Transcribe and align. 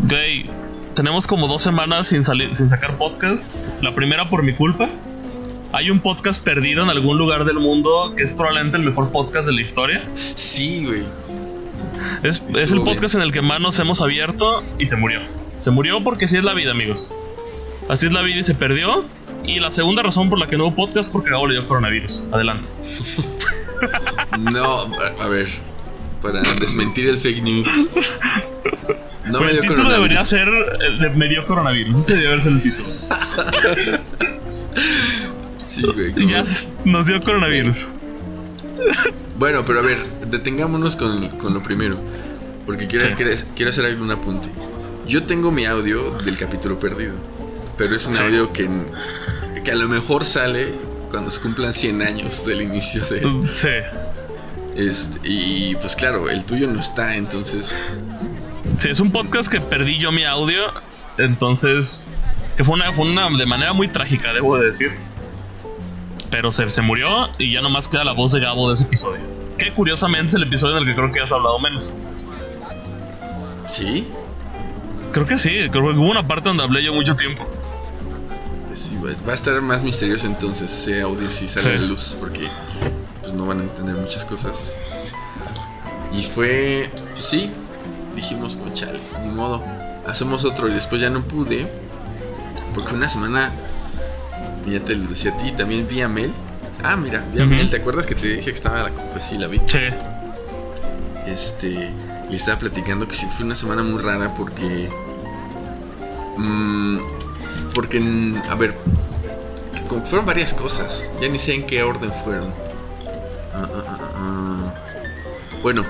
Güey, 0.00 0.46
tenemos 0.94 1.26
como 1.26 1.48
dos 1.48 1.62
semanas 1.62 2.08
sin, 2.08 2.22
salir, 2.22 2.54
sin 2.54 2.68
sacar 2.68 2.96
podcast. 2.98 3.54
La 3.80 3.94
primera 3.94 4.28
por 4.28 4.42
mi 4.42 4.54
culpa. 4.54 4.88
Hay 5.72 5.90
un 5.90 6.00
podcast 6.00 6.42
perdido 6.42 6.82
en 6.82 6.90
algún 6.90 7.18
lugar 7.18 7.44
del 7.44 7.58
mundo 7.58 8.14
que 8.16 8.22
es 8.22 8.32
probablemente 8.32 8.78
el 8.78 8.84
mejor 8.84 9.10
podcast 9.10 9.48
de 9.48 9.54
la 9.54 9.62
historia. 9.62 10.04
Sí, 10.34 10.84
güey. 10.84 11.02
Es, 12.22 12.42
es 12.54 12.72
el 12.72 12.82
podcast 12.82 13.14
en 13.14 13.22
el 13.22 13.32
que 13.32 13.42
más 13.42 13.60
nos 13.60 13.78
hemos 13.78 14.00
abierto 14.00 14.62
y 14.78 14.86
se 14.86 14.96
murió. 14.96 15.20
Se 15.58 15.70
murió 15.70 16.02
porque 16.02 16.26
así 16.26 16.36
es 16.36 16.44
la 16.44 16.54
vida, 16.54 16.70
amigos. 16.70 17.12
Así 17.88 18.06
es 18.06 18.12
la 18.12 18.22
vida 18.22 18.38
y 18.38 18.44
se 18.44 18.54
perdió. 18.54 19.04
Y 19.44 19.60
la 19.60 19.70
segunda 19.70 20.02
razón 20.02 20.28
por 20.28 20.38
la 20.38 20.46
que 20.46 20.56
no 20.56 20.66
hubo 20.66 20.76
podcast 20.76 21.10
porque 21.10 21.30
Gabo 21.30 21.46
le 21.46 21.54
dio 21.54 21.66
coronavirus. 21.66 22.24
Adelante. 22.32 22.68
No, 24.38 24.86
a 25.20 25.28
ver. 25.28 25.48
Para 26.20 26.42
desmentir 26.54 27.08
el 27.08 27.16
fake 27.16 27.42
news. 27.42 27.68
No 29.26 29.40
me 29.40 29.52
dio 29.52 29.60
el 29.62 29.68
título 29.68 29.90
debería 29.90 30.24
ser 30.24 30.48
eh, 30.48 31.10
Me 31.14 31.28
dio 31.28 31.46
coronavirus. 31.46 31.98
Ese 31.98 32.16
debería 32.16 32.40
ser 32.40 32.52
el 32.52 32.62
título. 32.62 32.88
sí, 35.64 35.82
güey. 35.82 36.26
Ya 36.26 36.44
nos 36.84 37.06
dio 37.06 37.20
coronavirus. 37.20 37.88
Bueno, 39.38 39.64
pero 39.66 39.80
a 39.80 39.82
ver, 39.82 39.98
detengámonos 40.30 40.96
con, 40.96 41.28
con 41.38 41.54
lo 41.54 41.62
primero. 41.62 41.98
Porque 42.64 42.86
quiero, 42.86 43.14
quiero, 43.54 43.70
hacer 43.70 43.86
algún 43.86 44.10
apunte. 44.10 44.48
Yo 45.06 45.22
tengo 45.22 45.50
mi 45.50 45.66
audio 45.66 46.10
del 46.24 46.36
capítulo 46.36 46.80
perdido. 46.80 47.14
Pero 47.78 47.94
es 47.94 48.06
un 48.06 48.16
audio 48.16 48.52
que, 48.52 48.68
que 49.62 49.70
a 49.70 49.74
lo 49.76 49.88
mejor 49.88 50.24
sale 50.24 50.74
cuando 51.10 51.30
se 51.30 51.40
cumplan 51.40 51.74
100 51.74 52.02
años 52.02 52.44
del 52.44 52.62
inicio 52.62 53.02
de. 53.06 53.22
Sí. 53.54 53.68
Este, 54.74 55.20
y 55.24 55.74
pues 55.76 55.96
claro, 55.96 56.28
el 56.28 56.44
tuyo 56.44 56.66
no 56.66 56.80
está, 56.80 57.16
entonces. 57.16 57.82
Sí, 58.78 58.90
es 58.90 59.00
un 59.00 59.10
podcast 59.10 59.50
que 59.50 59.60
perdí 59.60 59.98
yo 59.98 60.12
mi 60.12 60.24
audio. 60.24 60.62
Entonces. 61.18 62.04
Que 62.56 62.64
fue 62.64 62.74
una, 62.74 62.92
fue 62.92 63.06
una 63.06 63.28
de 63.28 63.46
manera 63.46 63.72
muy 63.72 63.88
trágica, 63.88 64.32
debo 64.32 64.56
de 64.58 64.66
decir. 64.66 64.92
Pero 66.30 66.50
se, 66.50 66.68
se 66.70 66.82
murió 66.82 67.28
y 67.38 67.52
ya 67.52 67.60
nomás 67.60 67.88
queda 67.88 68.04
la 68.04 68.12
voz 68.12 68.32
de 68.32 68.40
Gabo 68.40 68.68
de 68.68 68.74
ese 68.74 68.84
episodio. 68.84 69.20
Que 69.58 69.72
curiosamente 69.72 70.28
es 70.28 70.34
el 70.34 70.42
episodio 70.42 70.76
en 70.76 70.82
el 70.82 70.88
que 70.88 70.94
creo 70.94 71.12
que 71.12 71.20
has 71.20 71.32
hablado 71.32 71.58
menos. 71.58 71.94
¿Sí? 73.66 74.06
Creo 75.12 75.26
que 75.26 75.38
sí, 75.38 75.50
creo 75.70 75.92
que 75.92 75.98
hubo 75.98 76.10
una 76.10 76.26
parte 76.26 76.48
donde 76.48 76.62
hablé 76.62 76.82
yo 76.82 76.92
mucho 76.92 77.16
tiempo. 77.16 77.44
Sí, 78.74 78.96
va 79.02 79.32
a 79.32 79.34
estar 79.34 79.58
más 79.62 79.82
misterioso 79.82 80.26
entonces 80.26 80.70
ese 80.70 81.00
audio 81.00 81.30
si 81.30 81.48
sale 81.48 81.76
a 81.76 81.78
la 81.78 81.86
luz, 81.86 82.14
porque 82.20 82.50
pues 83.22 83.32
no 83.32 83.46
van 83.46 83.60
a 83.60 83.62
entender 83.62 83.96
muchas 83.96 84.26
cosas. 84.26 84.74
Y 86.12 86.22
fue, 86.24 86.90
pues 87.12 87.24
sí, 87.24 87.50
dijimos, 88.16 88.56
con 88.56 88.72
chale, 88.74 89.00
ni 89.24 89.30
modo, 89.30 89.62
hacemos 90.06 90.44
otro 90.44 90.68
y 90.68 90.72
después 90.72 91.00
ya 91.00 91.10
no 91.10 91.22
pude, 91.22 91.70
porque 92.74 92.88
fue 92.88 92.98
una 92.98 93.08
semana, 93.08 93.52
ya 94.66 94.80
te 94.80 94.96
lo 94.96 95.08
decía 95.08 95.32
a 95.32 95.36
ti, 95.36 95.52
también 95.52 95.86
vi 95.86 96.00
a 96.00 96.08
Mel. 96.08 96.32
Ah, 96.82 96.96
mira, 96.96 97.24
vi 97.32 97.40
a 97.40 97.46
Mel, 97.46 97.70
¿te 97.70 97.76
acuerdas 97.76 98.06
que 98.06 98.14
te 98.14 98.26
dije 98.26 98.46
que 98.46 98.50
estaba 98.50 98.82
la 98.82 98.90
Pues 98.90 99.22
sí, 99.22 99.38
la 99.38 99.46
vi. 99.46 99.60
Sí. 99.66 99.78
Este, 101.26 101.90
le 102.28 102.36
estaba 102.36 102.58
platicando 102.58 103.06
que 103.06 103.14
sí 103.14 103.26
fue 103.26 103.46
una 103.46 103.54
semana 103.54 103.82
muy 103.84 104.02
rara 104.02 104.34
porque... 104.34 104.88
Mmm, 106.36 106.98
porque, 107.74 108.00
a 108.48 108.54
ver, 108.54 108.74
fueron 110.04 110.26
varias 110.26 110.54
cosas. 110.54 111.10
Ya 111.20 111.28
ni 111.28 111.38
sé 111.38 111.54
en 111.54 111.66
qué 111.66 111.82
orden 111.82 112.12
fueron. 112.24 112.50
Ah, 113.54 113.68
ah, 113.74 113.98
ah, 114.14 114.74
bueno, 115.62 115.84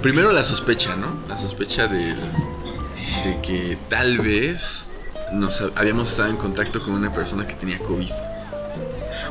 primero 0.00 0.32
la 0.32 0.44
sospecha, 0.44 0.96
¿no? 0.96 1.14
La 1.28 1.36
sospecha 1.36 1.86
de, 1.86 2.14
de 2.14 3.40
que 3.42 3.76
tal 3.88 4.18
vez 4.18 4.86
nos 5.32 5.60
habíamos 5.76 6.10
estado 6.10 6.30
en 6.30 6.36
contacto 6.36 6.82
con 6.82 6.94
una 6.94 7.12
persona 7.12 7.46
que 7.46 7.54
tenía 7.54 7.78
COVID. 7.78 8.10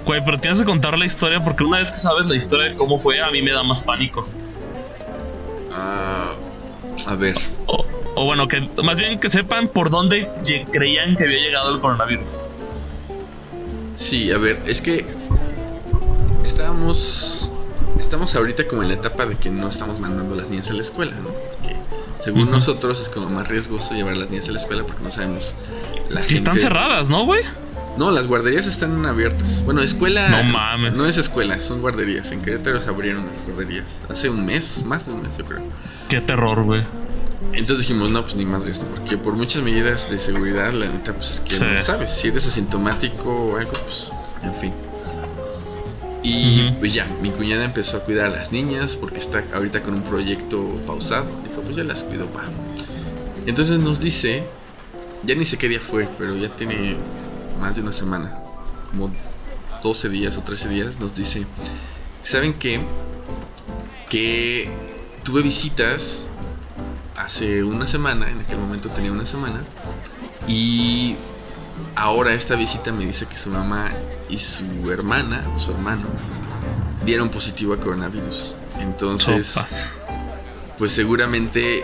Güey, 0.06 0.24
pero 0.24 0.40
tienes 0.40 0.59
que 0.59 0.66
contar 0.66 0.97
la 0.97 1.06
historia 1.06 1.44
porque 1.44 1.63
una 1.63 1.79
vez 1.79 1.91
que 1.91 1.97
sabes 1.97 2.25
la 2.25 2.35
historia 2.35 2.72
de 2.72 2.75
cómo 2.75 3.00
fue, 3.00 3.22
a 3.22 3.29
mí 3.31 3.41
me 3.41 3.52
da 3.52 3.63
más 3.63 3.79
pánico. 3.81 4.28
a 5.72 7.16
ver. 7.16 7.35
O 8.16 8.25
bueno, 8.25 8.47
que 8.47 8.69
más 8.84 8.97
bien 8.97 9.19
que 9.19 9.29
sepan 9.29 9.69
por 9.69 9.90
dónde 9.90 10.29
creían 10.72 11.16
que 11.16 11.24
había 11.24 11.40
llegado 11.40 11.74
el 11.74 11.79
coronavirus. 11.79 12.38
Sí, 13.96 14.31
a 14.31 14.38
ver, 14.38 14.62
es 14.66 14.81
que 14.81 15.06
estábamos 16.44 17.53
estamos 17.99 18.35
ahorita 18.35 18.67
como 18.67 18.81
en 18.81 18.89
la 18.89 18.95
etapa 18.95 19.25
de 19.25 19.35
que 19.35 19.49
no 19.49 19.67
estamos 19.67 19.99
mandando 19.99 20.35
las 20.35 20.49
niñas 20.49 20.69
a 20.69 20.73
la 20.73 20.81
escuela, 20.81 21.13
¿no? 21.23 21.29
Que 21.67 21.75
según 22.19 22.51
nosotros 22.51 22.99
es 22.99 23.09
como 23.09 23.29
más 23.29 23.47
riesgoso 23.47 23.93
llevar 23.93 24.13
a 24.13 24.17
las 24.17 24.29
niñas 24.29 24.49
a 24.49 24.51
la 24.51 24.59
escuela 24.59 24.83
porque 24.83 25.03
no 25.03 25.11
sabemos 25.11 25.55
la 26.09 26.21
gente... 26.21 26.35
Están 26.35 26.59
cerradas, 26.59 27.09
¿no, 27.09 27.25
güey? 27.25 27.43
No, 27.97 28.11
las 28.11 28.27
guarderías 28.27 28.65
están 28.65 29.05
abiertas. 29.05 29.63
Bueno, 29.65 29.81
escuela. 29.81 30.29
No 30.29 30.43
mames. 30.51 30.97
No 30.97 31.05
es 31.05 31.17
escuela, 31.17 31.61
son 31.61 31.81
guarderías. 31.81 32.31
En 32.31 32.41
Querétaro 32.41 32.81
se 32.81 32.89
abrieron 32.89 33.27
las 33.27 33.41
guarderías. 33.45 33.99
Hace 34.09 34.29
un 34.29 34.45
mes, 34.45 34.83
más 34.85 35.05
de 35.05 35.13
un 35.13 35.23
mes, 35.23 35.37
yo 35.37 35.45
creo. 35.45 35.61
Qué 36.07 36.21
terror, 36.21 36.63
güey. 36.63 36.83
Entonces 37.53 37.87
dijimos, 37.87 38.09
no, 38.09 38.21
pues 38.21 38.35
ni 38.35 38.45
madre 38.45 38.71
esto, 38.71 38.85
porque 38.85 39.17
por 39.17 39.33
muchas 39.33 39.63
medidas 39.63 40.09
de 40.09 40.19
seguridad, 40.19 40.71
la 40.71 40.85
neta, 40.85 41.13
pues 41.13 41.31
es 41.31 41.39
que 41.39 41.59
no 41.59 41.77
sabes, 41.81 42.11
si 42.11 42.27
eres 42.27 42.45
asintomático 42.45 43.29
o 43.29 43.57
algo, 43.57 43.71
pues, 43.71 44.11
en 44.43 44.53
fin. 44.55 44.73
Y 46.22 46.72
pues 46.80 46.94
ya, 46.94 47.06
mi 47.22 47.31
cuñada 47.31 47.63
empezó 47.63 47.97
a 47.97 48.00
cuidar 48.02 48.28
a 48.28 48.30
las 48.30 48.52
niñas 48.52 48.96
porque 48.97 49.19
está 49.19 49.44
ahorita 49.53 49.81
con 49.81 49.94
un 49.94 50.03
proyecto 50.03 50.68
pausado. 50.85 51.25
Dijo, 51.47 51.62
pues 51.62 51.75
ya 51.75 51.84
las 51.84 52.03
cuido, 52.03 52.28
va. 52.35 52.44
Entonces 53.46 53.80
nos 53.80 54.00
dice, 54.00 54.44
ya 55.24 55.35
ni 55.35 55.46
sé 55.46 55.58
qué 55.58 55.68
día 55.68 55.79
fue, 55.79 56.08
pero 56.18 56.35
ya 56.35 56.50
tiene 56.56 56.97
más 57.59 57.75
de 57.75 57.81
una 57.81 57.94
semana, 57.94 58.38
como 58.90 59.12
12 59.84 60.09
días 60.09 60.38
o 60.38 60.44
13 60.44 60.69
días, 60.69 61.00
nos 61.00 61.16
dice, 61.16 61.46
¿saben 62.22 62.53
qué? 62.53 62.79
Que 64.09 64.69
tuve 65.24 65.41
visitas 65.41 66.29
hace 67.16 67.63
una 67.63 67.88
semana, 67.88 68.29
en 68.29 68.41
aquel 68.41 68.58
momento 68.58 68.90
tenía 68.90 69.12
una 69.12 69.25
semana, 69.25 69.63
y 70.47 71.16
ahora 71.96 72.34
esta 72.34 72.56
visita 72.56 72.91
me 72.91 73.06
dice 73.06 73.25
que 73.25 73.38
su 73.38 73.50
mamá 73.50 73.90
y 74.29 74.38
su 74.38 74.91
hermana, 74.91 75.44
o 75.56 75.59
su 75.59 75.72
hermano, 75.72 76.07
dieron 77.06 77.29
positivo 77.29 77.73
a 77.73 77.78
coronavirus. 77.78 78.56
Entonces, 78.79 79.90
pues 80.78 80.94
seguramente 80.94 81.84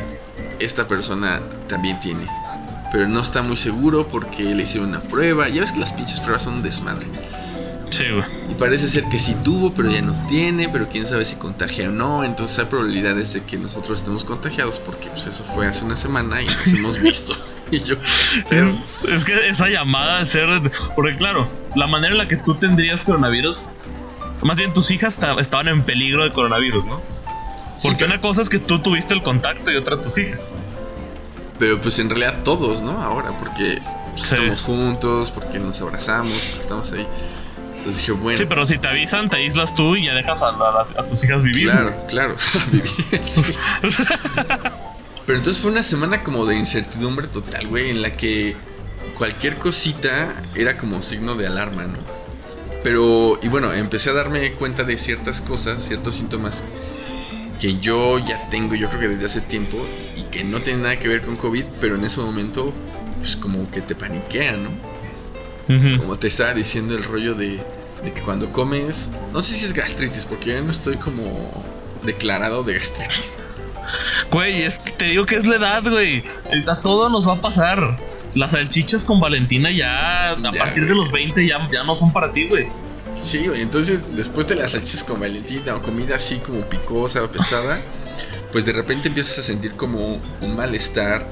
esta 0.60 0.88
persona 0.88 1.42
también 1.68 2.00
tiene. 2.00 2.28
Pero 2.92 3.08
no 3.10 3.20
está 3.20 3.42
muy 3.42 3.58
seguro 3.58 4.08
porque 4.08 4.44
le 4.44 4.64
hicieron 4.64 4.90
una 4.90 5.02
prueba. 5.02 5.50
Ya 5.50 5.62
ves 5.62 5.72
que 5.72 5.80
las 5.80 5.92
pinches 5.92 6.20
pruebas 6.20 6.44
son 6.44 6.56
un 6.56 6.64
desmadre. 6.64 7.08
Y 8.50 8.54
parece 8.56 8.88
ser 8.90 9.06
que 9.06 9.20
sí 9.20 9.36
tuvo, 9.44 9.74
pero 9.74 9.90
ya 9.90 10.02
no 10.02 10.28
tiene, 10.28 10.70
pero 10.70 10.90
quién 10.90 11.08
sabe 11.08 11.24
si 11.26 11.36
contagia 11.36 11.90
o 11.90 11.92
no. 11.92 12.24
Entonces 12.24 12.60
hay 12.60 12.66
probabilidades 12.66 13.34
de 13.34 13.44
que 13.44 13.58
nosotros 13.58 14.00
estemos 14.00 14.26
contagiados 14.26 14.80
porque 14.80 15.10
pues 15.10 15.28
eso 15.28 15.44
fue 15.44 15.68
hace 15.68 15.86
una 15.86 15.96
semana 15.96 16.42
y 16.42 16.46
nos 16.46 16.68
hemos 16.68 17.00
visto. 17.00 17.36
y 17.72 17.80
yo... 17.80 17.96
Es, 19.08 19.26
que 19.26 19.50
esa 19.50 19.68
llamada 19.68 20.20
de 20.20 20.26
ser... 20.26 20.72
Porque 20.96 21.18
claro, 21.18 21.50
la 21.76 21.88
manera 21.88 22.14
en 22.14 22.18
la 22.18 22.28
que 22.28 22.38
tú 22.38 22.56
tendrías 22.56 23.04
coronavirus, 23.04 23.72
más 24.42 24.58
bien 24.58 24.74
tus 24.74 24.92
hijas 24.92 25.18
estaban 25.40 25.68
en 25.68 25.84
peligro 25.84 26.24
de 26.24 26.32
coronavirus, 26.32 26.86
¿no? 26.86 27.02
Porque 27.84 28.06
una 28.06 28.22
cosa 28.22 28.42
es 28.42 28.50
que 28.50 28.60
tú 28.60 28.80
tuviste 28.80 29.14
el 29.14 29.22
contacto 29.22 29.72
y 29.72 29.76
otra 29.76 30.02
tus 30.02 30.18
hijas. 30.18 30.52
Pero 31.60 31.80
pues 31.80 32.00
en 32.00 32.10
realidad 32.10 32.44
todos, 32.44 32.82
¿no? 32.82 33.02
Ahora, 33.02 33.30
porque 33.38 33.82
pues, 34.14 34.32
estamos 34.32 34.62
juntos, 34.62 35.32
porque 35.32 35.60
nos 35.60 35.82
abrazamos, 35.82 36.42
porque 36.42 36.62
estamos 36.62 36.92
ahí. 36.92 37.06
Sí, 37.94 38.46
pero 38.50 38.66
si 38.66 38.80
te 38.80 38.88
avisan, 38.88 39.30
te 39.30 39.38
aíslas 39.38 39.76
tú 39.76 39.96
y 39.96 40.06
ya 40.06 40.16
dejas 40.16 40.42
a, 40.42 41.08
tus 41.08 41.24
hijas 41.24 41.44
vivir. 41.44 41.70
Claro, 41.70 41.96
claro, 42.08 42.36
pero 45.26 45.38
entonces 45.38 45.62
fue 45.62 45.72
una 45.72 45.84
semana 45.84 46.24
como 46.24 46.46
de 46.46 46.56
incertidumbre 46.56 47.28
total, 47.28 47.68
güey, 47.68 47.90
en 47.90 48.02
la 48.02 48.12
que 48.12 48.56
cualquier 49.18 49.56
cosita 49.58 50.44
era 50.56 50.78
como 50.78 51.02
signo 51.02 51.36
de 51.36 51.48
alarma, 51.48 51.86
¿no? 51.86 51.98
Pero, 52.84 53.40
y 53.42 53.48
bueno, 53.48 53.74
empecé 53.74 54.12
a 54.12 54.14
darme 54.14 54.52
cuenta 54.54 54.84
de 54.84 54.98
ciertas 54.98 55.42
cosas, 55.42 55.84
ciertos 55.84 56.16
síntomas 56.16 56.64
que 57.60 57.80
yo 57.80 58.20
ya 58.20 58.48
tengo, 58.50 58.76
yo 58.76 58.90
creo 58.90 59.02
que 59.02 59.08
desde 59.08 59.26
hace 59.26 59.42
tiempo, 59.42 59.84
y 60.16 60.24
que 60.24 60.44
no 60.44 60.62
tienen 60.62 60.84
nada 60.84 61.00
que 61.00 61.08
ver 61.08 61.22
con 61.22 61.36
COVID, 61.36 61.64
pero 61.82 61.96
en 61.96 62.06
ese 62.06 62.22
momento, 62.22 62.72
pues 63.18 63.36
como 63.36 63.70
que 63.72 63.82
te 63.82 63.96
paniquea, 63.96 64.58
¿no? 64.58 64.70
Como 65.98 66.20
te 66.20 66.28
estaba 66.28 66.54
diciendo 66.54 66.96
el 66.96 67.04
rollo 67.04 67.34
de, 67.34 67.60
que 68.04 68.22
cuando 68.22 68.52
comes, 68.52 69.10
no 69.34 69.42
sé 69.42 69.56
si 69.56 69.66
es 69.66 69.74
gastritis, 69.74 70.26
porque 70.26 70.54
yo 70.54 70.62
no 70.62 70.70
estoy 70.70 70.98
como 70.98 71.66
declarado 72.04 72.62
de 72.62 72.76
gastritis. 72.76 73.40
Güey, 74.32 74.64
es 74.64 74.80
que 74.80 74.92
te 74.92 75.06
digo 75.06 75.26
que 75.26 75.36
es 75.36 75.46
la 75.46 75.56
edad, 75.56 75.84
güey. 75.84 76.24
A 76.68 76.76
todo 76.78 77.10
nos 77.10 77.28
va 77.28 77.34
a 77.34 77.42
pasar. 77.42 77.98
Las 78.34 78.52
salchichas 78.52 79.06
con 79.06 79.22
Valentina 79.22 79.72
ya, 79.72 80.32
a 80.32 80.52
partir 80.58 80.88
de 80.88 80.94
los 80.94 81.12
20 81.12 81.48
ya, 81.48 81.68
ya 81.72 81.84
no 81.84 81.96
son 81.96 82.12
para 82.12 82.34
ti, 82.34 82.48
güey. 82.48 82.68
Sí, 83.14 83.48
güey. 83.48 83.62
Entonces, 83.62 84.16
después 84.16 84.46
de 84.48 84.56
las 84.56 84.72
salchichas 84.72 85.06
con 85.06 85.22
Valentina 85.22 85.76
o 85.76 85.82
comida 85.82 86.18
así 86.18 86.38
como 86.40 86.62
picosa 86.62 87.24
o 87.24 87.32
pesada, 87.32 87.80
pues 88.52 88.66
de 88.66 88.74
repente 88.74 89.08
empiezas 89.08 89.40
a 89.40 89.44
sentir 89.44 89.72
como 89.74 90.20
un 90.42 90.56
malestar 90.56 91.26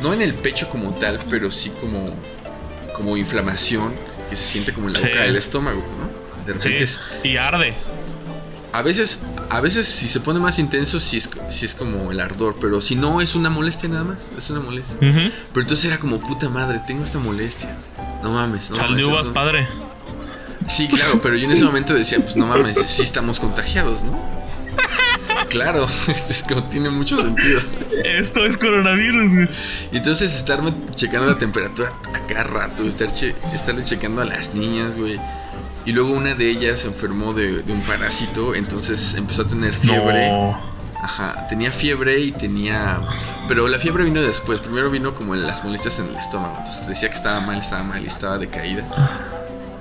no 0.00 0.12
en 0.12 0.22
el 0.22 0.34
pecho 0.34 0.68
como 0.68 0.92
tal, 0.94 1.20
pero 1.30 1.50
sí 1.50 1.72
como, 1.80 2.14
como 2.94 3.16
inflamación 3.16 3.94
que 4.28 4.36
se 4.36 4.44
siente 4.44 4.72
como 4.72 4.88
en 4.88 4.94
la 4.94 5.00
boca 5.00 5.22
del 5.22 5.36
estómago, 5.36 5.82
¿no? 5.98 6.44
De 6.44 6.52
repente 6.52 6.86
y 7.22 7.36
arde. 7.36 7.74
A 8.72 8.82
veces, 8.82 9.20
a 9.54 9.60
veces 9.60 9.86
si 9.86 10.08
se 10.08 10.20
pone 10.20 10.40
más 10.40 10.58
intenso, 10.58 10.98
sí 10.98 11.16
es, 11.16 11.30
es 11.62 11.74
como 11.76 12.10
el 12.10 12.18
ardor, 12.18 12.56
pero 12.60 12.80
si 12.80 12.96
no 12.96 13.20
es 13.20 13.36
una 13.36 13.50
molestia 13.50 13.88
nada 13.88 14.02
más, 14.02 14.30
es 14.36 14.50
una 14.50 14.60
molestia. 14.60 14.96
Pero 14.98 15.32
entonces 15.54 15.84
era 15.84 15.98
como 15.98 16.20
puta 16.20 16.48
madre, 16.48 16.80
tengo 16.86 17.04
esta 17.04 17.20
molestia. 17.20 17.76
No 18.22 18.32
mames, 18.32 18.70
no 18.70 18.76
Sal 18.76 18.96
de 18.96 19.04
uvas, 19.04 19.28
padre. 19.28 19.68
Sí, 20.66 20.88
claro, 20.88 21.20
pero 21.22 21.36
yo 21.36 21.44
en 21.44 21.52
ese 21.52 21.64
momento 21.64 21.94
decía, 21.94 22.18
pues 22.18 22.36
no 22.36 22.46
mames, 22.46 22.78
sí 22.86 23.02
estamos 23.02 23.38
contagiados, 23.38 24.02
¿no? 24.02 24.18
Claro, 25.50 25.86
esto 26.08 26.32
es 26.32 26.42
como 26.42 26.64
tiene 26.64 26.90
mucho 26.90 27.16
sentido. 27.20 27.60
Esto 28.02 28.44
es 28.44 28.56
coronavirus, 28.56 29.34
güey. 29.34 29.48
Entonces 29.92 30.34
estarme 30.34 30.74
checando 30.96 31.30
la 31.30 31.38
temperatura 31.38 31.92
a 32.12 32.26
cada 32.26 32.42
rato, 32.42 32.82
estar 32.84 33.08
estarle 33.52 33.84
checando 33.84 34.20
a 34.20 34.24
las 34.24 34.54
niñas, 34.54 34.96
güey. 34.96 35.20
Y 35.86 35.92
luego 35.92 36.12
una 36.12 36.34
de 36.34 36.48
ellas 36.48 36.80
se 36.80 36.88
enfermó 36.88 37.34
de, 37.34 37.62
un 37.68 37.82
parásito, 37.82 38.54
entonces 38.54 39.14
empezó 39.14 39.42
a 39.42 39.46
tener 39.46 39.74
fiebre. 39.74 40.32
Ajá, 41.02 41.46
tenía 41.48 41.70
fiebre 41.70 42.18
y 42.18 42.32
tenía... 42.32 43.00
Pero 43.46 43.68
la 43.68 43.78
fiebre 43.78 44.04
vino 44.04 44.22
después, 44.22 44.62
primero 44.62 44.88
vino 44.90 45.14
como 45.14 45.34
las 45.34 45.62
molestias 45.62 45.98
en 45.98 46.08
el 46.08 46.16
estómago, 46.16 46.54
entonces 46.56 46.86
decía 46.86 47.10
que 47.10 47.14
estaba 47.14 47.40
mal, 47.40 47.58
estaba 47.58 47.82
mal 47.82 48.02
y 48.02 48.06
estaba 48.06 48.38
decaída. 48.38 48.88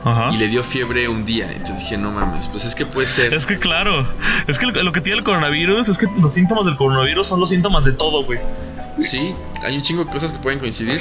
Ajá. 0.04 0.28
Y 0.34 0.38
le 0.38 0.50
dio 0.50 0.62
fiebre 0.66 1.08
un 1.08 1.24
día. 1.24 1.50
Entonces 1.50 1.80
dije, 1.80 1.98
no 1.98 2.12
mames, 2.12 2.48
pues 2.48 2.66
es 2.66 2.76
que 2.76 2.86
puede 2.86 3.08
ser. 3.08 3.34
Es 3.34 3.46
que 3.46 3.58
claro, 3.58 4.06
es 4.48 4.60
que 4.60 4.66
lo 4.66 4.92
que 4.92 5.00
tiene 5.00 5.20
el 5.20 5.24
coronavirus 5.24 5.88
es 5.88 5.98
que 5.98 6.08
los 6.22 6.34
síntomas 6.34 6.66
del 6.66 6.76
coronavirus 6.76 7.26
son 7.26 7.40
los 7.40 7.50
síntomas 7.50 7.86
de 7.86 7.94
todo, 7.94 8.26
güey. 8.26 8.40
Sí, 9.00 9.34
hay 9.64 9.78
un 9.78 9.82
chingo 9.82 10.04
de 10.04 10.12
cosas 10.12 10.34
que 10.34 10.40
pueden 10.40 10.60
coincidir. 10.60 11.00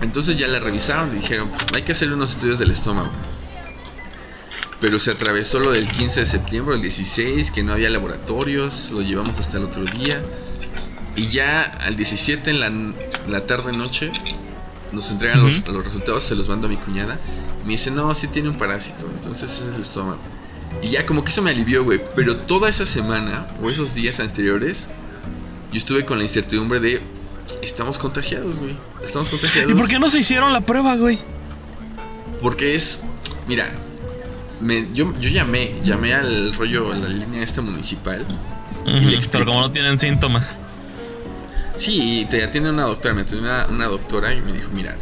Entonces 0.00 0.38
ya 0.38 0.46
la 0.46 0.60
revisaron 0.60 1.10
y 1.10 1.20
dijeron, 1.20 1.48
pues 1.48 1.66
hay 1.74 1.82
que 1.82 1.90
hacerle 1.90 2.14
unos 2.14 2.36
estudios 2.36 2.60
del 2.60 2.70
estómago 2.70 3.10
pero 4.80 4.98
se 4.98 5.10
atravesó 5.10 5.58
lo 5.58 5.72
del 5.72 5.90
15 5.90 6.20
de 6.20 6.26
septiembre, 6.26 6.76
el 6.76 6.82
16, 6.82 7.50
que 7.50 7.62
no 7.62 7.72
había 7.72 7.88
laboratorios, 7.88 8.90
lo 8.90 9.00
llevamos 9.00 9.38
hasta 9.38 9.58
el 9.58 9.64
otro 9.64 9.84
día. 9.84 10.22
Y 11.14 11.28
ya 11.28 11.62
al 11.62 11.96
17 11.96 12.50
en 12.50 12.94
la, 13.28 13.46
tarde-noche 13.46 14.12
nos 14.92 15.10
entregan 15.10 15.42
los, 15.42 15.84
resultados, 15.84 16.24
se 16.24 16.34
los 16.34 16.48
mando 16.48 16.66
a 16.66 16.70
mi 16.70 16.76
cuñada. 16.76 17.18
Me 17.64 17.72
dice, 17.72 17.90
no, 17.90 18.14
sí 18.14 18.28
tiene 18.28 18.50
un 18.50 18.58
parásito, 18.58 19.06
entonces 19.14 19.50
es 19.50 19.74
el 19.74 19.80
estómago. 19.80 20.20
Y 20.82 20.90
ya 20.90 21.06
como 21.06 21.24
que 21.24 21.30
eso 21.30 21.40
me 21.40 21.50
alivió, 21.50 21.82
güey. 21.82 22.00
Pero 22.14 22.36
toda 22.36 22.68
esa 22.68 22.84
semana 22.84 23.46
o 23.62 23.70
esos 23.70 23.94
días 23.94 24.20
anteriores, 24.20 24.88
yo 25.72 25.78
estuve 25.78 26.04
con 26.04 26.18
la 26.18 26.24
incertidumbre 26.24 26.80
de, 26.80 27.02
estamos 27.62 27.96
contagiados, 27.96 28.56
güey. 28.56 28.76
Estamos 29.02 29.30
contagiados. 29.30 29.72
¿Y 29.72 29.74
por 29.74 29.88
qué 29.88 29.98
no 29.98 30.10
se 30.10 30.18
hicieron 30.18 30.52
la 30.52 30.60
prueba, 30.60 30.96
güey? 30.96 31.18
Porque 32.42 32.74
es, 32.74 33.04
mira, 33.48 33.72
yo, 34.92 35.12
yo 35.20 35.30
llamé, 35.30 35.80
llamé 35.82 36.14
al 36.14 36.54
rollo, 36.54 36.92
a 36.92 36.96
la 36.96 37.08
línea 37.08 37.42
esta 37.42 37.62
municipal. 37.62 38.24
pero 39.30 39.44
como 39.44 39.60
no 39.60 39.72
tienen 39.72 39.98
síntomas. 39.98 40.56
Sí, 41.76 42.26
te 42.30 42.42
atiende 42.42 42.70
una 42.70 42.84
doctora, 42.84 43.14
me 43.14 43.22
atendió 43.22 43.42
una, 43.42 43.66
una, 43.66 43.86
doctora 43.86 44.32
y 44.32 44.40
me 44.40 44.52
dijo, 44.52 44.68
mira, 44.72 44.96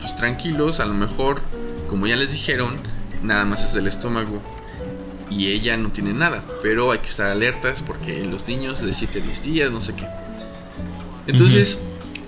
pues 0.00 0.14
tranquilos, 0.14 0.78
a 0.80 0.84
lo 0.84 0.92
mejor, 0.92 1.40
como 1.88 2.06
ya 2.06 2.16
les 2.16 2.32
dijeron, 2.32 2.76
nada 3.22 3.44
más 3.44 3.64
es 3.64 3.72
del 3.72 3.86
estómago. 3.86 4.42
Y 5.30 5.48
ella 5.48 5.76
no 5.76 5.90
tiene 5.90 6.12
nada, 6.12 6.42
pero 6.62 6.90
hay 6.90 7.00
que 7.00 7.08
estar 7.08 7.26
alertas 7.26 7.82
porque 7.82 8.24
los 8.24 8.46
niños 8.46 8.80
de 8.80 8.92
7 8.92 9.20
a 9.20 9.22
10 9.22 9.42
días, 9.42 9.70
no 9.70 9.80
sé 9.80 9.94
qué. 9.94 10.06
Entonces, 11.26 11.82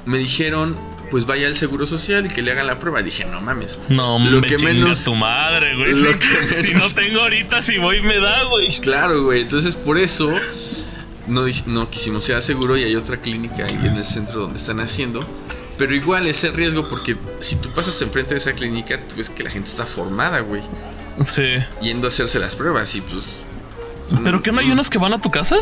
me 0.05 0.19
dijeron, 0.19 0.77
pues 1.11 1.27
vaya 1.27 1.47
al 1.47 1.55
seguro 1.55 1.87
social 1.87 2.27
y 2.27 2.29
que 2.29 2.43
le 2.43 2.53
hagan 2.53 2.67
la 2.67 2.79
prueba. 2.79 3.03
Dije, 3.03 3.25
no 3.25 3.41
mames. 3.41 3.79
No, 3.89 4.19
lo 4.19 4.41
me 4.41 4.47
que 4.47 4.59
menos 4.59 5.05
tu 5.05 5.15
madre, 5.15 5.77
güey. 5.77 5.95
si, 6.55 6.73
no 6.73 6.89
tengo 6.95 7.21
ahorita, 7.21 7.63
si 7.63 7.79
voy 7.79 8.01
me 8.01 8.19
da, 8.19 8.45
güey. 8.45 8.69
Claro, 8.81 9.25
güey. 9.25 9.43
Entonces 9.43 9.75
por 9.75 9.99
eso 9.99 10.33
no, 11.27 11.43
no 11.67 11.91
quisimos 11.91 12.25
ser 12.25 12.41
seguro 12.43 12.77
y 12.77 12.85
hay 12.85 12.97
otra 12.97 13.21
clínica 13.21 13.65
ahí 13.65 13.75
en 13.75 13.97
el 13.97 14.05
centro 14.05 14.41
donde 14.41 14.59
están 14.59 14.81
haciendo. 14.81 15.27
Pero 15.77 15.95
igual 15.95 16.27
es 16.27 16.45
el 16.45 16.53
riesgo 16.53 16.89
porque 16.89 17.17
si 17.41 17.57
tú 17.57 17.71
pasas 17.71 18.01
enfrente 18.03 18.35
de 18.35 18.39
esa 18.39 18.53
clínica, 18.53 19.01
tú 19.09 19.17
ves 19.17 19.31
que 19.31 19.43
la 19.43 19.51
gente 19.51 19.69
está 19.69 19.87
formada, 19.87 20.41
güey. 20.41 20.63
Sí. 21.25 21.57
Yendo 21.81 22.07
a 22.07 22.09
hacerse 22.09 22.39
las 22.39 22.55
pruebas 22.55 22.95
y 22.95 23.01
pues. 23.01 23.39
¿Pero 24.23 24.43
qué 24.43 24.53
no 24.53 24.61
hay 24.61 24.71
unas 24.71 24.91
que 24.91 24.99
van 24.99 25.15
a 25.15 25.21
tu 25.21 25.31
casa? 25.31 25.57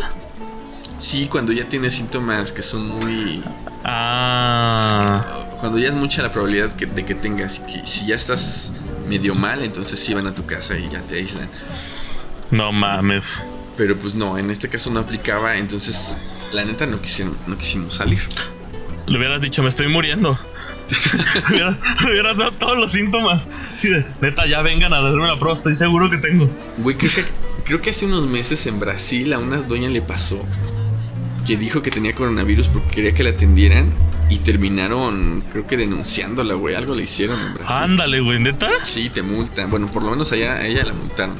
Sí, 0.99 1.27
cuando 1.27 1.53
ya 1.53 1.67
tienes 1.69 1.93
síntomas 1.93 2.51
que 2.51 2.61
son 2.61 2.87
muy. 2.89 3.41
Ah. 3.85 5.45
Cuando 5.61 5.79
ya 5.79 5.87
es 5.87 5.93
mucha 5.93 6.21
la 6.21 6.31
probabilidad 6.31 6.69
de 6.71 7.05
que 7.05 7.15
tengas. 7.15 7.59
Que 7.61 7.85
si 7.85 8.05
ya 8.05 8.15
estás 8.15 8.73
medio 9.07 9.33
mal, 9.33 9.63
entonces 9.63 9.97
sí 9.97 10.13
van 10.13 10.27
a 10.27 10.35
tu 10.35 10.45
casa 10.45 10.77
y 10.77 10.89
ya 10.89 11.01
te 11.01 11.15
aíslan. 11.15 11.49
No 12.51 12.73
mames. 12.73 13.45
Pero 13.77 13.97
pues 13.97 14.13
no, 14.13 14.37
en 14.37 14.51
este 14.51 14.67
caso 14.67 14.91
no 14.91 14.99
aplicaba, 14.99 15.55
entonces 15.55 16.19
la 16.51 16.65
neta 16.65 16.85
no, 16.85 17.01
quisieron, 17.01 17.37
no 17.47 17.57
quisimos 17.57 17.95
salir. 17.95 18.19
Le 19.07 19.17
hubieras 19.17 19.41
dicho, 19.41 19.63
me 19.63 19.69
estoy 19.69 19.87
muriendo. 19.87 20.37
le 21.51 22.11
hubieras 22.11 22.37
dado 22.37 22.51
todos 22.51 22.77
los 22.77 22.91
síntomas. 22.91 23.47
Sí, 23.77 23.89
neta, 24.19 24.45
ya 24.47 24.61
vengan 24.61 24.93
a 24.93 24.99
hacerme 24.99 25.27
la 25.27 25.37
prueba, 25.37 25.55
estoy 25.55 25.75
seguro 25.75 26.09
que 26.09 26.17
tengo. 26.17 26.49
Güey, 26.77 26.97
creo 26.97 27.11
que, 27.13 27.23
creo 27.63 27.81
que 27.81 27.91
hace 27.91 28.05
unos 28.05 28.27
meses 28.27 28.67
en 28.67 28.81
Brasil 28.81 29.31
a 29.31 29.39
una 29.39 29.57
doña 29.57 29.87
le 29.87 30.01
pasó 30.01 30.45
que 31.45 31.57
dijo 31.57 31.81
que 31.81 31.91
tenía 31.91 32.13
coronavirus 32.13 32.67
porque 32.67 32.89
quería 32.89 33.11
que 33.13 33.23
la 33.23 33.31
atendieran 33.31 33.93
y 34.29 34.37
terminaron, 34.37 35.43
creo 35.51 35.65
que 35.65 35.75
denunciándola, 35.77 36.53
güey. 36.53 36.75
Algo 36.75 36.95
le 36.95 37.03
hicieron 37.03 37.39
en 37.39 37.53
Brasil. 37.55 37.75
Ándale, 37.83 38.19
güey, 38.19 38.39
¿neta? 38.39 38.69
Sí, 38.83 39.09
te 39.09 39.23
multan. 39.23 39.71
Bueno, 39.71 39.87
por 39.87 40.03
lo 40.03 40.11
menos 40.11 40.31
allá, 40.31 40.53
a 40.53 40.65
ella 40.65 40.85
la 40.85 40.93
multaron. 40.93 41.35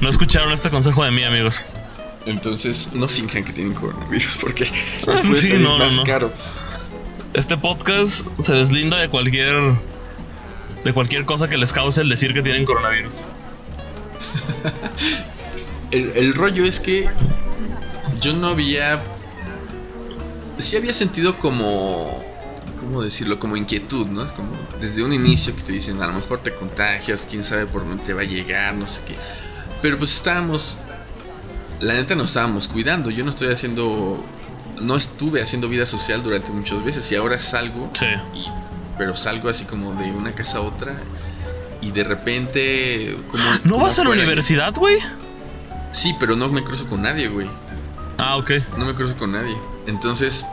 No 0.00 0.08
escucharon 0.08 0.52
este 0.52 0.70
consejo 0.70 1.04
de 1.04 1.10
mí, 1.10 1.22
amigos. 1.22 1.66
Entonces, 2.26 2.92
no 2.94 3.08
finjan 3.08 3.44
que 3.44 3.52
tienen 3.52 3.74
coronavirus 3.74 4.38
porque 4.40 4.66
sí, 5.34 5.52
no, 5.54 5.78
más 5.78 6.00
caro. 6.00 6.32
Este 7.32 7.56
podcast 7.56 8.26
se 8.38 8.54
deslinda 8.54 8.98
de 8.98 9.08
cualquier 9.08 9.74
de 10.84 10.92
cualquier 10.92 11.24
cosa 11.26 11.48
que 11.48 11.56
les 11.56 11.72
cause 11.72 12.00
el 12.00 12.08
decir 12.08 12.34
que 12.34 12.42
tienen 12.42 12.64
coronavirus. 12.64 13.26
el 15.92 16.34
rollo 16.34 16.64
es 16.64 16.80
que 16.80 17.08
yo 18.20 18.34
no 18.34 18.48
había. 18.48 19.02
Sí 20.58 20.76
había 20.76 20.92
sentido 20.92 21.38
como. 21.38 22.22
¿Cómo 22.78 23.02
decirlo? 23.02 23.38
Como 23.38 23.56
inquietud, 23.56 24.06
¿no? 24.06 24.24
Es 24.24 24.32
como 24.32 24.50
desde 24.80 25.02
un 25.02 25.12
inicio 25.12 25.54
que 25.54 25.62
te 25.62 25.72
dicen, 25.72 26.02
a 26.02 26.06
lo 26.06 26.14
mejor 26.14 26.40
te 26.40 26.52
contagias, 26.54 27.26
quién 27.28 27.44
sabe 27.44 27.66
por 27.66 27.86
dónde 27.86 28.02
te 28.02 28.14
va 28.14 28.22
a 28.22 28.24
llegar, 28.24 28.74
no 28.74 28.86
sé 28.86 29.02
qué. 29.06 29.14
Pero 29.82 29.98
pues 29.98 30.14
estábamos. 30.14 30.78
La 31.80 31.94
neta 31.94 32.14
nos 32.14 32.30
estábamos 32.30 32.68
cuidando. 32.68 33.10
Yo 33.10 33.24
no 33.24 33.30
estoy 33.30 33.52
haciendo. 33.52 34.22
No 34.80 34.96
estuve 34.96 35.42
haciendo 35.42 35.68
vida 35.68 35.84
social 35.84 36.22
durante 36.22 36.50
muchas 36.52 36.82
veces 36.84 37.10
y 37.12 37.16
ahora 37.16 37.38
salgo. 37.38 37.90
Sí. 37.94 38.06
pero 38.96 39.14
salgo 39.14 39.48
así 39.48 39.64
como 39.64 39.94
de 39.94 40.10
una 40.10 40.32
casa 40.34 40.58
a 40.58 40.60
otra 40.62 40.96
y 41.80 41.90
de 41.90 42.04
repente. 42.04 43.16
Como, 43.30 43.44
¿No 43.64 43.78
vas 43.78 43.98
a 43.98 44.04
la 44.04 44.10
universidad, 44.10 44.74
güey? 44.74 44.98
Sí, 45.92 46.14
pero 46.20 46.36
no 46.36 46.48
me 46.48 46.62
cruzo 46.62 46.86
con 46.86 47.02
nadie, 47.02 47.28
güey. 47.28 47.48
Ah, 48.20 48.36
ok. 48.36 48.50
No 48.76 48.84
me 48.84 48.94
cruzo 48.94 49.16
con 49.16 49.32
nadie. 49.32 49.56
Entonces, 49.86 50.44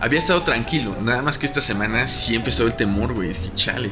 había 0.00 0.18
estado 0.18 0.42
tranquilo. 0.42 0.92
Nada 1.00 1.22
más 1.22 1.38
que 1.38 1.46
esta 1.46 1.60
semana 1.60 2.08
sí 2.08 2.34
empezó 2.34 2.66
el 2.66 2.74
temor, 2.74 3.14
güey. 3.14 3.28
Dije, 3.28 3.50
chale. 3.54 3.90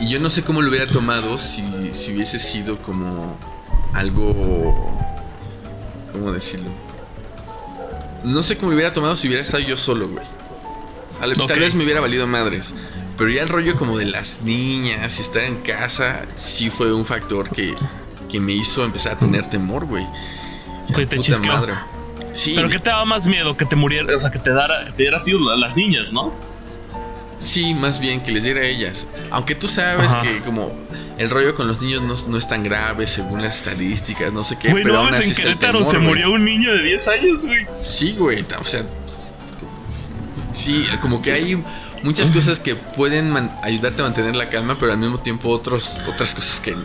Y 0.00 0.08
yo 0.08 0.20
no 0.20 0.30
sé 0.30 0.44
cómo 0.44 0.62
lo 0.62 0.68
hubiera 0.68 0.88
tomado 0.88 1.38
si, 1.38 1.64
si 1.90 2.12
hubiese 2.12 2.38
sido 2.38 2.80
como 2.80 3.36
algo. 3.92 4.92
¿Cómo 6.12 6.30
decirlo? 6.30 6.70
No 8.22 8.44
sé 8.44 8.56
cómo 8.56 8.70
lo 8.70 8.76
hubiera 8.76 8.94
tomado 8.94 9.16
si 9.16 9.26
hubiera 9.26 9.42
estado 9.42 9.64
yo 9.64 9.76
solo, 9.76 10.08
güey. 10.08 10.24
Tal 11.48 11.58
vez 11.58 11.74
me 11.74 11.82
hubiera 11.82 12.00
valido 12.00 12.28
madres. 12.28 12.72
Pero 13.18 13.30
ya 13.30 13.42
el 13.42 13.48
rollo 13.48 13.74
como 13.76 13.98
de 13.98 14.04
las 14.04 14.42
niñas 14.42 15.18
y 15.18 15.22
estar 15.22 15.42
en 15.42 15.56
casa, 15.62 16.22
sí 16.36 16.70
fue 16.70 16.92
un 16.92 17.04
factor 17.04 17.50
que, 17.50 17.74
que 18.28 18.38
me 18.38 18.52
hizo 18.52 18.84
empezar 18.84 19.14
a 19.14 19.18
tener 19.18 19.50
temor, 19.50 19.86
güey 19.86 20.06
te 20.86 21.22
Sí. 22.32 22.54
Pero 22.56 22.68
¿qué 22.70 22.78
te 22.78 22.88
daba 22.88 23.04
más 23.04 23.26
miedo? 23.26 23.56
Que 23.56 23.66
te 23.66 23.76
muriera, 23.76 24.16
o 24.16 24.18
sea, 24.18 24.30
que 24.30 24.38
te, 24.38 24.52
dara, 24.52 24.86
que 24.86 24.92
te 24.92 25.02
diera 25.02 25.22
a 25.22 25.56
las 25.56 25.76
niñas, 25.76 26.12
¿no? 26.12 26.34
Sí, 27.38 27.74
más 27.74 28.00
bien 28.00 28.22
que 28.22 28.32
les 28.32 28.44
diera 28.44 28.60
a 28.60 28.64
ellas. 28.64 29.06
Aunque 29.30 29.54
tú 29.54 29.68
sabes 29.68 30.14
que 30.16 30.38
como 30.38 30.72
el 31.18 31.28
rollo 31.28 31.54
con 31.54 31.66
los 31.66 31.82
niños 31.82 32.26
no, 32.26 32.38
es 32.38 32.48
tan 32.48 32.62
grave 32.62 33.06
según 33.06 33.42
las 33.42 33.58
estadísticas, 33.58 34.32
no 34.32 34.44
sé 34.44 34.58
qué. 34.58 34.70
pero 34.72 34.98
aún 34.98 35.12
así 35.12 35.30
en 35.30 35.36
Querétaro 35.36 35.84
se 35.84 35.98
murió 35.98 36.30
un 36.32 36.44
niño 36.44 36.72
de 36.72 36.82
10 36.82 37.08
años, 37.08 37.46
güey. 37.46 37.66
Sí, 37.80 38.14
güey, 38.18 38.44
o 38.58 38.64
sea... 38.64 38.82
Sí, 40.52 40.86
como 41.00 41.22
que 41.22 41.32
hay 41.32 41.62
muchas 42.02 42.30
cosas 42.30 42.60
que 42.60 42.74
pueden 42.76 43.34
ayudarte 43.62 44.02
a 44.02 44.04
mantener 44.04 44.36
la 44.36 44.48
calma, 44.48 44.76
pero 44.78 44.92
al 44.92 44.98
mismo 44.98 45.18
tiempo 45.20 45.48
otros, 45.48 46.00
otras 46.06 46.34
cosas 46.34 46.60
que 46.60 46.76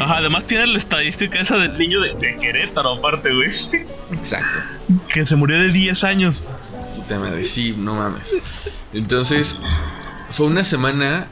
además 0.00 0.46
tiene 0.46 0.66
la 0.66 0.78
estadística 0.78 1.40
esa 1.40 1.56
del 1.56 1.76
niño 1.78 2.00
de, 2.00 2.36
Querétaro, 2.40 2.94
aparte, 2.94 3.32
güey. 3.32 3.48
Exacto. 4.12 4.60
Que 5.08 5.26
se 5.26 5.36
murió 5.36 5.58
de 5.58 5.68
10 5.70 6.04
años. 6.04 6.44
puta 6.96 7.18
madre, 7.18 7.44
sí, 7.44 7.74
no 7.76 7.94
mames. 7.94 8.36
Entonces, 8.92 9.58
fue 10.30 10.46
una 10.46 10.64
semana 10.64 11.28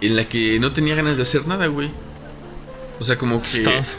en 0.00 0.16
la 0.16 0.24
que 0.24 0.58
no 0.60 0.72
tenía 0.72 0.94
ganas 0.94 1.16
de 1.16 1.22
hacer 1.22 1.46
nada, 1.46 1.66
güey. 1.66 1.90
O 3.00 3.04
sea, 3.04 3.16
como 3.16 3.40
que. 3.42 3.48
Estás- 3.48 3.98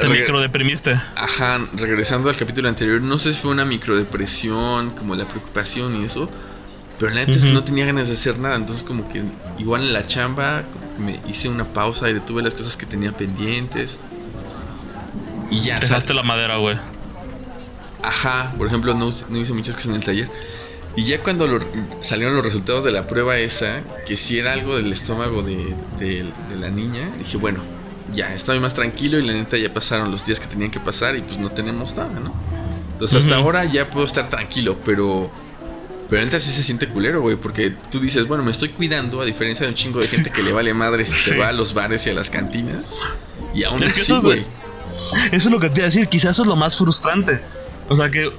Te 0.00 0.08
microdeprimiste. 0.08 1.00
Ajá, 1.16 1.58
regresando 1.74 2.28
al 2.30 2.36
capítulo 2.36 2.68
anterior, 2.68 3.00
no 3.00 3.18
sé 3.18 3.32
si 3.32 3.40
fue 3.40 3.50
una 3.50 3.64
microdepresión, 3.64 4.90
como 4.90 5.14
la 5.16 5.26
preocupación 5.26 6.00
y 6.00 6.04
eso, 6.04 6.30
pero 6.98 7.12
la 7.12 7.20
neta 7.20 7.32
es 7.32 7.44
que 7.44 7.52
no 7.52 7.64
tenía 7.64 7.86
ganas 7.86 8.08
de 8.08 8.14
hacer 8.14 8.38
nada, 8.38 8.56
entonces 8.56 8.84
como 8.84 9.08
que 9.08 9.22
igual 9.58 9.82
en 9.82 9.92
la 9.92 10.06
chamba 10.06 10.62
me 11.00 11.20
hice 11.28 11.48
una 11.48 11.64
pausa 11.64 12.08
y 12.10 12.14
detuve 12.14 12.42
las 12.42 12.54
cosas 12.54 12.76
que 12.76 12.86
tenía 12.86 13.12
pendientes. 13.12 13.98
Y 15.50 15.60
ya, 15.62 15.80
Dejaste 15.80 16.14
la 16.14 16.22
madera, 16.22 16.58
güey. 16.58 16.78
ajá, 18.02 18.52
por 18.56 18.66
ejemplo, 18.68 18.94
no, 18.94 19.10
no 19.28 19.38
hice 19.38 19.52
muchas 19.52 19.74
cosas 19.74 19.90
en 19.90 19.96
el 19.96 20.04
taller. 20.04 20.28
Y 20.96 21.04
ya 21.04 21.22
cuando 21.22 21.46
lo- 21.46 21.60
salieron 22.00 22.34
los 22.34 22.44
resultados 22.44 22.84
de 22.84 22.90
la 22.92 23.06
prueba 23.06 23.36
esa, 23.38 23.82
que 24.06 24.16
si 24.16 24.38
era 24.38 24.52
algo 24.52 24.76
del 24.76 24.92
estómago 24.92 25.42
de, 25.42 25.74
de- 25.98 26.32
de 26.48 26.56
la 26.56 26.68
niña, 26.70 27.10
dije, 27.18 27.36
bueno, 27.36 27.60
ya 28.12 28.34
estoy 28.34 28.58
más 28.60 28.74
tranquilo 28.74 29.18
y 29.18 29.26
la 29.26 29.32
neta 29.32 29.56
ya 29.56 29.72
pasaron 29.72 30.10
los 30.10 30.24
días 30.26 30.40
que 30.40 30.46
tenían 30.46 30.70
que 30.70 30.80
pasar 30.80 31.16
y 31.16 31.22
pues 31.22 31.38
no 31.38 31.50
tenemos 31.50 31.96
nada, 31.96 32.18
¿no? 32.18 32.32
Entonces 32.92 33.24
hasta 33.24 33.36
Ujú. 33.38 33.44
ahora 33.46 33.64
ya 33.66 33.88
puedo 33.90 34.04
estar 34.06 34.28
tranquilo, 34.28 34.76
pero... 34.84 35.30
Pero 36.10 36.24
neta 36.24 36.40
sí 36.40 36.50
se 36.50 36.62
siente 36.64 36.88
culero, 36.88 37.20
güey, 37.20 37.36
porque 37.36 37.70
tú 37.90 38.00
dices, 38.00 38.26
bueno, 38.26 38.42
me 38.42 38.50
estoy 38.50 38.70
cuidando 38.70 39.20
a 39.20 39.24
diferencia 39.24 39.64
de 39.64 39.70
un 39.70 39.76
chingo 39.76 40.00
de 40.00 40.08
gente 40.08 40.30
que 40.30 40.42
le 40.42 40.50
vale 40.52 40.74
madre 40.74 41.04
si 41.06 41.14
se 41.30 41.36
va 41.38 41.48
a 41.48 41.52
los 41.52 41.72
bares 41.72 42.04
y 42.06 42.10
a 42.10 42.14
las 42.14 42.28
cantinas. 42.30 42.84
Y 43.54 43.62
aún 43.64 43.80
Es 43.84 43.92
así, 43.92 44.12
güey. 44.20 44.44
Eso 45.32 45.48
es 45.48 45.52
lo 45.52 45.60
que 45.60 45.68
te 45.70 45.80
iba 45.80 45.84
a 45.84 45.90
decir, 45.90 46.08
quizás 46.08 46.32
eso 46.32 46.42
es 46.42 46.48
lo 46.48 46.56
más 46.56 46.76
frustrante. 46.76 47.40
O 47.88 47.94
sea 47.94 48.10
que 48.10 48.30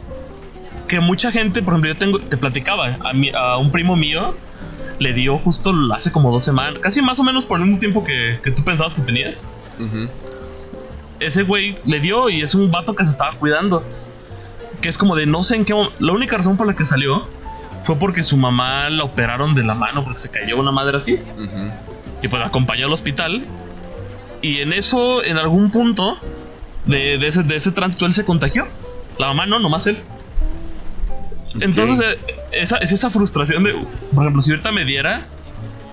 que 0.87 0.99
mucha 0.99 1.31
gente, 1.31 1.63
por 1.63 1.73
ejemplo, 1.73 1.93
yo 1.93 1.97
tengo 1.97 2.19
te 2.19 2.35
platicaba, 2.35 2.97
a, 3.05 3.13
mi- 3.13 3.31
a 3.33 3.55
un 3.55 3.71
primo 3.71 3.95
mío 3.95 4.35
le 4.99 5.13
dio 5.13 5.37
justo 5.37 5.73
hace 5.95 6.11
como 6.11 6.29
dos 6.33 6.43
semanas, 6.43 6.79
casi 6.79 7.01
más 7.01 7.17
o 7.19 7.23
menos 7.23 7.45
por 7.45 7.59
el 7.59 7.65
mismo 7.65 7.79
tiempo 7.79 8.03
que, 8.03 8.39
que 8.43 8.51
tú 8.51 8.63
pensabas 8.65 8.93
que 8.95 9.01
tenías. 9.01 9.45
Ese 11.21 11.43
güey 11.43 11.77
le 11.85 11.99
dio 12.01 12.29
y 12.29 12.41
es 12.41 12.55
un 12.55 12.69
vato 12.71 12.95
que 12.95 13.05
se 13.05 13.11
estaba 13.11 13.31
cuidando. 13.33 13.83
Que 14.81 14.89
es 14.89 14.97
como 14.97 15.15
de 15.15 15.25
no 15.25 15.43
sé 15.43 15.55
en 15.55 15.65
qué 15.65 15.73
mom- 15.73 15.91
La 15.99 16.11
única 16.13 16.35
razón 16.37 16.57
por 16.57 16.67
la 16.67 16.75
que 16.75 16.85
salió 16.85 17.27
fue 17.83 17.97
porque 17.97 18.23
su 18.23 18.37
mamá 18.37 18.89
la 18.89 19.03
operaron 19.03 19.53
de 19.53 19.63
la 19.63 19.73
mano 19.73 20.03
porque 20.03 20.19
se 20.19 20.29
cayó 20.29 20.57
una 20.57 20.71
madre 20.71 20.97
así. 20.97 21.19
Y 22.21 22.27
pues 22.27 22.39
la 22.39 22.47
acompañó 22.47 22.85
al 22.85 22.93
hospital. 22.93 23.43
Y 24.41 24.59
en 24.59 24.73
eso, 24.73 25.23
en 25.23 25.37
algún 25.37 25.71
punto 25.71 26.17
de, 26.85 27.17
de 27.17 27.27
ese, 27.27 27.43
de 27.43 27.55
ese 27.55 27.71
tránsito, 27.71 28.05
él 28.05 28.13
se 28.13 28.25
contagió. 28.25 28.67
La 29.17 29.27
mamá 29.27 29.45
no, 29.45 29.59
nomás 29.59 29.87
él. 29.87 29.97
Entonces, 31.59 32.01
eh, 32.01 32.35
esa, 32.51 32.77
es 32.77 32.91
esa 32.91 33.09
frustración 33.09 33.63
de, 33.63 33.73
por 34.13 34.23
ejemplo, 34.23 34.41
si 34.41 34.51
ahorita 34.51 34.71
me 34.71 34.85
diera, 34.85 35.27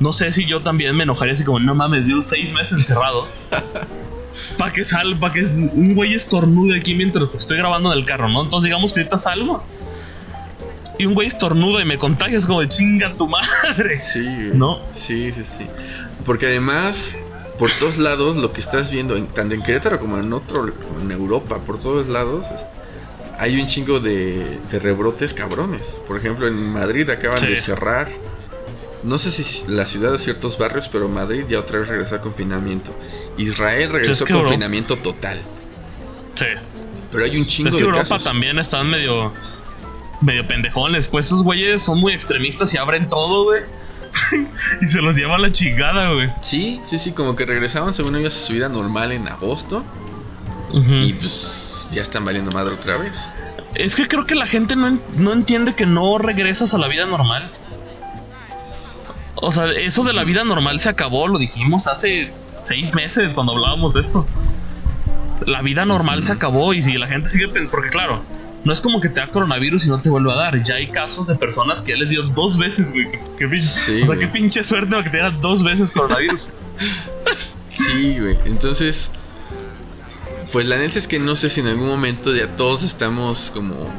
no 0.00 0.12
sé 0.12 0.30
si 0.32 0.44
yo 0.44 0.60
también 0.60 0.94
me 0.96 1.02
enojaría 1.02 1.32
así 1.32 1.44
como, 1.44 1.58
no 1.58 1.74
mames, 1.74 2.06
llevo 2.06 2.22
seis 2.22 2.52
meses 2.54 2.74
encerrado. 2.74 3.26
para 4.58 4.72
que 4.72 4.84
sal, 4.84 5.18
para 5.18 5.34
que 5.34 5.40
un 5.40 5.94
güey 5.94 6.14
estornude 6.14 6.78
aquí 6.78 6.94
mientras 6.94 7.28
estoy 7.36 7.58
grabando 7.58 7.92
en 7.92 7.98
el 7.98 8.04
carro, 8.04 8.28
¿no? 8.28 8.44
Entonces 8.44 8.68
digamos 8.68 8.92
que 8.92 9.00
ahorita 9.00 9.18
salgo. 9.18 9.64
Y 10.98 11.06
un 11.06 11.14
güey 11.14 11.28
estornuda 11.28 11.80
y 11.80 11.84
me 11.84 11.96
contagia, 11.96 12.36
es 12.36 12.46
como 12.46 12.60
de 12.60 12.68
chinga 12.68 13.14
tu 13.16 13.28
madre. 13.28 13.98
Sí, 13.98 14.24
güey. 14.24 14.50
¿No? 14.54 14.80
Sí, 14.90 15.32
sí, 15.32 15.44
sí. 15.44 15.66
Porque 16.26 16.46
además, 16.46 17.16
por 17.58 17.70
todos 17.78 17.98
lados, 17.98 18.36
lo 18.36 18.52
que 18.52 18.60
estás 18.60 18.90
viendo, 18.90 19.16
en- 19.16 19.28
tanto 19.28 19.54
en 19.54 19.62
Querétaro 19.62 19.98
como 20.00 20.18
en 20.18 20.32
otro, 20.32 20.72
en 21.00 21.10
Europa, 21.12 21.58
por 21.58 21.78
todos 21.78 22.08
lados, 22.08 22.46
hay 23.38 23.60
un 23.60 23.66
chingo 23.66 24.00
de, 24.00 24.58
de 24.70 24.78
rebrotes 24.80 25.32
cabrones. 25.32 26.00
Por 26.08 26.18
ejemplo, 26.18 26.48
en 26.48 26.54
Madrid 26.72 27.08
acaban 27.08 27.38
Sí. 27.38 27.46
de 27.46 27.56
cerrar. 27.56 28.08
No 29.04 29.16
sé 29.16 29.30
si 29.30 29.62
la 29.70 29.86
ciudad 29.86 30.10
de 30.10 30.18
ciertos 30.18 30.58
barrios, 30.58 30.88
pero 30.88 31.08
Madrid 31.08 31.44
ya 31.48 31.60
otra 31.60 31.78
vez 31.78 31.86
regresó 31.88 32.16
a 32.16 32.20
confinamiento. 32.20 32.90
Israel 33.36 33.90
regresó 33.92 34.24
a 34.24 34.28
confinamiento 34.28 34.96
total. 34.96 35.38
Sí. 36.34 36.46
Pero 37.12 37.24
hay 37.24 37.36
un 37.38 37.46
chingo 37.46 37.68
Es 37.68 37.76
que 37.76 37.80
de 37.82 37.86
Europa 37.86 38.02
casos. 38.08 38.24
también 38.24 38.58
están 38.58 38.90
medio. 38.90 39.32
Medio 40.20 40.46
pendejones. 40.46 41.08
Pues 41.08 41.26
esos 41.26 41.42
güeyes 41.42 41.82
son 41.82 42.00
muy 42.00 42.12
extremistas 42.12 42.72
y 42.74 42.78
abren 42.78 43.08
todo, 43.08 43.44
güey. 43.44 43.62
y 44.80 44.86
se 44.86 45.00
los 45.00 45.16
lleva 45.16 45.36
a 45.36 45.38
la 45.38 45.52
chingada, 45.52 46.12
güey. 46.12 46.30
Sí, 46.40 46.80
sí, 46.84 46.98
sí, 46.98 47.12
como 47.12 47.36
que 47.36 47.46
regresaban 47.46 47.94
según 47.94 48.16
ellos 48.16 48.36
a 48.36 48.40
su 48.40 48.52
vida 48.52 48.68
normal 48.68 49.12
en 49.12 49.28
agosto. 49.28 49.84
Y 50.70 51.14
pues 51.14 51.88
ya 51.90 52.02
están 52.02 52.24
valiendo 52.24 52.50
madre 52.50 52.74
otra 52.74 52.98
vez. 52.98 53.30
Es 53.74 53.96
que 53.96 54.06
creo 54.06 54.26
que 54.26 54.34
la 54.34 54.44
gente 54.44 54.76
no, 54.76 54.98
no 55.16 55.32
entiende 55.32 55.74
que 55.74 55.86
no 55.86 56.18
regresas 56.18 56.74
a 56.74 56.78
la 56.78 56.88
vida 56.88 57.06
normal. 57.06 57.50
O 59.36 59.52
sea, 59.52 59.70
eso 59.72 60.04
de 60.04 60.12
la 60.12 60.24
vida 60.24 60.44
normal 60.44 60.80
se 60.80 60.88
acabó, 60.88 61.28
lo 61.28 61.38
dijimos 61.38 61.86
hace 61.86 62.32
seis 62.64 62.94
meses 62.94 63.32
cuando 63.34 63.52
hablábamos 63.52 63.94
de 63.94 64.00
esto. 64.00 64.26
La 65.46 65.62
vida 65.62 65.84
normal 65.84 66.24
se 66.24 66.32
acabó 66.32 66.74
y 66.74 66.82
si 66.82 66.98
la 66.98 67.06
gente 67.06 67.28
sigue... 67.28 67.48
Porque 67.70 67.88
claro, 67.88 68.22
no 68.68 68.74
es 68.74 68.82
como 68.82 69.00
que 69.00 69.08
te 69.08 69.18
da 69.18 69.28
coronavirus 69.28 69.86
y 69.86 69.88
no 69.88 69.98
te 69.98 70.10
vuelve 70.10 70.30
a 70.30 70.36
dar. 70.36 70.62
Ya 70.62 70.74
hay 70.74 70.88
casos 70.88 71.26
de 71.26 71.34
personas 71.36 71.80
que 71.80 71.92
ya 71.92 71.98
les 71.98 72.10
dio 72.10 72.22
dos 72.22 72.58
veces, 72.58 72.92
güey. 72.92 73.08
Sí, 73.56 74.02
o 74.02 74.06
sea, 74.06 74.14
güey. 74.14 74.18
qué 74.18 74.26
pinche 74.28 74.62
suerte 74.62 74.90
para 74.90 75.04
que 75.04 75.08
te 75.08 75.16
diera 75.16 75.30
dos 75.30 75.64
veces 75.64 75.90
coronavirus. 75.90 76.52
Sí, 77.68 78.18
güey. 78.18 78.38
Entonces, 78.46 79.10
pues 80.52 80.66
la 80.66 80.78
neta 80.78 80.98
es 80.98 81.06
que 81.06 81.18
no 81.18 81.36
sé 81.36 81.50
si 81.50 81.60
en 81.60 81.66
algún 81.66 81.86
momento 81.86 82.34
ya 82.34 82.56
todos 82.56 82.82
estamos 82.82 83.50
como 83.52 83.92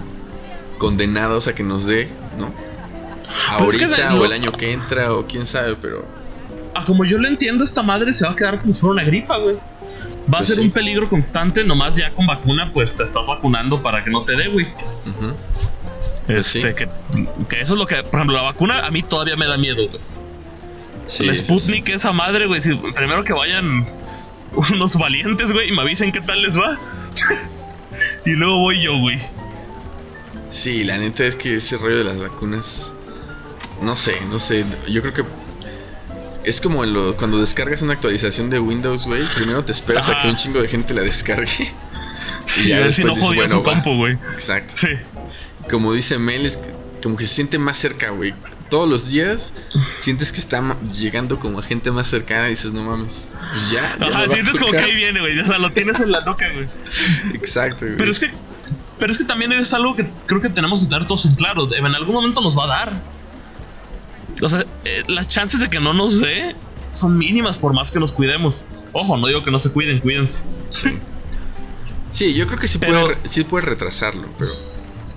condenados 0.79 1.47
a 1.47 1.53
que 1.53 1.61
nos 1.61 1.85
dé, 1.85 2.09
¿no? 2.39 2.51
Pero 3.57 3.69
es 3.69 3.77
que 3.77 3.85
Ahorita 3.85 4.15
o 4.15 4.25
el 4.25 4.33
año 4.33 4.51
que 4.51 4.71
entra 4.71 5.13
o 5.13 5.27
quién 5.27 5.45
sabe, 5.45 5.75
pero 5.79 6.03
Ah, 6.73 6.83
como 6.83 7.05
yo 7.05 7.19
lo 7.19 7.27
entiendo, 7.27 7.63
esta 7.63 7.83
madre 7.83 8.11
se 8.11 8.25
va 8.25 8.31
a 8.31 8.35
quedar 8.35 8.59
como 8.59 8.73
si 8.73 8.81
fuera 8.81 8.93
una 8.93 9.03
gripa, 9.03 9.37
güey. 9.37 9.57
Va 10.31 10.37
a 10.37 10.41
Pues 10.41 10.47
ser 10.47 10.57
sí. 10.57 10.61
un 10.63 10.71
peligro 10.71 11.09
constante, 11.09 11.63
nomás 11.63 11.95
ya 11.95 12.11
con 12.11 12.27
vacuna, 12.27 12.71
pues 12.73 12.95
te 12.95 13.03
estás 13.03 13.25
vacunando 13.27 13.81
para 13.81 14.03
que 14.03 14.09
no 14.11 14.23
te 14.25 14.35
dé, 14.35 14.47
güey. 14.47 14.65
ujú. 14.67 15.33
Este, 16.27 16.61
sí. 16.61 16.75
que, 16.75 16.87
que 17.49 17.61
eso 17.61 17.73
es 17.73 17.79
lo 17.79 17.87
que, 17.87 17.95
por 18.03 18.15
ejemplo, 18.15 18.35
la 18.35 18.43
vacuna 18.43 18.85
a 18.85 18.91
mí 18.91 19.01
todavía 19.01 19.35
me 19.35 19.47
da 19.47 19.57
miedo, 19.57 19.87
güey. 19.87 20.01
Sí, 21.07 21.25
la 21.25 21.33
sí, 21.33 21.43
Sputnik, 21.43 21.89
esa 21.89 22.11
madre, 22.11 22.45
güey. 22.45 22.61
Si, 22.61 22.75
primero 22.75 23.23
que 23.23 23.33
vayan 23.33 23.87
unos 24.71 24.95
valientes, 24.95 25.51
güey, 25.51 25.69
y 25.69 25.71
me 25.71 25.81
avisen 25.81 26.11
qué 26.11 26.21
tal 26.21 26.43
les 26.43 26.55
va. 26.55 26.77
y 28.25 28.31
luego 28.31 28.59
voy 28.59 28.81
yo, 28.83 28.95
güey. 28.99 29.17
Sí, 30.49 30.83
la 30.83 30.97
neta 30.99 31.23
es 31.25 31.35
que 31.35 31.55
ese 31.55 31.77
rollo 31.77 31.97
de 31.97 32.03
las 32.03 32.19
vacunas, 32.19 32.93
no 33.81 33.95
sé, 33.95 34.13
no 34.29 34.37
sé, 34.39 34.65
yo 34.87 35.01
creo 35.01 35.13
que 35.13 35.23
es 36.43 36.61
como 36.61 36.83
en 36.83 36.93
lo, 36.93 37.15
cuando 37.17 37.39
descargas 37.39 37.81
una 37.81 37.93
actualización 37.93 38.49
de 38.49 38.59
Windows, 38.59 39.05
güey, 39.05 39.23
primero 39.35 39.63
te 39.63 39.71
esperas 39.71 40.09
a 40.09 40.21
que 40.21 40.29
un 40.29 40.35
chingo 40.35 40.61
de 40.61 40.67
gente 40.67 40.93
la 40.93 41.01
descargue. 41.01 41.73
Y 42.65 42.71
a 42.71 42.79
ver 42.79 42.93
si 42.93 43.03
no 43.03 43.09
después 43.09 43.25
jodía 43.27 43.41
dices, 43.43 43.51
su 43.51 43.61
bueno, 43.61 43.77
va. 43.77 43.83
compu, 43.83 43.97
güey. 43.97 44.13
Exacto. 44.33 44.73
Sí. 44.75 44.87
Como 45.69 45.93
dice 45.93 46.17
Mel, 46.17 46.47
es 46.47 46.57
que- 46.57 46.73
como 47.03 47.15
que 47.15 47.25
se 47.27 47.35
siente 47.35 47.59
más 47.59 47.77
cerca, 47.77 48.09
güey. 48.09 48.33
Todos 48.71 48.89
los 48.89 49.07
días 49.07 49.53
sientes 49.93 50.31
que 50.31 50.39
está 50.39 50.75
llegando 50.91 51.39
como 51.39 51.59
a 51.59 51.63
gente 51.63 51.91
más 51.91 52.07
cercana 52.07 52.47
y 52.47 52.51
dices, 52.51 52.71
no 52.73 52.81
mames, 52.83 53.33
pues 53.51 53.69
ya. 53.71 53.95
ya 53.99 54.07
Ajá, 54.07 54.29
sientes 54.29 54.53
como 54.53 54.65
que 54.67 54.77
tocar". 54.77 54.83
ahí 54.83 54.95
viene, 54.95 55.19
güey. 55.19 55.39
O 55.39 55.45
sea, 55.45 55.59
lo 55.59 55.69
tienes 55.71 56.01
en 56.01 56.11
la 56.11 56.21
nuca, 56.21 56.47
güey. 56.51 56.67
Exacto, 57.35 57.85
güey. 57.85 57.97
Pero 57.97 58.09
es 58.11 58.19
que. 58.19 58.31
Pero 58.99 59.11
es 59.11 59.17
que 59.17 59.23
también 59.25 59.51
es 59.53 59.73
algo 59.73 59.95
que 59.95 60.09
creo 60.25 60.41
que 60.41 60.49
tenemos 60.49 60.79
que 60.79 60.85
tener 60.87 61.05
todos 61.05 61.25
en 61.25 61.35
claro. 61.35 61.71
En 61.73 61.85
algún 61.85 62.15
momento 62.15 62.41
nos 62.41 62.57
va 62.57 62.63
a 62.65 62.67
dar. 62.67 63.01
O 64.41 64.49
sea, 64.49 64.65
eh, 64.85 65.03
las 65.07 65.27
chances 65.27 65.59
de 65.59 65.69
que 65.69 65.79
no 65.79 65.93
nos 65.93 66.21
dé 66.21 66.55
son 66.93 67.17
mínimas 67.17 67.57
por 67.57 67.73
más 67.73 67.91
que 67.91 67.99
nos 67.99 68.11
cuidemos. 68.11 68.65
Ojo, 68.93 69.17
no 69.17 69.27
digo 69.27 69.43
que 69.43 69.51
no 69.51 69.59
se 69.59 69.71
cuiden, 69.71 69.99
cuídense. 69.99 70.43
Sí, 72.11 72.33
yo 72.33 72.47
creo 72.47 72.59
que 72.59 72.67
sí, 72.67 72.79
Pero- 72.79 73.01
puede, 73.01 73.17
sí 73.25 73.43
puede 73.43 73.65
retrasarlo, 73.67 74.27
pero. 74.37 74.51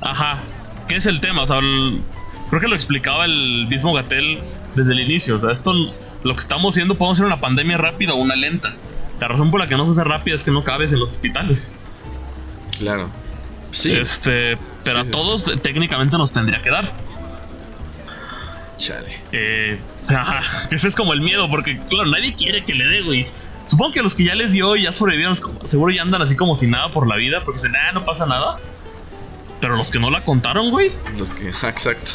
Ajá. 0.01 0.43
¿Qué 0.89 0.97
es 0.97 1.07
el 1.07 1.21
tema? 1.21 1.43
O 1.43 1.47
sea, 1.47 1.59
el- 1.59 2.03
creo 2.51 2.61
que 2.61 2.69
lo 2.69 2.75
explicaba 2.75 3.25
el 3.25 3.67
mismo 3.69 3.93
Gatel 3.95 4.41
desde 4.75 4.93
el 4.93 5.01
inicio. 5.01 5.37
O 5.37 5.39
sea, 5.39 5.51
esto, 5.53 5.73
lo 5.73 6.35
que 6.35 6.41
estamos 6.41 6.75
haciendo, 6.75 6.97
podemos 6.99 7.17
hacer 7.19 7.27
una 7.27 7.41
pandemia 7.41 7.79
rápida 7.79 8.13
o 8.13 8.17
una 8.17 8.37
lenta. 8.37 8.75
La 9.21 9.29
razón 9.29 9.51
por 9.51 9.61
la 9.61 9.69
que 9.69 9.77
no 9.77 9.85
se 9.85 9.93
hace 9.93 10.05
rápida 10.05 10.35
es 10.35 10.45
que 10.45 10.51
no 10.51 10.63
cabes 10.65 10.93
en 10.93 10.99
los 11.01 11.13
hospitales. 11.13 11.77
Claro. 12.79 13.09
Sí. 13.71 13.93
Este, 13.93 14.59
pero 14.85 15.03
Sí, 15.03 15.09
a 15.09 15.11
todos 15.11 15.51
técnicamente 15.63 16.19
nos 16.19 16.33
tendría 16.33 16.61
que 16.63 16.71
dar. 16.71 16.93
Chale. 18.77 19.21
Eh, 19.33 19.79
ajá, 20.09 20.69
ese 20.71 20.89
es 20.89 20.95
como 20.95 21.13
el 21.13 21.21
miedo, 21.21 21.49
porque 21.49 21.79
claro, 21.79 22.11
nadie 22.11 22.35
quiere 22.35 22.65
que 22.65 22.75
le 22.75 22.87
dé, 22.87 23.03
güey. 23.03 23.27
Supongo 23.67 23.93
que 23.93 24.01
a 24.01 24.03
los 24.03 24.15
que 24.15 24.25
ya 24.25 24.35
les 24.35 24.53
dio 24.53 24.77
y 24.77 24.83
ya 24.83 24.93
sobrevivieron, 24.93 25.35
seguro 25.65 25.93
ya 25.93 26.03
andan 26.03 26.21
así 26.21 26.37
como 26.37 26.55
si 26.55 26.67
nada 26.67 26.93
por 26.93 27.09
la 27.09 27.17
vida, 27.17 27.45
porque 27.45 27.59
dicen, 27.59 27.75
ah, 27.77 27.93
no 27.93 28.05
pasa 28.05 28.27
nada. 28.27 28.59
Pero 29.61 29.77
los 29.77 29.91
que 29.91 30.01
no 30.01 30.11
la 30.11 30.25
contaron, 30.25 30.71
güey. 30.71 30.93
Los 31.17 31.31
que. 31.31 31.53
ah, 31.63 31.69
Exacto. 31.69 32.13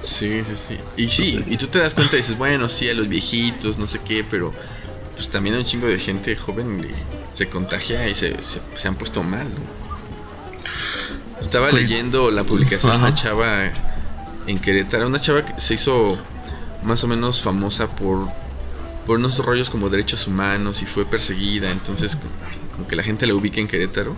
Sí, 0.00 0.42
sí, 0.44 0.56
sí. 0.56 0.78
Y 0.96 1.08
sí, 1.08 1.44
y 1.46 1.56
tú 1.56 1.66
te 1.66 1.78
das 1.78 1.94
cuenta 1.94 2.16
y 2.16 2.18
dices, 2.18 2.36
bueno, 2.36 2.68
sí, 2.68 2.88
a 2.88 2.94
los 2.94 3.08
viejitos, 3.08 3.78
no 3.78 3.86
sé 3.86 4.00
qué, 4.04 4.24
pero 4.24 4.52
pues 5.14 5.28
también 5.28 5.54
a 5.54 5.58
un 5.58 5.64
chingo 5.64 5.86
de 5.86 5.98
gente 5.98 6.34
joven 6.36 6.88
se 7.32 7.48
contagia 7.48 8.08
y 8.08 8.14
se, 8.14 8.42
se, 8.42 8.60
se 8.74 8.88
han 8.88 8.96
puesto 8.96 9.22
mal, 9.22 9.44
¿no? 9.44 9.82
Estaba 11.40 11.70
leyendo 11.70 12.30
la 12.30 12.44
publicación 12.44 12.92
de 12.92 12.98
una 12.98 13.14
chava 13.14 13.70
en 14.46 14.58
Querétaro, 14.58 15.06
una 15.06 15.18
chava 15.18 15.44
que 15.44 15.60
se 15.60 15.74
hizo 15.74 16.16
más 16.82 17.02
o 17.04 17.08
menos 17.08 17.42
famosa 17.42 17.88
por, 17.88 18.28
por 19.06 19.18
unos 19.18 19.38
rollos 19.44 19.70
como 19.70 19.88
derechos 19.88 20.26
humanos 20.26 20.82
y 20.82 20.86
fue 20.86 21.04
perseguida, 21.04 21.70
entonces 21.70 22.18
como 22.74 22.86
que 22.86 22.96
la 22.96 23.02
gente 23.02 23.26
la 23.26 23.34
ubica 23.34 23.60
en 23.60 23.68
Querétaro, 23.68 24.16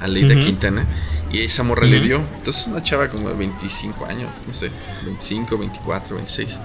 a 0.00 0.08
Leida 0.08 0.34
Quintana, 0.38 0.86
y 1.30 1.40
esa 1.42 1.62
morra 1.62 1.86
le 1.86 2.00
dio. 2.00 2.24
Entonces 2.36 2.66
una 2.66 2.82
chava 2.82 3.08
como 3.08 3.28
de 3.28 3.36
25 3.36 4.04
años, 4.04 4.42
no 4.46 4.52
sé, 4.52 4.70
25, 5.04 5.56
24, 5.56 6.16
26. 6.16 6.60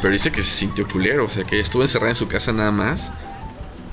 Pero 0.00 0.12
dice 0.12 0.30
que 0.30 0.42
se 0.42 0.50
sintió 0.50 0.86
culero, 0.86 1.24
o 1.24 1.28
sea 1.28 1.44
que 1.44 1.58
estuvo 1.60 1.82
encerrada 1.82 2.10
en 2.10 2.16
su 2.16 2.28
casa 2.28 2.52
nada 2.52 2.70
más. 2.70 3.12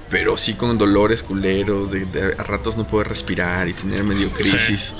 Pero 0.09 0.37
sí 0.37 0.53
con 0.53 0.77
dolores 0.77 1.21
culeros, 1.21 1.91
de, 1.91 2.35
a 2.37 2.43
ratos 2.43 2.77
no 2.77 2.87
puede 2.87 3.05
respirar 3.05 3.67
y 3.67 3.73
tener 3.73 4.03
medio 4.03 4.31
crisis. 4.33 4.95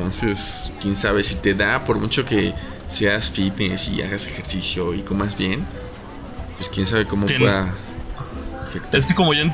Entonces, 0.00 0.72
quién 0.80 0.96
sabe 0.96 1.22
si 1.22 1.34
te 1.34 1.52
da, 1.52 1.84
por 1.84 1.98
mucho 1.98 2.24
que 2.24 2.54
seas 2.88 3.30
fitness 3.30 3.88
y 3.90 4.00
hagas 4.00 4.26
ejercicio 4.26 4.94
y 4.94 5.02
comas 5.02 5.36
bien, 5.36 5.66
pues 6.56 6.70
quién 6.70 6.86
sabe 6.86 7.06
cómo 7.06 7.26
pueda. 7.26 7.74
Es 8.92 9.04
que 9.04 9.14
como 9.14 9.34
yo, 9.34 9.44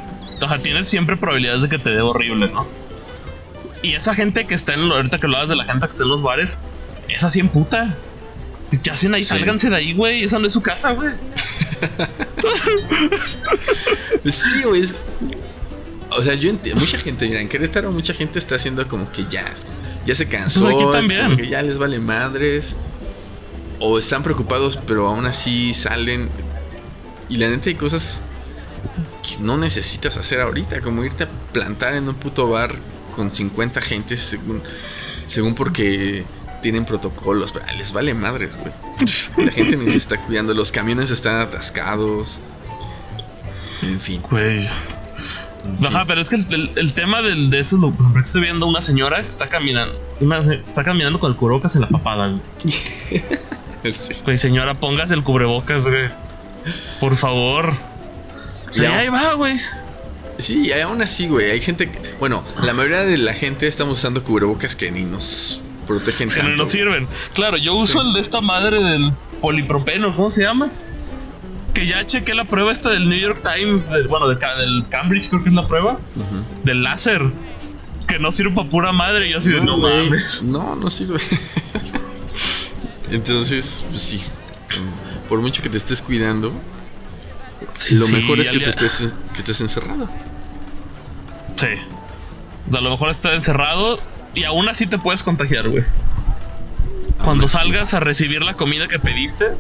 o 0.41 0.49
sea, 0.49 0.59
tienes 0.63 0.87
siempre 0.87 1.17
probabilidades 1.17 1.63
de 1.63 1.69
que 1.69 1.79
te 1.79 1.91
dé 1.91 2.01
horrible, 2.01 2.49
¿no? 2.49 2.65
Y 3.83 3.95
esa 3.95 4.15
gente 4.15 4.47
que 4.47 4.55
está 4.55 4.75
en, 4.75 4.83
ahorita 4.83 5.19
que 5.19 5.27
hablas 5.27 5.49
de 5.49 5.57
la 5.57 5.65
gente 5.65 5.81
que 5.81 5.93
está 5.93 6.05
en 6.05 6.11
los 6.11 6.23
bares, 6.23 6.59
es 7.09 7.25
así 7.25 7.41
en 7.41 7.49
puta. 7.49 7.97
¿Qué 8.85 8.91
hacen 8.91 9.15
ahí? 9.15 9.23
Sálganse 9.23 9.69
de 9.69 9.77
ahí, 9.77 9.95
güey. 9.95 10.23
Esa 10.23 10.39
no 10.39 10.47
es 10.47 10.53
su 10.53 10.63
casa, 10.63 10.93
güey. 10.93 11.11
sí, 14.31 14.63
güey. 14.63 14.83
O 16.17 16.23
sea, 16.23 16.35
yo 16.35 16.51
entiendo. 16.51 16.81
Mucha 16.81 16.99
gente, 16.99 17.29
mira, 17.29 17.41
en 17.41 17.49
Querétaro, 17.49 17.93
mucha 17.93 18.15
gente 18.15 18.39
está 18.39 18.57
haciendo 18.57 18.87
como 18.89 19.11
que 19.13 19.27
ya. 19.29 19.53
Ya 20.05 20.15
se 20.15 20.27
cansó. 20.29 20.63
Pues 20.63 20.75
aquí 20.77 20.85
también. 20.93 21.37
que 21.37 21.49
ya 21.49 21.63
les 21.63 21.79
vale 21.79 21.99
madres. 21.99 22.77
O 23.79 23.99
están 23.99 24.23
preocupados, 24.23 24.79
pero 24.87 25.07
aún 25.07 25.27
así 25.27 25.75
salen. 25.75 26.31
Y 27.29 27.37
la 27.37 27.51
neta 27.51 27.69
hay 27.69 27.75
cosas 27.75 28.23
que 29.23 29.43
no 29.43 29.59
necesitas 29.59 30.17
hacer 30.17 30.41
ahorita. 30.41 30.81
Como 30.81 31.05
irte 31.05 31.25
a 31.25 31.29
plantar 31.53 31.95
en 31.95 32.09
un 32.09 32.15
puto 32.15 32.49
bar 32.49 32.75
con 33.15 33.31
50 33.31 33.81
gentes 33.83 34.21
según. 34.21 34.63
Según 35.27 35.55
porque 35.55 36.25
tienen 36.63 36.87
protocolos, 36.87 37.53
pero 37.53 37.67
les 37.77 37.93
vale 37.93 38.15
madres, 38.15 38.57
güey. 38.57 38.73
La 39.47 39.53
gente 39.53 39.77
ni 39.77 39.91
se 39.91 39.99
está 39.99 40.25
cuidando, 40.25 40.55
los 40.55 40.73
camiones 40.73 41.11
están 41.11 41.41
atascados. 41.41 42.41
En 43.83 44.01
fin. 44.01 44.23
Güey. 44.31 44.67
Ajá, 45.85 46.05
pero 46.07 46.21
es 46.21 46.31
que 46.31 46.37
el, 46.37 46.93
tema 46.93 47.23
de, 47.23 47.49
de 47.49 47.59
eso 47.59 47.77
lo 47.77 47.93
estoy 48.21 48.43
viendo 48.43 48.67
una 48.67 48.83
señora 48.83 49.23
que 49.23 49.29
está 49.29 49.49
caminando, 49.49 49.99
está 50.65 50.85
caminando 50.85 51.21
con 51.21 51.33
el 51.33 51.37
cubrebocas 51.37 51.75
en 51.77 51.83
la 51.83 51.89
papada, 51.89 52.29
güey. 52.29 53.23
Güey, 54.25 54.37
señora, 54.37 54.75
pongas 54.75 55.13
el 55.13 55.23
cubrebocas, 55.23 55.87
güey. 55.87 56.09
Por 56.99 57.15
favor. 57.15 57.73
Sí, 58.71 58.85
ahí 58.85 59.09
va, 59.09 59.35
güey. 59.35 59.61
Sí, 60.39 60.73
aún 60.73 61.01
así, 61.03 61.29
güey, 61.29 61.51
hay 61.51 61.61
gente 61.61 61.91
que, 61.91 61.99
bueno, 62.19 62.45
la 62.61 62.75
mayoría 62.75 63.03
de 63.03 63.17
la 63.17 63.33
gente 63.33 63.67
estamos 63.67 63.99
usando 63.99 64.23
cubrebocas 64.23 64.77
que 64.77 64.91
ni 64.91 65.03
nos 65.03 65.63
protegen 65.87 66.29
que 66.29 66.43
no 66.43 66.67
sirven. 66.67 67.09
Claro, 67.33 67.57
yo 67.57 67.75
uso 67.75 68.03
el 68.03 68.13
de 68.13 68.21
esta 68.21 68.41
madre 68.41 68.83
del 68.83 69.13
polipropeno, 69.41 70.15
¿cómo 70.15 70.31
se 70.31 70.43
llama? 70.43 70.71
Que 71.77 71.87
ya 71.87 72.07
chequé 72.07 72.33
la 72.33 72.47
prueba 72.47 72.73
esta 72.73 72.89
del 72.89 73.07
New 73.07 73.19
York 73.19 73.43
Times, 73.43 73.93
bueno, 74.09 74.29
del 74.29 74.89
Cambridge 74.89 75.29
creo 75.29 75.43
que 75.43 75.51
es 75.51 75.55
la 75.55 75.69
prueba, 75.69 75.99
del 76.65 76.83
láser. 76.83 77.31
Que 78.09 78.19
no 78.19 78.33
sirve 78.33 78.55
para 78.55 78.67
pura 78.67 78.93
madre. 78.93 79.29
Y 79.29 79.33
yo 79.33 79.39
así 79.39 79.51
de 79.51 79.61
no 79.61 79.77
mames. 79.77 80.43
No, 80.43 80.75
no 80.75 80.89
sirve. 80.89 81.21
Entonces, 83.11 83.85
pues 83.91 84.01
sí. 84.01 84.23
Por 85.29 85.41
mucho 85.41 85.63
que 85.63 85.69
te 85.69 85.77
estés 85.77 86.01
cuidando, 86.01 86.51
lo 87.91 88.09
mejor 88.09 88.41
es 88.41 88.51
que, 88.51 88.61
te 88.61 88.71
estés, 88.71 89.15
que 89.35 89.39
estés 89.39 89.61
encerrado. 89.61 90.09
Sí. 91.57 91.67
A 92.73 92.81
lo 92.81 92.89
mejor 92.89 93.11
estás 93.11 93.35
encerrado 93.35 93.99
y 94.35 94.45
aún 94.45 94.67
así 94.71 94.87
te 94.87 94.97
puedes 94.97 95.23
contagiar, 95.23 95.69
güey. 95.69 95.85
Cuando 97.23 97.47
salgas 97.49 97.93
a 97.93 98.01
recibir 98.01 98.43
la 98.43 98.55
comida 98.55 98.89
que 98.89 98.99
pediste, 98.99 99.57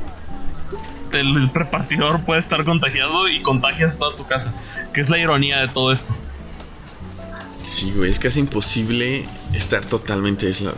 el 1.13 1.51
repartidor 1.53 2.25
puede 2.25 2.41
estar 2.41 2.65
contagiado 2.65 3.29
y 3.29 3.43
contagias 3.43 3.97
toda 3.97 4.17
tu 4.17 4.27
casa. 4.27 4.55
Que 4.93 5.01
es 5.01 5.11
la 5.11 5.19
ironía 5.19 5.61
de 5.61 5.69
todo 5.69 5.93
esto. 5.93 6.15
Sí, 7.63 7.93
güey, 7.97 8.11
es 8.11 8.19
casi 8.19 8.41
imposible 8.41 9.27
estar 9.53 9.85
totalmente 9.85 10.47
aislado. 10.47 10.77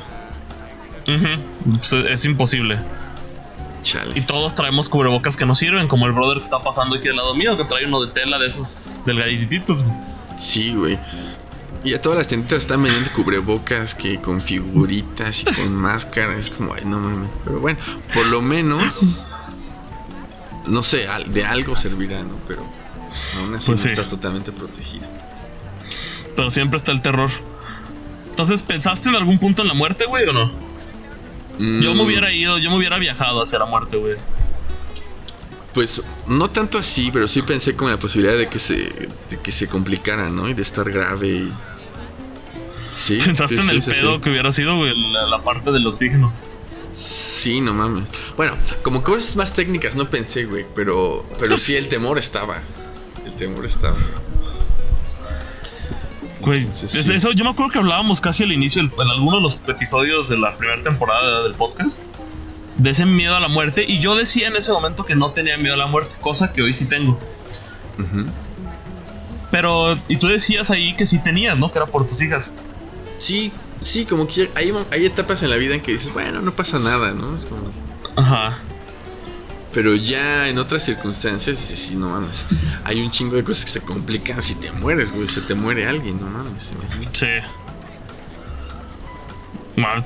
es, 2.09 2.25
imposible. 2.25 2.79
Chale. 3.83 4.19
Y 4.19 4.23
todos 4.23 4.55
traemos 4.55 4.88
cubrebocas 4.88 5.37
que 5.37 5.45
no 5.45 5.55
sirven, 5.55 5.87
como 5.87 6.07
el 6.07 6.12
brother 6.12 6.38
que 6.38 6.43
está 6.43 6.59
pasando 6.61 6.97
aquí 6.97 7.09
al 7.09 7.17
lado 7.17 7.35
mío, 7.35 7.57
que 7.57 7.64
trae 7.64 7.87
uno 7.87 8.05
de 8.05 8.12
tela 8.12 8.38
de 8.38 8.47
esos 8.47 9.03
delgadititos. 9.05 9.85
Sí, 10.37 10.75
güey. 10.75 10.99
Y 11.85 11.95
a 11.95 12.01
todas 12.01 12.19
las 12.19 12.29
tienditas 12.29 12.59
están 12.59 12.83
vendiendo 12.83 13.12
cubrebocas 13.12 13.95
que 13.95 14.21
con 14.21 14.41
figuritas 14.41 15.43
y 15.43 15.45
con 15.45 15.75
máscaras. 15.81 16.38
Es 16.38 16.51
como, 16.51 16.75
ay, 16.75 16.85
no 16.85 16.99
mames. 16.99 17.31
Pero 17.45 17.61
bueno, 17.61 17.79
por 18.14 18.27
lo 18.27 18.43
menos, 18.43 18.85
no 20.69 20.83
sé, 20.83 21.07
de 21.27 21.45
algo 21.45 21.75
servirá, 21.75 22.23
¿no? 22.23 22.39
Pero 22.47 22.67
aún 23.37 23.55
así 23.55 23.73
pues 23.73 23.85
no 23.85 23.91
estás 23.91 24.11
totalmente 24.11 24.53
protegido. 24.53 25.07
Pero 26.37 26.51
siempre 26.51 26.77
está 26.77 26.93
el 26.93 27.03
terror. 27.03 27.31
Entonces, 28.31 28.63
¿pensaste 28.63 29.09
en 29.09 29.17
algún 29.17 29.39
punto 29.39 29.63
en 29.63 29.69
la 29.69 29.75
muerte, 29.75 30.07
güey, 30.07 30.29
o 30.29 30.33
no? 30.33 30.69
Yo 31.59 31.93
me 31.93 32.03
mm. 32.03 32.07
hubiera 32.07 32.33
ido, 32.33 32.59
yo 32.59 32.71
me 32.71 32.77
hubiera 32.77 32.99
viajado 32.99 33.43
hacia 33.43 33.59
la 33.59 33.65
muerte, 33.65 33.97
güey. 33.97 34.15
Pues 35.75 36.03
no 36.27 36.49
tanto 36.51 36.79
así, 36.79 37.11
pero 37.13 37.27
sí 37.27 37.43
pensé 37.43 37.75
con 37.75 37.91
la 37.91 37.99
posibilidad 37.99 38.37
de 38.37 38.49
que 38.49 38.61
se, 38.61 38.77
de 39.29 39.41
que 39.43 39.51
se 39.51 39.69
complicara, 39.69 40.31
¿no? 40.31 40.49
Y 40.49 40.55
de 40.55 40.63
estar 40.63 40.89
grave 40.91 41.29
y... 41.29 41.53
Sí. 42.95 43.19
¿Pensaste 43.25 43.57
en 43.57 43.71
el 43.71 43.83
pedo 43.83 44.21
que 44.21 44.31
hubiera 44.31 44.53
sido 44.53 44.85
la, 44.87 45.43
parte 45.43 45.73
del 45.73 45.87
oxígeno? 45.87 46.33
Sí, 46.92 47.61
no 47.61 47.74
mames. 47.74 48.09
Bueno, 48.37 48.55
como 48.83 49.03
cosas 49.03 49.37
más 49.37 49.53
técnicas 49.53 49.94
no 49.94 50.09
pensé, 50.09 50.44
güey, 50.44 50.64
pero, 50.74 51.24
pero 51.38 51.59
sí 51.59 51.77
el 51.77 51.88
temor 51.88 52.18
estaba. 52.18 52.62
El 53.24 53.37
temor 53.37 53.66
estaba. 53.66 53.98
Güey, 56.40 56.66
eso 56.70 57.33
yo 57.33 57.44
me 57.44 57.51
acuerdo 57.51 57.72
que 57.72 57.79
hablábamos 57.79 58.20
casi 58.20 58.44
al 58.44 58.53
inicio, 58.53 58.81
en 58.81 58.90
alguno 59.11 59.37
de 59.37 59.42
los 59.42 59.59
episodios 59.66 60.29
de 60.29 60.38
la 60.38 60.57
primera 60.57 60.83
temporada 60.83 61.42
del 61.42 61.55
podcast 61.55 62.03
de 62.79 62.90
ese 62.90 63.05
miedo 63.05 63.37
a 63.37 63.40
la 63.40 63.48
muerte. 63.48 63.85
Y 63.87 63.98
yo 63.98 64.14
decía 64.14 64.48
en 64.48 64.57
ese 64.57 64.72
momento 64.72 65.05
que 65.05 65.14
no 65.14 65.33
tenía 65.33 65.59
miedo 65.59 65.74
a 65.74 65.77
la 65.77 65.87
muerte, 65.87 66.16
cosa 66.20 66.53
que 66.53 66.62
hoy 66.62 66.72
sí 66.72 66.87
tengo. 66.87 67.18
Pero, 69.51 70.01
y 70.09 70.16
tú 70.16 70.29
decías 70.29 70.70
ahí 70.70 70.94
que 70.94 71.05
sí 71.05 71.18
tenías, 71.18 71.59
¿no? 71.59 71.70
Que 71.70 71.79
era 71.79 71.87
por 71.87 72.07
tus 72.07 72.22
hijas. 72.22 72.55
Sí, 73.18 73.53
sí, 73.83 74.05
como 74.05 74.27
que 74.27 74.51
hay, 74.55 74.73
hay 74.91 75.07
etapas 75.07 75.43
en 75.43 75.51
la 75.51 75.57
vida 75.57 75.75
en 75.75 75.81
que 75.81 75.93
dices, 75.93 76.12
bueno, 76.12 76.41
no 76.41 76.55
pasa 76.55 76.79
nada, 76.79 77.12
¿no? 77.12 77.37
Es 77.37 77.47
como... 77.47 77.71
Ajá. 78.17 78.59
Pero 79.73 79.95
ya 79.95 80.49
en 80.49 80.59
otras 80.59 80.85
circunstancias, 80.85 81.59
dices, 81.61 81.79
sí, 81.79 81.95
no 81.95 82.11
mames. 82.11 82.47
Hay 82.85 83.01
un 83.01 83.11
chingo 83.11 83.37
de 83.37 83.45
cosas 83.45 83.67
que 83.67 83.71
se 83.73 83.83
complican 83.83 84.43
si 84.43 84.55
te 84.55 84.73
mueres, 84.73 85.12
güey. 85.12 85.29
Se 85.29 85.43
te 85.43 85.55
muere 85.55 85.87
alguien, 85.87 86.21
no 86.21 86.27
mames, 86.27 86.75
Sí. 87.12 87.27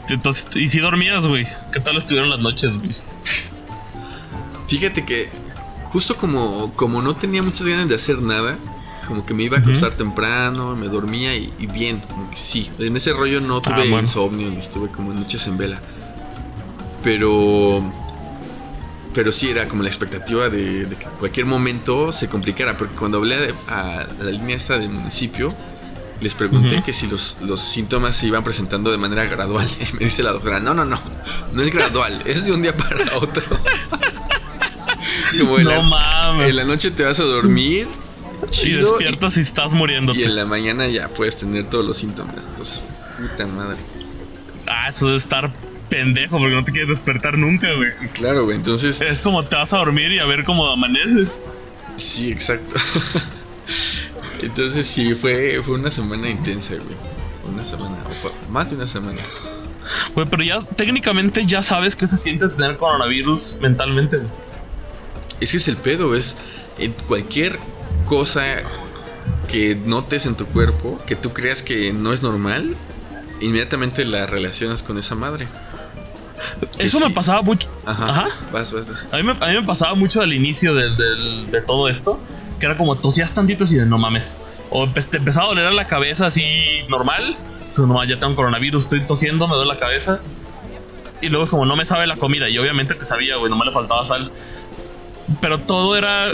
Entonces, 0.08 0.46
¿y 0.56 0.68
si 0.68 0.80
dormías, 0.80 1.26
güey? 1.26 1.46
¿Qué 1.72 1.80
tal 1.80 1.96
estuvieron 1.96 2.28
las 2.28 2.40
noches, 2.40 2.76
güey? 2.76 2.90
Fíjate 4.66 5.04
que 5.04 5.30
justo 5.84 6.16
como, 6.16 6.74
como 6.74 7.00
no 7.00 7.16
tenía 7.16 7.42
muchas 7.42 7.66
ganas 7.66 7.88
de 7.88 7.94
hacer 7.94 8.20
nada, 8.20 8.58
como 9.06 9.26
que 9.26 9.34
me 9.34 9.44
iba 9.44 9.58
a 9.58 9.60
acostar 9.60 9.94
temprano, 9.94 10.76
me 10.76 10.88
dormía 10.88 11.34
y, 11.34 11.50
bien, 11.72 12.00
como 12.00 12.30
que 12.30 12.36
sí. 12.36 12.70
En 12.78 12.96
ese 12.96 13.12
rollo 13.12 13.40
no 13.40 13.58
ah, 13.58 13.62
tuve 13.62 13.86
insomnio 13.86 14.50
ni 14.50 14.56
estuve 14.56 14.88
como 14.88 15.12
noches 15.12 15.46
en 15.46 15.58
vela. 15.58 15.80
Pero. 17.02 17.82
Pero 19.14 19.30
sí 19.30 19.50
era 19.50 19.68
como 19.68 19.82
la 19.82 19.90
expectativa 19.90 20.48
de, 20.48 20.86
que 20.88 21.06
cualquier 21.18 21.46
momento 21.46 22.12
se 22.12 22.28
complicara. 22.28 22.78
Porque 22.78 22.94
cuando 22.94 23.18
hablé 23.18 23.54
a, 23.68 24.00
a 24.00 24.06
la 24.22 24.30
línea 24.30 24.56
esta 24.56 24.78
del 24.78 24.88
municipio, 24.88 25.54
les 26.22 26.36
pregunté 26.36 26.82
que 26.84 26.92
si 26.92 27.08
los, 27.08 27.36
síntomas 27.56 28.16
se 28.16 28.28
iban 28.28 28.44
presentando 28.44 28.90
de 28.90 28.98
manera 28.98 29.24
gradual. 29.24 29.66
Y 29.80 29.92
me 29.94 30.04
dice 30.04 30.22
la 30.22 30.32
doctora, 30.32 30.60
no, 30.60 30.72
no, 30.72 30.84
no, 30.84 31.00
no 31.52 31.62
es 31.62 31.70
gradual, 31.72 32.22
es 32.24 32.44
de 32.44 32.52
un 32.52 32.62
día 32.62 32.76
para 32.76 33.16
otro. 33.16 33.42
no 35.44 35.58
la, 35.58 35.82
mames. 35.82 36.48
En 36.48 36.56
la 36.56 36.64
noche 36.64 36.90
te 36.92 37.04
vas 37.04 37.18
a 37.18 37.24
dormir. 37.24 37.88
Y 38.64 38.72
despiertas 38.72 39.36
y, 39.36 39.40
estás 39.40 39.72
muriendo. 39.72 40.14
Y 40.14 40.22
en 40.24 40.36
la 40.36 40.44
mañana 40.44 40.88
ya 40.88 41.08
puedes 41.08 41.38
tener 41.38 41.68
todos 41.70 41.84
los 41.84 41.96
síntomas. 41.96 42.48
Entonces, 42.48 42.84
puta 43.18 43.46
madre. 43.46 43.78
Ah, 44.66 44.88
eso 44.88 45.08
de 45.08 45.16
estar 45.16 45.52
pendejo 45.88 46.38
porque 46.38 46.54
no 46.54 46.64
te 46.64 46.72
quieres 46.72 46.88
despertar 46.88 47.36
nunca, 47.36 47.68
güey. 47.74 47.90
Claro, 48.14 48.44
güey. 48.44 48.56
Entonces. 48.56 49.00
Es 49.00 49.22
como 49.22 49.44
te 49.44 49.56
vas 49.56 49.72
a 49.72 49.78
dormir 49.78 50.12
y 50.12 50.18
a 50.18 50.24
ver 50.24 50.44
cómo 50.44 50.66
amaneces. 50.66 51.44
Sí, 51.96 52.30
exacto. 52.30 52.74
Entonces 54.42 54.86
sí, 54.86 55.14
fue, 55.14 55.60
fue 55.62 55.74
una 55.74 55.90
semana 55.90 56.28
intensa, 56.28 56.74
güey. 56.74 57.52
una 57.52 57.64
semana, 57.64 57.96
o 58.10 58.14
fue 58.14 58.32
más 58.50 58.70
de 58.70 58.76
una 58.76 58.86
semana. 58.86 59.20
Güey, 60.14 60.26
pero 60.28 60.42
ya 60.42 60.60
técnicamente 60.60 61.44
ya 61.46 61.62
sabes 61.62 61.94
que 61.94 62.06
se 62.06 62.16
siente 62.16 62.48
tener 62.48 62.76
coronavirus 62.76 63.58
mentalmente. 63.60 64.20
Ese 65.40 65.58
es 65.58 65.68
el 65.68 65.76
pedo, 65.76 66.14
es 66.14 66.36
en 66.78 66.92
cualquier 66.92 67.58
cosa 68.06 68.42
que 69.50 69.74
notes 69.74 70.26
en 70.26 70.34
tu 70.36 70.46
cuerpo, 70.46 70.98
que 71.06 71.16
tú 71.16 71.32
creas 71.32 71.62
que 71.62 71.92
no 71.92 72.12
es 72.12 72.22
normal, 72.22 72.76
inmediatamente 73.40 74.04
la 74.04 74.26
relacionas 74.26 74.82
con 74.82 74.98
esa 74.98 75.14
madre. 75.14 75.48
Eso 76.78 77.00
me 77.00 77.10
pasaba 77.14 77.42
mucho. 77.42 77.68
Ajá. 77.86 78.08
Ajá. 78.10 78.26
Vas, 78.52 78.72
vas, 78.72 78.88
vas. 78.88 79.08
A 79.12 79.16
mí, 79.16 79.22
me, 79.22 79.32
a 79.32 79.48
mí 79.48 79.54
me 79.54 79.62
pasaba 79.62 79.94
mucho 79.94 80.20
al 80.20 80.32
inicio 80.32 80.74
del- 80.74 80.96
del- 80.96 81.50
de 81.50 81.60
todo 81.62 81.88
esto, 81.88 82.20
que 82.58 82.66
era 82.66 82.76
como 82.76 82.96
tosías 82.96 83.32
tantito 83.32 83.64
y 83.64 83.74
de 83.76 83.86
no 83.86 83.98
mames. 83.98 84.40
O 84.70 84.88
te 84.90 85.16
empezaba 85.16 85.46
a 85.46 85.48
doler 85.50 85.72
la 85.72 85.86
cabeza 85.86 86.26
así 86.26 86.42
normal. 86.88 87.36
So, 87.70 87.86
no, 87.86 88.02
ya 88.04 88.18
tengo 88.18 88.34
coronavirus, 88.34 88.84
estoy 88.84 89.00
tosiendo, 89.06 89.48
me 89.48 89.54
duele 89.54 89.72
la 89.72 89.78
cabeza. 89.78 90.20
Y 91.20 91.28
luego 91.28 91.44
es 91.44 91.50
como 91.50 91.64
no 91.66 91.76
me 91.76 91.84
sabe 91.84 92.06
la 92.06 92.16
comida. 92.16 92.48
Y 92.48 92.58
obviamente 92.58 92.94
te 92.94 93.04
sabía, 93.04 93.36
güey, 93.36 93.50
no 93.50 93.56
me 93.56 93.64
le 93.64 93.72
faltaba 93.72 94.04
sal. 94.04 94.30
Pero 95.40 95.60
todo 95.60 95.96
era 95.96 96.26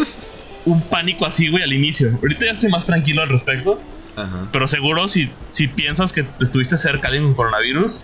un 0.71 0.81
pánico 0.83 1.27
así, 1.27 1.49
güey, 1.49 1.63
al 1.63 1.73
inicio. 1.73 2.11
Ahorita 2.23 2.47
ya 2.47 2.53
estoy 2.53 2.71
más 2.71 2.87
tranquilo 2.87 3.23
al 3.23 3.29
respecto. 3.29 3.81
Ajá. 4.17 4.49
Pero 4.53 4.67
seguro 4.67 5.07
si, 5.09 5.31
si 5.53 5.69
piensas 5.69 6.13
que 6.13 6.25
te 6.25 6.45
estuviste 6.45 6.77
cerca 6.77 7.03
de 7.11 7.17
alguien 7.19 7.25
con 7.25 7.35
coronavirus, 7.35 8.03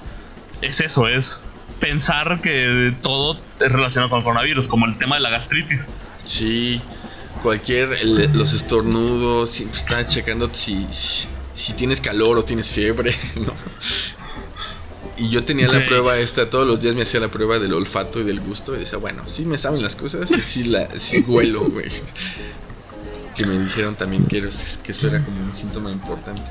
es 0.62 0.80
eso, 0.80 1.08
es 1.08 1.42
pensar 1.80 2.40
que 2.40 2.94
todo 3.02 3.36
es 3.60 3.72
relacionado 3.72 4.10
con 4.10 4.18
el 4.18 4.24
coronavirus, 4.24 4.68
como 4.68 4.86
el 4.86 4.96
tema 4.98 5.16
de 5.16 5.22
la 5.22 5.30
gastritis. 5.30 5.88
Sí, 6.22 6.80
cualquier, 7.42 7.92
el- 7.94 8.30
los 8.32 8.52
estornudos, 8.54 9.50
siempre 9.50 9.78
está 9.78 10.06
checando 10.06 10.48
si, 10.52 10.86
si, 10.90 11.26
si 11.54 11.72
tienes 11.74 12.00
calor 12.00 12.38
o 12.38 12.44
tienes 12.44 12.72
fiebre, 12.72 13.12
¿no? 13.36 13.52
Y 15.16 15.28
yo 15.28 15.44
tenía 15.44 15.68
la 15.68 15.84
prueba 15.84 16.18
esta, 16.18 16.50
todos 16.50 16.66
los 16.66 16.80
días 16.80 16.94
me 16.94 17.02
hacía 17.02 17.20
la 17.20 17.28
prueba 17.28 17.58
del 17.58 17.72
olfato 17.72 18.20
y 18.20 18.24
del 18.24 18.40
gusto 18.40 18.74
y 18.74 18.80
decía, 18.80 18.98
bueno, 18.98 19.22
sí 19.26 19.44
me 19.44 19.56
saben 19.56 19.82
las 19.82 19.94
cosas 19.94 20.30
y 20.32 20.42
sí, 20.42 20.64
la, 20.64 20.88
sí 20.98 21.24
huelo, 21.26 21.68
güey. 21.70 21.88
Que 23.36 23.46
me 23.46 23.58
dijeron 23.58 23.94
también 23.94 24.26
que 24.26 24.38
eso 24.38 25.08
era 25.08 25.24
como 25.24 25.40
un 25.40 25.54
síntoma 25.54 25.90
importante. 25.92 26.42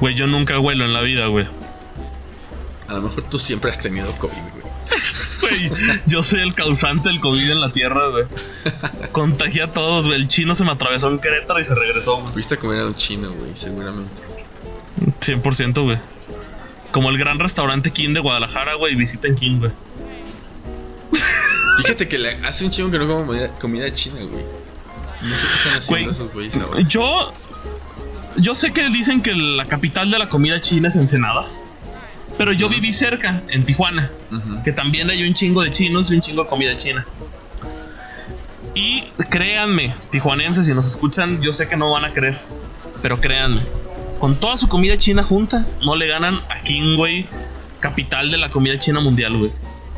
Güey, 0.00 0.14
yo 0.14 0.26
nunca 0.26 0.58
huelo 0.60 0.84
en 0.84 0.92
la 0.92 1.00
vida, 1.00 1.26
güey. 1.26 1.46
A 2.88 2.94
lo 2.94 3.02
mejor 3.02 3.28
tú 3.28 3.38
siempre 3.38 3.70
has 3.70 3.80
tenido 3.80 4.14
COVID, 4.18 4.32
güey. 4.32 4.64
Güey, 5.40 5.70
yo 6.06 6.22
soy 6.22 6.40
el 6.40 6.54
causante 6.54 7.08
del 7.08 7.20
COVID 7.20 7.50
en 7.50 7.60
la 7.60 7.72
tierra, 7.72 8.08
güey. 8.08 8.24
Contagié 9.12 9.62
a 9.64 9.72
todos, 9.72 10.06
güey. 10.06 10.20
El 10.20 10.28
chino 10.28 10.54
se 10.54 10.64
me 10.64 10.72
atravesó 10.72 11.08
en 11.08 11.18
Querétaro 11.18 11.60
y 11.60 11.64
se 11.64 11.74
regresó, 11.74 12.16
güey. 12.20 12.32
Fuiste 12.32 12.54
a 12.54 12.58
comer 12.58 12.80
a 12.80 12.86
un 12.86 12.94
chino, 12.94 13.32
güey, 13.32 13.50
seguramente. 13.54 14.22
100%, 15.20 15.84
güey. 15.84 15.98
Como 16.94 17.10
el 17.10 17.18
gran 17.18 17.40
restaurante 17.40 17.90
King 17.90 18.14
de 18.14 18.20
Guadalajara, 18.20 18.74
güey. 18.76 18.94
Visiten 18.94 19.34
King, 19.34 19.58
güey. 19.58 19.72
Fíjate 21.78 22.06
que 22.06 22.18
la- 22.18 22.48
hace 22.48 22.64
un 22.64 22.70
chingo 22.70 22.88
que 22.92 22.98
no 23.00 23.06
como 23.08 23.26
comida, 23.26 23.48
comida 23.60 23.92
china, 23.92 24.20
güey. 24.30 24.44
No 25.22 25.36
sé 25.36 25.46
qué 25.48 25.54
están 25.54 25.78
haciendo 25.78 26.04
Güey. 26.04 26.10
esos 26.14 26.32
güeyes 26.32 26.56
ahora. 26.56 26.80
Yo. 26.86 27.32
Yo 28.36 28.54
sé 28.54 28.72
que 28.72 28.88
dicen 28.90 29.22
que 29.22 29.32
la 29.34 29.64
capital 29.64 30.08
de 30.10 30.18
la 30.20 30.28
comida 30.28 30.60
china 30.60 30.86
es 30.88 30.94
Ensenada. 30.96 31.46
Pero 32.38 32.52
yo 32.52 32.68
viví 32.68 32.92
cerca, 32.92 33.42
en 33.48 33.64
Tijuana. 33.64 34.10
Que 34.62 34.72
también 34.72 35.10
hay 35.10 35.26
un 35.26 35.34
chingo 35.34 35.62
de 35.62 35.70
chinos 35.72 36.12
y 36.12 36.14
un 36.14 36.20
chingo 36.20 36.44
de 36.44 36.48
comida 36.48 36.76
china. 36.78 37.04
Y 38.74 39.02
créanme, 39.30 39.94
tijuanenses, 40.10 40.66
si 40.66 40.74
nos 40.74 40.86
escuchan, 40.86 41.40
yo 41.40 41.52
sé 41.52 41.66
que 41.66 41.76
no 41.76 41.90
van 41.90 42.04
a 42.04 42.10
creer. 42.10 42.38
Pero 43.02 43.20
créanme, 43.20 43.62
con 44.18 44.36
toda 44.36 44.56
su 44.56 44.68
comida 44.68 44.96
china 44.96 45.22
junta, 45.22 45.66
no 45.84 45.94
le 45.96 46.06
ganan 46.06 46.40
a 46.50 46.62
King, 46.62 46.96
güey, 46.96 47.26
capital 47.80 48.30
de 48.30 48.38
la 48.38 48.50
comida 48.50 48.78
china 48.78 49.00
mundial, 49.00 49.36
güey. 49.36 49.52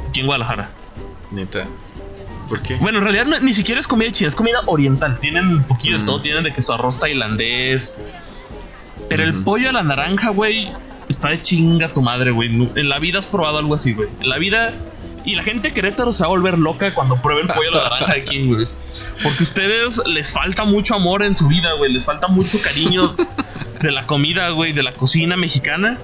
Aquí 0.09 0.21
en 0.21 0.27
Guadalajara. 0.27 0.71
Neta. 1.31 1.67
¿Por 2.49 2.63
qué? 2.63 2.77
Bueno, 2.77 2.99
en 2.99 3.05
realidad 3.05 3.27
no- 3.27 3.41
ni 3.41 3.53
siquiera 3.53 3.81
es 3.81 3.89
comida 3.89 4.11
china, 4.11 4.29
es 4.29 4.37
comida 4.37 4.59
oriental. 4.67 5.19
Tienen 5.21 5.47
un 5.49 5.63
poquito 5.65 5.99
de 5.99 6.05
todo, 6.07 6.21
tienen 6.21 6.45
de 6.45 6.53
que 6.53 6.63
su 6.63 6.73
arroz 6.73 6.99
tailandés. 6.99 7.97
Pero 9.09 9.23
el 9.25 9.43
pollo 9.45 9.71
a 9.71 9.73
la 9.73 9.83
naranja, 9.83 10.31
güey, 10.31 10.69
está 11.09 11.29
de 11.31 11.43
chinga 11.43 11.93
tu 11.93 12.03
madre, 12.03 12.31
güey. 12.31 12.49
En 12.77 12.89
la 12.89 12.99
vida 12.99 13.19
has 13.19 13.27
probado 13.27 13.59
algo 13.59 13.75
así, 13.75 13.93
güey. 13.93 14.09
En 14.21 14.29
la 14.29 14.39
vida. 14.39 14.73
Y 15.27 15.35
la 15.35 15.43
gente 15.43 15.69
de 15.69 15.75
Querétaro 15.75 16.13
se 16.13 16.23
va 16.23 16.29
a 16.29 16.31
volver 16.31 16.57
loca 16.57 16.95
cuando 16.95 17.21
prueben 17.21 17.49
pollo 17.49 17.71
a 17.73 17.83
la 17.83 17.91
naranja 17.91 18.15
de 18.15 18.25
King, 18.25 18.47
güey. 18.47 18.69
Porque 19.25 19.41
a 19.41 19.43
ustedes 19.43 20.01
les 20.07 20.31
falta 20.31 20.65
mucho 20.65 20.95
amor 20.95 21.25
en 21.25 21.35
su 21.35 21.49
vida, 21.49 21.73
güey. 21.73 21.93
Les 21.93 22.05
falta 22.05 22.29
mucho 22.29 22.61
cariño 22.63 23.17
de 23.83 23.91
la 23.91 24.07
comida, 24.07 24.49
güey, 24.51 24.73
de 24.73 24.85
la 24.85 24.95
cocina 24.95 25.37
mexicana. 25.37 25.99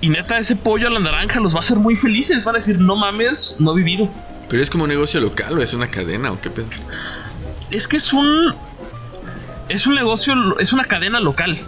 Y 0.00 0.08
neta, 0.08 0.36
ese 0.36 0.56
pollo 0.56 0.88
a 0.88 0.90
la 0.90 0.98
naranja 0.98 1.38
los 1.38 1.54
va 1.54 1.58
a 1.58 1.62
hacer 1.62 1.78
muy 1.78 1.94
felices. 1.94 2.44
Van 2.44 2.56
a 2.56 2.58
decir, 2.58 2.80
no 2.80 2.96
mames, 2.96 3.56
no 3.60 3.72
he 3.72 3.76
vivido. 3.76 4.10
¿Pero 4.48 4.60
es 4.60 4.68
como 4.68 4.84
un 4.84 4.90
negocio 4.90 5.20
local 5.20 5.56
o 5.56 5.62
es 5.62 5.72
una 5.74 5.88
cadena 5.88 6.32
o 6.32 6.40
qué 6.40 6.50
pedo? 6.50 6.66
Es 7.70 7.86
que 7.86 7.98
es 7.98 8.12
un. 8.12 8.52
Es 9.68 9.86
un 9.86 9.94
negocio, 9.94 10.58
es 10.58 10.72
una 10.72 10.84
cadena 10.84 11.20
local. 11.20 11.60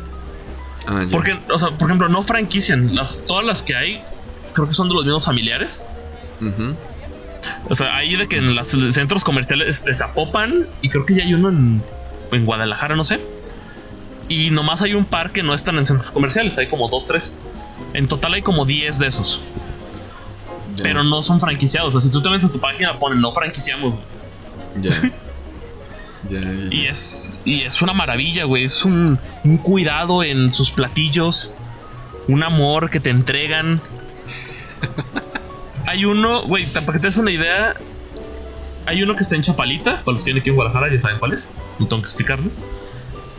Ah. 0.88 1.07
Porque, 1.12 1.38
o 1.49 1.59
sea, 1.59 1.70
por 1.70 1.88
ejemplo, 1.88 2.09
no 2.09 2.25
franquician. 2.25 2.92
Las, 2.94 3.25
todas 3.25 3.46
las 3.46 3.62
que 3.62 3.77
hay, 3.77 4.03
creo 4.55 4.67
que 4.67 4.75
son 4.75 4.89
de 4.89 4.95
los 4.95 5.05
mismos 5.05 5.25
familiares. 5.25 5.85
O 7.69 7.75
sea, 7.75 7.97
hay 7.97 8.17
de 8.17 8.29
que 8.29 8.39
en 8.39 8.55
los 8.55 8.69
centros 8.91 9.25
comerciales 9.25 9.85
de 9.85 9.95
Zapopan, 9.95 10.67
y 10.83 10.89
creo 10.89 11.07
que 11.07 11.15
ya 11.15 11.25
hay 11.25 11.35
uno 11.35 11.49
en, 11.49 11.83
en 12.33 12.45
Guadalajara, 12.45 12.97
no 12.97 13.05
sé. 13.05 13.21
Y 14.29 14.51
nomás 14.51 14.83
hay 14.83 14.95
un 14.95 15.05
par 15.05 15.33
que 15.33 15.43
no 15.43 15.55
están 15.55 15.79
en 15.79 15.87
centros 15.87 16.11
comerciales, 16.11 16.59
hay 16.59 16.67
como 16.67 16.89
dos, 16.89 17.07
tres. 17.07 17.39
En 17.93 18.09
total 18.09 18.35
hay 18.35 18.43
como 18.43 18.65
10 18.65 18.99
de 18.99 19.07
esos, 19.07 19.41
pero 20.83 21.05
no 21.05 21.23
son 21.23 21.41
franquiciados. 21.41 21.95
O 21.95 22.01
sea, 22.01 22.01
si 22.01 22.11
tú 22.11 22.21
te 22.23 22.31
metes 22.31 22.47
a 22.47 22.53
tu 22.53 22.59
página, 22.59 22.99
ponen 22.99 23.21
no 23.21 23.33
franquiciamos. 23.33 23.99
Ya. 24.81 24.91
Ya, 26.29 26.41
ya, 26.41 26.53
ya. 26.55 26.75
Y 26.75 26.87
es, 26.87 27.33
y 27.45 27.61
es 27.61 27.81
una 27.83 27.93
maravilla, 27.93 28.47
güey. 28.47 28.65
Es 28.65 28.85
un, 28.85 29.17
un 29.45 29.59
cuidado 29.59 30.25
en 30.25 30.51
sus 30.51 30.73
platillos. 30.73 31.53
Un 32.27 32.43
amor 32.43 32.91
que 32.91 32.99
te 32.99 33.11
entregan. 33.11 33.81
Hay 35.87 36.05
uno, 36.05 36.43
güey, 36.47 36.67
para 36.73 36.87
que 36.93 36.99
te 36.99 37.07
des 37.09 37.17
una 37.17 37.31
idea. 37.31 37.75
Hay 38.87 39.03
uno 39.03 39.15
que 39.17 39.23
está 39.23 39.37
en 39.37 39.43
Chapalita. 39.43 39.99
Para 40.05 40.12
los 40.12 40.23
que 40.25 40.29
vienen 40.29 40.41
aquí 40.41 40.51
en 40.51 40.57
Guadalajara, 40.57 40.93
ya 40.93 41.01
saben 41.01 41.19
cuál 41.19 41.33
es. 41.33 41.53
No 41.79 41.87
tengo 41.87 42.03
que 42.03 42.07
explicarles. 42.07 42.59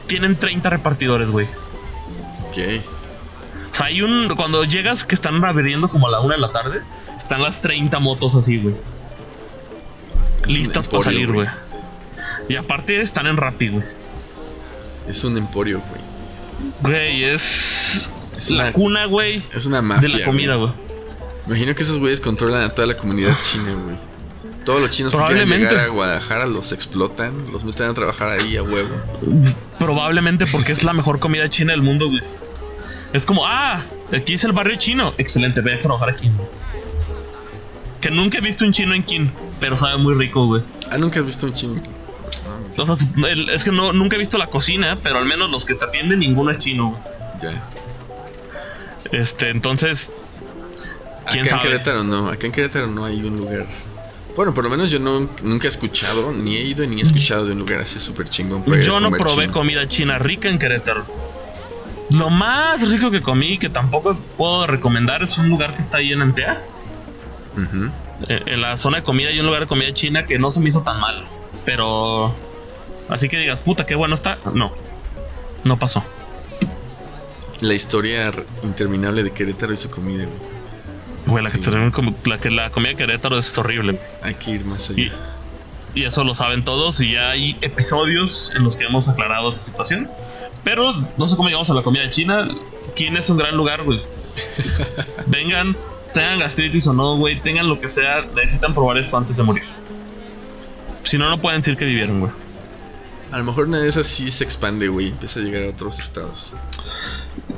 Tienen 0.08 0.38
30 0.38 0.70
repartidores, 0.70 1.30
güey. 1.32 1.46
Ok. 2.50 2.58
O 3.72 3.76
sea, 3.76 3.88
hay 3.88 4.02
un. 4.02 4.34
Cuando 4.36 4.64
llegas 4.64 5.04
que 5.04 5.14
están 5.16 5.44
abriendo 5.44 5.90
como 5.90 6.08
a 6.08 6.12
la 6.12 6.20
una 6.22 6.36
de 6.36 6.42
la 6.42 6.52
tarde, 6.52 6.82
están 7.18 7.42
las 7.44 7.60
30 7.62 8.00
motos 8.00 8.34
así, 8.36 8.58
güey. 8.58 8.76
Listas 10.48 10.88
para 10.88 11.04
salir, 11.04 11.32
güey. 11.32 11.48
Y 12.48 12.56
aparte 12.56 13.02
están 13.02 13.28
en 13.28 13.36
Rappi, 13.38 13.68
güey. 13.70 13.84
Es 15.08 15.24
un 15.24 15.38
emporio, 15.38 15.82
güey. 15.90 16.02
Güey, 16.82 17.24
es. 17.26 18.10
Es 18.38 18.50
la 18.52 18.64
una- 18.66 18.74
cuna, 18.74 19.06
güey, 19.06 19.44
Es 19.54 19.66
una 19.66 19.78
de 19.78 19.82
mafia. 19.84 20.18
la 20.20 20.26
comida, 20.26 20.56
güey. 20.56 20.72
Imagino 21.48 21.74
que 21.74 21.82
esos 21.82 22.00
güeyes 22.00 22.20
controlan 22.22 22.64
a 22.64 22.70
toda 22.70 22.88
la 22.88 22.98
comunidad 22.98 23.36
china, 23.42 23.74
güey. 23.74 23.96
Todos 24.66 24.82
los 24.82 24.90
chinos 24.90 25.16
que 25.16 25.24
quieran 25.24 25.48
llegar 25.48 25.78
a 25.78 25.88
Guadalajara 25.88 26.46
los 26.46 26.74
explotan, 26.74 27.52
los 27.54 27.64
meten 27.64 27.90
a 27.90 27.94
trabajar 27.94 28.38
ahí 28.38 28.58
a 28.58 28.64
huevo. 28.64 28.90
Probablemente 29.80 30.46
porque 30.46 30.74
es 30.74 30.84
la 30.84 30.92
mejor 30.92 31.20
comida 31.20 31.50
china 31.50 31.72
del 31.72 31.82
mundo, 31.82 32.08
güey. 32.10 32.22
Es 33.14 33.26
como, 33.26 33.46
ah, 33.48 33.86
aquí 34.14 34.34
es 34.34 34.44
el 34.44 34.52
barrio 34.52 34.76
chino. 34.78 35.14
Excelente, 35.18 35.62
ve 35.62 35.76
a 35.76 35.80
trabajar 35.80 36.10
aquí. 36.10 36.30
güey. 36.36 36.50
Que 38.02 38.12
nunca 38.12 38.40
he 38.40 38.42
visto 38.42 38.66
un 38.66 38.74
chino 38.74 38.94
en 38.94 39.04
Kin, 39.04 39.32
pero 39.62 39.78
sabe 39.78 39.96
muy 39.98 40.14
rico, 40.16 40.46
güey. 40.46 40.62
Ah, 40.92 40.98
nunca 40.98 41.22
has 41.22 41.26
visto 41.26 41.46
un 41.48 41.54
chino. 41.54 41.82
No, 42.76 42.84
O 42.84 42.86
sea, 42.86 43.08
es 43.54 43.64
que 43.64 43.72
no, 43.72 43.94
nunca 43.94 44.18
he 44.18 44.20
visto 44.20 44.38
la 44.38 44.48
cocina, 44.48 45.00
pero 45.02 45.18
al 45.18 45.26
menos 45.26 45.50
los 45.50 45.64
que 45.64 45.76
te 45.76 45.86
atienden, 45.86 46.20
ninguno 46.20 46.52
es 46.52 46.60
chino, 46.60 46.90
güey. 47.42 47.54
ya. 47.54 47.64
Este, 49.14 49.50
entonces, 49.50 50.12
¿Quién 51.32 51.42
acá 51.46 51.50
sabe? 51.50 51.62
en 51.64 51.72
Querétaro 51.72 52.04
no, 52.04 52.30
acá 52.30 52.46
en 52.48 52.52
Querétaro 52.52 52.88
no 52.88 53.06
hay 53.06 53.22
un 53.24 53.38
lugar. 53.38 53.68
Bueno, 54.36 54.54
por 54.54 54.64
lo 54.64 54.70
menos 54.70 54.92
yo 54.92 55.00
no, 55.00 55.30
nunca 55.42 55.66
he 55.66 55.70
escuchado, 55.70 56.32
ni 56.32 56.58
he 56.58 56.62
ido 56.62 56.86
ni 56.86 57.00
he 57.00 57.04
escuchado 57.04 57.46
de 57.46 57.54
un 57.54 57.60
lugar 57.60 57.82
así 57.82 58.00
súper 58.00 58.30
chingón. 58.30 58.64
para 58.64 58.82
yo 58.84 59.00
no 59.00 59.10
probé 59.12 59.44
chino. 59.44 59.54
comida 59.54 59.88
china 59.88 60.20
rica 60.20 60.48
en 60.50 60.60
Querétaro. 60.60 61.06
Lo 62.12 62.30
más 62.30 62.88
rico 62.88 63.12
que 63.12 63.22
comí, 63.22 63.58
que 63.58 63.70
tampoco 63.70 64.16
puedo 64.38 64.68
recomendar, 64.68 65.24
es 65.24 65.38
un 65.38 65.50
lugar 65.50 65.74
que 65.74 65.82
está 65.82 65.98
ahí 65.98 66.12
en 66.14 66.22
Antea. 66.22 66.64
Eh, 68.30 68.42
En 68.46 68.62
la 68.62 68.78
zona 68.78 68.98
de 68.98 69.04
comida 69.04 69.30
hay 69.30 69.40
un 69.40 69.46
lugar 69.48 69.62
de 69.62 69.68
comida 69.68 69.92
china 69.94 70.26
que 70.26 70.38
no 70.40 70.52
se 70.52 70.60
me 70.60 70.70
hizo 70.70 70.84
tan 70.84 71.00
mal. 71.00 71.26
Pero. 71.66 72.34
Así 73.10 73.28
que 73.30 73.38
digas, 73.38 73.60
puta, 73.62 73.86
qué 73.86 73.96
bueno 73.96 74.16
está. 74.16 74.38
No. 74.54 74.72
No 75.64 75.78
pasó. 75.80 76.04
La 77.62 77.74
historia 77.74 78.32
interminable 78.64 79.24
de 79.24 79.32
Querétaro 79.32 79.74
y 79.74 79.78
su 79.78 79.90
comida, 79.90 80.26
güey. 80.26 80.57
Güey, 81.28 81.44
la, 81.44 81.50
Sí. 81.52 81.60
la, 82.26 82.38
que 82.40 82.50
la 82.50 82.70
comida 82.72 82.90
de 82.90 82.96
Querétaro 82.98 83.38
es 83.38 83.58
horrible. 83.58 84.00
Hay 84.22 84.36
que 84.36 84.52
ir 84.52 84.66
más 84.66 84.90
allá. 84.90 85.12
Y, 85.94 86.00
y 86.02 86.04
eso 86.06 86.24
lo 86.24 86.34
saben 86.34 86.64
todos. 86.64 87.00
Y 87.02 87.14
ya 87.14 87.30
hay 87.32 87.58
episodios 87.62 88.52
en 88.56 88.64
los 88.64 88.76
que 88.76 88.86
hemos 88.86 89.08
aclarado 89.10 89.50
esta 89.50 89.62
situación. 89.62 90.10
Pero 90.64 90.94
no 91.18 91.28
sé 91.28 91.36
cómo 91.36 91.50
llegamos 91.50 91.70
a 91.70 91.74
la 91.74 91.84
comida 91.84 92.04
de 92.04 92.10
China. 92.10 92.48
¿Quién 92.96 93.16
es 93.18 93.30
un 93.30 93.38
gran 93.38 93.56
lugar, 93.56 93.84
güey? 93.84 94.02
Vengan, 95.28 95.76
tengan 96.14 96.40
gastritis 96.40 96.88
o 96.88 96.94
no, 96.94 97.16
güey, 97.18 97.40
tengan 97.42 97.68
lo 97.68 97.80
que 97.80 97.88
sea, 97.88 98.26
necesitan 98.36 98.74
probar 98.74 98.98
esto 98.98 99.18
antes 99.18 99.38
de 99.38 99.44
morir. 99.44 99.64
Si 101.04 101.18
no, 101.18 101.30
no 101.30 101.40
pueden 101.40 101.62
decir 101.62 101.78
que 101.78 101.86
vivieron, 101.86 102.20
güey. 102.20 102.32
A 103.32 103.38
lo 103.40 103.44
mejor 103.46 103.68
una 103.68 103.80
de 103.80 103.88
esas 103.90 104.08
sí 104.08 104.32
se 104.32 104.44
expande, 104.44 104.88
güey. 104.88 105.10
Empieza 105.10 105.40
a 105.40 105.44
llegar 105.44 105.64
a 105.64 105.70
otros 105.70 106.00
estados. 106.00 106.56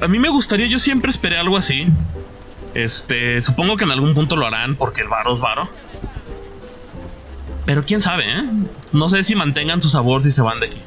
A 0.01 0.07
mí 0.07 0.17
me 0.19 0.29
gustaría, 0.29 0.67
yo 0.67 0.79
siempre 0.79 1.09
esperé 1.11 1.37
algo 1.37 1.57
así. 1.57 1.87
Este, 2.83 3.41
supongo 3.41 3.77
que 3.77 3.83
en 3.83 3.91
algún 3.91 4.13
punto 4.13 4.35
lo 4.35 4.45
harán 4.45 4.75
porque 4.75 5.01
el 5.01 5.07
varo 5.07 5.33
es 5.33 5.41
varo. 5.41 5.69
Pero 7.65 7.85
quién 7.85 8.01
sabe, 8.01 8.25
¿eh? 8.27 8.43
No 8.91 9.09
sé 9.09 9.23
si 9.23 9.35
mantengan 9.35 9.81
su 9.81 9.89
sabor 9.89 10.21
si 10.21 10.31
se 10.31 10.41
van 10.41 10.59
de 10.59 10.67
aquí. 10.67 10.81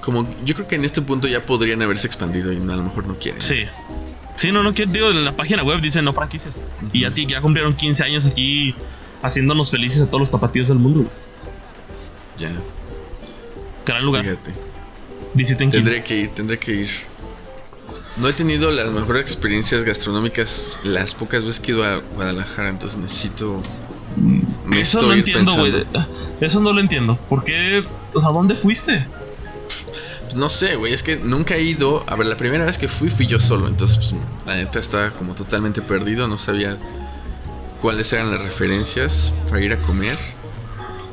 Como 0.00 0.28
yo 0.44 0.54
creo 0.54 0.66
que 0.66 0.74
en 0.74 0.84
este 0.84 1.00
punto 1.00 1.26
ya 1.28 1.46
podrían 1.46 1.80
haberse 1.80 2.06
expandido 2.06 2.52
y 2.52 2.56
a 2.56 2.60
lo 2.60 2.82
mejor 2.82 3.06
no 3.06 3.18
quieren. 3.18 3.40
Sí. 3.40 3.64
Sí, 4.36 4.52
no, 4.52 4.62
no 4.62 4.74
quiero. 4.74 4.92
Digo, 4.92 5.10
en 5.10 5.24
la 5.24 5.32
página 5.32 5.62
web 5.62 5.80
dice 5.80 6.02
no 6.02 6.12
franquicias. 6.12 6.68
Y 6.92 7.04
a 7.04 7.10
ti 7.12 7.26
ya 7.26 7.40
cumplieron 7.40 7.74
15 7.74 8.04
años 8.04 8.26
aquí 8.26 8.74
haciéndonos 9.22 9.70
felices 9.70 10.02
a 10.02 10.06
todos 10.06 10.20
los 10.20 10.30
tapatíos 10.30 10.68
del 10.68 10.78
mundo. 10.78 11.10
Ya. 12.36 12.52
Gran 13.86 14.04
lugar. 14.04 14.22
Fíjate. 14.24 14.52
Visiten. 15.32 15.70
Tendré 15.70 16.04
que 16.04 16.16
ir, 16.16 16.30
tendré 16.34 16.58
que 16.58 16.72
ir. 16.72 16.90
No 18.16 18.28
he 18.28 18.32
tenido 18.32 18.70
las 18.70 18.92
mejores 18.92 19.22
experiencias 19.22 19.84
gastronómicas 19.84 20.78
las 20.84 21.14
pocas 21.14 21.44
veces 21.44 21.60
que 21.60 21.72
he 21.72 21.74
ido 21.74 21.84
a 21.84 21.96
Guadalajara, 22.14 22.68
entonces 22.68 22.96
necesito. 22.98 23.60
Me 24.64 24.80
Eso 24.80 25.02
no 25.02 25.12
entiendo, 25.12 25.52
güey. 25.56 25.84
Eso 26.40 26.60
no 26.60 26.72
lo 26.72 26.80
entiendo. 26.80 27.16
¿Por 27.28 27.42
qué? 27.42 27.84
O 28.12 28.20
sea, 28.20 28.30
¿dónde 28.30 28.54
fuiste? 28.54 29.06
No 30.34 30.48
sé, 30.48 30.76
güey, 30.76 30.92
es 30.92 31.02
que 31.02 31.16
nunca 31.16 31.56
he 31.56 31.62
ido. 31.62 32.04
A 32.06 32.14
ver, 32.14 32.26
la 32.26 32.36
primera 32.36 32.64
vez 32.64 32.78
que 32.78 32.88
fui, 32.88 33.10
fui 33.10 33.26
yo 33.26 33.38
solo. 33.38 33.66
Entonces, 33.66 33.96
pues, 33.96 34.14
la 34.46 34.56
neta 34.56 34.78
estaba 34.78 35.10
como 35.10 35.34
totalmente 35.34 35.82
perdido. 35.82 36.28
No 36.28 36.38
sabía 36.38 36.76
cuáles 37.80 38.12
eran 38.12 38.30
las 38.30 38.40
referencias 38.42 39.34
para 39.48 39.60
ir 39.60 39.72
a 39.72 39.82
comer. 39.82 40.18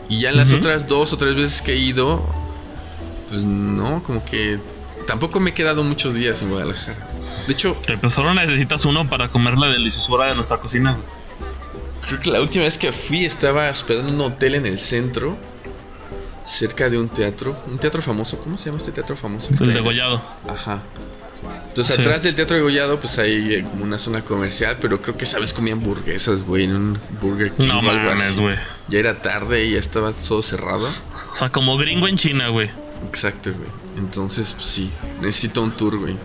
Y 0.07 0.19
ya 0.19 0.29
en 0.29 0.37
las 0.37 0.53
otras 0.53 0.87
dos 0.87 1.13
o 1.13 1.17
tres 1.17 1.35
veces 1.35 1.61
que 1.61 1.73
he 1.73 1.77
ido, 1.77 2.23
pues 3.29 3.41
no, 3.43 4.03
como 4.03 4.25
que 4.25 4.59
tampoco 5.05 5.39
me 5.39 5.51
he 5.51 5.53
quedado 5.53 5.83
muchos 5.83 6.13
días 6.13 6.41
en 6.41 6.49
Guadalajara. 6.49 7.07
De 7.47 7.53
hecho, 7.53 7.79
Que 7.81 7.97
pues 7.97 8.13
solo 8.13 8.33
necesitas 8.33 8.85
uno 8.85 9.09
para 9.09 9.29
comer 9.29 9.57
la 9.57 9.67
deliciosura 9.67 10.27
de 10.27 10.35
nuestra 10.35 10.57
cocina. 10.59 10.97
creo 12.07 12.19
que 12.19 12.29
la 12.31 12.41
última 12.41 12.65
vez 12.65 12.77
que 12.77 12.91
fui 12.91 13.25
estaba 13.25 13.69
hospedado 13.69 14.07
en 14.07 14.15
un 14.15 14.21
hotel 14.21 14.55
en 14.55 14.65
el 14.65 14.77
centro, 14.77 15.37
cerca 16.43 16.89
de 16.89 16.97
un 16.97 17.09
teatro. 17.09 17.55
Un 17.67 17.77
teatro 17.77 18.01
famoso. 18.01 18.39
¿Cómo 18.39 18.57
se 18.57 18.65
llama 18.65 18.77
este 18.77 18.91
teatro 18.91 19.15
famoso? 19.15 19.53
El 19.53 19.69
en- 19.69 19.73
degollado. 19.73 20.21
Ajá. 20.47 20.81
Entonces, 21.67 21.95
Sí. 21.95 22.01
atrás 22.01 22.23
del 22.23 22.35
Teatro 22.35 22.57
de 22.57 22.61
Gollado, 22.63 22.99
pues 22.99 23.17
hay 23.17 23.55
eh, 23.55 23.63
como 23.63 23.83
una 23.83 23.97
zona 23.97 24.21
comercial, 24.23 24.77
pero 24.81 25.01
creo 25.01 25.15
que, 25.17 25.25
¿sabes? 25.25 25.53
Comían 25.53 25.77
hamburguesas, 25.79 26.43
güey, 26.43 26.65
en 26.65 26.75
un 26.75 26.99
Burger 27.21 27.51
King 27.53 27.67
No 27.67 27.75
o 27.79 27.89
algo 27.89 28.03
mames, 28.05 28.21
así. 28.21 28.41
güey. 28.41 28.55
Ya 28.89 28.99
era 28.99 29.21
tarde 29.21 29.65
y 29.65 29.71
ya 29.73 29.79
estaba 29.79 30.11
todo 30.13 30.41
cerrado. 30.41 30.89
O 31.31 31.35
sea, 31.35 31.49
como 31.49 31.77
gringo 31.77 32.07
en 32.07 32.17
China, 32.17 32.49
güey. 32.49 32.69
Exacto, 33.07 33.51
güey. 33.53 33.69
Entonces, 33.97 34.51
pues 34.53 34.65
sí, 34.67 34.91
necesito 35.21 35.61
un 35.61 35.71
tour, 35.71 35.97
güey. 35.97 36.17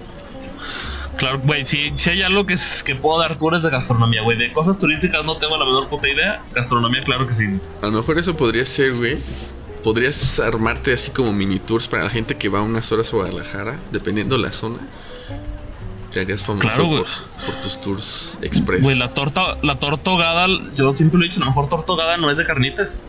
Claro, 1.16 1.38
güey, 1.38 1.64
si, 1.64 1.92
si 1.96 2.10
hay 2.10 2.22
algo 2.22 2.44
que, 2.44 2.54
es- 2.54 2.82
que 2.82 2.94
puedo 2.94 3.18
dar 3.18 3.38
tours 3.38 3.62
de 3.62 3.70
gastronomía, 3.70 4.22
güey. 4.22 4.36
De 4.36 4.52
cosas 4.52 4.78
turísticas 4.78 5.24
no 5.24 5.36
tengo 5.38 5.56
la 5.56 5.64
menor 5.64 5.88
puta 5.88 6.08
idea. 6.08 6.42
Gastronomía, 6.54 7.02
claro 7.04 7.26
que 7.26 7.32
sí. 7.32 7.44
A 7.80 7.86
lo 7.86 7.92
mejor 7.92 8.18
eso 8.18 8.36
podría 8.36 8.64
ser, 8.66 8.92
güey. 8.92 9.16
Podrías 9.82 10.40
armarte 10.40 10.92
así 10.92 11.12
como 11.12 11.32
mini 11.32 11.58
tours 11.60 11.86
para 11.88 12.04
la 12.04 12.10
gente 12.10 12.34
que 12.36 12.48
va 12.48 12.60
unas 12.60 12.90
horas 12.92 13.12
a 13.12 13.16
Guadalajara, 13.16 13.78
dependiendo 13.92 14.36
la 14.36 14.52
zona. 14.52 14.78
Te 16.16 16.22
harías 16.22 16.46
famoso 16.46 16.66
Claro, 16.66 16.88
por, 16.88 17.06
por 17.44 17.56
tus 17.60 17.78
tours 17.78 18.38
express. 18.40 18.80
Güey, 18.82 18.98
la 18.98 19.12
torta, 19.12 19.58
la 19.60 19.78
torta 19.78 20.10
ahogada, 20.12 20.46
yo 20.74 20.96
siempre 20.96 21.18
lo 21.18 21.24
he 21.26 21.28
dicho, 21.28 21.40
la 21.40 21.44
mejor 21.46 21.68
torta 21.68 21.92
ahogada 21.92 22.16
no 22.16 22.30
es 22.30 22.38
de 22.38 22.46
carnitas. 22.46 23.04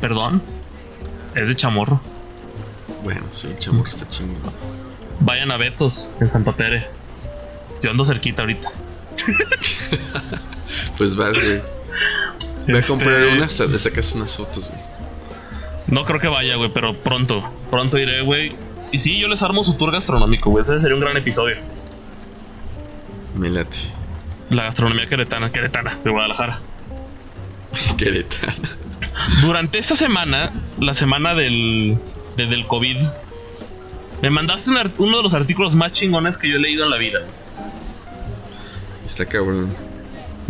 Perdón. 0.00 0.40
Es 1.34 1.48
de 1.48 1.54
chamorro. 1.54 2.00
Bueno, 3.04 3.26
sí, 3.30 3.48
el 3.48 3.58
chamorro 3.58 3.90
está 3.90 4.08
chingón. 4.08 4.40
Vayan 5.20 5.50
a 5.50 5.58
Betos, 5.58 6.08
en 6.18 6.30
Santa 6.30 6.54
Tere. 6.56 6.86
Yo 7.82 7.90
ando 7.90 8.06
cerquita 8.06 8.40
ahorita. 8.40 8.70
Pues 10.96 11.14
vas, 11.14 11.32
güey. 11.34 11.60
Ve 12.66 12.74
a 12.74 12.78
Este, 12.78 12.90
comprar 12.90 13.26
unas, 13.28 13.60
le 13.60 13.78
sacas 13.78 14.14
unas 14.14 14.34
fotos, 14.34 14.70
güey. 14.70 14.80
No 15.88 16.06
creo 16.06 16.18
que 16.18 16.28
vaya, 16.28 16.56
güey, 16.56 16.72
pero 16.72 16.94
pronto. 17.02 17.44
Pronto 17.70 17.98
iré, 17.98 18.22
güey. 18.22 18.56
Y 18.92 18.98
sí, 18.98 19.18
yo 19.18 19.28
les 19.28 19.42
armo 19.42 19.62
su 19.62 19.74
tour 19.74 19.92
gastronómico, 19.92 20.48
güey. 20.48 20.62
Ese 20.62 20.80
sería 20.80 20.94
un 20.94 21.02
gran 21.02 21.18
episodio. 21.18 21.56
Me 23.36 23.50
late. 23.50 23.76
La 24.50 24.64
gastronomía 24.64 25.06
queretana, 25.06 25.50
queretana, 25.52 25.98
de 26.04 26.10
Guadalajara. 26.10 26.60
Querétaro. 27.98 28.52
Durante 29.42 29.78
esta 29.78 29.96
semana, 29.96 30.52
la 30.78 30.94
semana 30.94 31.34
del, 31.34 31.98
de- 32.36 32.46
del 32.46 32.66
COVID, 32.66 32.96
me 34.22 34.30
mandaste 34.30 34.70
un 34.70 34.78
uno 34.98 35.16
de 35.18 35.22
los 35.22 35.34
artículos 35.34 35.74
más 35.74 35.92
chingones 35.92 36.38
que 36.38 36.48
yo 36.48 36.56
he 36.56 36.58
leído 36.60 36.84
en 36.84 36.90
la 36.90 36.96
vida. 36.96 37.20
Está 39.04 39.26
cabrón. 39.26 39.74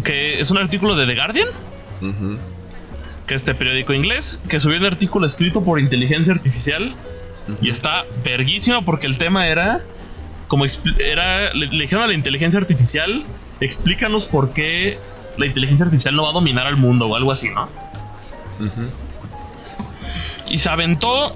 Que 0.05 0.41
es 0.41 0.51
un 0.51 0.59
artículo 0.59 0.95
de 0.95 1.07
The 1.07 1.15
Guardian, 1.15 1.49
Ujú. 2.01 2.39
que 3.27 3.35
es 3.35 3.43
este 3.43 3.55
periódico 3.55 3.93
inglés, 3.93 4.41
que 4.49 4.61
subió 4.61 4.79
un 4.79 4.85
artículo 4.87 5.27
escrito 5.27 5.65
por 5.65 5.81
inteligencia 5.81 6.33
artificial. 6.35 6.95
Y 7.63 7.71
está 7.71 8.05
verguísima 8.25 8.83
porque 8.85 9.07
el 9.07 9.19
tema 9.19 9.47
era. 9.49 9.81
Como 10.49 10.65
era. 10.99 11.53
Le, 11.55 11.67
le 11.67 11.83
dijeron 11.83 12.05
a 12.05 12.07
la 12.09 12.15
inteligencia 12.15 12.61
artificial. 12.61 13.25
Explícanos 13.61 14.27
por 14.27 14.53
qué 14.53 14.99
la 15.39 15.47
inteligencia 15.47 15.85
artificial 15.85 16.15
no 16.15 16.23
va 16.25 16.31
a 16.31 16.33
dominar 16.33 16.67
al 16.67 16.77
mundo 16.77 17.07
o 17.09 17.17
algo 17.17 17.33
así, 17.33 17.49
¿no? 17.51 17.69
Y 20.49 20.59
se 20.59 20.69
aventó 20.69 21.35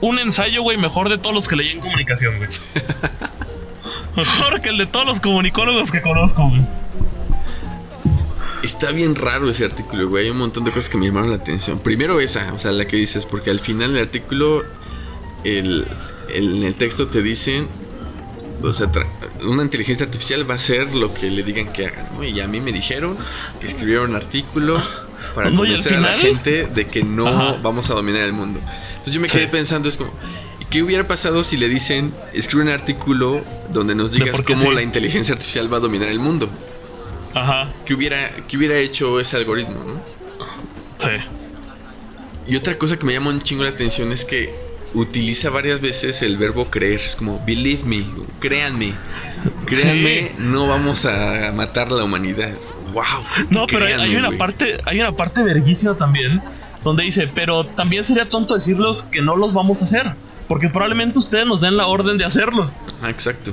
un 0.00 0.18
ensayo, 0.18 0.62
güey, 0.62 0.76
mejor 0.76 1.08
de 1.08 1.18
todos 1.18 1.34
los 1.34 1.48
que 1.48 1.56
leí 1.56 1.70
en 1.70 1.80
comunicación, 1.80 2.38
güey. 2.38 2.48
mejor 4.16 4.60
que 4.62 4.70
el 4.70 4.78
de 4.78 4.86
todos 4.86 5.06
los 5.06 5.20
comunicólogos 5.20 5.90
que 5.92 6.00
conozco, 6.00 6.48
güey. 6.48 6.62
Está 8.62 8.90
bien 8.90 9.14
raro 9.14 9.48
ese 9.50 9.64
artículo, 9.64 10.08
güey. 10.08 10.24
Hay 10.24 10.30
un 10.30 10.38
montón 10.38 10.64
de 10.64 10.72
cosas 10.72 10.88
que 10.88 10.98
me 10.98 11.06
llamaron 11.06 11.30
la 11.30 11.36
atención. 11.36 11.78
Primero 11.78 12.18
esa, 12.20 12.52
o 12.52 12.58
sea, 12.58 12.72
la 12.72 12.86
que 12.86 12.96
dices, 12.96 13.26
porque 13.26 13.50
al 13.50 13.60
final 13.60 13.92
del 13.92 14.02
artículo, 14.04 14.62
el- 15.44 15.86
en 16.28 16.62
el 16.62 16.74
texto 16.74 17.08
te 17.08 17.22
dicen, 17.22 17.68
o 18.62 18.72
sea, 18.72 18.90
una 19.42 19.62
inteligencia 19.62 20.04
artificial 20.06 20.48
va 20.48 20.54
a 20.54 20.56
hacer 20.56 20.94
lo 20.94 21.12
que 21.12 21.30
le 21.30 21.42
digan 21.42 21.72
que 21.72 21.86
haga, 21.86 22.10
¿no? 22.14 22.24
Y 22.24 22.40
a 22.40 22.48
mí 22.48 22.60
me 22.60 22.72
dijeron 22.72 23.16
que 23.60 23.66
escribieron 23.66 24.10
un 24.10 24.16
artículo 24.16 24.82
para 25.34 25.50
No, 25.50 25.64
y 25.64 25.68
al 25.68 25.74
convencer 25.82 25.94
a 25.94 26.00
la 26.00 26.14
gente 26.16 26.66
de 26.66 26.88
que 26.88 27.02
no 27.04 27.28
Ajá. 27.28 27.58
vamos 27.62 27.90
a 27.90 27.94
dominar 27.94 28.22
el 28.22 28.32
mundo. 28.32 28.60
Entonces 28.90 29.14
yo 29.14 29.20
me 29.20 29.28
Sí. 29.28 29.38
quedé 29.38 29.48
pensando, 29.48 29.88
es 29.88 29.96
como, 29.96 30.12
¿y 30.60 30.64
¿qué 30.66 30.82
hubiera 30.82 31.06
pasado 31.06 31.42
si 31.42 31.56
le 31.56 31.68
dicen, 31.68 32.12
escribe 32.32 32.64
un 32.64 32.70
artículo 32.70 33.44
donde 33.72 33.94
nos 33.94 34.12
digas 34.12 34.40
cómo 34.42 34.62
sí. 34.62 34.70
la 34.74 34.82
inteligencia 34.82 35.34
artificial 35.34 35.72
va 35.72 35.76
a 35.76 35.80
dominar 35.80 36.08
el 36.08 36.18
mundo? 36.18 36.48
Ajá, 37.34 37.68
¿Qué 37.84 37.92
hubiera, 37.94 38.34
qué 38.48 38.56
hubiera 38.56 38.76
hecho 38.78 39.20
ese 39.20 39.36
algoritmo, 39.36 39.74
no? 39.84 40.00
sí. 40.98 41.10
Y 42.48 42.56
otra 42.56 42.78
cosa 42.78 42.96
que 42.96 43.04
me 43.04 43.12
llama 43.12 43.30
un 43.30 43.40
chingo 43.42 43.64
la 43.64 43.70
atención 43.70 44.12
es 44.12 44.24
que 44.24 44.54
utiliza 44.96 45.50
varias 45.50 45.80
veces 45.80 46.22
el 46.22 46.36
verbo 46.36 46.70
creer. 46.70 46.94
Es 46.94 47.14
como, 47.16 47.40
believe 47.46 47.84
me, 47.84 48.04
créanme. 48.40 48.94
Créanme, 49.64 50.18
Sí. 50.18 50.34
no 50.38 50.66
vamos 50.66 51.04
a 51.06 51.52
matar 51.54 51.88
a 51.88 51.94
la 51.96 52.04
humanidad. 52.04 52.52
Wow. 52.92 53.04
No, 53.50 53.66
pero 53.66 53.84
hay, 53.86 54.16
una 54.16 54.36
parte, 54.38 54.78
hay 54.84 55.00
una 55.00 55.12
parte 55.12 55.42
verguísima 55.42 55.96
también, 55.96 56.40
donde 56.82 57.04
dice, 57.04 57.28
pero 57.32 57.64
también 57.66 58.04
sería 58.04 58.28
tonto 58.28 58.54
decirlos 58.54 59.02
que 59.04 59.20
no 59.20 59.36
los 59.36 59.52
vamos 59.52 59.82
a 59.82 59.84
hacer, 59.84 60.14
porque 60.48 60.68
probablemente 60.68 61.18
ustedes 61.18 61.46
nos 61.46 61.60
den 61.60 61.76
la 61.76 61.86
orden 61.86 62.16
de 62.18 62.24
hacerlo. 62.24 62.70
Ah, 63.02 63.10
exacto. 63.10 63.52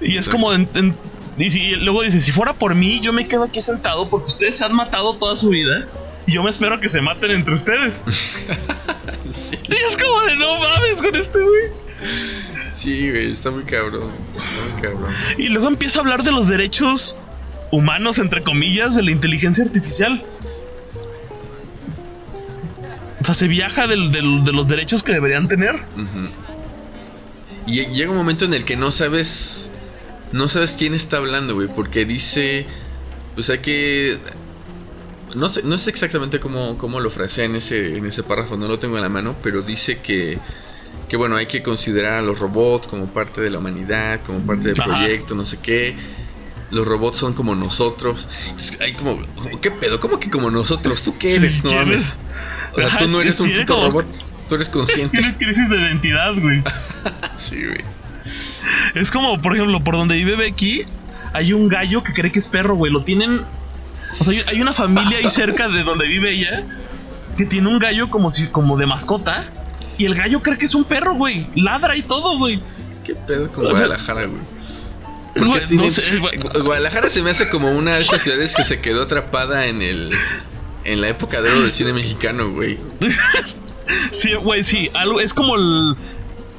Y 0.00 0.16
es 0.16 0.28
como, 0.28 0.52
en- 0.52 0.68
en- 0.74 0.96
y, 1.36 1.50
si- 1.50 1.60
y 1.60 1.76
luego 1.76 2.02
dice, 2.02 2.20
si 2.20 2.32
fuera 2.32 2.54
por 2.54 2.74
mí, 2.74 3.00
yo 3.00 3.12
me 3.12 3.28
quedo 3.28 3.44
aquí 3.44 3.60
sentado 3.60 4.08
porque 4.08 4.28
ustedes 4.28 4.56
se 4.56 4.64
han 4.64 4.74
matado 4.74 5.14
toda 5.14 5.36
su 5.36 5.50
vida. 5.50 5.86
Y 6.26 6.32
yo 6.34 6.42
me 6.42 6.50
espero 6.50 6.78
que 6.80 6.88
se 6.88 7.00
maten 7.00 7.30
entre 7.30 7.54
ustedes. 7.54 8.04
Sí, 9.30 9.58
y 9.68 9.72
es 9.74 9.96
como 9.96 10.20
de 10.22 10.36
no 10.36 10.58
mames 10.60 11.00
con 11.02 11.16
este 11.16 11.42
güey. 11.42 11.64
sí, 12.70 13.10
güey, 13.10 13.32
está 13.32 13.50
muy 13.50 13.64
cabrón. 13.64 14.12
Está 14.36 14.74
muy 14.74 14.82
cabrón. 14.82 15.14
Y 15.38 15.48
luego 15.48 15.66
empieza 15.66 15.98
a 15.98 16.02
hablar 16.02 16.22
de 16.22 16.30
los 16.30 16.46
derechos 16.46 17.16
humanos, 17.72 18.18
entre 18.18 18.44
comillas, 18.44 18.94
de 18.94 19.02
la 19.02 19.10
inteligencia 19.10 19.64
artificial. 19.64 20.22
O 23.20 23.24
sea, 23.24 23.34
se 23.34 23.48
viaja 23.48 23.86
del- 23.86 24.12
del- 24.12 24.44
de 24.44 24.52
los 24.52 24.68
derechos 24.68 25.02
que 25.02 25.12
deberían 25.12 25.48
tener. 25.48 25.82
Y 27.66 27.86
llega 27.86 28.10
un 28.10 28.16
momento 28.16 28.44
en 28.44 28.54
el 28.54 28.64
que 28.64 28.76
no 28.76 28.90
sabes. 28.90 29.70
No 30.32 30.48
sabes 30.48 30.76
quién 30.78 30.94
está 30.94 31.16
hablando, 31.16 31.54
güey. 31.54 31.68
Porque 31.68 32.04
dice. 32.04 32.66
O 33.36 33.42
sea 33.42 33.60
que. 33.62 34.18
No 35.34 35.48
sé, 35.48 35.62
no 35.64 35.76
sé 35.78 35.90
exactamente 35.90 36.38
cómo, 36.40 36.78
cómo 36.78 37.00
lo 37.00 37.10
frasea 37.10 37.44
en 37.46 37.56
ese, 37.56 37.96
en 37.96 38.06
ese 38.06 38.22
párrafo, 38.22 38.56
no 38.56 38.68
lo 38.68 38.78
tengo 38.78 38.96
en 38.96 39.02
la 39.02 39.08
mano, 39.08 39.34
pero 39.42 39.62
dice 39.62 39.98
que, 39.98 40.38
que 41.08 41.16
bueno, 41.16 41.36
hay 41.36 41.46
que 41.46 41.62
considerar 41.62 42.20
a 42.20 42.22
los 42.22 42.38
robots 42.38 42.86
como 42.86 43.06
parte 43.06 43.40
de 43.40 43.50
la 43.50 43.58
humanidad, 43.58 44.20
como 44.24 44.40
parte 44.40 44.68
del 44.68 44.76
proyecto, 44.76 45.34
no 45.34 45.44
sé 45.44 45.58
qué. 45.60 45.96
Los 46.70 46.86
robots 46.86 47.18
son 47.18 47.34
como 47.34 47.54
nosotros. 47.54 48.28
hay 48.80 48.92
como, 48.94 49.20
¿qué 49.60 49.70
pedo? 49.70 50.00
¿Cómo 50.00 50.18
que 50.18 50.30
como 50.30 50.50
nosotros? 50.50 51.02
¿Tú 51.02 51.16
qué 51.18 51.36
eres? 51.36 51.62
no 51.64 51.72
mames. 51.72 52.18
O 52.72 52.80
sea, 52.80 52.96
tú 52.98 53.08
no 53.08 53.20
eres 53.20 53.38
un 53.40 53.52
puto 53.52 53.76
robot. 53.76 54.06
Tú 54.48 54.56
eres 54.56 54.68
consciente. 54.68 55.16
Tienes 55.18 55.36
crisis 55.36 55.70
de 55.70 55.76
identidad, 55.76 56.34
güey. 56.34 56.62
sí, 57.34 57.64
güey. 57.64 57.84
Es 58.94 59.10
como, 59.10 59.40
por 59.40 59.54
ejemplo, 59.54 59.80
por 59.80 59.94
donde 59.94 60.16
vive 60.16 60.36
Becky, 60.36 60.84
hay 61.32 61.52
un 61.52 61.68
gallo 61.68 62.02
que 62.02 62.12
cree 62.12 62.32
que 62.32 62.38
es 62.38 62.48
perro, 62.48 62.74
güey. 62.74 62.92
Lo 62.92 63.04
tienen. 63.04 63.42
O 64.18 64.24
sea, 64.24 64.42
hay 64.46 64.60
una 64.60 64.72
familia 64.72 65.18
ahí 65.18 65.28
cerca 65.28 65.68
de 65.68 65.82
donde 65.82 66.06
vive 66.06 66.30
ella 66.30 66.64
que 67.36 67.44
tiene 67.44 67.68
un 67.68 67.78
gallo 67.78 68.10
como 68.10 68.30
si, 68.30 68.46
como 68.46 68.76
de 68.76 68.86
mascota. 68.86 69.44
Y 69.98 70.06
el 70.06 70.14
gallo 70.14 70.42
cree 70.42 70.58
que 70.58 70.64
es 70.64 70.74
un 70.74 70.84
perro, 70.84 71.14
güey. 71.14 71.46
Ladra 71.54 71.96
y 71.96 72.02
todo, 72.02 72.38
güey. 72.38 72.60
¿Qué 73.04 73.14
pedo 73.14 73.50
con 73.50 73.64
Guadalajara, 73.64 74.26
güey? 74.26 74.42
Guadalajara 76.62 77.08
se 77.08 77.22
me 77.22 77.30
hace 77.30 77.48
como 77.48 77.72
una 77.72 77.96
de 77.96 78.02
estas 78.02 78.22
ciudades 78.22 78.54
que 78.56 78.64
se 78.64 78.80
quedó 78.80 79.02
atrapada 79.02 79.66
en 79.66 79.82
el. 79.82 80.10
En 80.84 81.00
la 81.00 81.08
época 81.08 81.40
de 81.40 81.50
oro 81.50 81.62
del 81.62 81.72
cine 81.72 81.92
mexicano, 81.92 82.50
güey. 82.50 82.78
sí, 84.10 84.34
güey, 84.34 84.62
sí. 84.62 84.90
Algo, 84.92 85.18
es 85.18 85.32
como 85.32 85.56
el, 85.56 85.96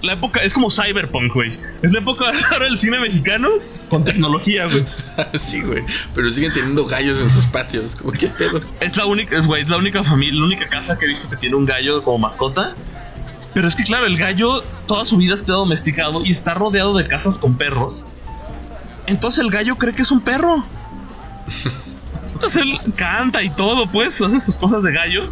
la 0.01 0.13
época, 0.13 0.41
es 0.41 0.53
como 0.53 0.71
Cyberpunk, 0.71 1.33
güey. 1.33 1.57
Es 1.83 1.93
la 1.93 1.99
época 1.99 2.31
ahora 2.51 2.65
del 2.65 2.77
cine 2.77 2.99
mexicano 2.99 3.49
con 3.89 4.03
tecnología, 4.03 4.67
güey. 4.67 4.85
sí, 5.39 5.61
güey. 5.61 5.83
Pero 6.13 6.29
siguen 6.29 6.53
teniendo 6.53 6.85
gallos 6.85 7.19
en 7.19 7.29
sus 7.29 7.45
patios. 7.45 7.95
Como, 7.95 8.11
¿qué 8.11 8.27
pedo? 8.27 8.61
Es 8.79 8.95
la 8.97 9.05
única, 9.05 9.37
es, 9.37 9.47
güey, 9.47 9.63
es 9.63 9.69
la 9.69 9.77
única 9.77 10.03
familia, 10.03 10.39
la 10.39 10.45
única 10.45 10.67
casa 10.67 10.97
que 10.97 11.05
he 11.05 11.09
visto 11.09 11.29
que 11.29 11.37
tiene 11.37 11.55
un 11.55 11.65
gallo 11.65 12.03
como 12.03 12.17
mascota. 12.19 12.73
Pero 13.53 13.67
es 13.67 13.75
que, 13.75 13.83
claro, 13.83 14.05
el 14.05 14.17
gallo 14.17 14.63
toda 14.85 15.05
su 15.05 15.17
vida 15.17 15.33
está 15.33 15.53
domesticado 15.53 16.25
y 16.25 16.31
está 16.31 16.53
rodeado 16.53 16.95
de 16.95 17.07
casas 17.07 17.37
con 17.37 17.55
perros. 17.55 18.05
Entonces 19.07 19.43
el 19.43 19.49
gallo 19.49 19.77
cree 19.77 19.93
que 19.93 20.01
es 20.01 20.11
un 20.11 20.21
perro. 20.21 20.65
Entonces 22.33 22.61
él 22.61 22.79
canta 22.95 23.41
y 23.41 23.49
todo, 23.49 23.89
pues, 23.89 24.21
hace 24.21 24.39
sus 24.39 24.57
cosas 24.57 24.83
de 24.83 24.91
gallo. 24.91 25.29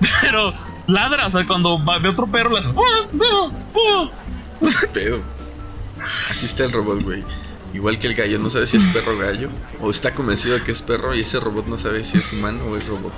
Pero 0.22 0.54
ladra, 0.86 1.26
o 1.26 1.30
sea, 1.30 1.46
cuando 1.46 1.78
ve 1.78 2.08
otro 2.08 2.26
perro 2.26 2.50
le 2.50 2.60
hace. 2.60 2.70
Pedo. 4.92 5.22
Así 6.30 6.46
está 6.46 6.64
el 6.64 6.72
robot, 6.72 7.02
güey. 7.02 7.22
Igual 7.78 7.96
que 8.00 8.08
el 8.08 8.14
gallo, 8.14 8.40
no 8.40 8.50
sabe 8.50 8.66
si 8.66 8.76
es 8.76 8.86
perro 8.86 9.14
o 9.14 9.18
gallo. 9.18 9.50
O 9.80 9.88
está 9.88 10.12
convencido 10.12 10.58
de 10.58 10.64
que 10.64 10.72
es 10.72 10.82
perro 10.82 11.14
y 11.14 11.20
ese 11.20 11.38
robot 11.38 11.68
no 11.68 11.78
sabe 11.78 12.04
si 12.04 12.18
es 12.18 12.32
humano 12.32 12.64
o 12.64 12.76
es 12.76 12.84
robot. 12.88 13.12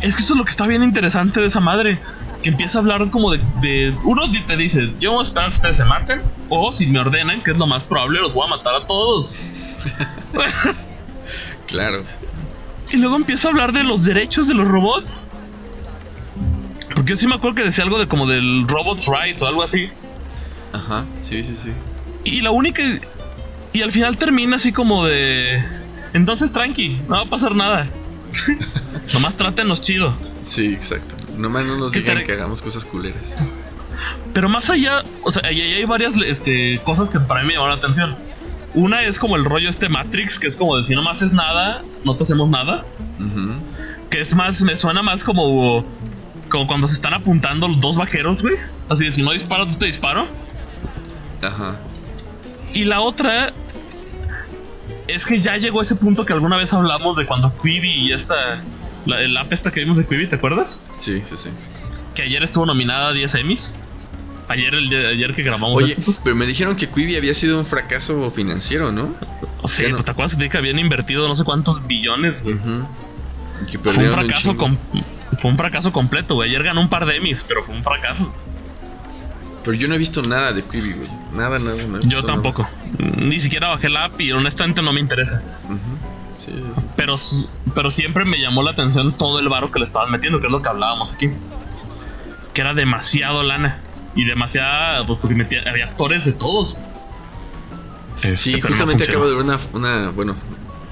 Es 0.00 0.16
que 0.16 0.22
eso 0.22 0.32
es 0.32 0.38
lo 0.38 0.44
que 0.46 0.50
está 0.50 0.66
bien 0.66 0.82
interesante 0.82 1.42
de 1.42 1.48
esa 1.48 1.60
madre. 1.60 2.00
Que 2.42 2.48
empieza 2.48 2.78
a 2.78 2.80
hablar 2.80 3.10
como 3.10 3.30
de. 3.30 3.42
de 3.60 3.94
uno 4.04 4.22
te 4.46 4.56
dice: 4.56 4.90
Yo 4.98 5.12
voy 5.12 5.20
a 5.20 5.22
esperar 5.24 5.48
que 5.48 5.56
ustedes 5.56 5.76
se 5.76 5.84
maten. 5.84 6.22
O 6.48 6.72
si 6.72 6.86
me 6.86 6.98
ordenan, 6.98 7.42
que 7.42 7.50
es 7.50 7.58
lo 7.58 7.66
más 7.66 7.84
probable, 7.84 8.22
los 8.22 8.32
voy 8.32 8.46
a 8.46 8.56
matar 8.56 8.74
a 8.74 8.86
todos. 8.86 9.38
claro. 11.66 12.04
Y 12.90 12.96
luego 12.96 13.16
empieza 13.16 13.48
a 13.48 13.50
hablar 13.50 13.74
de 13.74 13.84
los 13.84 14.02
derechos 14.02 14.48
de 14.48 14.54
los 14.54 14.66
robots. 14.66 15.30
Porque 16.94 17.10
yo 17.10 17.16
sí 17.18 17.26
me 17.26 17.34
acuerdo 17.34 17.56
que 17.56 17.64
decía 17.64 17.84
algo 17.84 17.98
de 17.98 18.08
como 18.08 18.26
del 18.26 18.66
Robot's 18.66 19.06
Right 19.08 19.42
o 19.42 19.46
algo 19.46 19.62
así. 19.62 19.90
Ajá, 20.72 21.04
sí, 21.18 21.44
sí, 21.44 21.54
sí. 21.54 21.72
Y 22.24 22.40
la 22.40 22.50
única. 22.50 22.82
Y 23.72 23.82
al 23.82 23.92
final 23.92 24.16
termina 24.16 24.56
así 24.56 24.72
como 24.72 25.04
de. 25.04 25.62
Entonces 26.12 26.52
tranqui, 26.52 27.00
no 27.08 27.16
va 27.16 27.22
a 27.22 27.30
pasar 27.30 27.54
nada. 27.54 27.88
Nomás 29.12 29.36
trátenos 29.36 29.82
chido. 29.82 30.16
Sí, 30.42 30.72
exacto. 30.72 31.16
Nomás 31.36 31.66
no 31.66 31.76
nos 31.76 31.92
digan 31.92 32.24
que 32.24 32.32
hagamos 32.32 32.62
cosas 32.62 32.84
culeras. 32.84 33.34
Pero 34.32 34.48
más 34.48 34.70
allá, 34.70 35.02
o 35.22 35.30
sea, 35.30 35.42
ahí 35.46 35.60
hay 35.60 35.84
varias 35.84 36.14
este, 36.24 36.80
cosas 36.84 37.10
que 37.10 37.20
para 37.20 37.42
mí 37.42 37.48
me 37.48 37.54
llaman 37.54 37.70
la 37.70 37.76
atención. 37.76 38.16
Una 38.74 39.02
es 39.02 39.18
como 39.18 39.36
el 39.36 39.44
rollo 39.44 39.68
este 39.68 39.88
Matrix, 39.88 40.38
que 40.38 40.46
es 40.46 40.56
como 40.56 40.76
de 40.76 40.84
si 40.84 40.94
no 40.94 41.02
más 41.02 41.22
es 41.22 41.32
nada, 41.32 41.82
no 42.04 42.16
te 42.16 42.22
hacemos 42.22 42.48
nada. 42.48 42.84
Que 44.10 44.20
es 44.20 44.34
más, 44.34 44.62
me 44.62 44.76
suena 44.76 45.02
más 45.02 45.24
como 45.24 45.84
como 46.48 46.66
cuando 46.66 46.88
se 46.88 46.94
están 46.94 47.14
apuntando 47.14 47.68
los 47.68 47.80
dos 47.80 47.96
vaqueros, 47.96 48.42
güey. 48.42 48.56
Así 48.88 49.04
de 49.04 49.12
si 49.12 49.22
no 49.22 49.32
disparo, 49.32 49.66
no 49.66 49.76
te 49.76 49.86
disparo. 49.86 50.26
Ajá. 51.42 51.76
Y 52.72 52.84
la 52.84 53.00
otra 53.00 53.52
es 55.06 55.24
que 55.24 55.38
ya 55.38 55.56
llegó 55.56 55.80
ese 55.80 55.96
punto 55.96 56.24
que 56.24 56.32
alguna 56.32 56.56
vez 56.56 56.72
hablamos 56.72 57.16
de 57.16 57.26
cuando 57.26 57.56
Quibi 57.56 57.90
y 57.90 58.12
esta. 58.12 58.62
La, 59.06 59.22
el 59.22 59.36
app 59.36 59.52
esta 59.52 59.70
que 59.70 59.80
vimos 59.80 59.96
de 59.96 60.06
Quibi, 60.06 60.26
¿te 60.26 60.36
acuerdas? 60.36 60.82
Sí, 60.98 61.22
sí, 61.28 61.36
sí. 61.36 61.50
Que 62.14 62.22
ayer 62.22 62.42
estuvo 62.42 62.66
nominada 62.66 63.08
a 63.08 63.12
10 63.12 63.34
Emmys. 63.36 63.74
Ayer, 64.48 64.74
el 64.74 65.06
ayer 65.06 65.34
que 65.34 65.42
grabamos 65.42 65.82
Oye, 65.82 65.94
pues. 66.02 66.22
pero 66.24 66.34
me 66.34 66.46
dijeron 66.46 66.74
que 66.74 66.88
Quibi 66.88 67.16
había 67.16 67.34
sido 67.34 67.58
un 67.58 67.66
fracaso 67.66 68.30
financiero, 68.30 68.90
¿no? 68.90 69.14
Sí, 69.64 69.84
¿te 70.04 70.10
acuerdas 70.10 70.38
de 70.38 70.48
que 70.48 70.56
habían 70.56 70.78
invertido 70.78 71.28
no 71.28 71.34
sé 71.34 71.44
cuántos 71.44 71.86
billones, 71.86 72.42
güey? 72.42 72.56
Fue 73.82 74.04
un 74.04 74.10
fracaso 74.10 74.56
fue 75.40 75.50
un 75.50 75.56
fracaso 75.56 75.92
completo, 75.92 76.34
güey. 76.34 76.50
Ayer 76.50 76.62
ganó 76.62 76.80
un 76.80 76.88
par 76.88 77.04
de 77.06 77.16
Emmys, 77.16 77.44
pero 77.44 77.62
fue 77.64 77.74
un 77.74 77.84
fracaso. 77.84 78.32
Pero 79.64 79.76
yo 79.76 79.88
no 79.88 79.94
he 79.94 79.98
visto 79.98 80.22
nada 80.22 80.52
de 80.52 80.62
Quibi, 80.62 80.92
güey. 80.92 81.08
Nada, 81.34 81.58
nada. 81.58 81.76
No 81.84 82.00
yo 82.00 82.22
tampoco. 82.22 82.66
Ni 82.98 83.38
siquiera 83.38 83.68
bajé 83.68 83.88
la 83.88 84.04
app 84.04 84.20
y 84.20 84.32
honestamente 84.32 84.82
no 84.82 84.92
me 84.92 85.00
interesa. 85.00 85.42
sí, 86.36 86.52
Pero, 86.96 87.16
pero 87.74 87.90
siempre 87.90 88.24
me 88.24 88.40
llamó 88.40 88.62
la 88.62 88.70
atención 88.70 89.16
todo 89.18 89.40
el 89.40 89.48
varo 89.48 89.70
que 89.70 89.78
le 89.78 89.84
estaban 89.84 90.10
metiendo, 90.10 90.40
que 90.40 90.46
es 90.46 90.52
lo 90.52 90.62
que 90.62 90.68
hablábamos 90.68 91.14
aquí. 91.14 91.30
Que 92.54 92.60
era 92.60 92.74
demasiado 92.74 93.42
lana. 93.42 93.78
Y 94.14 94.24
demasiada. 94.24 95.06
Pues 95.06 95.18
porque 95.20 95.60
había 95.68 95.84
actores 95.86 96.24
de 96.24 96.32
todos. 96.32 96.76
sí, 98.34 98.54
este, 98.54 98.62
justamente 98.62 99.04
acabo 99.04 99.26
de 99.26 99.34
ver 99.34 99.44
una, 99.44 99.58
una. 99.72 100.10
Bueno, 100.10 100.36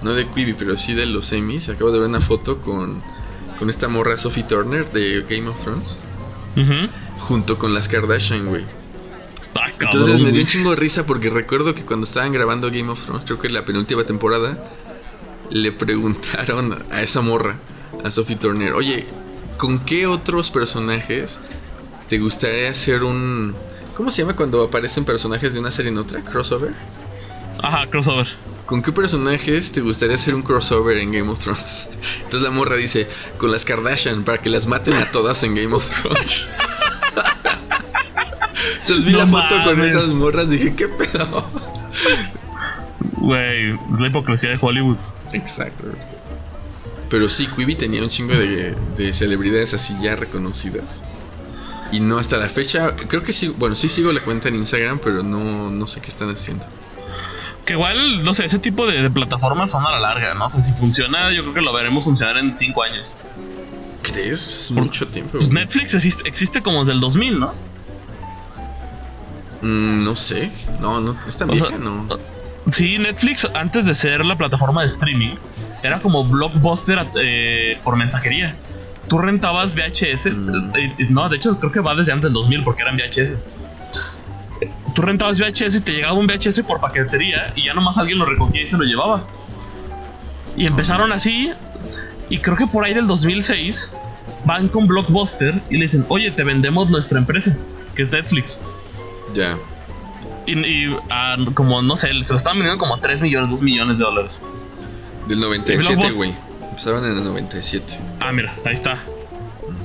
no 0.04 0.14
de 0.14 0.28
Quibi, 0.28 0.54
pero 0.54 0.76
sí 0.76 0.94
de 0.94 1.06
los 1.06 1.32
Emmys. 1.32 1.68
Acabo 1.68 1.90
de 1.92 1.98
ver 2.00 2.08
una 2.08 2.20
foto 2.20 2.60
con 2.60 3.00
con 3.58 3.70
esta 3.70 3.88
morra 3.88 4.16
Sophie 4.18 4.44
Turner 4.44 4.90
de 4.92 5.24
Game 5.28 5.48
of 5.48 5.62
Thrones. 5.62 6.04
Junto 7.18 7.58
con 7.58 7.74
las 7.74 7.88
Kardashian, 7.88 8.46
güey. 8.46 8.64
Ah, 9.54 9.70
Entonces 9.80 10.20
me 10.20 10.32
dio 10.32 10.40
un 10.40 10.46
chingo 10.46 10.70
de 10.70 10.76
risa 10.76 11.06
porque 11.06 11.30
recuerdo 11.30 11.74
que 11.74 11.84
cuando 11.84 12.04
estaban 12.04 12.32
grabando 12.32 12.68
Game 12.70 12.90
of 12.90 13.04
Thrones, 13.04 13.24
creo 13.24 13.38
que 13.38 13.48
la 13.48 13.64
penúltima 13.64 14.04
temporada, 14.04 14.70
le 15.50 15.72
preguntaron 15.72 16.84
a 16.90 17.02
esa 17.02 17.20
morra, 17.22 17.58
a 18.04 18.10
Sophie 18.10 18.36
Turner, 18.36 18.74
oye, 18.74 19.06
¿con 19.56 19.78
qué 19.80 20.06
otros 20.06 20.50
personajes 20.50 21.40
te 22.08 22.18
gustaría 22.18 22.70
hacer 22.70 23.02
un... 23.02 23.54
¿Cómo 23.96 24.10
se 24.10 24.22
llama 24.22 24.36
cuando 24.36 24.62
aparecen 24.62 25.04
personajes 25.04 25.54
de 25.54 25.60
una 25.60 25.70
serie 25.70 25.90
en 25.90 25.98
otra? 25.98 26.22
¿Crossover? 26.22 26.74
Ajá, 27.62 27.86
crossover. 27.88 28.26
¿Con 28.66 28.82
qué 28.82 28.92
personajes 28.92 29.72
te 29.72 29.80
gustaría 29.80 30.16
hacer 30.16 30.34
un 30.34 30.42
crossover 30.42 30.98
en 30.98 31.12
Game 31.12 31.30
of 31.30 31.38
Thrones? 31.38 31.88
Entonces 32.16 32.42
la 32.42 32.50
morra 32.50 32.76
dice, 32.76 33.08
con 33.38 33.50
las 33.50 33.64
Kardashian, 33.64 34.24
para 34.24 34.38
que 34.38 34.50
las 34.50 34.66
maten 34.66 34.94
a 34.94 35.10
todas 35.10 35.42
en 35.44 35.54
Game 35.54 35.74
of 35.74 35.88
Thrones. 35.88 36.48
Entonces 38.86 39.04
vi 39.04 39.12
la 39.12 39.26
foto 39.26 39.54
con 39.64 39.80
esas 39.80 40.08
morras 40.12 40.48
dije, 40.48 40.76
¿qué 40.76 40.86
pedo? 40.86 41.44
Güey, 43.18 43.70
es 43.70 44.00
la 44.00 44.06
hipocresía 44.06 44.50
de 44.50 44.58
Hollywood. 44.60 44.98
Exacto. 45.32 45.86
Pero 47.10 47.28
sí, 47.28 47.48
Quibi 47.48 47.74
tenía 47.74 48.00
un 48.00 48.08
chingo 48.08 48.34
de, 48.34 48.76
de, 48.96 49.12
celebridades 49.12 49.74
así 49.74 49.96
ya 50.00 50.14
reconocidas. 50.14 51.02
Y 51.90 51.98
no 51.98 52.18
hasta 52.18 52.36
la 52.36 52.48
fecha, 52.48 52.94
creo 52.94 53.24
que 53.24 53.32
sí, 53.32 53.48
bueno, 53.48 53.74
sí 53.74 53.88
sigo 53.88 54.12
la 54.12 54.22
cuenta 54.22 54.48
en 54.48 54.54
Instagram, 54.54 55.00
pero 55.02 55.24
no, 55.24 55.68
no 55.68 55.86
sé 55.88 56.00
qué 56.00 56.08
están 56.08 56.30
haciendo. 56.30 56.64
Que 57.64 57.72
igual, 57.72 58.22
no 58.22 58.34
sé, 58.34 58.44
ese 58.44 58.60
tipo 58.60 58.86
de, 58.86 59.10
plataformas 59.10 59.72
son 59.72 59.84
a 59.84 59.90
la 59.90 59.98
larga, 59.98 60.34
¿no? 60.34 60.46
O 60.46 60.50
sea, 60.50 60.60
si 60.60 60.72
funciona, 60.74 61.32
yo 61.32 61.42
creo 61.42 61.54
que 61.54 61.60
lo 61.60 61.72
veremos 61.72 62.04
funcionar 62.04 62.36
en 62.38 62.56
cinco 62.56 62.84
años. 62.84 63.18
¿Crees? 64.02 64.70
Mucho 64.70 65.08
tiempo. 65.08 65.38
Pues 65.38 65.50
Netflix 65.50 65.94
existe, 65.94 66.62
como 66.62 66.78
desde 66.78 66.92
el 66.92 67.00
2000, 67.00 67.40
¿no? 67.40 67.54
Mm, 69.62 70.04
no 70.04 70.16
sé. 70.16 70.50
No, 70.80 71.00
no, 71.00 71.16
es 71.26 71.36
tan 71.36 71.48
vieja, 71.48 71.76
¿no? 71.78 72.06
Sí, 72.70 72.98
Netflix, 72.98 73.46
antes 73.54 73.86
de 73.86 73.94
ser 73.94 74.24
la 74.24 74.36
plataforma 74.36 74.80
de 74.80 74.88
streaming, 74.88 75.36
era 75.82 76.00
como 76.00 76.24
blockbuster 76.24 77.06
eh, 77.20 77.78
por 77.84 77.96
mensajería. 77.96 78.56
Tú 79.08 79.18
rentabas 79.18 79.74
VHS. 79.74 80.36
Mm. 80.36 80.76
Eh, 80.76 81.06
no, 81.10 81.28
de 81.28 81.36
hecho, 81.36 81.58
creo 81.60 81.72
que 81.72 81.80
va 81.80 81.94
desde 81.94 82.12
antes 82.12 82.24
del 82.24 82.32
2000 82.32 82.64
porque 82.64 82.82
eran 82.82 82.96
VHS 82.96 83.48
tú 84.96 85.02
rentabas 85.02 85.38
VHS 85.38 85.76
y 85.76 85.80
te 85.82 85.92
llegaba 85.92 86.14
un 86.14 86.26
VHS 86.26 86.60
por 86.60 86.80
paquetería 86.80 87.52
y 87.54 87.64
ya 87.64 87.74
nomás 87.74 87.98
alguien 87.98 88.18
lo 88.18 88.24
recogía 88.24 88.62
y 88.62 88.66
se 88.66 88.78
lo 88.78 88.84
llevaba. 88.84 89.24
Y 90.56 90.66
empezaron 90.66 91.12
así, 91.12 91.52
y 92.30 92.38
creo 92.38 92.56
que 92.56 92.66
por 92.66 92.84
ahí 92.84 92.94
del 92.94 93.06
2006 93.06 93.92
van 94.46 94.68
con 94.68 94.86
Blockbuster 94.86 95.60
y 95.68 95.74
le 95.74 95.82
dicen, 95.82 96.06
oye, 96.08 96.30
te 96.30 96.44
vendemos 96.44 96.88
nuestra 96.88 97.18
empresa, 97.18 97.54
que 97.94 98.02
es 98.02 98.10
Netflix. 98.10 98.60
Ya. 99.34 99.58
Y, 100.46 100.86
ah, 101.10 101.36
como, 101.54 101.82
no 101.82 101.96
sé, 101.96 102.08
se 102.08 102.14
lo 102.32 102.36
estaban 102.36 102.58
vendiendo 102.58 102.78
como 102.78 102.98
3 102.98 103.20
millones, 103.20 103.50
2 103.50 103.62
millones 103.62 103.98
de 103.98 104.04
dólares. 104.04 104.42
Del 105.28 105.40
97, 105.40 106.10
güey. 106.14 106.34
Empezaron 106.62 107.04
en 107.04 107.16
el 107.18 107.24
97. 107.24 107.98
Ah, 108.20 108.32
mira, 108.32 108.54
ahí 108.64 108.74
está. 108.74 108.96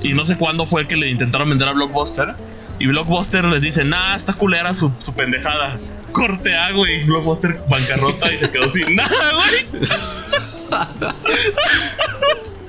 Y 0.02 0.14
no 0.14 0.24
sé 0.24 0.36
cuándo 0.36 0.64
fue 0.66 0.86
que 0.86 0.96
le 0.96 1.08
intentaron 1.10 1.48
vender 1.48 1.66
a 1.68 1.72
Blockbuster 1.72 2.34
Y 2.78 2.86
Blockbuster 2.86 3.44
les 3.46 3.62
dice, 3.62 3.84
nah, 3.84 4.14
está 4.14 4.32
culera 4.34 4.72
su, 4.74 4.92
su 4.98 5.14
pendejada. 5.14 5.78
Corte 6.12 6.54
A, 6.56 6.70
güey. 6.72 7.04
Blockbuster 7.04 7.58
bancarrota 7.68 8.32
y 8.32 8.38
se 8.38 8.50
quedó 8.50 8.68
sin 8.68 8.94
nada, 8.96 9.32
güey. 9.32 9.82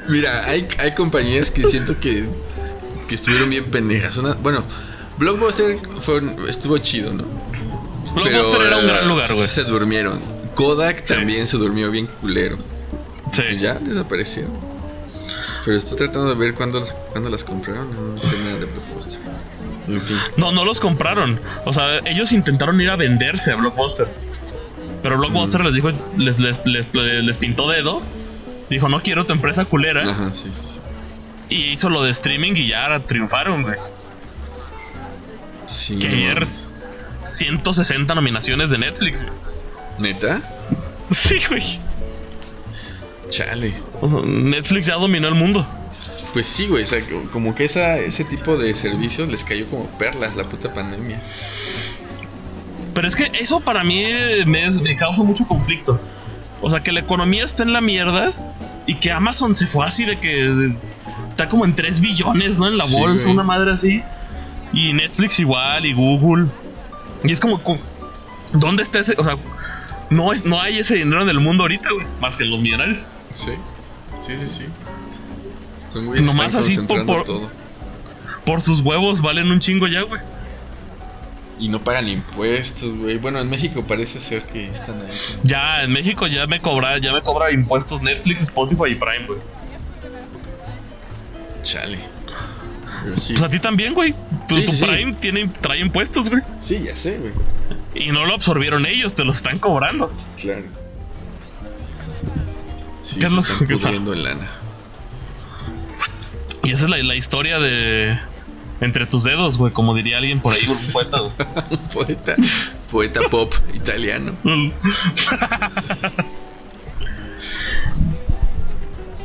Mira, 0.10 0.46
hay, 0.46 0.68
hay 0.80 0.94
compañías 0.94 1.52
que 1.52 1.64
siento 1.64 2.00
que, 2.00 2.26
que 3.08 3.16
estuvieron 3.16 3.50
bien 3.50 3.66
pendejas. 3.72 4.18
Una- 4.18 4.34
bueno, 4.34 4.64
Blockbuster 5.18 5.78
fue, 6.00 6.22
estuvo 6.50 6.78
chido, 6.80 7.14
¿no? 7.14 7.24
Blockbuster 8.14 8.62
era 8.62 8.78
un 8.78 8.88
gran 8.88 9.08
lugar, 9.08 9.34
güey. 9.34 9.48
Se 9.48 9.64
durmieron. 9.64 10.22
Kodak 10.56 11.02
Sí. 11.04 11.14
también 11.16 11.48
se 11.48 11.58
durmió 11.58 11.90
bien 11.92 12.08
culero. 12.22 12.58
Sí. 13.32 13.44
Ya 13.60 13.76
desaparecieron. 13.76 14.52
Pero 15.66 15.78
estoy 15.78 15.98
tratando 15.98 16.30
de 16.30 16.36
ver 16.36 16.54
cuándo, 16.56 16.84
cuándo 17.12 17.30
las 17.30 17.44
compraron. 17.44 18.16
No 18.16 18.22
sé 18.22 18.38
nada 18.38 18.60
de 18.60 18.66
Blockbuster. 18.66 19.20
En 19.88 20.02
fin. 20.02 20.18
No, 20.38 20.52
no 20.52 20.64
los 20.66 20.80
compraron. 20.80 21.40
O 21.66 21.74
sea, 21.74 22.00
ellos 22.06 22.32
intentaron 22.32 22.80
ir 22.82 22.90
a 22.90 22.96
venderse 22.96 23.52
a 23.52 23.56
Blockbuster. 23.56 24.08
Pero 25.02 25.18
Blockbuster 25.18 25.62
Mm. 25.62 25.66
les 25.66 25.76
dijo, 25.76 25.90
les, 26.18 26.40
les, 26.40 26.60
les, 26.66 26.88
les 26.94 27.38
pintó 27.38 27.70
dedo. 27.70 28.02
Dijo, 28.70 28.90
no 28.90 29.02
quiero 29.02 29.26
tu 29.26 29.34
empresa 29.34 29.66
culera. 29.66 30.04
Ajá, 30.10 30.32
sí, 30.34 30.50
sí. 30.54 30.80
Y 31.50 31.72
hizo 31.74 31.90
lo 31.90 32.02
de 32.04 32.12
streaming 32.12 32.54
y 32.56 32.68
ya 32.68 33.00
triunfaron, 33.06 33.64
güey. 33.64 33.76
Sí, 35.74 35.98
Que 36.00 36.08
ayer 36.08 36.34
mames. 36.36 36.92
160 37.24 38.14
nominaciones 38.16 38.70
de 38.70 38.78
Netflix. 38.78 39.26
¿Neta? 40.00 40.42
Sí, 41.12 41.36
güey. 41.50 41.80
Chale. 43.30 43.74
O 44.02 44.08
sea, 44.10 44.22
Netflix 44.22 44.88
ya 44.88 44.96
dominó 44.96 45.28
el 45.28 45.36
mundo. 45.36 45.66
Pues 46.34 46.46
sí, 46.46 46.68
güey. 46.68 46.84
O 46.84 46.86
sea, 46.86 47.00
como 47.32 47.56
que 47.56 47.66
esa, 47.66 47.98
ese 47.98 48.24
tipo 48.24 48.58
de 48.58 48.74
servicios 48.76 49.30
les 49.30 49.44
cayó 49.44 49.68
como 49.68 49.86
perlas 49.98 50.36
la 50.36 50.44
puta 50.46 50.74
pandemia. 50.74 51.22
Pero 52.94 53.08
es 53.08 53.16
que 53.16 53.32
eso 53.40 53.60
para 53.60 53.84
mí 53.84 54.04
me, 54.46 54.70
me 54.72 54.96
causa 54.98 55.24
mucho 55.24 55.48
conflicto. 55.48 56.00
O 56.62 56.70
sea, 56.70 56.82
que 56.84 56.92
la 56.92 57.00
economía 57.02 57.44
está 57.44 57.64
en 57.64 57.74
la 57.74 57.82
mierda 57.82 58.34
y 58.86 58.96
que 58.96 59.12
Amazon 59.12 59.56
se 59.56 59.68
fue 59.68 59.86
así 59.86 60.06
de 60.06 60.20
que 60.20 60.74
está 61.30 61.48
como 61.50 61.66
en 61.66 61.76
3 61.76 62.00
billones, 62.00 62.58
¿no? 62.58 62.68
En 62.68 62.78
la 62.78 62.86
Sí, 62.86 62.96
bolsa, 62.96 63.24
güey. 63.26 63.34
una 63.36 63.44
madre 63.44 63.72
así. 63.72 64.02
Y 64.74 64.94
Netflix 64.94 65.40
igual, 65.40 65.86
y 65.86 65.94
Google. 65.94 66.48
Y 67.24 67.32
es 67.32 67.40
como, 67.40 67.62
co- 67.62 67.78
¿dónde 68.54 68.84
está 68.84 69.00
ese? 69.00 69.16
O 69.18 69.24
sea, 69.24 69.38
no, 70.10 70.34
es, 70.34 70.44
no 70.46 70.60
hay 70.62 70.80
ese 70.80 70.96
dinero 70.96 71.22
en 71.22 71.30
el 71.30 71.40
mundo 71.40 71.64
ahorita, 71.64 71.90
güey, 71.92 72.06
más 72.20 72.38
que 72.38 72.44
en 72.44 72.52
los 72.52 72.60
millonarios. 72.62 73.08
Sí. 73.34 73.52
Sí, 74.22 74.36
sí, 74.36 74.48
sí. 74.48 74.66
Son 75.88 76.06
güeyes 76.08 76.26
Nomás 76.26 76.56
así 76.56 76.78
por- 76.82 77.06
por- 77.06 77.24
todo. 77.24 77.50
Por 78.46 78.62
sus 78.62 78.82
huevos 78.82 79.22
valen 79.22 79.50
un 79.52 79.60
chingo 79.60 79.88
ya, 79.88 80.02
güey. 80.02 80.20
Y 81.60 81.70
no 81.70 81.82
pagan 81.84 82.10
impuestos, 82.10 82.94
güey. 82.96 83.18
Bueno, 83.18 83.40
en 83.40 83.50
México 83.50 83.84
parece 83.88 84.20
ser 84.20 84.44
que 84.44 84.66
están 84.66 85.00
ahí. 85.02 85.18
Ya 85.44 85.84
en 85.84 85.92
México 85.92 86.28
ya 86.28 86.46
me 86.48 86.60
cobra, 86.60 86.98
ya 86.98 87.14
me 87.14 87.22
cobra 87.22 87.52
impuestos 87.52 88.02
Netflix, 88.02 88.42
Spotify 88.42 88.92
y 88.92 88.96
Prime, 88.96 89.28
güey. 89.28 89.40
Chale. 91.62 92.00
Pero 93.04 93.18
sí. 93.18 93.34
Pues 93.34 93.44
a 93.44 93.50
ti 93.50 93.60
también, 93.60 93.94
güey. 93.94 94.14
Tu, 94.48 94.56
Sí, 94.56 94.66
tu 94.66 94.72
sí, 94.72 94.78
sí. 94.78 94.86
Prime 94.86 95.14
tiene, 95.20 95.48
trae 95.62 95.80
impuestos, 95.80 96.30
güey. 96.30 96.42
Sí, 96.62 96.82
ya 96.84 96.96
sé, 96.96 97.18
güey. 97.20 97.34
Y 97.96 98.12
no 98.12 98.26
lo 98.26 98.34
absorbieron 98.34 98.86
ellos, 98.86 99.14
te 99.14 99.24
lo 99.24 99.32
están 99.32 99.60
cobrando. 99.60 100.12
Claro. 100.42 100.64
Sí, 103.02 103.20
¿Qué 103.20 103.26
es 103.28 103.32
lo 103.32 103.42
que- 103.44 103.76
pudriendo 103.76 104.14
en 104.14 104.24
lana. 104.24 104.48
Y 106.64 106.72
esa 106.72 106.86
es 106.86 106.90
la, 106.90 106.98
la 106.98 107.16
historia 107.16 107.60
de. 107.60 108.18
Entre 108.82 109.06
tus 109.06 109.24
dedos, 109.24 109.58
güey, 109.58 109.72
como 109.72 109.94
diría 109.94 110.18
alguien 110.18 110.42
por 110.42 110.54
ahí, 110.54 110.62
un 110.68 110.78
poeta, 110.92 111.20
güey. 111.20 111.34
Un 111.70 111.88
poeta, 111.90 112.36
poeta 112.92 113.22
pop 113.30 113.54
italiano. 113.74 114.34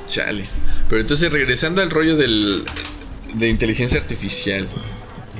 Chale. 0.07 0.45
Pero 0.89 1.01
entonces, 1.01 1.33
regresando 1.33 1.83
al 1.83 1.91
rollo 1.91 2.17
del, 2.17 2.65
de 3.35 3.49
inteligencia 3.49 4.01
artificial. 4.01 4.67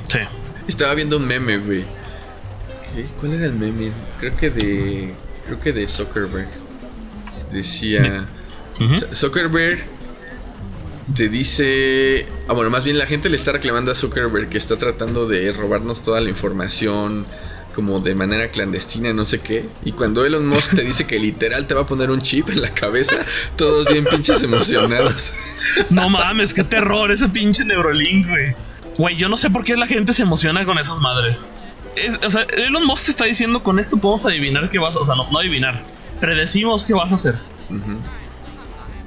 Sí. 0.09 0.19
Estaba 0.67 0.95
viendo 0.95 1.17
un 1.17 1.27
meme, 1.27 1.59
güey. 1.59 1.85
¿Qué? 2.95 3.07
¿Cuál 3.21 3.35
era 3.35 3.47
el 3.47 3.55
meme? 3.55 3.93
Creo 4.19 4.35
que 4.35 4.51
de. 4.51 5.15
Creo 5.47 5.61
que 5.61 5.73
de 5.73 5.89
Zuckerberg. 5.89 6.49
Decía. 7.53 8.27
Zuckerberg 9.15 9.85
te 11.15 11.29
dice. 11.29 12.27
Ah, 12.49 12.53
bueno, 12.53 12.71
más 12.71 12.85
bien 12.85 12.99
la 12.99 13.07
gente 13.07 13.29
le 13.29 13.37
está 13.37 13.53
reclamando 13.53 13.93
a 13.93 13.95
Zuckerberg 13.95 14.49
que 14.49 14.59
está 14.59 14.77
tratando 14.77 15.27
de 15.27 15.53
robarnos 15.53 16.03
toda 16.03 16.21
la 16.21 16.29
información 16.29 17.27
como 17.79 18.01
de 18.01 18.13
manera 18.13 18.49
clandestina, 18.49 19.13
no 19.13 19.25
sé 19.25 19.39
qué. 19.39 19.65
Y 19.85 19.93
cuando 19.93 20.25
Elon 20.25 20.45
Musk 20.49 20.75
te 20.75 20.83
dice 20.83 21.07
que 21.07 21.21
literal 21.21 21.69
te 21.69 21.75
va 21.75 21.83
a 21.83 21.87
poner 21.87 22.11
un 22.11 22.21
chip 22.21 22.49
en 22.49 22.61
la 22.61 22.75
cabeza, 22.75 23.25
todos 23.55 23.87
bien 23.87 24.05
pinches 24.05 24.43
emocionados. 24.43 25.33
No 25.91 26.09
mames, 26.09 26.55
qué 26.55 26.65
terror 26.65 27.11
ese 27.13 27.29
pinche 27.29 27.65
Neurolink, 27.65 28.27
güey. 28.27 28.55
Güey, 28.99 29.17
yo 29.17 29.29
no 29.29 29.37
sé 29.39 29.49
por 29.49 29.65
qué 29.65 29.77
la 29.77 29.87
gente 29.87 30.13
se 30.13 30.23
emociona 30.23 30.65
con 30.67 30.79
esas 30.79 30.99
madres. 30.99 31.51
Es- 31.97 32.19
o 32.23 32.31
sea, 32.31 32.43
Elon 32.43 32.85
Musk 32.85 33.07
te 33.07 33.11
está 33.13 33.25
diciendo 33.25 33.63
con 33.63 33.79
esto 33.79 33.97
podemos 33.97 34.27
adivinar 34.27 34.69
qué 34.69 34.79
vas 34.79 34.95
a... 34.95 34.99
O 34.99 35.05
sea, 35.05 35.15
no, 35.15 35.31
no 35.31 35.39
adivinar. 35.39 35.83
Predecimos 36.21 36.85
qué 36.85 36.93
vas 36.95 37.13
a 37.13 37.15
hacer. 37.15 37.37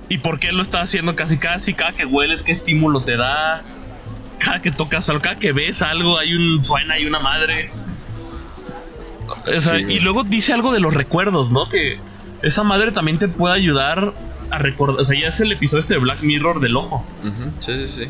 ¿Y 0.09 0.17
por 0.17 0.39
qué 0.39 0.51
lo 0.51 0.61
está 0.61 0.81
haciendo 0.81 1.15
casi 1.15 1.37
casi? 1.37 1.73
Cada 1.73 1.91
que 1.93 2.05
hueles, 2.05 2.43
qué 2.43 2.51
estímulo 2.51 3.01
te 3.01 3.15
da. 3.17 3.61
Cada 4.39 4.61
que 4.61 4.71
tocas 4.71 5.07
algo, 5.09 5.21
cada 5.21 5.35
que 5.37 5.51
ves 5.53 5.81
algo, 5.81 6.17
hay 6.17 6.33
un 6.33 6.63
suena, 6.63 6.95
hay 6.95 7.05
una 7.05 7.19
madre. 7.19 7.69
O 9.27 9.49
sea, 9.51 9.77
Sí, 9.77 9.85
y 9.87 9.99
luego 9.99 10.23
dice 10.23 10.53
algo 10.53 10.73
de 10.73 10.79
los 10.79 10.93
recuerdos, 10.93 11.51
¿no? 11.51 11.69
Que 11.69 11.99
esa 12.41 12.63
madre 12.63 12.91
también 12.91 13.19
te 13.19 13.27
puede 13.27 13.55
ayudar 13.55 14.13
a 14.49 14.57
recordar. 14.57 14.99
O 14.99 15.03
sea, 15.03 15.17
ya 15.19 15.27
es 15.29 15.39
el 15.41 15.51
episodio 15.51 15.79
este 15.79 15.93
de 15.93 15.99
Black 15.99 16.21
Mirror 16.21 16.59
del 16.59 16.75
ojo. 16.75 17.05
Sí, 17.59 17.73
sí, 17.85 17.87
sí. 17.87 18.09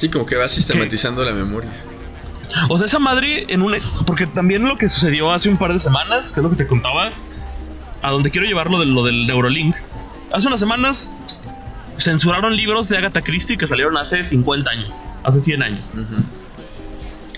Sí, 0.00 0.08
como 0.08 0.24
que 0.26 0.36
va 0.36 0.48
sistematizando 0.48 1.24
la 1.24 1.32
memoria. 1.32 1.70
O 2.68 2.78
sea, 2.78 2.86
esa 2.86 2.98
madre 2.98 3.44
en 3.48 3.62
un... 3.62 3.74
Porque 4.06 4.26
también 4.26 4.64
lo 4.64 4.76
que 4.78 4.88
sucedió 4.88 5.32
hace 5.32 5.48
un 5.48 5.56
par 5.58 5.72
de 5.72 5.78
semanas, 5.78 6.32
que 6.32 6.40
es 6.40 6.44
lo 6.44 6.50
que 6.50 6.56
te 6.56 6.66
contaba, 6.66 7.10
a 8.02 8.10
donde 8.10 8.30
quiero 8.30 8.46
llevarlo 8.46 8.78
de 8.80 8.86
lo 8.86 9.04
del 9.04 9.26
Neurolink. 9.26 9.76
Hace 10.32 10.46
unas 10.48 10.58
semanas 10.60 11.08
censuraron 11.98 12.56
libros 12.56 12.88
de 12.88 12.96
Agatha 12.96 13.20
Christie 13.20 13.58
que 13.58 13.66
salieron 13.66 13.96
hace 13.98 14.24
50 14.24 14.70
años, 14.70 15.04
hace 15.22 15.40
100 15.40 15.62
años. 15.62 15.84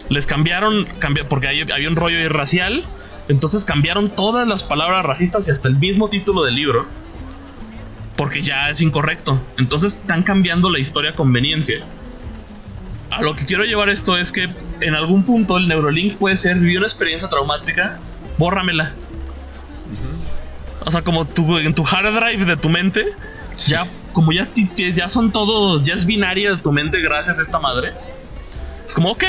Les 0.08 0.26
cambiaron, 0.26 0.86
cambia- 1.00 1.28
porque 1.28 1.48
había 1.48 1.88
un 1.88 1.96
rollo 1.96 2.20
irracial, 2.20 2.84
entonces 3.28 3.64
cambiaron 3.64 4.10
todas 4.10 4.46
las 4.46 4.62
palabras 4.62 5.04
racistas 5.04 5.48
y 5.48 5.50
hasta 5.50 5.68
el 5.68 5.76
mismo 5.78 6.08
título 6.08 6.44
del 6.44 6.54
libro, 6.54 6.86
porque 8.16 8.40
ya 8.40 8.68
es 8.70 8.80
incorrecto. 8.80 9.40
Entonces 9.58 9.94
están 9.96 10.22
cambiando 10.22 10.70
la 10.70 10.78
historia 10.78 11.10
a 11.10 11.14
conveniencia. 11.14 11.82
A 13.12 13.20
lo 13.20 13.36
que 13.36 13.44
quiero 13.44 13.64
llevar 13.64 13.90
esto 13.90 14.16
es 14.16 14.32
que 14.32 14.48
en 14.80 14.94
algún 14.94 15.22
punto 15.22 15.58
el 15.58 15.68
Neurolink 15.68 16.16
puede 16.16 16.34
ser 16.34 16.58
vivir 16.58 16.78
una 16.78 16.86
experiencia 16.86 17.28
traumática, 17.28 17.98
bórramela. 18.38 18.92
O 20.86 20.90
sea, 20.90 21.02
como 21.02 21.26
tu, 21.26 21.58
en 21.58 21.74
tu 21.74 21.84
hard 21.84 22.14
drive 22.14 22.46
de 22.46 22.56
tu 22.56 22.70
mente, 22.70 23.12
ya, 23.66 23.86
como 24.14 24.32
ya, 24.32 24.48
ya 24.76 25.08
son 25.10 25.30
todos, 25.30 25.82
ya 25.82 25.92
es 25.92 26.06
binaria 26.06 26.52
de 26.52 26.56
tu 26.56 26.72
mente 26.72 27.02
gracias 27.02 27.38
a 27.38 27.42
esta 27.42 27.58
madre. 27.58 27.92
Es 28.86 28.94
como, 28.94 29.10
ok, 29.10 29.24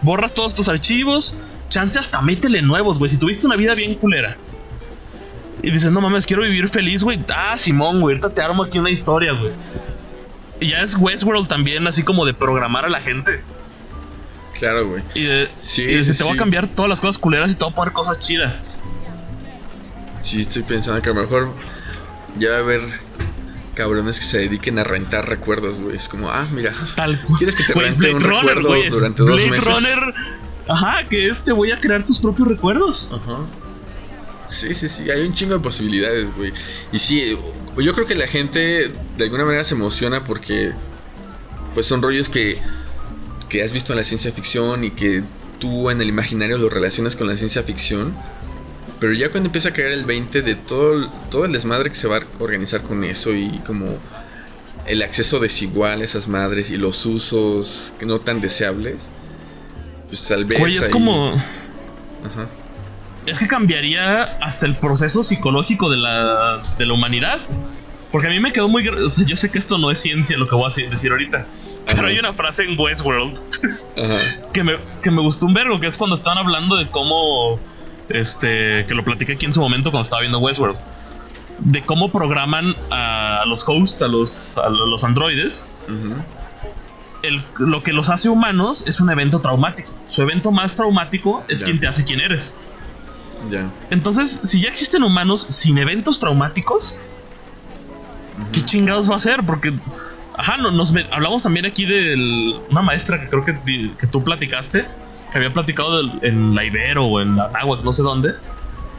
borras 0.00 0.32
todos 0.32 0.54
tus 0.54 0.70
archivos, 0.70 1.34
chance 1.68 1.98
hasta 1.98 2.22
métele 2.22 2.62
nuevos, 2.62 2.98
güey. 2.98 3.10
Si 3.10 3.18
tuviste 3.18 3.46
una 3.46 3.56
vida 3.56 3.74
bien 3.74 3.94
culera. 3.96 4.38
Y 5.62 5.70
dices, 5.70 5.90
no 5.90 6.00
mames, 6.00 6.24
quiero 6.24 6.44
vivir 6.44 6.66
feliz, 6.70 7.04
güey. 7.04 7.20
Ah, 7.36 7.58
Simón, 7.58 8.00
güey, 8.00 8.16
ahorita 8.16 8.34
te 8.34 8.40
armo 8.40 8.62
aquí 8.62 8.78
una 8.78 8.90
historia, 8.90 9.32
güey. 9.32 9.52
Y 10.60 10.68
ya 10.68 10.80
es 10.82 10.96
Westworld 10.96 11.48
también, 11.48 11.86
así 11.86 12.02
como 12.02 12.24
de 12.26 12.34
programar 12.34 12.84
a 12.84 12.88
la 12.88 13.00
gente. 13.00 13.42
Claro, 14.58 14.88
güey. 14.88 15.02
Y 15.14 15.22
de, 15.24 15.48
Sí, 15.60 15.82
y 15.82 15.94
de, 15.94 16.04
sí, 16.04 16.18
te 16.18 16.24
voy 16.24 16.34
a 16.34 16.36
cambiar 16.36 16.66
todas 16.66 16.88
las 16.88 17.00
cosas 17.00 17.18
culeras 17.18 17.52
y 17.52 17.54
te 17.54 17.64
voy 17.64 17.72
a 17.72 17.74
poner 17.76 17.92
cosas 17.92 18.18
chidas. 18.18 18.66
Sí, 20.20 20.40
estoy 20.40 20.62
pensando 20.64 21.00
que 21.00 21.10
a 21.10 21.14
lo 21.14 21.20
mejor 21.20 21.52
ya 22.38 22.50
va 22.50 22.56
a 22.56 22.58
haber 22.58 22.80
cabrones 23.74 24.18
que 24.18 24.24
se 24.26 24.38
dediquen 24.38 24.78
a 24.80 24.84
rentar 24.84 25.28
recuerdos, 25.28 25.78
güey. 25.78 25.96
Es 25.96 26.08
como, 26.08 26.28
ah, 26.28 26.48
mira, 26.50 26.74
Tal 26.96 27.22
cual. 27.22 27.38
¿Quieres 27.38 27.54
que 27.54 27.64
te 27.64 27.72
Güey, 27.72 27.90
rente 27.90 28.14
un 28.14 28.20
recuerdo 28.20 28.74
durante 28.90 29.22
dos 29.22 29.48
meses? 29.48 29.64
Runner. 29.64 30.14
Ajá, 30.68 31.04
que 31.08 31.28
es 31.28 31.38
te 31.44 31.52
voy 31.52 31.70
a 31.70 31.80
crear 31.80 32.04
tus 32.04 32.18
propios 32.18 32.48
recuerdos. 32.48 33.10
Ajá. 33.12 33.38
Sí, 34.48 34.74
sí, 34.74 34.88
sí, 34.88 35.10
hay 35.10 35.22
un 35.26 35.34
chingo 35.34 35.54
de 35.54 35.60
posibilidades, 35.60 36.34
güey. 36.36 36.52
Y 36.92 36.98
sí, 36.98 37.36
yo 37.78 37.92
creo 37.92 38.06
que 38.06 38.14
la 38.14 38.26
gente 38.26 38.90
de 39.16 39.24
alguna 39.24 39.44
manera 39.44 39.62
se 39.64 39.74
emociona 39.74 40.24
porque 40.24 40.72
pues 41.74 41.86
son 41.86 42.00
rollos 42.02 42.28
que, 42.28 42.58
que 43.48 43.62
has 43.62 43.72
visto 43.72 43.92
en 43.92 43.98
la 43.98 44.04
ciencia 44.04 44.32
ficción 44.32 44.84
y 44.84 44.90
que 44.90 45.22
tú 45.60 45.90
en 45.90 46.00
el 46.00 46.08
imaginario 46.08 46.56
lo 46.58 46.68
relacionas 46.70 47.14
con 47.14 47.26
la 47.28 47.36
ciencia 47.36 47.62
ficción. 47.62 48.14
Pero 49.00 49.12
ya 49.12 49.30
cuando 49.30 49.48
empieza 49.48 49.68
a 49.68 49.72
caer 49.72 49.92
el 49.92 50.04
20 50.04 50.42
de 50.42 50.54
todo, 50.56 50.94
el- 50.94 51.08
todo 51.30 51.44
el 51.44 51.52
desmadre 51.52 51.90
que 51.90 51.94
se 51.96 52.08
va 52.08 52.16
a 52.16 52.22
organizar 52.40 52.82
con 52.82 53.04
eso 53.04 53.32
y 53.34 53.60
como 53.66 53.96
el 54.86 55.02
acceso 55.02 55.38
desigual 55.38 56.00
a 56.00 56.04
esas 56.04 56.26
madres 56.26 56.70
y 56.70 56.78
los 56.78 57.04
usos 57.06 57.92
no 58.04 58.18
tan 58.20 58.40
deseables, 58.40 58.96
pues 60.08 60.26
tal 60.26 60.46
vez. 60.46 60.58
Güey, 60.58 60.72
es 60.74 60.88
como. 60.88 61.34
Ajá. 62.24 62.48
Es 63.30 63.38
que 63.38 63.46
cambiaría 63.46 64.22
hasta 64.40 64.66
el 64.66 64.76
proceso 64.76 65.22
psicológico 65.22 65.90
de 65.90 65.96
la, 65.96 66.62
de 66.78 66.86
la 66.86 66.94
humanidad. 66.94 67.40
Porque 68.10 68.28
a 68.28 68.30
mí 68.30 68.40
me 68.40 68.52
quedó 68.52 68.68
muy. 68.68 68.84
yo 68.84 69.36
sé 69.36 69.50
que 69.50 69.58
esto 69.58 69.78
no 69.78 69.90
es 69.90 70.00
ciencia 70.00 70.36
lo 70.38 70.48
que 70.48 70.54
voy 70.54 70.70
a 70.70 70.90
decir 70.90 71.10
ahorita. 71.10 71.46
Pero 71.86 72.06
hay 72.06 72.18
una 72.18 72.32
frase 72.34 72.64
en 72.64 72.78
Westworld 72.78 73.38
que, 74.52 74.62
me, 74.62 74.76
que 75.02 75.10
me 75.10 75.20
gustó 75.20 75.46
un 75.46 75.54
vergo, 75.54 75.80
que 75.80 75.86
es 75.86 75.96
cuando 75.96 76.14
estaban 76.14 76.38
hablando 76.38 76.76
de 76.76 76.88
cómo. 76.90 77.60
Este. 78.08 78.86
Que 78.86 78.94
lo 78.94 79.04
platiqué 79.04 79.34
aquí 79.34 79.46
en 79.46 79.52
su 79.52 79.60
momento 79.60 79.90
cuando 79.90 80.04
estaba 80.04 80.20
viendo 80.20 80.38
Westworld. 80.38 80.78
De 81.58 81.82
cómo 81.82 82.10
programan 82.10 82.76
a 82.90 83.42
los 83.46 83.64
hosts, 83.68 84.02
a 84.02 84.08
los, 84.08 84.56
a 84.58 84.70
los 84.70 85.04
androides. 85.04 85.70
lo 87.58 87.82
que 87.82 87.92
los 87.92 88.08
hace 88.08 88.28
humanos 88.28 88.84
es 88.86 89.00
un 89.00 89.10
evento 89.10 89.40
traumático. 89.40 89.90
Su 90.06 90.22
evento 90.22 90.50
más 90.50 90.76
traumático 90.76 91.44
es 91.48 91.62
quien 91.62 91.78
te 91.78 91.88
hace 91.88 92.04
quien 92.04 92.20
eres. 92.20 92.58
Entonces, 93.90 94.40
si 94.42 94.60
ya 94.60 94.68
existen 94.68 95.02
humanos 95.02 95.46
sin 95.48 95.78
eventos 95.78 96.20
traumáticos, 96.20 97.00
¿qué 98.52 98.64
chingados 98.64 99.10
va 99.10 99.16
a 99.16 99.20
ser? 99.20 99.44
Porque, 99.44 99.74
ajá, 100.36 100.56
nos 100.56 100.92
hablamos 101.10 101.42
también 101.42 101.66
aquí 101.66 101.86
de 101.86 102.60
una 102.70 102.82
maestra 102.82 103.20
que 103.20 103.28
creo 103.28 103.44
que, 103.44 103.92
que 103.98 104.06
tú 104.06 104.22
platicaste, 104.22 104.86
que 105.30 105.38
había 105.38 105.52
platicado 105.52 106.00
en 106.22 106.54
la 106.54 106.64
Ibero 106.64 107.04
o 107.04 107.20
en 107.20 107.36
la 107.36 107.44
Agua, 107.54 107.80
no 107.84 107.92
sé 107.92 108.02
dónde, 108.02 108.34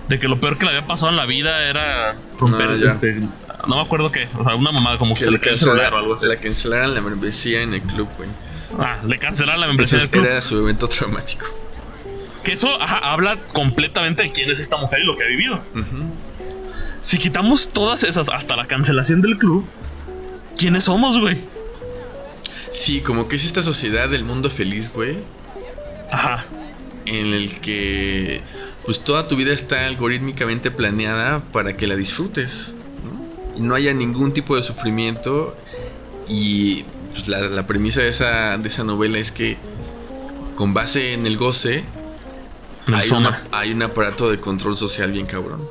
de 0.07 0.19
que 0.19 0.27
lo 0.27 0.39
peor 0.39 0.57
que 0.57 0.65
le 0.65 0.71
había 0.71 0.87
pasado 0.87 1.11
en 1.11 1.17
la 1.17 1.25
vida 1.25 1.69
era 1.69 2.15
romper 2.37 2.69
no, 2.71 2.87
este. 2.87 3.21
No 3.67 3.75
me 3.75 3.81
acuerdo 3.81 4.11
qué, 4.11 4.27
o 4.37 4.43
sea, 4.43 4.55
una 4.55 4.71
mamá 4.71 4.97
como 4.97 5.15
que, 5.15 5.23
se 5.23 5.31
le 5.31 5.39
cancelaron 5.39 5.93
o 5.93 5.97
algo 5.97 6.13
así. 6.13 6.25
La 6.25 6.37
cancelaron 6.37 6.95
la 6.95 7.01
membresía 7.01 7.61
en 7.61 7.73
el 7.73 7.81
club, 7.81 8.07
güey. 8.17 8.29
Ah, 8.79 8.97
le 9.05 9.17
cancelaron 9.19 9.61
la 9.61 9.67
membresía 9.67 9.99
del 9.99 10.09
club. 10.09 10.25
Era 10.25 10.41
su 10.41 10.57
evento 10.57 10.87
traumático. 10.87 11.45
Que 12.43 12.53
eso 12.53 12.69
habla 12.81 13.37
completamente 13.53 14.23
de 14.23 14.31
quién 14.31 14.49
es 14.49 14.59
esta 14.59 14.77
mujer 14.77 14.99
y 15.01 15.05
lo 15.05 15.17
que 15.17 15.23
ha 15.23 15.27
vivido. 15.27 15.61
Si 17.01 17.17
quitamos 17.17 17.69
todas 17.69 18.03
esas 18.03 18.29
hasta 18.29 18.55
la 18.55 18.67
cancelación 18.67 19.21
del 19.21 19.37
club, 19.37 19.65
¿quiénes 20.57 20.85
somos, 20.85 21.19
güey? 21.19 21.41
Sí, 22.71 23.01
como 23.01 23.27
que 23.27 23.35
es 23.35 23.45
esta 23.45 23.61
sociedad 23.61 24.09
del 24.09 24.25
mundo 24.25 24.49
feliz, 24.49 24.91
güey. 24.93 25.17
Ajá. 26.11 26.45
En 27.05 27.33
el 27.33 27.59
que 27.59 28.41
pues 28.85 29.03
toda 29.03 29.27
tu 29.27 29.35
vida 29.35 29.53
está 29.53 29.85
algorítmicamente 29.85 30.71
planeada 30.71 31.41
para 31.51 31.75
que 31.77 31.87
la 31.87 31.95
disfrutes. 31.95 32.73
¿no? 33.03 33.67
no 33.67 33.75
haya 33.75 33.93
ningún 33.93 34.33
tipo 34.33 34.55
de 34.55 34.63
sufrimiento. 34.63 35.55
Y 36.27 36.83
pues, 37.11 37.27
la, 37.27 37.65
premisa 37.65 38.01
de 38.01 38.09
esa, 38.09 38.57
de 38.57 38.67
esa 38.67 38.83
novela 38.83 39.17
es 39.17 39.31
que 39.31 39.57
con 40.55 40.73
base 40.73 41.13
en 41.13 41.25
el 41.25 41.37
goce 41.37 41.83
hay, 42.93 43.09
hay, 43.51 43.71
un 43.71 43.83
aparato 43.83 44.29
de 44.29 44.39
control 44.39 44.75
social 44.75 45.11
bien 45.11 45.25
cabrón. 45.25 45.67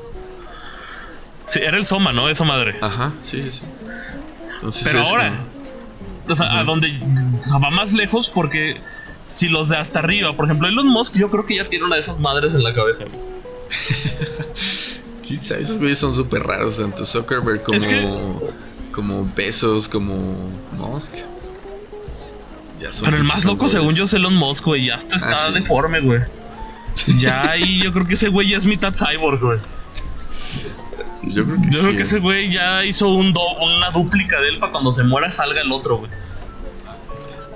Sí, 1.46 1.60
era 1.60 1.76
el 1.76 1.84
Soma, 1.84 2.12
¿no? 2.12 2.28
Esa 2.28 2.44
madre. 2.44 2.78
Ajá, 2.80 3.12
sí, 3.22 3.42
sí, 3.42 3.50
sí. 3.50 3.64
Pero 4.84 5.02
ahora, 5.02 5.32
o 6.28 6.34
sea, 6.34 6.58
a 6.58 6.64
donde 6.64 6.92
va 7.52 7.70
más 7.70 7.92
lejos 7.92 8.28
porque 8.28 8.80
si 9.26 9.48
los 9.48 9.68
de 9.68 9.76
hasta 9.76 10.00
arriba, 10.00 10.34
por 10.34 10.46
ejemplo, 10.46 10.68
Elon 10.68 10.88
Musk, 10.88 11.14
yo 11.14 11.30
creo 11.30 11.46
que 11.46 11.56
ya 11.56 11.68
tiene 11.68 11.84
una 11.84 11.94
de 11.94 12.00
esas 12.00 12.18
madres 12.18 12.54
en 12.54 12.62
la 12.62 12.74
cabeza. 12.74 13.04
Quizá 15.22 15.58
esos 15.58 15.78
güeyes 15.78 15.98
son 15.98 16.14
súper 16.14 16.42
raros, 16.42 16.78
tanto 16.78 17.04
Zuckerberg 17.04 17.62
como, 17.62 18.42
como 18.92 19.32
Besos, 19.34 19.88
como 19.88 20.50
Musk. 20.72 21.14
Pero 23.02 23.16
el 23.16 23.24
más 23.24 23.44
loco, 23.44 23.68
según 23.68 23.94
yo, 23.94 24.04
es 24.04 24.14
Elon 24.14 24.34
Musk, 24.34 24.64
güey. 24.64 24.86
Ya 24.86 24.96
hasta 24.96 25.16
está 25.16 25.46
ah, 25.46 25.50
deforme, 25.50 26.00
güey. 26.00 26.20
Ya 27.18 27.50
ahí 27.50 27.82
yo 27.82 27.92
creo 27.92 28.06
que 28.06 28.14
ese 28.14 28.28
güey 28.28 28.48
ya 28.48 28.56
es 28.56 28.66
mitad 28.66 28.94
cyborg, 28.94 29.40
güey. 29.40 29.58
Yo 31.22 31.44
creo 31.44 31.60
que, 31.60 31.70
yo 31.70 31.80
creo 31.80 31.96
que 31.96 32.02
ese 32.02 32.18
güey 32.20 32.50
ya 32.50 32.84
hizo 32.84 33.08
un 33.08 33.34
una 33.60 33.90
dúplica 33.90 34.40
de 34.40 34.48
él 34.48 34.58
para 34.58 34.72
cuando 34.72 34.92
se 34.92 35.04
muera 35.04 35.30
salga 35.30 35.60
el 35.60 35.72
otro, 35.72 35.98
güey. 35.98 36.10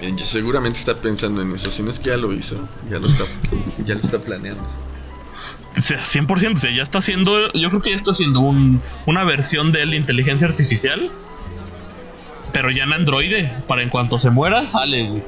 Bien, 0.00 0.18
yo 0.18 0.24
seguramente 0.24 0.80
está 0.80 0.96
pensando 0.96 1.42
en 1.42 1.52
eso. 1.52 1.70
Si 1.70 1.82
no 1.82 1.90
es 1.90 2.00
que 2.00 2.10
ya 2.10 2.16
lo 2.16 2.32
hizo, 2.32 2.68
ya 2.90 2.98
lo 2.98 3.06
está, 3.06 3.24
ya 3.84 3.94
lo 3.94 4.00
está 4.00 4.20
planeando. 4.20 4.62
O 5.76 5.80
sea, 5.80 5.98
100%, 5.98 6.54
o 6.54 6.56
sea, 6.56 6.70
ya 6.72 6.82
está 6.82 6.98
haciendo, 6.98 7.52
yo 7.52 7.68
creo 7.70 7.80
que 7.80 7.90
ya 7.90 7.96
está 7.96 8.10
haciendo 8.10 8.40
un, 8.40 8.82
una 9.06 9.24
versión 9.24 9.72
de 9.72 9.82
él 9.82 9.90
de 9.92 9.96
inteligencia 9.96 10.48
artificial. 10.48 11.10
Pero 12.52 12.70
ya 12.70 12.84
en 12.84 12.92
androide, 12.92 13.52
para 13.66 13.82
en 13.82 13.88
cuanto 13.88 14.18
se 14.18 14.30
muera, 14.30 14.66
sale, 14.66 15.08
güey. 15.08 15.22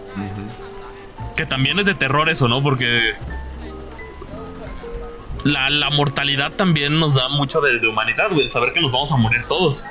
Que 1.37 1.47
también 1.47 1.79
es 1.79 1.87
de 1.87 1.95
terror 1.95 2.29
eso, 2.29 2.49
¿no? 2.49 2.63
Porque 2.63 3.15
la, 5.45 5.91
mortalidad 5.91 6.53
también 6.53 6.99
nos 6.99 7.15
da 7.15 7.29
mucho 7.29 7.61
de, 7.61 7.87
humanidad, 7.87 8.31
güey. 8.31 8.49
Saber 8.49 8.73
que 8.73 8.81
nos 8.81 8.91
vamos 8.91 9.13
a 9.13 9.17
morir 9.17 9.45
todos. 9.45 9.85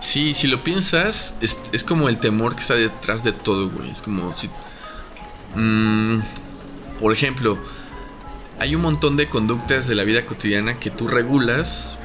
Sí, 0.00 0.34
si 0.34 0.46
lo 0.46 0.62
piensas, 0.62 1.36
es, 1.40 1.84
como 1.84 2.08
el 2.08 2.18
temor 2.18 2.54
que 2.54 2.60
está 2.60 2.74
detrás 2.74 3.24
de 3.24 3.32
todo, 3.32 3.68
güey. 3.70 3.90
Es 3.90 4.02
como 4.02 4.34
si. 4.34 4.48
Mm, 5.54 6.20
por 7.00 7.12
ejemplo, 7.12 7.58
hay 8.58 8.74
un 8.74 8.82
montón 8.82 9.16
de 9.16 9.28
conductas 9.28 9.88
de 9.88 9.94
la 9.94 10.04
vida 10.04 10.24
cotidiana 10.24 10.78
que 10.78 10.90
tú 10.90 11.08
regulas 11.08 11.98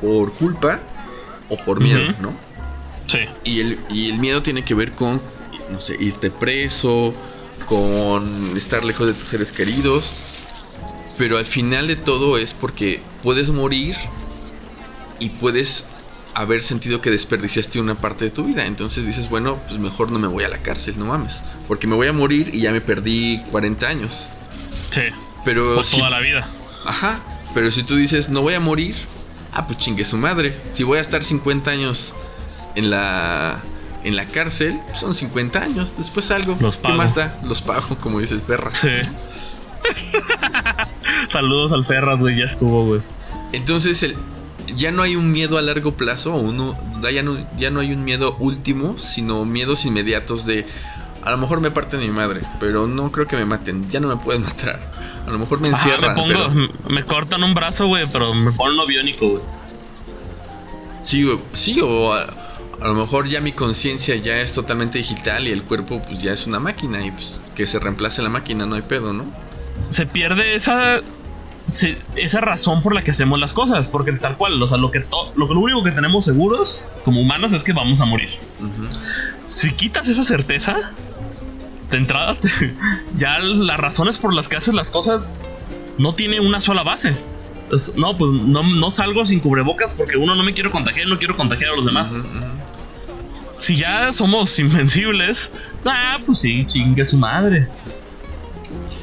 por 0.00 0.34
culpa 0.34 0.80
o 1.48 1.56
por 1.56 1.80
miedo, 1.80 2.12
¿no? 2.20 2.34
Sí. 3.06 3.20
Y 3.44 3.60
el, 3.60 3.80
y 3.88 4.10
el 4.10 4.18
miedo 4.18 4.42
tiene 4.42 4.64
que 4.64 4.74
ver 4.74 4.92
con, 4.92 5.22
no 5.70 5.80
sé, 5.80 5.96
irte 5.98 6.30
preso, 6.30 7.14
con 7.66 8.56
estar 8.56 8.84
lejos 8.84 9.06
de 9.06 9.14
tus 9.14 9.24
seres 9.24 9.52
queridos. 9.52 10.12
Pero 11.18 11.38
al 11.38 11.46
final 11.46 11.86
de 11.86 11.96
todo 11.96 12.38
es 12.38 12.52
porque 12.52 13.00
puedes 13.22 13.50
morir 13.50 13.96
y 15.18 15.30
puedes 15.30 15.88
haber 16.34 16.62
sentido 16.62 17.00
que 17.00 17.10
desperdiciaste 17.10 17.80
una 17.80 17.94
parte 17.94 18.26
de 18.26 18.30
tu 18.30 18.44
vida. 18.44 18.66
Entonces 18.66 19.06
dices, 19.06 19.30
bueno, 19.30 19.58
pues 19.66 19.80
mejor 19.80 20.10
no 20.10 20.18
me 20.18 20.28
voy 20.28 20.44
a 20.44 20.48
la 20.48 20.62
cárcel, 20.62 20.98
no 20.98 21.06
mames. 21.06 21.42
Porque 21.66 21.86
me 21.86 21.96
voy 21.96 22.08
a 22.08 22.12
morir 22.12 22.50
y 22.54 22.60
ya 22.60 22.72
me 22.72 22.82
perdí 22.82 23.42
40 23.50 23.88
años. 23.88 24.28
Sí. 24.90 25.00
Pero 25.44 25.80
toda 25.80 26.10
la 26.10 26.20
vida. 26.20 26.46
Ajá. 26.84 27.20
Pero 27.54 27.70
si 27.70 27.82
tú 27.84 27.96
dices, 27.96 28.28
no 28.28 28.42
voy 28.42 28.52
a 28.52 28.60
morir, 28.60 28.94
ah, 29.52 29.66
pues 29.66 29.78
chingue 29.78 30.04
su 30.04 30.18
madre. 30.18 30.60
Si 30.72 30.82
voy 30.84 30.98
a 30.98 31.00
estar 31.00 31.24
50 31.24 31.70
años 31.70 32.14
en 32.74 32.90
la 32.90 33.62
en 34.04 34.14
la 34.14 34.26
cárcel, 34.26 34.78
son 34.94 35.14
50 35.14 35.58
años. 35.58 35.96
Después 35.96 36.30
algo. 36.30 36.56
Los 36.60 36.76
pago. 36.76 36.94
¿Qué 36.94 36.98
más 36.98 37.14
da? 37.14 37.40
Los 37.42 37.62
pago, 37.62 37.96
como 37.98 38.20
dice 38.20 38.34
el 38.34 38.40
perra. 38.40 38.72
Sí. 38.74 38.88
Saludos 41.36 41.70
al 41.72 41.84
Ferras, 41.84 42.18
güey, 42.18 42.34
ya 42.34 42.46
estuvo, 42.46 42.86
güey. 42.86 43.02
Entonces, 43.52 44.02
el, 44.02 44.16
ya 44.74 44.90
no 44.90 45.02
hay 45.02 45.16
un 45.16 45.32
miedo 45.32 45.58
a 45.58 45.62
largo 45.62 45.92
plazo, 45.92 46.34
uno, 46.34 46.78
ya, 47.12 47.22
no, 47.22 47.36
ya 47.58 47.70
no 47.70 47.80
hay 47.80 47.92
un 47.92 48.04
miedo 48.04 48.38
último, 48.38 48.98
sino 48.98 49.44
miedos 49.44 49.84
inmediatos 49.84 50.46
de. 50.46 50.66
A 51.22 51.30
lo 51.32 51.36
mejor 51.36 51.60
me 51.60 51.70
parten 51.70 52.00
mi 52.00 52.08
madre, 52.08 52.40
pero 52.58 52.86
no 52.86 53.12
creo 53.12 53.26
que 53.26 53.36
me 53.36 53.44
maten. 53.44 53.86
Ya 53.90 54.00
no 54.00 54.08
me 54.08 54.16
pueden 54.16 54.42
matar. 54.44 54.80
A 55.26 55.30
lo 55.30 55.38
mejor 55.38 55.60
me 55.60 55.68
encierran. 55.68 56.16
me, 56.16 56.94
me 56.94 57.04
cortan 57.04 57.42
un 57.42 57.52
brazo, 57.52 57.86
güey, 57.86 58.06
pero 58.10 58.32
me 58.32 58.50
ponen 58.52 58.78
un 58.78 58.86
biónico, 58.86 59.28
güey. 59.28 59.42
Sí, 61.02 61.28
sí, 61.52 61.82
o 61.82 62.14
a, 62.14 62.22
a, 62.80 62.88
lo 62.88 62.94
mejor 62.94 63.28
ya 63.28 63.42
mi 63.42 63.52
conciencia 63.52 64.16
ya 64.16 64.40
es 64.40 64.54
totalmente 64.54 64.96
digital 64.96 65.46
y 65.46 65.52
el 65.52 65.64
cuerpo 65.64 66.00
pues 66.00 66.22
ya 66.22 66.32
es 66.32 66.46
una 66.46 66.60
máquina 66.60 67.04
y 67.04 67.10
pues 67.10 67.42
que 67.54 67.66
se 67.66 67.78
reemplace 67.78 68.22
la 68.22 68.30
máquina, 68.30 68.64
no 68.64 68.74
hay 68.74 68.82
pedo, 68.82 69.12
¿no? 69.12 69.26
se 69.88 70.06
pierde 70.06 70.54
esa 70.54 71.00
esa 71.68 72.40
razón 72.40 72.82
por 72.82 72.94
la 72.94 73.02
que 73.02 73.10
hacemos 73.10 73.40
las 73.40 73.52
cosas, 73.52 73.88
porque 73.88 74.12
tal 74.12 74.36
cual, 74.36 74.60
o 74.62 74.66
sea, 74.66 74.78
lo 74.78 74.90
que 74.90 75.04
lo, 75.34 75.46
único 75.46 75.82
que 75.82 75.90
tenemos 75.90 76.24
seguros 76.24 76.86
como 77.04 77.20
humanos 77.20 77.52
es 77.52 77.64
que 77.64 77.72
vamos 77.72 78.00
a 78.00 78.04
morir. 78.04 78.30
Si 79.46 79.72
quitas 79.72 80.08
esa 80.08 80.22
certeza 80.22 80.92
de 81.90 81.96
entrada, 81.96 82.36
ya 83.14 83.38
las 83.40 83.78
razones 83.78 84.18
por 84.18 84.32
las 84.32 84.48
que 84.48 84.56
haces 84.56 84.74
las 84.74 84.90
cosas 84.90 85.32
no 85.98 86.14
tiene 86.14 86.40
una 86.40 86.60
sola 86.60 86.84
base. 86.84 87.16
no, 87.96 88.16
pues 88.16 88.30
no, 88.30 88.90
salgo 88.90 89.26
sin 89.26 89.40
cubrebocas 89.40 89.92
porque 89.92 90.16
uno 90.16 90.36
no 90.36 90.44
me 90.44 90.54
quiero 90.54 90.70
contagiar, 90.70 91.08
no 91.08 91.18
quiero 91.18 91.36
contagiar 91.36 91.72
a 91.72 91.76
los 91.76 91.86
demás. 91.86 92.16
Si 93.56 93.76
ya 93.76 94.12
somos 94.12 94.56
invencibles, 94.60 95.52
ah, 95.84 96.18
pues 96.24 96.38
sí, 96.38 96.64
chingue 96.68 97.04
su 97.04 97.18
madre 97.18 97.66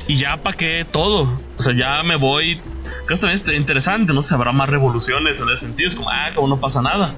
y 0.08 0.16
ya 0.16 0.42
para 0.42 0.56
qué 0.58 0.86
todo. 0.90 1.38
O 1.58 1.62
sea, 1.62 1.74
ya 1.76 2.04
me 2.04 2.16
voy. 2.16 2.62
Creo 3.06 3.18
que 3.18 3.18
también 3.18 3.42
es 3.42 3.56
interesante, 3.56 4.14
¿no? 4.14 4.22
Se 4.22 4.34
habrá 4.34 4.52
más 4.52 4.70
revoluciones 4.70 5.40
en 5.40 5.50
ese 5.50 5.66
sentido. 5.66 5.90
Es 5.90 5.96
como, 5.96 6.10
ah, 6.10 6.32
como 6.34 6.48
no 6.48 6.60
pasa 6.60 6.82
nada. 6.82 7.16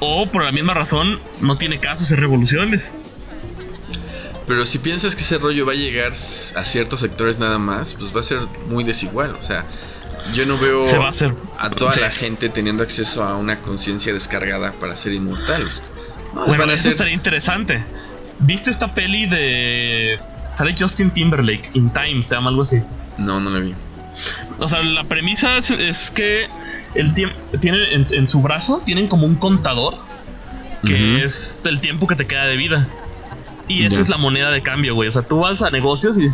O 0.00 0.26
por 0.26 0.44
la 0.44 0.52
misma 0.52 0.74
razón, 0.74 1.20
no 1.40 1.56
tiene 1.56 1.78
caso 1.78 2.04
hacer 2.04 2.20
revoluciones. 2.20 2.94
Pero 4.46 4.66
si 4.66 4.78
piensas 4.78 5.16
que 5.16 5.22
ese 5.22 5.38
rollo 5.38 5.64
va 5.64 5.72
a 5.72 5.76
llegar 5.76 6.12
a 6.12 6.64
ciertos 6.64 7.00
sectores 7.00 7.38
nada 7.38 7.58
más, 7.58 7.94
pues 7.94 8.14
va 8.14 8.20
a 8.20 8.22
ser 8.22 8.40
muy 8.68 8.84
desigual. 8.84 9.32
O 9.32 9.42
sea, 9.42 9.64
yo 10.34 10.44
no 10.44 10.58
veo 10.58 10.84
a, 11.58 11.70
toda 11.70 11.96
la 11.96 12.10
gente 12.10 12.48
teniendo 12.48 12.82
acceso 12.82 13.24
a 13.24 13.36
una 13.36 13.60
conciencia 13.60 14.12
descargada 14.12 14.72
para 14.72 14.96
ser 14.96 15.12
inmortal. 15.12 15.70
bueno, 16.46 16.64
eso 16.72 16.88
estaría 16.88 17.14
interesante. 17.14 17.82
¿Viste 18.40 18.70
esta 18.70 18.94
peli 18.94 19.26
de. 19.26 20.18
Sale 20.54 20.74
Justin 20.78 21.10
Timberlake, 21.10 21.70
In 21.74 21.90
Time, 21.90 22.22
se 22.22 22.34
llama 22.34 22.50
algo 22.50 22.62
así? 22.62 22.80
No, 23.18 23.40
no 23.40 23.50
la 23.50 23.60
vi. 23.60 23.74
O 24.58 24.68
sea, 24.68 24.82
la 24.82 25.04
premisa 25.04 25.58
es, 25.58 26.10
que 26.10 26.48
tiene 27.60 27.92
en, 27.92 28.28
su 28.28 28.40
brazo 28.40 28.82
tienen 28.84 29.08
como 29.08 29.26
un 29.26 29.34
contador 29.34 29.98
que 30.86 31.24
es 31.24 31.62
el 31.64 31.80
tiempo 31.80 32.06
que 32.06 32.14
te 32.14 32.26
queda 32.26 32.44
de 32.46 32.56
vida. 32.56 32.88
Y 33.66 33.86
esa 33.86 34.02
es 34.02 34.10
la 34.10 34.18
moneda 34.18 34.50
de 34.50 34.62
cambio, 34.62 34.94
güey. 34.94 35.08
O 35.08 35.10
sea, 35.10 35.22
tú 35.22 35.40
vas 35.40 35.62
a 35.62 35.70
negocios 35.70 36.18
y 36.18 36.26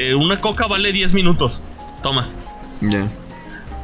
eh, 0.00 0.14
una 0.14 0.40
coca 0.40 0.66
vale 0.66 0.92
10 0.92 1.12
minutos. 1.12 1.64
Toma. 2.02 2.28
Ya. 2.80 3.06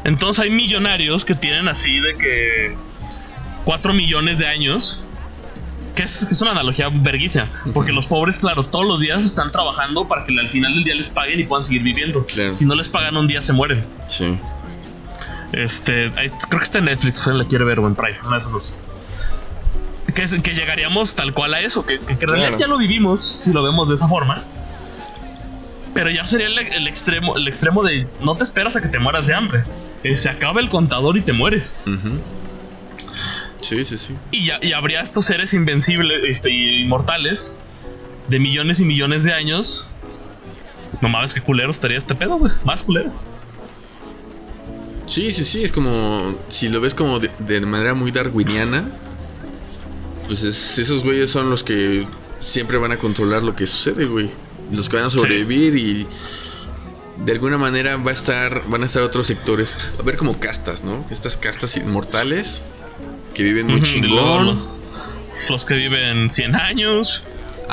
Entonces 0.05 0.45
hay 0.45 0.51
millonarios 0.51 1.25
que 1.25 1.35
tienen 1.35 1.69
así 1.69 2.01
de 2.01 2.15
que 2.15 2.75
4 3.65 3.93
millones 3.93 4.39
de 4.39 4.47
años. 4.47 5.05
Que 5.95 6.03
es, 6.03 6.41
una 6.43 6.53
analogía 6.53 6.89
verguísima. 6.91 7.51
Porque 7.73 7.93
los 7.93 8.07
pobres, 8.07 8.39
claro, 8.39 8.65
todos 8.67 8.85
los 8.85 9.01
días 9.01 9.25
están 9.25 9.53
trabajando 9.53 10.09
para 10.09 10.25
que 10.25 10.39
al 10.39 10.49
final 10.51 10.75
del 10.75 10.85
día 10.85 10.95
les 10.95 11.09
paguen 11.09 11.39
y 11.41 11.45
puedan 11.45 11.65
seguir 11.65 11.83
viviendo. 11.83 12.27
Si 12.53 12.65
no 12.65 12.75
les 12.75 12.89
pagan 12.89 13.17
un 13.17 13.27
día, 13.27 13.41
se 13.43 13.53
mueren. 13.53 13.85
Sí. 14.07 14.39
Este, 15.53 16.11
creo 16.11 16.59
que 16.59 16.65
está 16.65 16.79
en 16.79 16.87
Netflix, 16.87 17.19
si 17.19 17.31
la 17.31 17.45
quiere 17.45 17.65
ver 17.65 17.79
o 17.79 17.87
en 17.87 17.95
Prime, 17.95 18.19
una 18.23 18.33
de 18.33 18.39
esas 18.39 18.53
dos 18.53 18.75
que, 20.15 20.55
llegaríamos 20.55 21.15
tal 21.15 21.35
cual 21.35 21.55
a 21.55 21.61
eso, 21.61 21.85
que, 21.85 21.99
que, 21.99 22.27
realidad 22.27 22.57
ya 22.57 22.67
lo 22.67 22.79
vivimos 22.79 23.41
si 23.43 23.53
lo 23.53 23.63
vemos 23.63 23.89
de 23.89 23.97
esa 23.97 24.09
forma. 24.09 24.43
Pero 25.93 26.11
ya 26.11 26.27
sería 26.27 26.49
el, 26.49 26.89
extremo, 26.89 27.37
el 27.37 27.47
extremo 27.47 27.83
de 27.83 28.07
no 28.21 28.35
te 28.35 28.43
esperas 28.43 28.75
a 28.77 28.83
que 28.83 28.89
te 28.89 28.99
mueras 28.99 29.27
de 29.27 29.35
hambre. 29.35 29.63
Eh, 30.03 30.17
se 30.17 30.29
acaba 30.29 30.61
el 30.61 30.69
contador 30.69 31.17
y 31.17 31.21
te 31.21 31.33
mueres. 31.33 31.79
Sí, 33.65 33.85
sí, 33.85 33.99
sí. 33.99 34.15
Y 34.31 34.47
ya 34.47 34.59
y 34.63 34.73
habría 34.73 35.01
estos 35.01 35.27
seres 35.27 35.55
invencibles, 35.55 36.23
este, 36.27 36.51
inmortales, 36.51 37.59
de 38.29 38.39
millones 38.39 38.81
y 38.81 38.85
millones 38.85 39.25
de 39.25 39.33
años. 39.33 39.89
No 41.01 41.09
mames, 41.09 41.35
qué 41.35 41.41
culero 41.41 41.71
estaría 41.71 41.99
este 41.99 42.15
pedo, 42.15 42.39
güey. 42.39 42.53
Más 42.65 42.83
culero. 42.83 43.13
Sí, 45.07 45.33
sí, 45.33 45.45
sí. 45.45 45.65
Es 45.65 45.73
como. 45.73 46.39
Si 46.49 46.69
lo 46.69 46.81
ves 46.81 46.95
como 46.95 47.19
de, 47.19 47.31
de 47.39 47.61
manera 47.61 47.95
muy 47.95 48.11
darwiniana 48.11 49.01
pues 50.27 50.43
esos 50.79 51.03
güeyes 51.03 51.31
son 51.31 51.51
los 51.51 51.63
que 51.63 52.07
siempre 52.39 52.79
van 52.79 52.93
a 52.93 52.99
controlar 52.99 53.43
lo 53.43 53.55
que 53.55 53.67
sucede, 53.67 54.07
güey. 54.07 54.31
Los 54.71 54.89
que 54.89 54.97
van 54.97 55.07
a 55.07 55.11
sobrevivir 55.11 55.77
y 55.77 56.07
de 57.25 57.33
alguna 57.33 57.59
manera 57.59 57.97
va 57.97 58.11
a 58.11 58.15
estar, 58.15 58.67
van 58.69 58.83
a 58.83 58.87
estar 58.87 59.03
otros 59.03 59.27
sectores. 59.27 59.77
A 59.99 60.03
haber 60.03 60.17
como 60.17 60.39
castas, 60.41 60.83
¿no? 60.83 61.05
Estas 61.11 61.37
castas 61.37 61.77
inmortales 61.77 62.63
que 63.35 63.43
viven 63.43 63.67
muy 63.67 63.83
chingón. 63.83 64.73
Los 65.51 65.65
que 65.65 65.75
viven 65.75 66.31
100 66.31 66.55
años. 66.55 67.23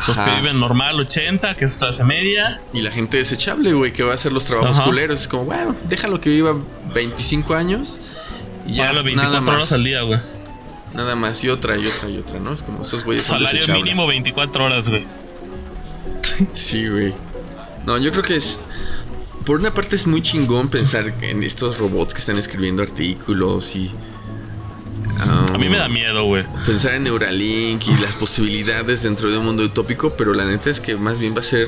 Los 0.08 0.22
que 0.22 0.32
viven 0.36 0.60
normal 0.60 1.00
80, 1.00 1.56
que 1.56 1.66
es 1.66 1.76
clase 1.76 2.04
media. 2.04 2.62
Y 2.74 2.82
la 2.82 2.92
gente 2.92 3.18
desechable, 3.18 3.74
güey, 3.74 3.94
que 3.94 4.04
va 4.04 4.12
a 4.12 4.16
hacer 4.16 4.34
los 4.34 4.46
trabajos 4.46 4.82
culeros. 4.82 5.22
Es 5.22 5.28
como, 5.28 5.46
bueno, 5.46 5.76
déjalo 5.84 6.20
que 6.20 6.30
viva 6.30 6.56
25 6.94 7.54
años. 7.54 8.02
Y 8.66 8.74
ya, 8.74 8.92
24 8.92 9.42
nada 9.42 9.54
horas 9.54 9.72
al 9.74 9.84
día, 9.84 10.02
güey. 10.02 10.20
Nada 10.94 11.16
más, 11.16 11.44
y 11.44 11.50
otra, 11.50 11.78
y 11.78 11.86
otra, 11.86 12.10
y 12.10 12.18
otra, 12.18 12.40
¿no? 12.40 12.54
Es 12.54 12.64
como 12.64 12.82
esos 12.82 13.04
güeyes 13.04 13.24
Salario 13.24 13.76
mínimo 13.76 14.08
24 14.08 14.66
horas, 14.66 14.90
güey. 14.90 15.06
Sí, 16.54 16.88
güey. 16.88 17.14
No, 17.86 17.98
yo 17.98 18.12
creo 18.12 18.24
que 18.24 18.36
es. 18.36 18.60
Por 19.46 19.60
una 19.60 19.74
parte 19.74 19.96
es 19.96 20.06
muy 20.06 20.22
chingón 20.22 20.70
pensar 20.70 21.14
en 21.22 21.44
estos 21.44 21.80
robots 21.80 22.14
que 22.14 22.20
están 22.20 22.38
escribiendo 22.38 22.84
artículos 22.84 23.76
y. 23.76 23.92
a 25.22 25.58
mí 25.58 25.70
me 25.70 25.78
da 25.78 25.88
miedo, 25.88 26.24
güey. 26.26 26.46
Pensar 26.66 26.96
en 26.96 27.04
Neuralink 27.04 27.88
y 27.88 27.98
las 27.98 28.16
posibilidades 28.16 29.04
dentro 29.04 29.32
de 29.32 29.38
un 29.38 29.46
mundo 29.46 29.64
utópico, 29.64 30.16
pero 30.16 30.34
la 30.34 30.46
neta 30.46 30.70
es 30.70 30.82
que 30.82 30.96
más 30.96 31.20
bien 31.20 31.36
va 31.36 31.40
a 31.40 31.44
ser 31.44 31.68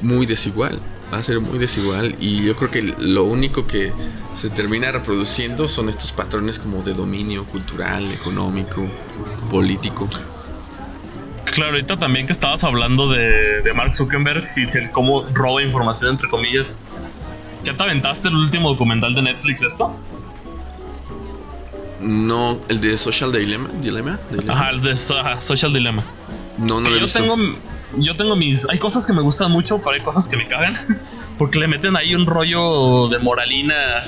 muy 0.00 0.26
desigual 0.26 0.80
va 1.12 1.18
a 1.18 1.22
ser 1.22 1.40
muy 1.40 1.58
desigual 1.58 2.16
y 2.20 2.42
yo 2.42 2.56
creo 2.56 2.70
que 2.70 2.94
lo 2.98 3.24
único 3.24 3.66
que 3.66 3.92
se 4.34 4.48
termina 4.48 4.90
reproduciendo 4.90 5.68
son 5.68 5.88
estos 5.88 6.10
patrones 6.10 6.58
como 6.58 6.82
de 6.82 6.94
dominio 6.94 7.44
cultural, 7.44 8.10
económico, 8.12 8.88
político. 9.50 10.08
Claro, 11.44 11.72
ahorita 11.72 11.98
también 11.98 12.26
que 12.26 12.32
estabas 12.32 12.64
hablando 12.64 13.08
de, 13.08 13.70
Mark 13.74 13.94
Zuckerberg 13.94 14.48
y 14.56 14.64
de 14.66 14.90
cómo 14.90 15.26
roba 15.34 15.62
información 15.62 16.12
entre 16.12 16.28
comillas. 16.30 16.76
¿Ya 17.62 17.76
te 17.76 17.82
aventaste 17.82 18.28
el 18.28 18.36
último 18.36 18.70
documental 18.70 19.14
de 19.14 19.22
Netflix 19.22 19.62
esto? 19.62 19.94
No, 22.02 22.60
el 22.68 22.80
de 22.80 22.98
Social 22.98 23.32
Dilemma. 23.32 23.70
¿Dilema? 23.80 24.18
Ajá, 24.48 24.70
el 24.70 24.82
de 24.82 24.96
Social 24.96 25.72
Dilemma. 25.72 26.04
No, 26.58 26.80
no 26.80 26.90
lo 26.90 26.96
he 26.96 27.00
yo 27.00 27.06
Tengo, 27.06 27.36
yo 27.96 28.16
tengo 28.16 28.36
mis. 28.36 28.68
Hay 28.68 28.78
cosas 28.78 29.06
que 29.06 29.12
me 29.12 29.22
gustan 29.22 29.50
mucho, 29.52 29.78
pero 29.78 29.92
hay 29.92 30.00
cosas 30.00 30.26
que 30.26 30.36
me 30.36 30.46
cagan. 30.48 31.00
Porque 31.38 31.58
le 31.58 31.68
meten 31.68 31.96
ahí 31.96 32.14
un 32.14 32.26
rollo 32.26 33.08
de 33.08 33.18
moralina 33.18 34.04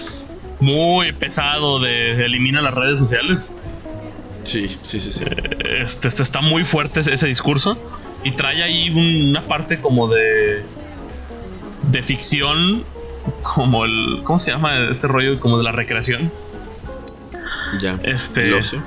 muy 0.60 1.12
pesado 1.12 1.78
de 1.78 2.24
elimina 2.24 2.62
las 2.62 2.74
redes 2.74 2.98
sociales. 2.98 3.56
Sí, 4.42 4.68
sí, 4.82 5.00
sí, 5.00 5.10
sí. 5.10 5.24
Este, 5.80 6.08
este 6.08 6.22
está 6.22 6.40
muy 6.40 6.64
fuerte 6.64 7.00
ese, 7.00 7.26
discurso. 7.26 7.78
Y 8.24 8.32
trae 8.32 8.62
ahí 8.62 8.90
una 8.90 9.42
parte 9.42 9.80
como 9.80 10.08
de. 10.08 10.62
de 11.90 12.02
ficción. 12.02 12.84
Como 13.42 13.84
el. 13.84 14.20
¿Cómo 14.24 14.38
se 14.38 14.50
llama 14.50 14.78
este 14.90 15.08
rollo? 15.08 15.40
Como 15.40 15.58
de 15.58 15.64
la 15.64 15.72
recreación. 15.72 16.30
Ya. 17.80 17.98
Este. 18.02 18.46
Lo 18.46 18.62
sé. 18.62 18.80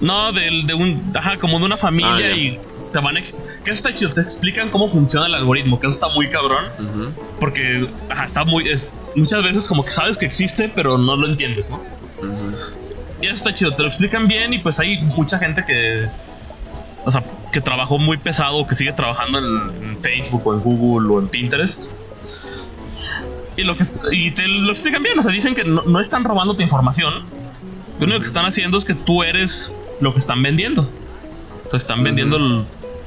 No, 0.00 0.32
de, 0.32 0.62
de 0.66 0.74
un. 0.74 1.12
Ajá, 1.14 1.38
como 1.38 1.58
de 1.58 1.64
una 1.64 1.76
familia 1.76 2.32
ah, 2.32 2.36
y 2.36 2.58
te 2.92 2.98
van 3.00 3.16
a. 3.16 3.22
Que 3.22 3.30
eso 3.30 3.72
está 3.72 3.94
chido, 3.94 4.12
te 4.12 4.20
explican 4.20 4.70
cómo 4.70 4.88
funciona 4.88 5.26
el 5.26 5.34
algoritmo, 5.34 5.80
que 5.80 5.86
eso 5.86 5.94
está 5.94 6.08
muy 6.08 6.28
cabrón. 6.28 6.64
Porque, 7.40 7.88
ajá, 8.08 8.24
está 8.24 8.44
muy. 8.44 8.68
Es, 8.68 8.96
muchas 9.14 9.42
veces 9.42 9.68
como 9.68 9.84
que 9.84 9.90
sabes 9.90 10.18
que 10.18 10.26
existe, 10.26 10.68
pero 10.68 10.98
no 10.98 11.16
lo 11.16 11.26
entiendes, 11.26 11.70
¿no? 11.70 11.82
Y 13.20 13.26
eso 13.26 13.34
está 13.34 13.54
chido, 13.54 13.74
te 13.74 13.82
lo 13.82 13.88
explican 13.88 14.26
bien 14.26 14.52
y 14.52 14.58
pues 14.58 14.78
hay 14.80 15.00
mucha 15.00 15.38
gente 15.38 15.64
que. 15.64 16.08
O 17.04 17.10
sea, 17.10 17.24
que 17.52 17.60
trabajó 17.60 17.98
muy 17.98 18.16
pesado, 18.16 18.66
que 18.66 18.74
sigue 18.74 18.92
trabajando 18.92 19.38
en, 19.38 20.02
Facebook 20.02 20.46
o 20.46 20.54
en 20.54 20.60
Google 20.60 21.14
o 21.14 21.20
en 21.20 21.28
Pinterest. 21.28 21.86
Y, 23.56 23.64
lo 23.64 23.76
que, 23.76 23.84
y 24.10 24.30
te 24.30 24.48
lo 24.48 24.72
explican 24.72 25.02
bien, 25.02 25.18
o 25.18 25.22
sea, 25.22 25.32
dicen 25.32 25.54
que 25.54 25.64
no, 25.64 26.00
están 26.00 26.24
robando 26.24 26.54
tu 26.54 26.62
información. 26.62 27.24
Lo 27.98 28.06
único 28.06 28.20
que 28.20 28.26
están 28.26 28.46
haciendo 28.46 28.78
es 28.78 28.84
que 28.84 28.94
tú 28.94 29.22
eres 29.22 29.72
lo 30.00 30.12
que 30.12 30.18
están 30.18 30.42
vendiendo. 30.42 30.88
Entonces 31.56 31.82
están 31.82 32.02
vendiendo 32.02 32.36
el, 32.36 32.64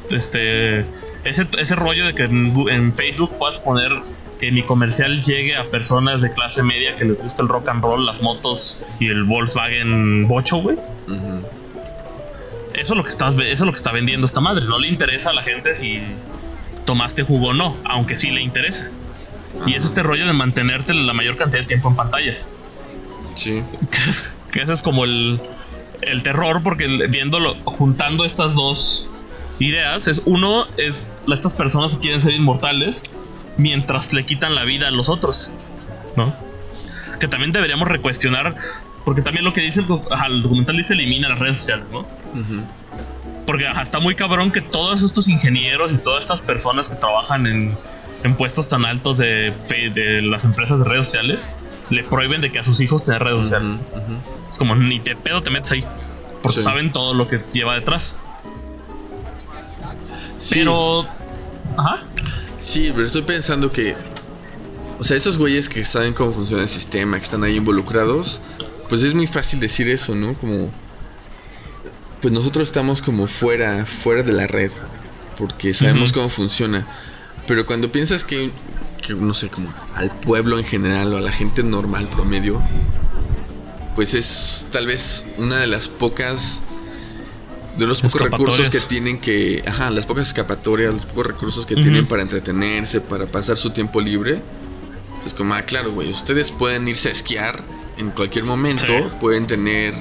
este 0.10 0.86
ese, 1.24 1.48
ese 1.58 1.76
rollo 1.76 2.06
de 2.06 2.14
que 2.14 2.24
en, 2.24 2.94
Facebook 2.96 3.38
puedas 3.38 3.60
poner 3.60 3.92
que 4.40 4.52
mi 4.52 4.64
comercial 4.64 5.22
llegue 5.22 5.56
a 5.56 5.66
personas 5.66 6.22
de 6.22 6.32
clase 6.32 6.62
media 6.62 6.96
que 6.96 7.06
les 7.06 7.22
gusta 7.22 7.42
el 7.42 7.50
rock 7.50 7.68
and 7.68 7.84
roll, 7.84 8.06
las 8.06 8.22
motos 8.22 8.82
y 9.00 9.08
el 9.08 9.24
Volkswagen 9.24 10.28
Bocho, 10.28 10.58
güey. 10.58 10.78
Eso 12.74 12.94
es 12.94 12.98
lo 12.98 13.04
que 13.04 13.10
estás, 13.10 13.34
eso 13.36 13.42
es 13.42 13.62
lo 13.62 13.72
que 13.72 13.78
está 13.78 13.92
vendiendo 13.92 14.26
esta 14.26 14.42
madre. 14.42 14.66
No 14.66 14.78
le 14.78 14.88
interesa 14.88 15.32
a 15.32 15.34
la 15.34 15.44
gente 15.44 15.74
si 15.76 16.02
tomaste 16.86 17.24
jugo 17.24 17.48
o 17.48 17.54
no, 17.54 17.78
aunque 17.86 18.18
sí 18.18 18.32
le 18.32 18.42
interesa. 18.42 18.90
Y 19.66 19.74
es 19.74 19.86
este 19.86 20.04
rollo 20.04 20.28
de 20.28 20.34
mantenerte 20.34 20.94
la 20.94 21.14
mayor 21.14 21.38
cantidad 21.38 21.62
de 21.62 21.68
tiempo 21.68 21.90
en 21.90 21.96
pantallas. 21.96 22.50
Sí. 23.36 23.64
Que, 24.52 24.62
ese 24.62 24.72
es 24.72 24.82
como 24.82 25.04
el, 25.04 25.42
el 26.02 26.24
terror, 26.24 26.64
porque 26.64 26.88
viéndolo, 27.10 27.58
juntando 27.66 28.24
estas 28.24 28.56
dos 28.56 29.10
ideas 29.60 30.08
es 30.08 30.22
uno 30.26 30.66
es 30.78 31.14
estas 31.32 31.54
personas 31.54 31.96
que 31.96 32.02
quieren 32.02 32.22
ser 32.22 32.34
inmortales 32.34 33.04
mientras 33.58 34.14
le 34.14 34.26
quitan 34.26 34.56
la 34.56 34.64
vida 34.64 34.88
a 34.88 34.92
los 34.92 35.10
otros, 35.10 35.52
¿no? 36.16 36.36
Que 37.20 37.28
también 37.28 37.52
deberíamos 37.52 37.88
recuestionar, 37.88 38.56
porque 39.06 39.22
también 39.22 39.46
lo 39.46 39.54
que 39.54 39.62
dice 39.62 39.82
el, 39.82 40.42
documental 40.42 40.78
dice 40.78 40.94
elimina 40.94 41.30
las 41.30 41.40
redes 41.40 41.58
sociales, 41.58 41.92
¿no? 41.92 42.06
Porque 43.46 43.66
está 43.82 44.00
muy 44.00 44.16
cabrón 44.16 44.52
que 44.52 44.62
todos 44.62 45.04
estos 45.04 45.28
ingenieros 45.28 45.94
y 45.94 45.98
todas 45.98 46.24
estas 46.24 46.42
personas 46.42 46.90
que 46.90 46.96
trabajan 46.96 47.46
en, 47.48 47.78
en 48.26 48.36
puestos 48.36 48.68
tan 48.68 48.86
altos 48.86 49.18
de, 49.18 49.54
de 49.70 50.22
las 50.22 50.44
empresas 50.46 50.80
de 50.80 50.86
redes 50.86 51.08
sociales 51.08 51.50
le 51.90 52.04
prohíben 52.04 52.42
de 52.42 52.52
que 52.52 52.60
a 52.60 52.64
sus 52.64 52.82
hijos 52.82 53.04
tengan 53.04 53.22
redes 53.22 53.42
sociales. 53.42 53.76
Es 54.50 54.58
como 54.58 54.76
ni 54.76 55.00
te 55.00 55.16
pedo 55.16 55.44
te 55.44 55.52
metes 55.52 55.72
ahí, 55.72 55.86
porque 56.42 56.60
saben 56.60 56.92
todo 56.92 57.14
lo 57.14 57.28
que 57.28 57.42
lleva 57.52 57.76
detrás. 57.76 58.16
Pero. 60.52 61.06
Ajá. 61.78 62.04
Sí, 62.58 62.92
pero 62.94 63.08
estoy 63.08 63.22
pensando 63.22 63.72
que. 63.72 63.96
O 64.98 65.04
sea, 65.04 65.18
esos 65.18 65.38
güeyes 65.38 65.68
que 65.68 65.84
saben 65.84 66.14
cómo 66.14 66.32
funciona 66.32 66.64
el 66.64 66.70
sistema, 66.70 67.18
que 67.18 67.24
están 67.24 67.44
ahí 67.44 67.58
involucrados, 67.58 68.42
pues 68.88 69.02
es 69.04 69.14
muy 69.14 69.28
fácil 69.28 69.60
decir 69.60 69.88
eso, 69.90 70.16
¿no? 70.16 70.34
Como. 70.36 70.72
Pues 72.22 72.34
nosotros 72.34 72.68
estamos 72.68 73.02
como 73.02 73.28
fuera, 73.28 73.86
fuera 73.86 74.24
de 74.24 74.32
la 74.32 74.48
red, 74.48 74.72
porque 75.38 75.74
sabemos 75.74 76.12
cómo 76.12 76.30
funciona. 76.30 76.88
Pero 77.48 77.66
cuando 77.66 77.92
piensas 77.92 78.24
que, 78.24 78.52
que, 79.02 79.14
no 79.14 79.34
sé, 79.34 79.50
como 79.50 79.74
al 79.96 80.12
pueblo 80.12 80.58
en 80.58 80.66
general 80.66 81.14
o 81.14 81.18
a 81.18 81.22
la 81.22 81.32
gente 81.32 81.64
normal 81.64 82.10
promedio, 82.10 82.62
pues 83.96 84.14
es 84.14 84.68
tal 84.72 84.88
vez 84.88 85.28
una 85.38 85.58
de 85.58 85.68
las 85.68 85.88
pocas 85.88 86.64
de 87.78 87.86
los 87.86 88.02
pocos 88.02 88.22
recursos 88.22 88.70
que 88.70 88.80
tienen 88.80 89.20
que, 89.20 89.64
ajá, 89.68 89.90
las 89.90 90.06
pocas 90.06 90.28
escapatorias, 90.28 90.94
los 90.94 91.06
pocos 91.06 91.28
recursos 91.28 91.66
que 91.66 91.76
tienen 91.76 92.08
para 92.08 92.22
entretenerse, 92.22 93.02
para 93.02 93.26
pasar 93.26 93.58
su 93.58 93.72
tiempo 93.72 94.00
libre. 94.00 94.42
Es 95.26 95.34
como, 95.34 95.54
ah, 95.56 95.64
claro, 95.64 95.92
güey, 95.92 96.10
ustedes 96.10 96.52
pueden 96.52 96.88
irse 96.88 97.10
a 97.10 97.12
esquiar 97.12 97.64
en 97.98 98.12
cualquier 98.12 98.46
momento, 98.46 99.12
pueden 99.20 99.48
tener 99.48 99.94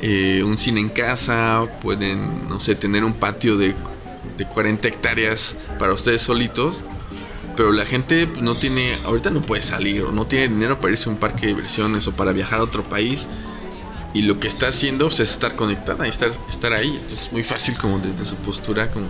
eh, 0.00 0.42
un 0.44 0.56
cine 0.56 0.80
en 0.80 0.88
casa, 0.88 1.66
pueden, 1.82 2.48
no 2.48 2.60
sé, 2.60 2.74
tener 2.76 3.04
un 3.04 3.14
patio 3.14 3.56
de, 3.56 3.74
de 4.36 4.46
40 4.46 4.88
hectáreas 4.88 5.56
para 5.78 5.92
ustedes 5.92 6.22
solitos. 6.22 6.84
Pero 7.56 7.72
la 7.72 7.84
gente 7.84 8.28
no 8.40 8.56
tiene, 8.56 9.00
ahorita 9.04 9.30
no 9.30 9.42
puede 9.42 9.62
salir 9.62 10.02
o 10.02 10.12
no 10.12 10.26
tiene 10.26 10.48
dinero 10.48 10.78
para 10.78 10.92
irse 10.92 11.08
a 11.08 11.12
un 11.12 11.18
parque 11.18 11.42
de 11.42 11.46
diversiones 11.48 12.06
o 12.06 12.12
para 12.12 12.32
viajar 12.32 12.60
a 12.60 12.62
otro 12.62 12.84
país. 12.84 13.26
Y 14.14 14.22
lo 14.22 14.38
que 14.38 14.48
está 14.48 14.68
haciendo 14.68 15.06
pues, 15.06 15.20
es 15.20 15.30
estar 15.30 15.56
conectada 15.56 16.06
y 16.06 16.10
estar, 16.10 16.30
estar 16.48 16.72
ahí. 16.72 16.90
Entonces 16.94 17.22
es 17.22 17.32
muy 17.32 17.44
fácil 17.44 17.76
como 17.76 17.98
desde 17.98 18.24
su 18.24 18.36
postura 18.36 18.90
como 18.90 19.06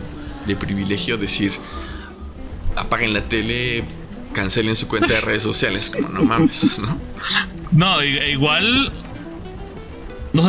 de 0.46 0.56
privilegio 0.56 1.18
decir, 1.18 1.52
apaguen 2.74 3.12
la 3.12 3.28
tele, 3.28 3.84
cancelen 4.32 4.76
su 4.76 4.88
cuenta 4.88 5.12
de 5.12 5.20
redes 5.20 5.42
sociales, 5.42 5.90
como 5.90 6.08
no 6.08 6.24
mames, 6.24 6.78
¿no? 6.78 6.98
No, 7.70 8.02
igual 8.02 8.92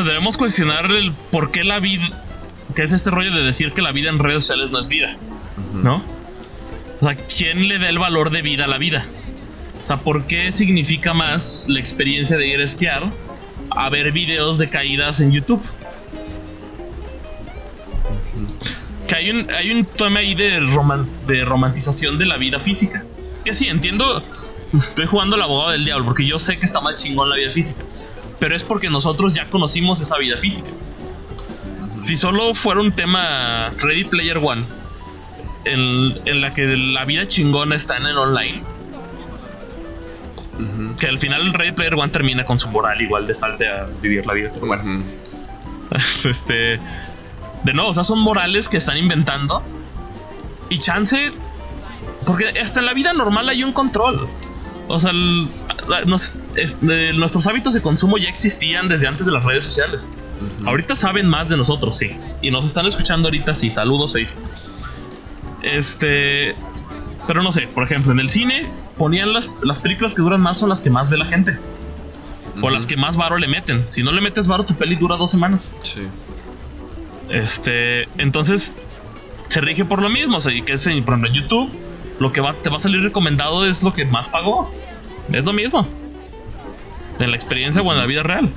debemos 0.03 0.38
cuestionar 0.38 0.86
el 0.91 1.14
por 1.32 1.51
qué 1.51 1.64
la 1.64 1.80
vida, 1.80 2.24
que 2.76 2.84
es 2.84 2.93
este 2.93 3.11
rollo 3.11 3.32
de 3.34 3.43
decir 3.43 3.74
que 3.74 3.82
la 3.82 3.91
vida 3.91 4.09
en 4.09 4.20
redes 4.20 4.43
sociales 4.43 4.72
no 4.72 4.80
es 4.80 4.88
vida, 4.88 5.17
¿no? 5.74 6.03
O 7.01 7.05
sea, 7.05 7.15
¿quién 7.15 7.67
le 7.67 7.80
da 7.80 7.89
el 7.89 7.99
valor 7.99 8.30
de 8.30 8.41
vida 8.41 8.65
a 8.65 8.67
la 8.67 8.78
vida? 8.78 9.05
O 9.82 9.86
sea, 9.86 10.01
¿por 10.01 10.26
qué 10.26 10.51
significa 10.51 11.13
más 11.13 11.65
la 11.70 11.80
experiencia 11.80 12.38
de 12.38 12.47
ir 12.47 12.59
a 12.59 12.63
esquiar 12.63 13.09
a 13.72 13.89
ver 13.89 14.11
videos 14.11 14.57
de 14.57 14.70
caídas 14.70 15.22
en 15.22 15.32
YouTube? 15.32 15.61
Que 19.07 19.15
hay 19.15 19.30
un, 19.32 19.49
hay 19.49 19.72
un 19.72 19.86
tema 19.86 20.20
ahí 20.20 20.36
de, 20.36 20.59
de 21.28 21.45
romantización 21.45 22.17
de 22.17 22.26
la 22.26 22.38
vida 22.38 22.59
física. 22.59 23.05
Que 23.45 23.53
sí, 23.53 23.67
entiendo, 23.67 24.22
estoy 24.78 25.05
jugando 25.05 25.38
al 25.38 25.43
abogado 25.43 25.72
del 25.72 25.86
diablo, 25.86 26.05
porque 26.05 26.26
yo 26.26 26.39
sé 26.39 26.59
que 26.59 26.65
está 26.65 26.82
más 26.82 26.97
chingón 26.97 27.30
la 27.30 27.38
vida 27.38 27.51
física. 27.51 27.84
Pero 28.39 28.55
es 28.55 28.63
porque 28.63 28.89
nosotros 28.89 29.34
ya 29.34 29.49
conocimos 29.49 30.01
esa 30.01 30.17
vida 30.17 30.38
física. 30.38 30.70
Si 31.90 32.16
solo 32.16 32.54
fuera 32.54 32.82
un 32.82 32.92
tema 32.92 33.72
Ready 33.80 34.06
Player 34.06 34.38
One, 34.38 34.64
en, 35.66 36.42
la 36.42 36.54
que 36.54 36.66
la 36.68 37.06
vida 37.06 37.28
chingona 37.28 37.76
está 37.76 37.98
en 37.98 38.06
el 38.06 38.18
online. 38.18 38.64
Que 40.98 41.08
al 41.08 41.20
final 41.20 41.54
Ready 41.54 41.72
Player 41.72 41.96
One 41.96 42.10
termina 42.10 42.44
con 42.44 42.58
su 42.58 42.70
moral 42.70 43.02
igual 43.02 43.26
de 43.26 43.34
salte 43.34 43.68
a 43.68 43.88
vivir 44.02 44.26
la 44.26 44.34
vida. 44.34 44.52
bueno. 44.60 45.04
este. 46.26 46.80
De 47.64 47.74
nuevo, 47.74 47.90
o 47.90 47.94
sea, 47.94 48.04
son 48.04 48.20
morales 48.20 48.70
que 48.70 48.78
están 48.78 48.98
inventando. 48.98 49.64
Y 50.70 50.80
chance. 50.80 51.32
Porque 52.26 52.50
hasta 52.62 52.82
en 52.82 52.86
la 52.86 52.94
vida 52.94 53.14
normal 53.14 53.50
hay 53.50 53.64
un 53.64 53.74
control. 53.74 54.30
O 54.88 55.00
sea, 55.00 55.12
nuestros 56.82 57.48
hábitos 57.48 57.74
de 57.74 57.82
consumo 57.82 58.18
ya 58.18 58.30
existían 58.30 58.88
desde 58.88 59.08
antes 59.08 59.26
de 59.26 59.32
las 59.32 59.44
redes 59.44 59.66
sociales. 59.66 60.08
Ahorita 60.66 60.96
saben 60.96 61.28
más 61.28 61.50
de 61.50 61.58
nosotros, 61.58 61.98
sí. 61.98 62.12
Y 62.42 62.52
nos 62.52 62.66
están 62.66 62.86
escuchando 62.86 63.28
ahorita, 63.28 63.56
sí. 63.56 63.70
Saludos, 63.70 64.14
Facebook. 64.14 64.44
Este. 65.62 66.56
Pero 67.28 67.44
no 67.44 67.52
sé, 67.52 67.68
por 67.68 67.84
ejemplo, 67.84 68.12
en 68.12 68.20
el 68.20 68.30
cine 68.30 68.70
ponían 68.98 69.34
las, 69.34 69.50
las 69.62 69.80
películas 69.80 70.16
que 70.16 70.22
duran 70.22 70.42
más 70.42 70.58
son 70.58 70.70
las 70.70 70.82
que 70.82 70.90
más 70.90 71.10
ve 71.10 71.18
la 71.18 71.26
gente. 71.26 71.58
O 72.62 72.70
las 72.70 72.88
que 72.88 72.98
más 72.98 73.16
varo 73.16 73.38
le 73.38 73.48
meten. 73.48 73.86
Si 73.90 74.04
no 74.04 74.12
le 74.12 74.20
metes 74.20 74.48
varo, 74.48 74.66
tu 74.66 74.76
peli 74.76 74.96
dura 74.96 75.16
dos 75.16 75.32
semanas. 75.32 75.78
Sí. 75.84 76.02
Este. 77.30 78.04
Entonces. 78.18 78.76
Se 79.48 79.62
rige 79.62 79.84
por 79.84 80.02
lo 80.02 80.10
mismo. 80.10 80.38
O 80.38 80.42
sea, 80.42 80.54
que 80.64 80.74
es, 80.74 80.84
por 80.84 80.92
ejemplo, 80.92 81.28
en 81.28 81.34
YouTube. 81.34 81.72
Lo 82.20 82.34
que 82.34 82.42
va, 82.42 82.54
te 82.54 82.70
va 82.70 82.78
a 82.78 82.80
salir 82.80 83.02
recomendado 83.02 83.66
es 83.66 83.82
lo 83.82 83.94
que 83.94 84.06
más 84.06 84.28
pagó. 84.28 84.72
Es 85.32 85.46
lo 85.46 85.54
mismo. 85.54 85.88
En 87.20 87.32
la 87.32 87.36
experiencia 87.36 87.82
o 87.82 87.92
en 87.94 88.00
la 88.00 88.06
vida 88.06 88.24
real. 88.24 88.50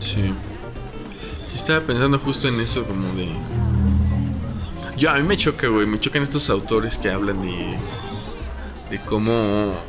Sí. 0.00 0.32
Sí, 1.46 1.56
estaba 1.56 1.80
pensando 1.80 2.18
justo 2.18 2.48
en 2.48 2.60
eso, 2.60 2.84
como 2.84 3.14
de 3.14 3.28
yo, 4.98 5.10
a 5.10 5.14
mí 5.14 5.22
me 5.22 5.36
choca, 5.36 5.68
güey. 5.68 5.86
Me 5.86 6.00
chocan 6.00 6.24
estos 6.24 6.50
autores 6.50 6.98
que 6.98 7.08
hablan 7.08 7.40
de. 7.40 7.76
de 8.90 9.00
cómo. 9.04 9.80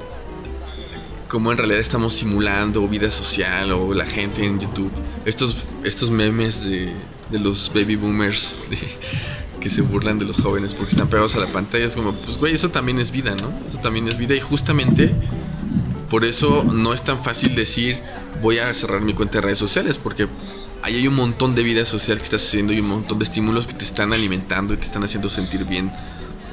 cómo 1.28 1.51
en 1.51 1.57
realidad 1.57 1.80
estamos 1.80 2.14
simulando 2.14 2.88
vida 2.88 3.10
social 3.10 3.72
o 3.72 3.93
la 3.95 4.05
gente 4.05 4.45
en 4.45 4.60
YouTube. 4.60 4.91
Estos, 5.26 5.66
estos 5.84 6.12
memes 6.12 6.64
de, 6.64 6.93
de 7.32 7.39
los 7.39 7.72
baby 7.74 7.95
boomers 7.95 8.62
que 9.60 9.68
se 9.68 9.82
burlan 9.82 10.20
de 10.20 10.26
los 10.26 10.38
jóvenes 10.38 10.76
porque 10.76 10.89
están 10.89 11.07
pegados 11.07 11.36
a 11.36 11.39
la 11.39 11.47
pantalla. 11.47 11.86
Es 11.86 11.95
como, 11.95 12.14
pues, 12.14 12.38
güey, 12.38 12.53
eso 12.53 12.70
también 12.70 12.99
es 12.99 13.10
vida, 13.10 13.34
¿no? 13.34 13.51
Eso 13.68 13.80
también 13.80 14.07
es 14.07 14.16
vida. 14.16 14.36
Y 14.36 14.41
justamente 14.41 15.12
por 16.07 16.24
eso 16.24 16.64
no 16.64 16.93
es 16.93 17.01
tan 17.01 17.20
fácil 17.20 17.55
decir 17.55 17.99
voy 18.42 18.60
a 18.60 18.74
cerrar 18.74 19.02
mi 19.02 19.14
cuenta 19.14 19.40
de 19.40 19.42
redes 19.42 19.58
sociales 19.58 19.98
porque 19.98 20.28
ahí 20.82 20.96
hay 20.96 21.08
un 21.08 21.16
montón 21.16 21.56
de 21.56 21.64
vida 21.64 21.86
social 21.86 22.18
que 22.18 22.24
está 22.24 22.40
sucediendo 22.40 22.74
y 22.74 22.80
un 22.80 22.88
montón 22.88 23.20
de 23.20 23.26
estímulos 23.26 23.68
que 23.68 23.74
te 23.74 23.84
están 23.84 24.14
alimentando 24.14 24.74
y 24.74 24.78
te 24.78 24.86
están 24.86 25.04
haciendo 25.04 25.30
sentir 25.30 25.66
bien 25.66 25.92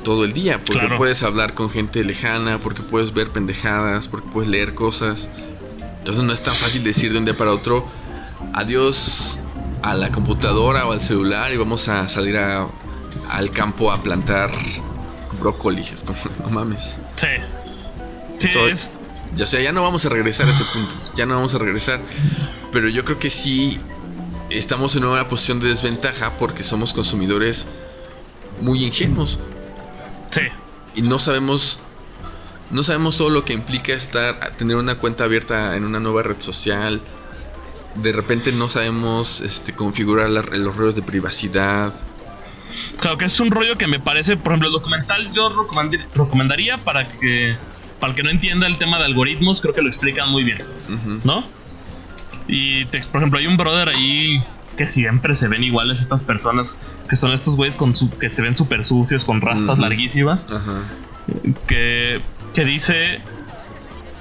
todo 0.03 0.24
el 0.24 0.32
día. 0.32 0.61
Porque 0.62 0.89
puedes 0.97 1.22
hablar 1.22 1.55
con 1.55 1.70
gente 1.70 2.05
lejana, 2.05 2.61
porque 2.61 2.82
puedes 2.82 3.12
ver 3.12 3.30
pendejadas, 3.30 4.09
porque 4.09 4.28
puedes 4.32 4.49
leer 4.49 4.74
cosas. 4.74 5.28
Entonces 5.99 6.22
no 6.22 6.32
es 6.32 6.43
tan 6.43 6.55
fácil 6.55 6.84
decir 6.84 7.12
de 7.12 7.18
un 7.18 7.24
día 7.24 7.37
para 7.37 7.53
otro 7.53 7.87
adiós 8.53 9.41
a 9.82 9.95
la 9.95 10.11
computadora 10.11 10.87
o 10.87 10.93
al 10.93 11.01
celular 11.01 11.53
y 11.53 11.57
vamos 11.57 11.89
a 11.89 12.09
salir 12.09 12.37
al 12.37 13.51
campo 13.51 13.93
a 13.93 14.03
plantar 14.03 14.51
brócoli. 15.39 15.82
Es 15.82 16.03
como, 16.03 16.18
no 16.43 16.51
mames. 16.51 16.99
Sí. 17.16 17.26
Sí, 18.39 18.49
Ya, 19.35 19.45
o 19.45 19.47
sea, 19.47 19.61
ya 19.61 19.72
no 19.72 19.83
vamos 19.83 20.05
a 20.07 20.09
regresar 20.09 20.47
a 20.47 20.51
ese 20.51 20.64
punto. 20.64 20.95
Ya 21.14 21.27
no 21.27 21.35
vamos 21.35 21.55
a 21.55 21.59
regresar. 21.59 22.01
Pero 22.72 22.89
yo 22.89 23.05
creo 23.05 23.18
que 23.18 23.31
sí 23.31 23.79
estamos 24.51 24.97
en 24.97 25.05
una 25.05 25.29
posición 25.29 25.61
de 25.61 25.68
desventaja 25.68 26.37
porque 26.39 26.62
somos 26.62 26.95
consumidores 26.95 27.68
muy 28.61 28.85
ingenuos. 28.85 29.39
Sí. 30.31 30.43
Y 30.95 31.03
no 31.03 31.18
sabemos 31.18 31.81
no 32.70 32.83
sabemos 32.83 33.16
todo 33.16 33.31
lo 33.31 33.45
que 33.45 33.53
implica 33.53 33.93
estar 33.93 34.57
tener 34.57 34.77
una 34.77 34.97
cuenta 34.97 35.24
abierta 35.24 35.77
en 35.77 35.85
una 35.85 36.01
nueva 36.01 36.22
red 36.22 36.41
social. 36.41 37.01
De 37.95 38.12
repente 38.12 38.53
no 38.53 38.68
sabemos 38.68 39.41
este, 39.41 39.72
configurar 39.72 40.29
los 40.31 40.77
rollos 40.77 40.95
de 40.95 41.03
privacidad. 41.03 41.95
Claro 42.99 43.18
que 43.18 43.27
es 43.27 43.41
un 43.41 43.51
rollo 43.51 43.77
que 43.77 43.87
me 43.87 44.01
parece, 44.01 44.37
por 44.37 44.53
ejemplo, 44.53 44.68
el 44.68 44.72
documental 44.72 45.33
yo 45.33 45.66
recomendaría 46.14 46.83
para 46.83 47.09
que 47.09 47.57
para 48.01 48.11
el 48.11 48.16
que 48.16 48.22
no 48.22 48.30
entienda 48.30 48.66
el 48.66 48.78
tema 48.78 48.99
de 48.99 49.05
algoritmos, 49.05 49.61
creo 49.61 49.74
que 49.74 49.82
lo 49.82 49.88
explican 49.88 50.30
muy 50.30 50.44
bien, 50.44 50.59
¿no? 51.24 51.44
Y, 52.49 52.84
por 52.84 53.20
ejemplo, 53.20 53.38
hay 53.38 53.47
un 53.47 53.57
brother 53.57 53.88
ahí 53.88 54.42
que 54.76 54.86
siempre 54.86 55.34
se 55.34 55.49
ven 55.49 55.64
iguales 55.64 56.01
estas 56.01 56.22
personas, 56.22 56.82
que 57.09 57.16
son 57.16 57.32
estos 57.32 57.57
güeyes 57.57 57.76
con 57.76 57.94
su, 57.97 58.11
que 58.11 58.28
se 58.30 58.42
ven 58.42 58.57
súper 58.57 58.84
sucios, 58.84 59.24
con 59.24 59.40
rastas 59.40 59.78
larguísimas, 59.78 60.49
Que, 61.66 62.20
que 62.55 62.64
dice, 62.64 63.20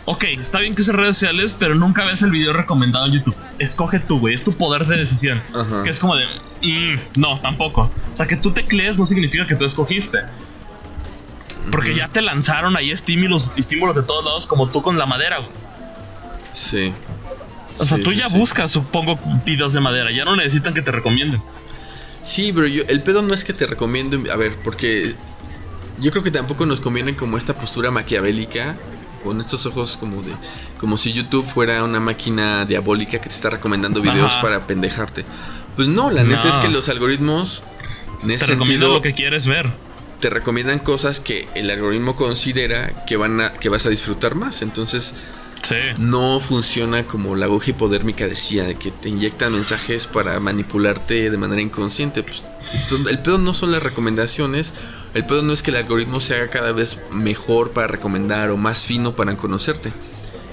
ok, 0.05 0.23
está 0.39 0.59
bien 0.59 0.73
que 0.73 0.81
uses 0.81 0.95
redes 0.95 1.17
sociales, 1.17 1.55
pero 1.57 1.75
nunca 1.75 2.05
ves 2.05 2.21
el 2.21 2.31
video 2.31 2.53
recomendado 2.53 3.05
en 3.07 3.13
YouTube. 3.13 3.35
Escoge 3.59 3.99
tú, 3.99 4.19
güey, 4.19 4.33
es 4.33 4.43
tu 4.43 4.53
poder 4.53 4.85
de 4.87 4.97
decisión. 4.97 5.41
Que 5.83 5.89
es 5.89 5.99
como 5.99 6.15
de, 6.15 6.25
mm, 6.61 7.19
no, 7.19 7.39
tampoco. 7.41 7.91
O 8.13 8.17
sea, 8.17 8.25
que 8.25 8.37
tú 8.37 8.51
teclees 8.51 8.97
no 8.97 9.05
significa 9.05 9.45
que 9.45 9.55
tú 9.55 9.65
escogiste. 9.65 10.19
Porque 11.71 11.95
ya 11.95 12.07
te 12.07 12.21
lanzaron 12.21 12.77
ahí 12.77 12.91
estímulos, 12.91 13.51
estímulos 13.55 13.95
de 13.95 14.03
todos 14.03 14.23
lados, 14.23 14.45
como 14.45 14.69
tú 14.69 14.81
con 14.81 14.97
la 14.97 15.05
madera, 15.05 15.39
güey. 15.39 15.51
Sí. 16.53 16.93
O 17.77 17.85
sea, 17.85 17.97
tú 18.01 18.13
ya 18.13 18.27
buscas, 18.29 18.71
supongo, 18.71 19.19
videos 19.45 19.73
de 19.73 19.81
madera. 19.81 20.11
Ya 20.11 20.25
no 20.25 20.35
necesitan 20.35 20.73
que 20.73 20.81
te 20.81 20.91
recomienden. 20.91 21.41
Sí, 22.21 22.51
pero 22.53 22.67
yo, 22.67 22.83
el 22.87 23.01
pedo 23.03 23.21
no 23.21 23.33
es 23.33 23.43
que 23.43 23.53
te 23.53 23.67
recomienden. 23.67 24.29
A 24.31 24.35
ver, 24.35 24.55
porque 24.63 25.15
yo 25.99 26.11
creo 26.11 26.23
que 26.23 26.31
tampoco 26.31 26.65
nos 26.65 26.79
conviene 26.79 27.15
como 27.15 27.37
esta 27.37 27.53
postura 27.53 27.91
maquiavélica. 27.91 28.77
Con 29.23 29.41
estos 29.41 29.65
ojos 29.65 29.97
como 29.97 30.21
de. 30.21 30.35
Como 30.79 30.97
si 30.97 31.11
YouTube 31.11 31.45
fuera 31.45 31.83
una 31.83 31.99
máquina 31.99 32.63
diabólica 32.65 33.19
que 33.19 33.27
te 33.29 33.35
está 33.35 33.49
recomendando 33.49 33.99
videos 33.99 34.35
para 34.37 34.67
pendejarte. 34.67 35.25
Pues 35.75 35.87
no, 35.87 36.11
la 36.11 36.23
neta 36.23 36.47
es 36.47 36.57
que 36.59 36.69
los 36.69 36.89
algoritmos. 36.89 37.63
En 38.21 38.31
ese 38.31 38.45
te 38.45 38.55
sentido, 38.55 38.93
lo 38.93 39.01
que 39.01 39.13
quieres 39.13 39.47
ver. 39.47 39.71
Te 40.25 40.31
recomiendan 40.31 40.79
cosas 40.79 41.19
que 41.19 41.47
el 41.53 41.69
algoritmo 41.69 42.15
considera 42.15 43.05
que 43.05 43.15
van 43.15 43.41
a, 43.41 43.53
que 43.53 43.69
vas 43.69 43.85
a 43.85 43.89
disfrutar 43.89 44.33
más. 44.33 44.63
Entonces 44.63 45.13
no 45.99 46.39
funciona 46.39 47.05
como 47.05 47.35
la 47.35 47.45
aguja 47.45 47.69
hipodérmica 47.69 48.27
decía, 48.27 48.63
de 48.63 48.73
que 48.73 48.89
te 48.89 49.09
inyectan 49.09 49.51
mensajes 49.51 50.07
para 50.07 50.39
manipularte 50.39 51.29
de 51.29 51.37
manera 51.37 51.61
inconsciente. 51.61 52.23
Pues, 52.23 52.41
el 53.07 53.19
pedo 53.19 53.37
no 53.37 53.53
son 53.53 53.71
las 53.71 53.83
recomendaciones, 53.83 54.73
el 55.13 55.27
pedo 55.27 55.43
no 55.43 55.53
es 55.53 55.61
que 55.61 55.69
el 55.69 55.77
algoritmo 55.77 56.19
se 56.19 56.33
haga 56.33 56.47
cada 56.47 56.71
vez 56.71 56.99
mejor 57.11 57.69
para 57.69 57.85
recomendar 57.85 58.49
o 58.49 58.57
más 58.57 58.83
fino 58.83 59.15
para 59.15 59.37
conocerte. 59.37 59.93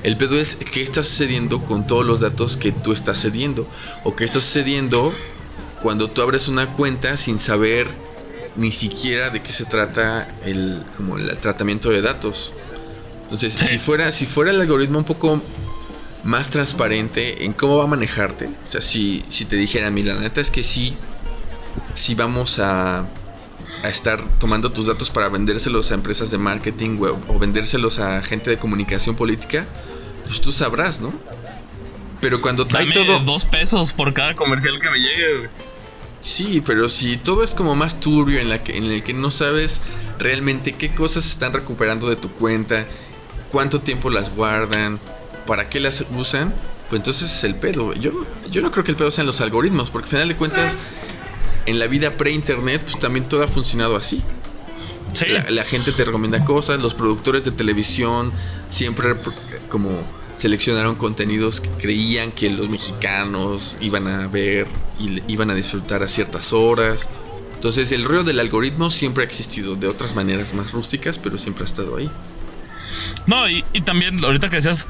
El 0.02 0.18
pedo 0.18 0.38
es 0.38 0.56
qué 0.56 0.82
está 0.82 1.02
sucediendo 1.02 1.64
con 1.64 1.86
todos 1.86 2.04
los 2.04 2.20
datos 2.20 2.58
que 2.58 2.72
tú 2.72 2.92
estás 2.92 3.22
cediendo 3.22 3.66
o 4.04 4.14
qué 4.14 4.24
está 4.24 4.38
sucediendo 4.38 5.14
cuando 5.80 6.10
tú 6.10 6.20
abres 6.20 6.48
una 6.48 6.74
cuenta 6.74 7.16
sin 7.16 7.38
saber 7.38 8.01
ni 8.57 8.72
siquiera 8.72 9.30
de 9.30 9.42
qué 9.42 9.53
se 9.53 9.64
trata 9.64 10.28
el, 10.44 10.82
como 10.96 11.18
el 11.18 11.36
tratamiento 11.38 11.90
de 11.90 12.03
datos. 12.03 12.53
Entonces, 13.24 13.55
si 13.55 13.78
fuera, 13.78 14.11
si 14.12 14.26
fuera 14.26 14.50
el 14.50 14.61
algoritmo 14.61 14.98
un 14.98 15.05
poco 15.05 15.40
más 16.24 16.50
transparente 16.50 17.44
en 17.44 17.53
cómo 17.53 17.78
va 17.78 17.84
a 17.84 17.86
manejarte, 17.86 18.46
o 18.46 18.68
sea, 18.68 18.80
si, 18.80 19.24
si 19.28 19.44
te 19.46 19.57
dijera, 19.57 19.90
mira, 19.90 20.14
la 20.14 20.20
neta 20.20 20.40
es 20.40 20.50
que 20.50 20.62
sí, 20.62 20.96
sí 21.94 22.14
vamos 22.14 22.59
a, 22.59 23.07
a 23.82 23.88
estar 23.88 24.22
tomando 24.38 24.70
tus 24.70 24.86
datos 24.86 25.11
para 25.11 25.28
vendérselos 25.30 25.90
a 25.90 25.94
empresas 25.94 26.30
de 26.30 26.38
marketing 26.38 26.98
o, 27.00 27.20
o 27.34 27.38
vendérselos 27.38 27.98
a 27.98 28.20
gente 28.22 28.50
de 28.50 28.59
comunicación 28.59 29.16
política, 29.16 29.64
pues 30.26 30.40
tú 30.40 30.53
sabrás, 30.53 31.00
¿no? 31.00 31.12
Pero 32.20 32.40
cuando 32.40 32.64
Dame 32.66 32.84
hay 32.84 32.92
todo. 32.92 33.18
dos 33.20 33.46
pesos 33.46 33.92
por 33.92 34.12
cada 34.14 34.36
comercial 34.36 34.78
que 34.78 34.90
me 34.90 34.98
llegue, 34.98 35.38
güey. 35.38 35.50
Sí, 36.22 36.62
pero 36.64 36.88
si 36.88 37.16
todo 37.16 37.42
es 37.42 37.52
como 37.52 37.74
más 37.74 37.98
turbio 37.98 38.38
en, 38.38 38.48
la 38.48 38.62
que, 38.62 38.76
en 38.76 38.84
el 38.84 39.02
que 39.02 39.12
no 39.12 39.30
sabes 39.30 39.80
realmente 40.20 40.72
qué 40.72 40.94
cosas 40.94 41.26
están 41.26 41.52
recuperando 41.52 42.08
de 42.08 42.14
tu 42.14 42.30
cuenta, 42.30 42.86
cuánto 43.50 43.80
tiempo 43.80 44.08
las 44.08 44.34
guardan, 44.34 45.00
para 45.46 45.68
qué 45.68 45.80
las 45.80 46.04
usan, 46.16 46.54
pues 46.88 47.00
entonces 47.00 47.30
es 47.30 47.42
el 47.42 47.56
pedo. 47.56 47.92
Yo, 47.94 48.24
yo 48.52 48.62
no 48.62 48.70
creo 48.70 48.84
que 48.84 48.92
el 48.92 48.96
pedo 48.96 49.10
sean 49.10 49.26
los 49.26 49.40
algoritmos, 49.40 49.90
porque 49.90 50.06
al 50.06 50.10
final 50.10 50.28
de 50.28 50.36
cuentas, 50.36 50.78
en 51.66 51.80
la 51.80 51.88
vida 51.88 52.12
pre-internet, 52.12 52.82
pues 52.82 53.00
también 53.00 53.28
todo 53.28 53.42
ha 53.42 53.48
funcionado 53.48 53.96
así. 53.96 54.22
Sí. 55.12 55.26
La, 55.26 55.50
la 55.50 55.64
gente 55.64 55.90
te 55.90 56.04
recomienda 56.04 56.44
cosas, 56.44 56.80
los 56.80 56.94
productores 56.94 57.44
de 57.44 57.50
televisión 57.50 58.32
siempre 58.68 59.16
como 59.68 60.04
seleccionaron 60.34 60.96
contenidos 60.96 61.60
que 61.60 61.68
creían 61.70 62.32
que 62.32 62.50
los 62.50 62.68
mexicanos 62.68 63.76
iban 63.80 64.06
a 64.08 64.26
ver 64.28 64.66
y 64.98 65.22
iban 65.30 65.50
a 65.50 65.54
disfrutar 65.54 66.02
a 66.02 66.08
ciertas 66.08 66.52
horas. 66.52 67.08
Entonces 67.54 67.92
el 67.92 68.04
rollo 68.04 68.24
del 68.24 68.40
algoritmo 68.40 68.90
siempre 68.90 69.24
ha 69.24 69.26
existido 69.26 69.76
de 69.76 69.86
otras 69.86 70.14
maneras 70.14 70.52
más 70.54 70.72
rústicas, 70.72 71.18
pero 71.18 71.38
siempre 71.38 71.62
ha 71.64 71.66
estado 71.66 71.96
ahí. 71.96 72.10
No, 73.26 73.48
y, 73.48 73.62
también 73.84 74.22
ahorita 74.24 74.48
que 74.48 74.56
decías 74.56 74.86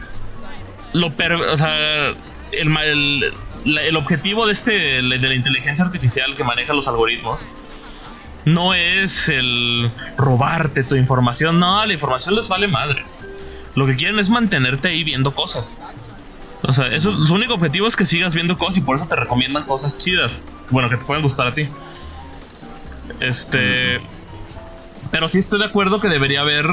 lo 0.92 1.14
per, 1.16 1.32
o 1.32 1.56
sea, 1.56 2.10
el, 2.52 2.76
el, 2.76 3.32
el 3.78 3.96
objetivo 3.96 4.46
de 4.46 4.52
este 4.52 4.72
de 4.72 5.02
la 5.02 5.34
inteligencia 5.34 5.84
artificial 5.84 6.36
que 6.36 6.44
maneja 6.44 6.72
los 6.72 6.88
algoritmos 6.88 7.48
no 8.44 8.74
es 8.74 9.28
el 9.28 9.90
robarte 10.16 10.84
tu 10.84 10.96
información, 10.96 11.60
no, 11.60 11.84
la 11.86 11.92
información 11.92 12.34
les 12.34 12.48
vale 12.48 12.66
madre. 12.66 13.04
Lo 13.74 13.86
que 13.86 13.96
quieren 13.96 14.18
es 14.18 14.28
mantenerte 14.30 14.88
ahí 14.88 15.02
viendo 15.04 15.34
cosas. 15.34 15.80
O 16.62 16.72
sea, 16.72 16.86
eso, 16.94 17.26
su 17.26 17.34
único 17.34 17.54
objetivo 17.54 17.86
es 17.88 17.96
que 17.96 18.06
sigas 18.06 18.34
viendo 18.34 18.56
cosas 18.56 18.76
y 18.76 18.80
por 18.82 18.94
eso 18.96 19.06
te 19.08 19.16
recomiendan 19.16 19.64
cosas 19.64 19.98
chidas. 19.98 20.46
Bueno, 20.70 20.88
que 20.88 20.96
te 20.96 21.04
pueden 21.04 21.22
gustar 21.22 21.48
a 21.48 21.54
ti. 21.54 21.68
Este. 23.20 24.00
Pero 25.10 25.28
sí 25.28 25.38
estoy 25.38 25.58
de 25.58 25.66
acuerdo 25.66 26.00
que 26.00 26.08
debería 26.08 26.40
haber 26.40 26.66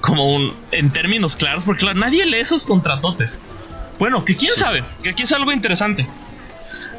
como 0.00 0.34
un. 0.34 0.52
en 0.72 0.92
términos 0.92 1.36
claros, 1.36 1.64
porque 1.64 1.80
claro, 1.80 1.98
nadie 1.98 2.26
lee 2.26 2.38
esos 2.38 2.64
contratotes. 2.64 3.42
Bueno, 3.98 4.24
que 4.24 4.36
quién 4.36 4.52
Sí. 4.54 4.60
sabe, 4.60 4.84
que 5.02 5.10
aquí 5.10 5.22
es 5.22 5.32
algo 5.32 5.52
interesante. 5.52 6.06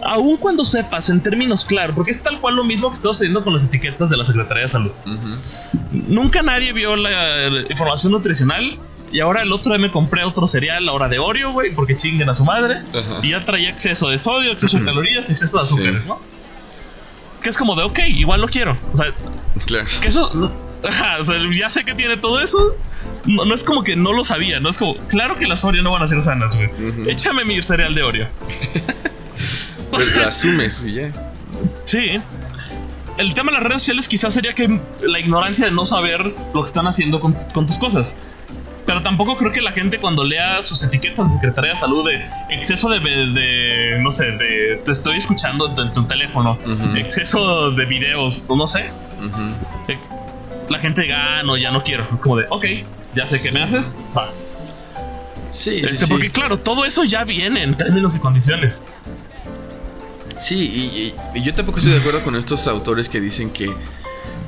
Aún 0.05 0.35
cuando 0.37 0.65
sepas 0.65 1.09
en 1.09 1.21
términos 1.21 1.63
claros, 1.63 1.95
porque 1.95 2.11
es 2.11 2.21
tal 2.21 2.39
cual 2.39 2.55
lo 2.57 2.63
mismo 2.65 2.89
que 2.89 2.95
está 2.95 3.07
sucediendo 3.09 3.41
con 3.43 3.53
las 3.53 3.63
etiquetas 3.65 4.09
de 4.09 4.17
la 4.17 4.25
Secretaría 4.25 4.63
de 4.63 4.67
Salud. 4.67 4.91
Nunca 5.91 6.41
nadie 6.41 6.73
vio 6.73 6.95
la, 6.95 7.49
la 7.49 7.61
información 7.71 8.11
nutricional. 8.11 8.77
Y 9.13 9.19
ahora 9.21 9.43
el 9.43 9.51
otro 9.53 9.71
día 9.71 9.79
me 9.79 9.91
compré 9.91 10.23
otro 10.25 10.47
cereal, 10.47 10.89
ahora 10.89 11.07
de 11.07 11.19
Oreo, 11.19 11.51
güey, 11.51 11.71
porque 11.73 11.95
chinguen 11.95 12.29
a 12.29 12.33
su 12.33 12.43
madre. 12.43 12.79
Ajá. 12.93 13.19
Y 13.21 13.29
ya 13.29 13.39
traía 13.45 13.69
exceso 13.69 14.09
de 14.09 14.17
sodio, 14.17 14.51
exceso 14.51 14.79
de 14.79 14.85
calorías, 14.85 15.29
exceso 15.29 15.57
de 15.59 15.63
azúcares, 15.63 16.01
Sí. 16.01 16.07
¿no? 16.09 16.19
Que 17.39 17.49
es 17.49 17.57
como 17.57 17.75
de, 17.75 17.83
ok, 17.83 17.99
igual 18.07 18.41
lo 18.41 18.47
quiero. 18.47 18.77
O 18.91 18.95
sea, 18.95 19.13
Claro. 19.67 19.85
que 20.01 20.07
eso. 20.07 20.51
ajá, 20.83 21.17
o 21.19 21.23
sea, 21.23 21.37
ya 21.53 21.69
sé 21.69 21.85
que 21.85 21.93
tiene 21.93 22.17
todo 22.17 22.41
eso. 22.41 22.75
No, 23.25 23.45
no 23.45 23.53
es 23.53 23.63
como 23.63 23.83
que 23.83 23.95
no 23.95 24.13
lo 24.13 24.25
sabía, 24.25 24.59
no 24.59 24.69
es 24.69 24.77
como, 24.79 24.95
claro 25.07 25.35
que 25.35 25.45
las 25.45 25.63
Oreo 25.63 25.83
no 25.83 25.91
van 25.93 26.01
a 26.03 26.07
ser 26.07 26.21
sanas, 26.21 26.55
güey. 26.55 26.69
Échame 27.09 27.45
mi 27.45 27.61
cereal 27.61 27.93
de 27.95 28.01
Oreo. 28.03 28.27
Pero 29.91 30.05
lo 30.17 30.27
asumes 30.27 30.83
y 30.85 30.93
ya. 30.93 31.11
Sí. 31.85 32.19
El 33.17 33.33
tema 33.35 33.51
de 33.51 33.57
las 33.59 33.63
redes 33.67 33.81
sociales 33.83 34.07
quizás 34.07 34.33
sería 34.33 34.53
que 34.53 34.79
la 35.03 35.19
ignorancia 35.19 35.65
de 35.65 35.71
no 35.71 35.85
saber 35.85 36.33
lo 36.53 36.61
que 36.61 36.65
están 36.65 36.87
haciendo 36.87 37.19
con, 37.19 37.33
con 37.53 37.67
tus 37.67 37.77
cosas. 37.77 38.19
Pero 38.85 39.01
tampoco 39.01 39.37
creo 39.37 39.51
que 39.51 39.61
la 39.61 39.71
gente 39.71 39.97
cuando 39.97 40.23
lea 40.25 40.61
sus 40.61 40.83
etiquetas 40.83 41.27
de 41.29 41.33
Secretaría 41.35 41.69
de 41.71 41.75
Salud 41.77 42.05
de 42.09 42.25
exceso 42.53 42.89
de, 42.89 42.99
de- 42.99 43.97
no 44.01 44.11
sé, 44.11 44.25
de 44.25 44.81
te 44.83 44.91
estoy 44.91 45.17
escuchando 45.17 45.73
en 45.81 45.93
tu 45.93 46.03
teléfono, 46.05 46.57
exceso 46.95 47.71
de 47.71 47.85
videos, 47.85 48.45
no 48.49 48.67
sé, 48.67 48.89
eh, 49.87 49.97
la 50.69 50.79
gente 50.79 51.03
diga, 51.03 51.39
ah, 51.39 51.43
no, 51.43 51.55
ya 51.55 51.71
no 51.71 51.81
quiero. 51.83 52.07
Es 52.11 52.21
como 52.21 52.37
de, 52.37 52.45
ok, 52.49 52.65
ya 53.13 53.25
sé 53.27 53.41
qué 53.41 53.51
me 53.53 53.63
haces, 53.63 53.97
va. 54.17 54.29
Sí, 55.49 55.79
sí, 55.79 55.85
Este, 55.85 56.05
sí. 56.05 56.11
Porque 56.11 56.29
claro, 56.31 56.57
todo 56.59 56.83
eso 56.83 57.03
ya 57.05 57.23
viene 57.23 57.63
en 57.63 57.75
términos 57.75 58.15
y 58.15 58.19
condiciones. 58.19 58.85
Sí, 60.41 60.55
y, 60.73 60.81
y- 61.35 61.39
y 61.39 61.41
yo 61.43 61.53
tampoco 61.53 61.77
estoy 61.77 61.93
de 61.93 61.99
acuerdo 61.99 62.21
con 62.23 62.35
estos 62.35 62.67
autores 62.67 63.07
que 63.07 63.21
dicen 63.21 63.49
que 63.49 63.73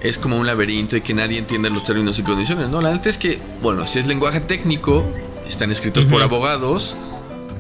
es 0.08 0.18
como 0.20 0.38
un 0.38 0.46
laberinto 0.48 0.96
y 0.98 1.02
que 1.02 1.14
nadie 1.14 1.38
entiende 1.38 1.70
los 1.70 1.84
términos 1.84 2.18
y 2.20 2.24
condiciones. 2.24 2.70
No, 2.70 2.82
la 2.82 2.92
neta 2.92 3.10
es 3.10 3.18
que, 3.18 3.40
bueno, 3.62 3.86
si 3.88 4.00
es 4.00 4.08
lenguaje 4.08 4.40
técnico, 4.40 5.04
están 5.48 5.72
escritos 5.72 6.06
por 6.06 6.22
abogados, 6.24 6.96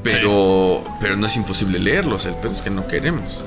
pero, 0.04 0.84
pero 1.00 1.16
no 1.18 1.28
es 1.28 1.36
imposible 1.36 1.80
leerlos. 1.80 2.26
El 2.26 2.36
pedo 2.36 2.52
es 2.54 2.62
que 2.62 2.70
no 2.70 2.88
queremos. 2.88 3.44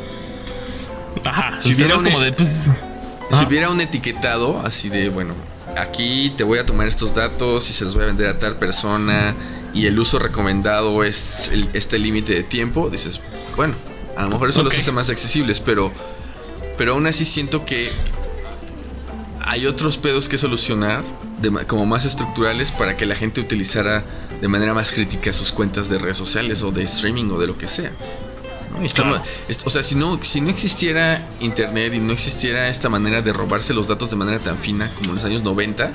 Ajá, 1.24 1.58
Si 1.60 1.74
hubiera 1.74 1.96
un- 1.96 2.04
como 2.04 2.20
de, 2.20 2.32
pues, 2.32 2.70
Si 3.30 3.44
hubiera 3.44 3.68
un 3.68 3.80
etiquetado 3.80 4.62
así 4.64 4.88
de, 4.88 5.10
bueno, 5.10 5.34
aquí 5.76 6.32
te 6.38 6.44
voy 6.44 6.58
a 6.58 6.64
tomar 6.64 6.88
estos 6.88 7.14
datos 7.14 7.68
y 7.68 7.74
se 7.74 7.84
los 7.84 7.94
voy 7.94 8.04
a 8.04 8.06
vender 8.06 8.28
a 8.28 8.38
tal 8.38 8.56
persona 8.56 9.34
y 9.74 9.84
el 9.86 9.98
uso 9.98 10.18
recomendado 10.18 11.04
es 11.04 11.50
el- 11.52 11.68
este 11.74 11.98
límite 11.98 12.32
de 12.32 12.42
tiempo, 12.42 12.88
dices, 12.88 13.20
bueno, 13.54 13.74
a 14.16 14.22
lo 14.22 14.30
mejor 14.30 14.48
eso 14.48 14.62
los 14.62 14.76
hace 14.76 14.92
más 14.92 15.10
accesibles, 15.10 15.60
pero, 15.60 15.92
pero 16.78 16.92
aún 16.94 17.06
así 17.06 17.26
siento 17.26 17.66
que 17.66 17.92
hay 19.50 19.66
otros 19.66 19.96
pedos 19.96 20.28
que 20.28 20.36
solucionar, 20.36 21.02
de 21.40 21.50
como 21.66 21.86
más 21.86 22.04
estructurales, 22.04 22.70
para 22.70 22.96
que 22.96 23.06
la 23.06 23.14
gente 23.14 23.40
utilizara 23.40 24.04
de 24.40 24.46
manera 24.48 24.74
más 24.74 24.92
crítica 24.92 25.32
sus 25.32 25.52
cuentas 25.52 25.88
de 25.88 25.98
redes 25.98 26.18
sociales 26.18 26.62
o 26.62 26.70
de 26.70 26.82
streaming 26.84 27.30
o 27.30 27.38
de 27.40 27.46
lo 27.46 27.56
que 27.56 27.66
sea. 27.66 27.90
¿no? 28.72 28.82
Y 28.82 28.86
estamos- 28.86 29.20
Claro. 29.20 29.30
est- 29.48 29.66
o 29.66 29.70
sea, 29.70 29.82
si 29.82 29.94
no, 29.94 30.18
si 30.22 30.42
no 30.42 30.50
existiera 30.50 31.26
internet 31.40 31.94
y 31.94 31.98
no 31.98 32.12
existiera 32.12 32.68
esta 32.68 32.90
manera 32.90 33.22
de 33.22 33.32
robarse 33.32 33.72
los 33.72 33.88
datos 33.88 34.10
de 34.10 34.16
manera 34.16 34.38
tan 34.38 34.58
fina 34.58 34.92
como 34.96 35.08
en 35.10 35.14
los 35.16 35.24
años 35.24 35.42
90, 35.42 35.92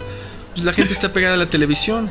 pues 0.56 0.66
la 0.66 0.74
gente 0.74 0.92
está 0.92 1.14
pegada 1.14 1.36
a 1.36 1.38
la 1.38 1.50
televisión. 1.50 2.10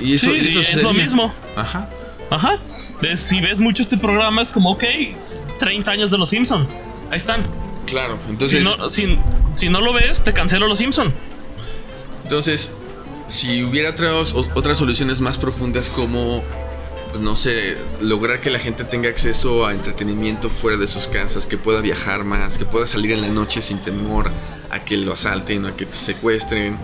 Y 0.00 0.14
eso, 0.14 0.26
sí, 0.26 0.38
y 0.42 0.48
eso 0.48 0.58
y 0.58 0.62
es 0.62 0.82
lo 0.82 0.92
mismo. 0.94 1.34
Ajá. 1.56 1.88
Ajá. 2.30 2.58
Ves- 3.02 3.20
si 3.20 3.40
ves 3.40 3.58
mucho 3.58 3.82
este 3.82 3.96
programa, 3.98 4.40
es 4.42 4.52
como, 4.52 4.70
ok, 4.72 4.84
30 5.58 5.90
años 5.90 6.10
de 6.10 6.18
los 6.18 6.30
Simpson. 6.30 6.66
Ahí 7.10 7.16
están. 7.18 7.44
Claro. 7.86 8.18
Si 8.24 8.30
Entonces, 8.30 8.64
no, 8.64 8.90
si, 8.90 9.18
si 9.56 9.68
no 9.68 9.80
lo 9.80 9.92
ves, 9.92 10.22
te 10.22 10.32
cancelo 10.32 10.68
los 10.68 10.78
Simpson. 10.78 11.12
entonces 12.22 12.70
si 13.28 13.64
hubiera 13.64 13.90
otras, 13.90 14.34
otras 14.34 14.78
soluciones 14.78 15.20
más 15.20 15.38
profundas 15.38 15.90
como, 15.90 16.44
pues, 17.10 17.20
no 17.20 17.34
sé, 17.36 17.76
lograr 18.00 18.40
que 18.40 18.50
la 18.50 18.58
gente 18.58 18.84
tenga 18.84 19.08
acceso 19.08 19.66
a 19.66 19.74
entretenimiento 19.74 20.48
fuera 20.48 20.76
de 20.76 20.86
sus 20.86 21.08
casas, 21.08 21.46
que 21.46 21.58
pueda 21.58 21.80
viajar 21.80 22.24
más, 22.24 22.58
que 22.58 22.64
pueda 22.64 22.86
salir 22.86 23.12
en 23.12 23.22
la 23.22 23.28
noche 23.28 23.60
sin 23.60 23.78
temor 23.78 24.30
a 24.70 24.84
que 24.84 24.96
lo 24.96 25.12
asalten 25.12 25.64
o 25.64 25.68
a 25.68 25.76
que 25.76 25.86
te 25.86 25.98
secuestren. 25.98 26.78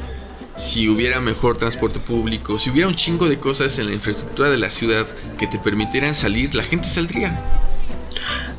Si 0.57 0.89
hubiera 0.89 1.20
mejor 1.20 1.57
transporte 1.57 1.99
público, 1.99 2.59
si 2.59 2.70
hubiera 2.70 2.89
un 2.89 2.95
chingo 2.95 3.29
de 3.29 3.39
cosas 3.39 3.79
en 3.79 3.87
la 3.87 3.93
infraestructura 3.93 4.51
de 4.51 4.59
la 4.59 4.68
ciudad 4.68 5.07
que 5.39 5.47
te 5.47 5.59
permitieran 5.59 6.14
salir, 6.14 6.55
la 6.55 6.62
gente 6.62 6.87
saldría. 6.87 7.41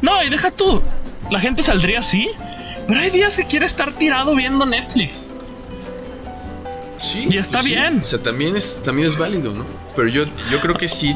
No, 0.02 0.24
y 0.24 0.30
deja 0.30 0.50
tú. 0.52 0.82
La 1.30 1.40
gente 1.40 1.62
saldría 1.62 2.00
así. 2.00 2.30
Pero 2.88 3.00
hay 3.00 3.10
días 3.10 3.38
que 3.38 3.46
quiere 3.46 3.66
estar 3.66 3.94
tirado 3.94 4.36
viendo 4.36 4.66
Netflix. 4.66 5.32
Sí. 7.02 7.28
Y 7.30 7.38
está 7.38 7.62
sí. 7.62 7.70
bien. 7.70 8.00
O 8.02 8.06
sea, 8.06 8.20
también 8.22 8.56
es, 8.56 8.82
también 8.82 9.08
es 9.08 9.18
válido, 9.18 9.54
¿no? 9.54 9.66
Pero 9.96 10.08
yo, 10.08 10.26
yo 10.50 10.62
creo 10.62 10.76
que 10.76 10.88
sí, 10.88 11.16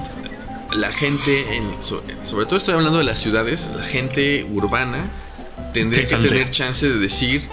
la 0.72 0.91
gente, 0.91 1.55
en- 1.55 1.82
so- 1.82 2.03
sobre 2.24 2.45
todo 2.45 2.57
estoy 2.57 2.74
hablando 2.76 2.97
de 2.97 3.05
las 3.05 3.20
ciudades, 3.20 3.70
la 3.76 3.84
gente 3.84 4.43
urbana 4.43 5.09
tendría 5.74 5.99
Sí, 5.99 6.01
que 6.01 6.07
saldría. 6.07 6.32
tener 6.32 6.49
chance 6.51 6.88
de 6.88 6.97
decir, 6.99 7.47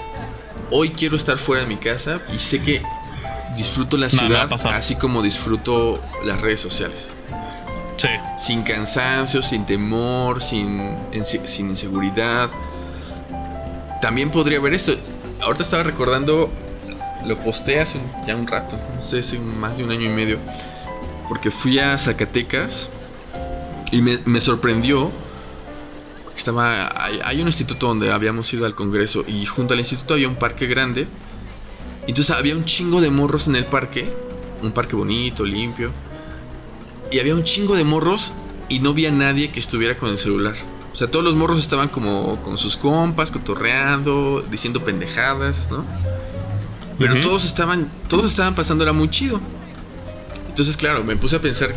hoy 0.71 0.91
quiero 0.91 1.17
estar 1.17 1.39
fuera 1.39 1.63
de 1.63 1.69
mi 1.69 1.77
casa 1.77 2.21
y 2.33 2.39
sé 2.39 2.61
que 2.61 2.83
disfruto 3.57 3.97
la 3.97 4.07
no 4.07 4.11
ciudad 4.11 4.49
así 4.73 4.97
como 4.97 5.23
disfruto 5.23 6.03
las 6.25 6.41
redes 6.41 6.61
sociales. 6.61 7.13
Sí. 7.97 8.09
Sin 8.37 8.63
cansancio, 8.65 9.41
sin 9.43 9.65
temor, 9.65 10.43
sin, 10.43 10.97
sin 11.45 11.69
inseguridad. 11.69 12.49
También 14.05 14.31
podría 14.31 14.59
haber 14.59 14.75
esto. 14.75 14.93
Ahorita 15.41 15.63
estaba 15.63 15.83
recordando, 15.83 16.51
lo 17.25 17.43
posté 17.43 17.81
hace 17.81 17.99
ya 18.27 18.37
un 18.37 18.47
rato, 18.47 18.79
no 18.95 19.01
sé, 19.01 19.21
hace 19.21 19.39
más 19.39 19.79
de 19.79 19.85
un 19.85 19.91
año 19.93 20.03
y 20.03 20.11
medio, 20.11 20.39
porque 21.27 21.51
fui 21.51 21.79
a 21.79 21.97
Zacatecas 21.97 22.91
y 23.93 24.03
me, 24.03 24.19
me 24.27 24.43
sorprendió. 24.43 25.11
estaba. 26.37 26.93
Hay, 27.03 27.41
un 27.41 27.47
instituto 27.47 27.87
donde 27.87 28.13
habíamos 28.13 28.53
ido 28.53 28.67
al 28.67 28.75
congreso 28.75 29.25
y 29.27 29.47
junto 29.47 29.73
al 29.73 29.81
instituto 29.81 30.13
había 30.13 30.29
un 30.29 30.37
parque 30.37 30.67
grande. 30.67 31.09
Entonces 32.07 32.37
había 32.37 32.55
un 32.55 32.67
chingo 32.67 33.01
de 33.01 33.09
morros 33.09 33.49
en 33.49 33.57
el 33.57 33.65
parque. 33.65 34.13
Un 34.61 34.73
parque 34.73 34.97
bonito, 34.97 35.47
limpio. 35.47 35.93
Y 37.11 37.21
había 37.21 37.35
un 37.35 37.43
chingo 37.43 37.75
de 37.75 37.85
morros 37.85 38.35
y 38.69 38.81
no 38.81 38.91
había 38.91 39.11
nadie 39.11 39.51
que 39.51 39.61
estuviera 39.61 39.97
con 39.97 40.11
el 40.11 40.19
celular. 40.19 40.57
O 40.95 40.97
sea, 40.97 41.11
todos 41.11 41.25
los 41.25 41.35
morros 41.35 41.59
estaban 41.59 41.89
como 41.89 42.41
con 42.43 42.57
sus 42.57 42.77
compas, 42.77 43.33
cotorreando, 43.33 44.47
diciendo 44.49 44.85
pendejadas, 44.85 45.67
¿no? 45.69 45.85
Pero 47.01 47.21
todos 47.21 47.45
estaban, 47.45 47.91
todos 48.09 48.27
estaban 48.27 48.55
pasando, 48.55 48.85
era 48.85 48.93
muy 48.93 49.11
chido. 49.11 49.41
Entonces, 50.49 50.77
claro, 50.77 51.03
me 51.03 51.17
puse 51.17 51.35
a 51.35 51.41
pensar, 51.41 51.75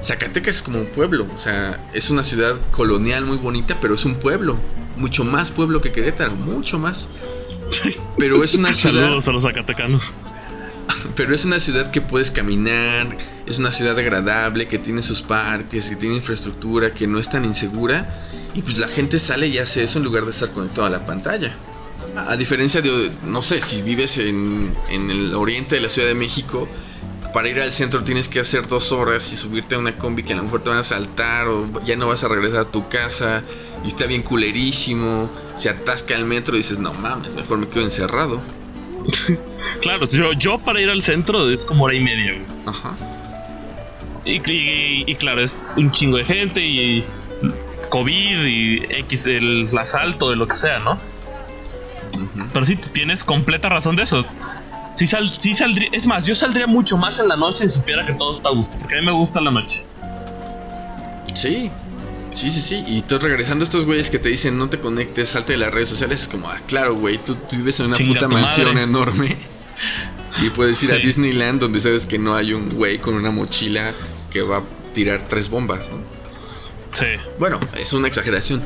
Zacatecas 0.00 0.56
es 0.56 0.62
como 0.62 0.78
un 0.78 0.86
pueblo, 0.86 1.26
o 1.34 1.38
sea, 1.38 1.80
es 1.92 2.08
una 2.10 2.22
ciudad 2.22 2.56
colonial 2.70 3.26
muy 3.26 3.36
bonita, 3.36 3.78
pero 3.80 3.96
es 3.96 4.04
un 4.04 4.14
pueblo, 4.14 4.60
mucho 4.96 5.24
más 5.24 5.50
pueblo 5.50 5.80
que 5.80 5.90
Querétaro, 5.90 6.32
mucho 6.36 6.78
más. 6.78 7.08
Pero 8.18 8.44
es 8.44 8.54
una 8.54 8.74
ciudad. 8.74 9.04
Saludos 9.04 9.28
a 9.28 9.32
los 9.32 9.42
zacatecanos. 9.44 10.12
Pero 11.16 11.34
es 11.34 11.44
una 11.44 11.60
ciudad 11.60 11.90
que 11.90 12.00
puedes 12.00 12.30
caminar, 12.30 13.16
es 13.46 13.58
una 13.58 13.72
ciudad 13.72 13.98
agradable, 13.98 14.68
que 14.68 14.78
tiene 14.78 15.02
sus 15.02 15.22
parques, 15.22 15.90
que 15.90 15.96
tiene 15.96 16.16
infraestructura, 16.16 16.94
que 16.94 17.06
no 17.06 17.18
es 17.18 17.30
tan 17.30 17.44
insegura. 17.44 18.28
Y 18.54 18.62
pues 18.62 18.78
la 18.78 18.88
gente 18.88 19.18
sale 19.18 19.48
y 19.48 19.58
hace 19.58 19.82
eso 19.82 19.98
en 19.98 20.04
lugar 20.04 20.24
de 20.24 20.30
estar 20.30 20.50
conectado 20.50 20.86
a 20.86 20.90
la 20.90 21.06
pantalla. 21.06 21.56
A 22.16 22.36
diferencia 22.36 22.82
de, 22.82 23.10
no 23.24 23.42
sé, 23.42 23.60
si 23.62 23.80
vives 23.80 24.18
en, 24.18 24.74
en 24.90 25.10
el 25.10 25.34
oriente 25.34 25.76
de 25.76 25.80
la 25.80 25.88
Ciudad 25.88 26.08
de 26.08 26.14
México, 26.14 26.68
para 27.32 27.48
ir 27.48 27.58
al 27.60 27.72
centro 27.72 28.04
tienes 28.04 28.28
que 28.28 28.40
hacer 28.40 28.68
dos 28.68 28.92
horas 28.92 29.32
y 29.32 29.36
subirte 29.36 29.74
a 29.74 29.78
una 29.78 29.96
combi 29.96 30.22
que 30.22 30.34
a 30.34 30.36
lo 30.36 30.42
mejor 30.42 30.62
te 30.62 30.68
van 30.68 30.80
a 30.80 30.82
saltar 30.82 31.48
o 31.48 31.82
ya 31.82 31.96
no 31.96 32.08
vas 32.08 32.22
a 32.24 32.28
regresar 32.28 32.60
a 32.60 32.64
tu 32.66 32.88
casa 32.90 33.42
y 33.82 33.86
está 33.86 34.04
bien 34.04 34.22
culerísimo, 34.22 35.30
se 35.54 35.70
atasca 35.70 36.14
el 36.14 36.26
metro 36.26 36.56
y 36.56 36.58
dices, 36.58 36.78
no 36.78 36.92
mames, 36.92 37.34
mejor 37.34 37.58
me 37.58 37.68
quedo 37.68 37.84
encerrado. 37.84 38.42
claro, 39.82 40.08
yo, 40.08 40.32
yo 40.32 40.58
para 40.58 40.80
ir 40.80 40.88
al 40.88 41.02
centro 41.02 41.50
es 41.50 41.66
como 41.66 41.84
hora 41.84 41.94
y 41.94 42.00
media. 42.00 42.34
Ajá. 42.66 42.96
Y, 44.24 44.40
y, 45.10 45.14
claro, 45.16 45.42
es 45.42 45.58
un 45.76 45.90
chingo 45.90 46.16
de 46.16 46.24
gente 46.24 46.60
y 46.60 47.04
COVID 47.90 48.46
y 48.46 48.84
X, 48.88 49.26
el 49.26 49.68
asalto, 49.76 50.30
de 50.30 50.36
lo 50.36 50.46
que 50.46 50.56
sea, 50.56 50.78
¿no? 50.78 50.98
Pero 52.52 52.64
sí, 52.64 52.76
tienes 52.76 53.24
completa 53.24 53.68
razón 53.68 53.96
de 53.96 54.04
eso. 54.04 54.24
Sí, 54.94 55.06
sal, 55.06 55.32
sí 55.32 55.54
saldría. 55.54 55.88
Es 55.92 56.06
más, 56.06 56.26
yo 56.26 56.34
saldría 56.34 56.66
mucho 56.66 56.96
más 56.96 57.18
en 57.18 57.28
la 57.28 57.36
noche 57.36 57.68
si 57.68 57.78
supiera 57.78 58.06
que 58.06 58.12
todo 58.12 58.32
está 58.32 58.50
a 58.50 58.52
gusto. 58.52 58.78
Porque 58.78 58.96
a 58.96 59.00
mí 59.00 59.06
me 59.06 59.12
gusta 59.12 59.40
la 59.40 59.50
noche. 59.50 59.84
Sí. 61.34 61.70
Sí, 62.30 62.50
sí, 62.50 62.62
sí. 62.62 62.84
Y 62.86 63.02
tú 63.02 63.18
regresando 63.18 63.62
a 63.62 63.64
estos 63.64 63.84
güeyes 63.84 64.08
que 64.08 64.18
te 64.18 64.28
dicen 64.28 64.56
no 64.56 64.68
te 64.68 64.78
conectes, 64.80 65.30
salte 65.30 65.52
de 65.52 65.58
las 65.58 65.72
redes 65.72 65.88
sociales. 65.88 66.22
Es 66.22 66.28
como, 66.28 66.48
ah, 66.48 66.60
claro, 66.66 66.94
güey, 66.94 67.18
tú, 67.18 67.36
vives 67.52 67.80
en 67.80 67.86
una 67.86 67.96
puta 67.96 68.28
mansión 68.28 68.78
enorme. 68.78 69.36
Y 70.42 70.50
puedes 70.50 70.82
ir 70.82 70.92
a 70.92 70.96
Disneyland 70.96 71.60
donde 71.60 71.80
sabes 71.80 72.06
que 72.06 72.18
no 72.18 72.34
hay 72.34 72.52
un 72.52 72.70
güey 72.70 72.98
con 72.98 73.14
una 73.14 73.30
mochila 73.30 73.92
que 74.30 74.42
va 74.42 74.58
a 74.58 74.62
tirar 74.94 75.28
tres 75.28 75.48
bombas, 75.48 75.90
¿no? 75.90 75.98
Sí. 76.92 77.06
Bueno, 77.38 77.60
es 77.78 77.92
una 77.92 78.08
exageración. 78.08 78.62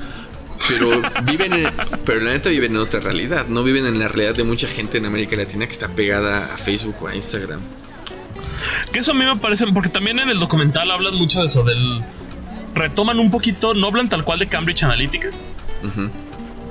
Pero 0.68 1.02
viven 1.24 1.52
en, 1.52 1.70
pero 2.04 2.20
la 2.20 2.30
neta 2.30 2.48
viven 2.48 2.72
en 2.72 2.78
otra 2.78 3.00
realidad, 3.00 3.46
no 3.46 3.62
viven 3.62 3.86
en 3.86 3.98
la 3.98 4.08
realidad 4.08 4.34
de 4.34 4.44
mucha 4.44 4.68
gente 4.68 4.98
en 4.98 5.06
América 5.06 5.36
Latina 5.36 5.66
que 5.66 5.72
está 5.72 5.88
pegada 5.88 6.54
a 6.54 6.58
Facebook 6.58 6.96
o 7.02 7.08
a 7.08 7.14
Instagram. 7.14 7.60
Que 8.92 9.00
eso 9.00 9.10
a 9.10 9.14
mí 9.14 9.24
me 9.24 9.36
parece, 9.36 9.66
porque 9.66 9.90
también 9.90 10.18
en 10.18 10.30
el 10.30 10.38
documental 10.38 10.90
hablan 10.90 11.14
mucho 11.14 11.40
de 11.40 11.46
eso, 11.46 11.62
del 11.62 12.02
retoman 12.74 13.18
un 13.18 13.30
poquito, 13.30 13.74
no 13.74 13.88
hablan 13.88 14.08
tal 14.08 14.24
cual 14.24 14.38
de 14.38 14.48
Cambridge 14.48 14.82
Analytica, 14.82 15.28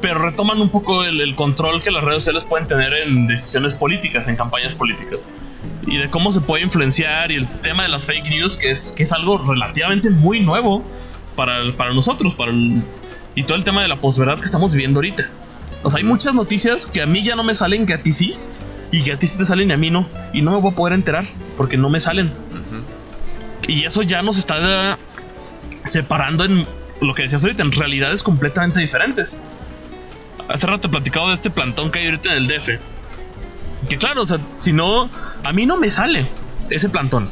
pero 0.06 0.20
retoman 0.20 0.62
un 0.62 0.70
poco 0.70 1.04
el, 1.04 1.34
control 1.34 1.82
que 1.82 1.90
las 1.90 2.04
redes 2.04 2.22
sociales 2.22 2.44
pueden 2.44 2.68
tener 2.68 2.94
en 2.94 3.26
decisiones 3.26 3.74
políticas, 3.74 4.28
en 4.28 4.36
campañas 4.36 4.76
políticas, 4.76 5.32
y 5.88 5.98
de 5.98 6.12
cómo 6.12 6.32
se 6.32 6.42
puede 6.42 6.62
influenciar 6.62 7.32
y 7.32 7.38
el 7.38 7.48
tema 7.62 7.82
de 7.82 7.90
las 7.90 8.06
fake 8.06 8.30
news, 8.30 8.56
que 8.56 8.70
es, 8.70 8.94
que 8.96 9.02
es 9.02 9.12
algo 9.12 9.40
relativamente 9.40 10.12
muy 10.12 10.42
nuevo 10.42 10.84
para, 11.36 11.76
para 11.76 11.92
nosotros, 11.92 12.36
para 12.36 12.52
el, 12.52 12.84
y 13.34 13.42
todo 13.46 13.58
el 13.58 13.64
tema 13.64 13.82
de 13.82 13.88
la 13.88 14.00
posverdad 14.00 14.38
que 14.38 14.46
estamos 14.46 14.76
viviendo 14.76 15.00
ahorita. 15.00 15.28
O 15.82 15.90
sea, 15.90 15.98
hay 15.98 16.04
muchas 16.04 16.36
noticias 16.36 16.86
que 16.86 17.02
a 17.02 17.08
mí 17.08 17.24
ya 17.24 17.36
no 17.36 17.44
me 17.44 17.56
salen, 17.56 17.88
que 17.88 17.96
a 17.96 18.00
ti 18.00 18.14
sí, 18.14 18.36
y 18.92 19.02
que 19.02 19.12
a 19.12 19.18
ti 19.18 19.26
sí 19.26 19.40
te 19.40 19.46
salen 19.48 19.72
y 19.72 19.74
a 19.74 19.78
mí 19.78 19.90
no. 19.90 20.08
Y 20.34 20.44
no 20.44 20.52
me 20.52 20.58
voy 20.58 20.72
a 20.72 20.76
poder 20.76 20.94
enterar 20.94 21.26
porque 21.58 21.78
no 21.78 21.90
me 21.90 22.00
salen. 22.00 22.32
Y 23.68 23.86
eso 23.86 24.04
ya 24.04 24.22
nos 24.22 24.38
está 24.38 25.00
separando 25.86 26.46
en 26.46 26.68
lo 27.02 27.16
que 27.16 27.24
decías 27.24 27.44
ahorita, 27.44 27.64
en 27.64 27.72
realidades 27.72 28.22
completamente 28.22 28.80
diferentes. 28.80 29.42
Hace 30.50 30.68
rato 30.68 30.88
he 30.88 30.92
platicado 30.92 31.30
de 31.30 31.34
este 31.34 31.50
plantón 31.50 31.92
que 31.92 32.00
hay 32.00 32.06
ahorita 32.06 32.32
en 32.32 32.38
el 32.38 32.48
DF. 32.48 32.70
Que 33.90 33.98
claro, 33.98 34.22
o 34.22 34.26
sea, 34.26 34.40
si 34.60 34.74
no, 34.74 35.10
a 35.44 35.52
mí 35.54 35.66
no 35.66 35.78
me 35.78 35.90
sale 35.90 36.28
ese 36.70 36.90
plantón. 36.90 37.30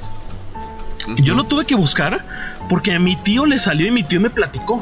Yo 1.18 1.36
lo 1.36 1.44
tuve 1.44 1.66
que 1.66 1.76
buscar 1.76 2.26
porque 2.70 2.94
a 2.94 3.00
mi 3.00 3.16
tío 3.18 3.46
le 3.46 3.60
salió 3.60 3.88
y 3.88 3.92
mi 3.92 4.04
tío 4.04 4.22
me 4.22 4.30
platicó. 4.30 4.82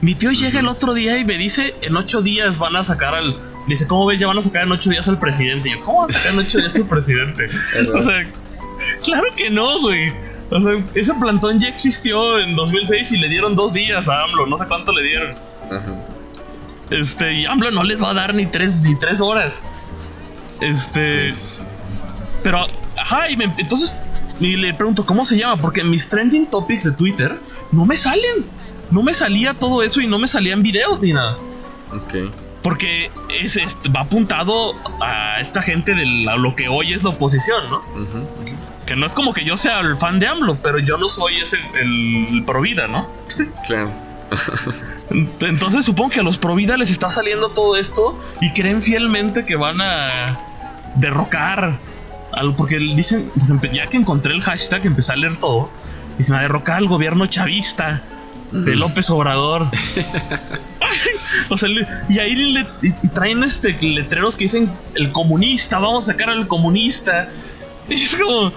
Mi 0.00 0.14
tío 0.14 0.30
llega 0.30 0.60
el 0.60 0.68
otro 0.68 0.94
día 0.94 1.18
y 1.18 1.24
me 1.24 1.36
dice, 1.36 1.74
en 1.80 1.96
ocho 1.96 2.22
días 2.22 2.58
van 2.58 2.76
a 2.76 2.84
sacar 2.84 3.14
al... 3.14 3.36
Dice, 3.66 3.86
¿cómo 3.86 4.06
ves? 4.06 4.20
Ya 4.20 4.28
van 4.28 4.38
a 4.38 4.42
sacar 4.42 4.62
en 4.62 4.72
ocho 4.72 4.90
días 4.90 5.08
al 5.08 5.18
presidente. 5.18 5.68
Y 5.68 5.72
yo, 5.72 5.84
¿cómo 5.84 6.00
van 6.00 6.10
a 6.10 6.12
sacar 6.12 6.32
en 6.32 6.38
ocho 6.38 6.58
días 6.58 6.76
al 6.76 6.84
presidente? 6.84 7.48
o 7.94 8.02
sea, 8.02 8.30
claro 9.04 9.26
que 9.36 9.50
no, 9.50 9.80
güey. 9.80 10.12
O 10.50 10.60
sea, 10.60 10.72
ese 10.94 11.12
plantón 11.14 11.58
ya 11.58 11.68
existió 11.68 12.38
en 12.38 12.54
2006 12.54 13.12
y 13.12 13.18
le 13.18 13.28
dieron 13.28 13.56
dos 13.56 13.72
días 13.72 14.08
a 14.08 14.22
AMLO. 14.22 14.46
No 14.46 14.56
sé 14.56 14.66
cuánto 14.66 14.92
le 14.92 15.02
dieron. 15.02 15.34
Este, 16.90 17.32
y 17.32 17.46
AMLO 17.46 17.70
no 17.70 17.82
les 17.82 18.02
va 18.02 18.10
a 18.10 18.14
dar 18.14 18.34
ni 18.34 18.46
tres, 18.46 18.80
ni 18.80 18.94
tres 18.96 19.20
horas. 19.20 19.66
Este... 20.60 21.32
Pero, 22.42 22.66
ajá, 22.96 23.30
y 23.30 23.36
me, 23.36 23.52
entonces 23.58 23.96
y 24.40 24.56
le 24.56 24.72
pregunto, 24.72 25.04
¿cómo 25.04 25.24
se 25.24 25.36
llama? 25.36 25.56
Porque 25.56 25.82
mis 25.82 26.08
trending 26.08 26.46
topics 26.46 26.84
de 26.84 26.92
Twitter 26.92 27.38
no 27.72 27.84
me 27.84 27.96
salen 27.96 28.46
no 28.90 29.02
me 29.02 29.14
salía 29.14 29.54
todo 29.54 29.82
eso 29.82 30.00
y 30.00 30.06
no 30.06 30.18
me 30.18 30.26
salían 30.26 30.62
videos 30.62 31.00
ni 31.00 31.12
nada. 31.12 31.36
Ok. 31.92 32.30
Porque 32.62 33.10
es, 33.28 33.58
va 33.94 34.00
apuntado 34.00 34.74
a 35.00 35.40
esta 35.40 35.62
gente 35.62 35.94
de 35.94 36.04
lo 36.04 36.56
que 36.56 36.68
hoy 36.68 36.92
es 36.92 37.02
la 37.04 37.10
oposición, 37.10 37.70
¿no? 37.70 37.82
Que 38.84 38.96
no 38.96 39.06
es 39.06 39.14
como 39.14 39.32
que 39.32 39.44
yo 39.44 39.56
sea 39.56 39.80
el 39.80 39.96
fan 39.96 40.18
de 40.18 40.26
AMLO, 40.26 40.56
pero 40.62 40.78
yo 40.78 40.96
no 40.96 41.08
soy 41.08 41.36
ese, 41.38 41.58
el, 41.80 42.42
pro 42.46 42.60
vida, 42.60 42.88
¿no? 42.88 43.08
Claro. 43.66 43.92
Entonces 45.40 45.84
supongo 45.84 46.10
que 46.10 46.20
a 46.20 46.22
los 46.22 46.38
pro 46.38 46.54
vida 46.54 46.76
les 46.76 46.90
está 46.90 47.08
saliendo 47.08 47.50
todo 47.50 47.76
esto 47.76 48.18
y 48.40 48.52
creen 48.52 48.82
fielmente 48.82 49.44
que 49.44 49.56
van 49.56 49.80
a 49.80 50.38
derrocar 50.96 51.78
algo. 52.32 52.56
Porque 52.56 52.78
dicen, 52.78 53.30
ya 53.72 53.86
que 53.86 53.96
encontré 53.96 54.32
el 54.34 54.42
hashtag, 54.42 54.86
empecé 54.86 55.12
a 55.12 55.16
leer 55.16 55.36
todo, 55.36 55.70
dicen 56.18 56.36
a 56.36 56.42
derrocar 56.42 56.78
al 56.78 56.88
gobierno 56.88 57.26
chavista 57.26 58.02
de 58.50 58.76
López 58.76 59.10
Obrador. 59.10 59.66
o 61.48 61.58
sea, 61.58 61.68
y 62.08 62.18
ahí 62.18 62.34
le, 62.34 62.66
traen 63.14 63.44
este 63.44 63.76
letreros 63.80 64.36
que 64.36 64.44
dicen 64.44 64.70
el 64.94 65.12
comunista, 65.12 65.78
vamos 65.78 66.08
a 66.08 66.12
sacar 66.12 66.30
al 66.30 66.46
comunista. 66.46 67.30
Y 67.88 67.94
es 67.94 68.16
como. 68.16 68.52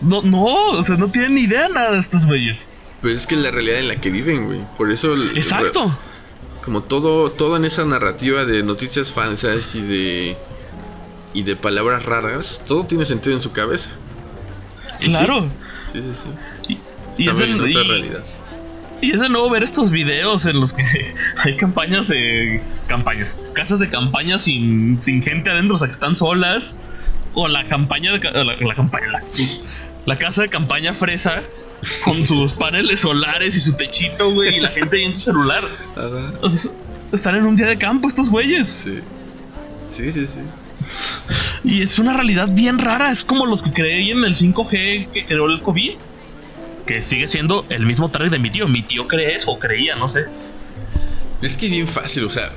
No, 0.00 0.22
no, 0.22 0.44
o 0.44 0.84
sea, 0.84 0.96
no 0.96 1.08
tienen 1.08 1.34
ni 1.34 1.40
idea 1.42 1.68
nada 1.68 1.92
de 1.92 1.98
estos 1.98 2.24
güeyes. 2.24 2.72
Pues 3.00 3.14
es 3.14 3.26
que 3.26 3.34
es 3.36 3.40
la 3.40 3.50
realidad 3.50 3.78
en 3.78 3.88
la 3.88 3.96
que 3.96 4.10
viven, 4.10 4.46
güey. 4.46 4.60
Por 4.76 4.90
eso. 4.90 5.14
Exacto. 5.34 5.96
Como 6.64 6.82
todo, 6.82 7.30
todo 7.30 7.56
en 7.56 7.64
esa 7.64 7.84
narrativa 7.84 8.44
de 8.44 8.62
noticias 8.62 9.12
falsas 9.12 9.74
y 9.74 9.82
de. 9.82 10.36
y 11.34 11.42
de 11.42 11.56
palabras 11.56 12.04
raras, 12.04 12.62
todo 12.66 12.84
tiene 12.84 13.04
sentido 13.04 13.36
en 13.36 13.42
su 13.42 13.52
cabeza. 13.52 13.90
claro. 15.00 15.48
Sí, 15.92 16.02
sí, 16.02 16.10
sí. 16.14 16.78
Y, 17.16 17.28
Está 17.28 17.44
en 17.44 17.60
otra 17.60 17.82
realidad. 17.82 18.24
Y 19.00 19.12
es 19.12 19.20
de 19.20 19.28
nuevo 19.28 19.48
ver 19.50 19.62
estos 19.62 19.90
videos 19.90 20.46
en 20.46 20.58
los 20.58 20.72
que 20.72 20.84
hay 21.36 21.56
campañas 21.56 22.08
de. 22.08 22.60
campañas. 22.86 23.38
Casas 23.52 23.78
de 23.78 23.88
campaña 23.88 24.38
sin, 24.38 25.00
sin 25.00 25.22
gente 25.22 25.50
adentro, 25.50 25.76
o 25.76 25.78
sea, 25.78 25.88
que 25.88 25.92
están 25.92 26.16
solas. 26.16 26.80
O 27.34 27.46
la 27.46 27.64
campaña 27.64 28.12
de. 28.12 28.18
La, 28.18 28.74
campaña. 28.74 29.06
La, 30.06 30.18
casa 30.18 30.42
de 30.42 30.48
campaña 30.48 30.94
fresa. 30.94 31.42
Con 32.04 32.26
sus 32.26 32.52
paneles 32.52 33.00
solares 33.00 33.56
y 33.56 33.60
su 33.60 33.72
techito, 33.74 34.32
güey. 34.32 34.56
Y 34.56 34.60
la 34.60 34.70
gente 34.70 34.96
ahí 34.96 35.04
en 35.04 35.12
su 35.12 35.20
celular. 35.20 35.62
O 36.42 36.48
sea, 36.48 36.72
están 37.12 37.36
en 37.36 37.46
un 37.46 37.56
día 37.56 37.66
de 37.66 37.78
campo 37.78 38.08
estos 38.08 38.30
güeyes. 38.30 38.68
Sí. 38.84 39.00
Sí, 39.88 40.12
sí, 40.12 40.26
sí. 40.26 40.40
Y 41.64 41.82
es 41.82 41.98
una 41.98 42.14
realidad 42.14 42.48
bien 42.50 42.78
rara. 42.78 43.10
Es 43.10 43.24
como 43.24 43.46
los 43.46 43.62
que 43.62 43.72
creían 43.72 44.18
en 44.18 44.24
el 44.24 44.34
5G 44.34 45.08
que 45.10 45.26
creó 45.26 45.46
el 45.46 45.60
COVID 45.62 45.96
que 46.88 47.02
sigue 47.02 47.28
siendo 47.28 47.66
el 47.68 47.84
mismo 47.84 48.10
target 48.10 48.30
de 48.30 48.38
mi 48.38 48.50
tío. 48.50 48.66
Mi 48.66 48.82
tío 48.82 49.06
cree 49.06 49.36
eso, 49.36 49.50
o 49.50 49.58
creía, 49.58 49.94
no 49.94 50.08
sé. 50.08 50.24
Es 51.42 51.56
que 51.56 51.66
es 51.66 51.72
bien 51.72 51.86
fácil, 51.86 52.24
o 52.24 52.30
sea, 52.30 52.50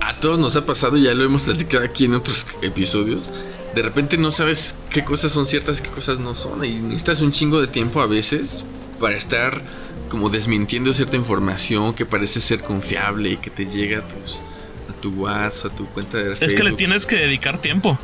a 0.00 0.20
todos 0.20 0.38
nos 0.38 0.56
ha 0.56 0.64
pasado, 0.64 0.96
ya 0.96 1.12
lo 1.14 1.24
hemos 1.24 1.42
platicado 1.42 1.84
aquí 1.84 2.04
en 2.04 2.14
otros 2.14 2.46
episodios. 2.62 3.44
De 3.74 3.82
repente 3.82 4.18
no 4.18 4.30
sabes 4.30 4.78
qué 4.90 5.04
cosas 5.04 5.32
son 5.32 5.46
ciertas 5.46 5.80
y 5.80 5.82
qué 5.82 5.90
cosas 5.90 6.18
no 6.18 6.34
son. 6.34 6.64
Y 6.64 6.74
necesitas 6.74 7.20
un 7.22 7.32
chingo 7.32 7.60
de 7.60 7.66
tiempo 7.66 8.00
a 8.00 8.06
veces 8.06 8.64
para 9.00 9.16
estar 9.16 9.62
como 10.08 10.28
desmintiendo 10.28 10.92
cierta 10.92 11.16
información 11.16 11.94
que 11.94 12.04
parece 12.04 12.40
ser 12.40 12.60
confiable 12.62 13.30
y 13.30 13.36
que 13.38 13.50
te 13.50 13.64
llega 13.64 14.00
a 14.00 14.08
tus 14.08 14.42
a 14.88 15.00
tu 15.00 15.10
WhatsApp, 15.10 15.72
a 15.72 15.74
tu 15.74 15.86
cuenta 15.86 16.18
de 16.18 16.24
Facebook. 16.24 16.46
Es 16.46 16.54
que 16.54 16.62
le 16.64 16.72
tienes 16.72 17.06
que 17.06 17.16
dedicar 17.16 17.60
tiempo. 17.60 17.98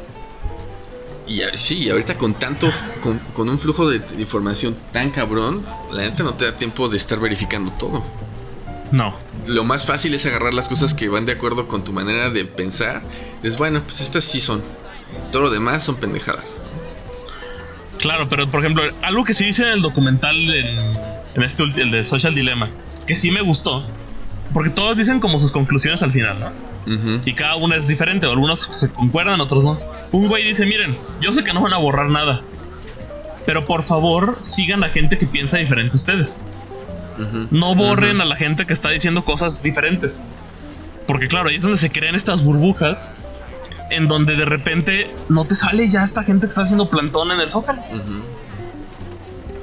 Y 1.29 1.43
sí, 1.55 1.91
ahorita 1.91 2.17
con 2.17 2.35
tanto, 2.39 2.71
con, 3.03 3.49
un 3.49 3.59
flujo 3.59 3.89
de, 3.91 4.01
información 4.19 4.75
tan 4.93 5.11
cabrón, 5.11 5.65
la 5.93 6.03
neta 6.03 6.23
no 6.23 6.35
te 6.35 6.47
da 6.47 6.57
tiempo 6.57 6.89
de 6.89 6.97
estar 6.97 7.21
verificando 7.21 7.71
todo. 7.73 8.03
No. 8.91 9.15
Lo 9.47 9.63
más 9.65 9.85
fácil 9.85 10.15
es 10.15 10.25
agarrar 10.25 10.55
las 10.55 10.71
cosas 10.71 10.95
que 10.95 11.09
van 11.11 11.27
de 11.27 11.33
acuerdo 11.33 11.69
con 11.69 11.85
tu 11.85 11.93
manera 11.93 12.31
de 12.31 12.47
pensar. 12.47 13.03
Es 13.43 13.59
bueno, 13.59 13.83
pues 13.85 14.01
estas 14.01 14.25
sí 14.25 14.41
son. 14.41 14.63
Todo 15.33 15.43
lo 15.43 15.51
demás 15.51 15.83
son 15.83 15.97
pendejadas. 15.97 16.63
Claro, 17.99 18.29
pero 18.29 18.49
por 18.49 18.61
ejemplo, 18.61 18.83
algo 19.03 19.25
que 19.25 19.35
sí 19.35 19.45
dice 19.45 19.63
en 19.63 19.69
el 19.69 19.83
documental, 19.83 20.37
en, 20.37 21.43
este 21.43 21.65
el 21.65 21.91
de 21.91 22.05
Social 22.05 22.35
Dilemma, 22.35 22.71
que 23.07 23.17
sí 23.17 23.31
me 23.31 23.41
gustó, 23.43 23.85
porque 24.53 24.71
todos 24.71 24.97
dicen 24.97 25.21
como 25.21 25.39
sus 25.39 25.53
conclusiones 25.53 26.03
al 26.03 26.13
final, 26.13 26.39
¿no? 26.41 26.69
Y 27.27 27.35
cada 27.35 27.57
una 27.57 27.77
es 27.77 27.87
diferente, 27.87 28.27
algunos 28.27 28.61
se 28.71 28.89
concuerdan, 28.89 29.43
otros 29.43 29.63
no. 29.63 29.79
Un 30.11 30.27
güey 30.27 30.45
dice, 30.45 30.65
miren, 30.65 30.97
yo 31.21 31.33
sé 31.33 31.45
que 31.45 31.53
no 31.53 31.61
van 31.61 31.75
a 31.75 31.77
borrar 31.77 32.09
nada, 32.09 32.41
pero 33.45 33.67
por 33.67 33.83
favor 33.83 34.39
sigan 34.41 34.83
a 34.85 34.89
gente 34.89 35.19
que 35.19 35.27
piensa 35.27 35.59
diferente 35.59 35.97
a 35.97 35.99
ustedes. 35.99 36.43
No 37.51 37.75
borren 37.75 38.21
a 38.21 38.25
la 38.25 38.37
gente 38.37 38.65
que 38.65 38.73
está 38.73 38.91
diciendo 38.91 39.25
cosas 39.25 39.63
diferentes. 39.63 40.23
Porque 41.07 41.29
claro, 41.29 41.49
ahí 41.49 41.57
es 41.57 41.63
donde 41.63 41.79
se 41.79 41.91
crean 41.91 42.15
estas 42.15 42.43
burbujas 42.43 43.15
en 43.91 44.09
donde 44.09 44.37
de 44.37 44.45
repente 44.45 45.15
no 45.29 45.45
te 45.45 45.55
sale 45.55 45.87
ya 45.89 46.03
esta 46.03 46.23
gente 46.23 46.47
que 46.47 46.51
está 46.51 46.63
haciendo 46.63 46.91
plantón 46.91 47.33
en 47.33 47.41
el 47.41 47.49
zócalo. 47.49 47.83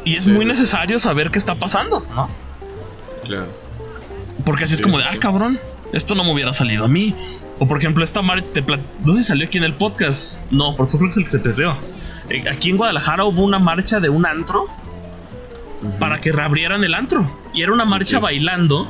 Y 0.04 0.16
es 0.16 0.28
muy 0.28 0.46
necesario 0.46 1.00
saber 1.00 1.32
qué 1.32 1.40
está 1.40 1.56
pasando, 1.56 2.06
¿no? 2.14 2.30
Claro. 3.24 3.48
Porque 4.46 4.66
así 4.66 4.76
es 4.76 4.82
como 4.82 5.00
de, 5.00 5.04
ah, 5.06 5.18
cabrón, 5.20 5.60
esto 5.94 6.14
no 6.14 6.24
me 6.24 6.34
hubiera 6.34 6.54
salido 6.54 6.86
a 6.86 6.88
mí. 6.88 7.16
O 7.58 7.68
por 7.68 7.78
ejemplo, 7.78 8.04
esta 8.04 8.22
marcha, 8.22 8.62
¿dónde 9.04 9.24
salió 9.24 9.48
aquí 9.48 9.58
en 9.58 9.64
el 9.64 9.74
podcast? 9.74 10.42
No, 10.52 10.76
porque 10.76 10.98
creo 10.98 11.10
que 11.10 11.12
es 11.12 11.18
el 11.18 11.26
que 11.26 11.32
se 11.32 11.40
te 11.40 11.54
dio. 11.54 11.76
Eh, 12.30 12.44
aquí 12.50 12.70
en 12.70 12.78
Guadalajara 12.78 13.26
hubo 13.26 13.44
una 13.44 13.60
marcha 13.60 14.00
de 14.00 14.10
un 14.10 14.26
antro 14.26 14.68
para 16.00 16.20
que 16.20 16.32
reabrieran 16.32 16.84
el 16.84 16.94
antro. 16.94 17.30
Y 17.54 17.64
era 17.64 17.72
una 17.72 17.86
marcha 17.86 18.20
bailando 18.20 18.88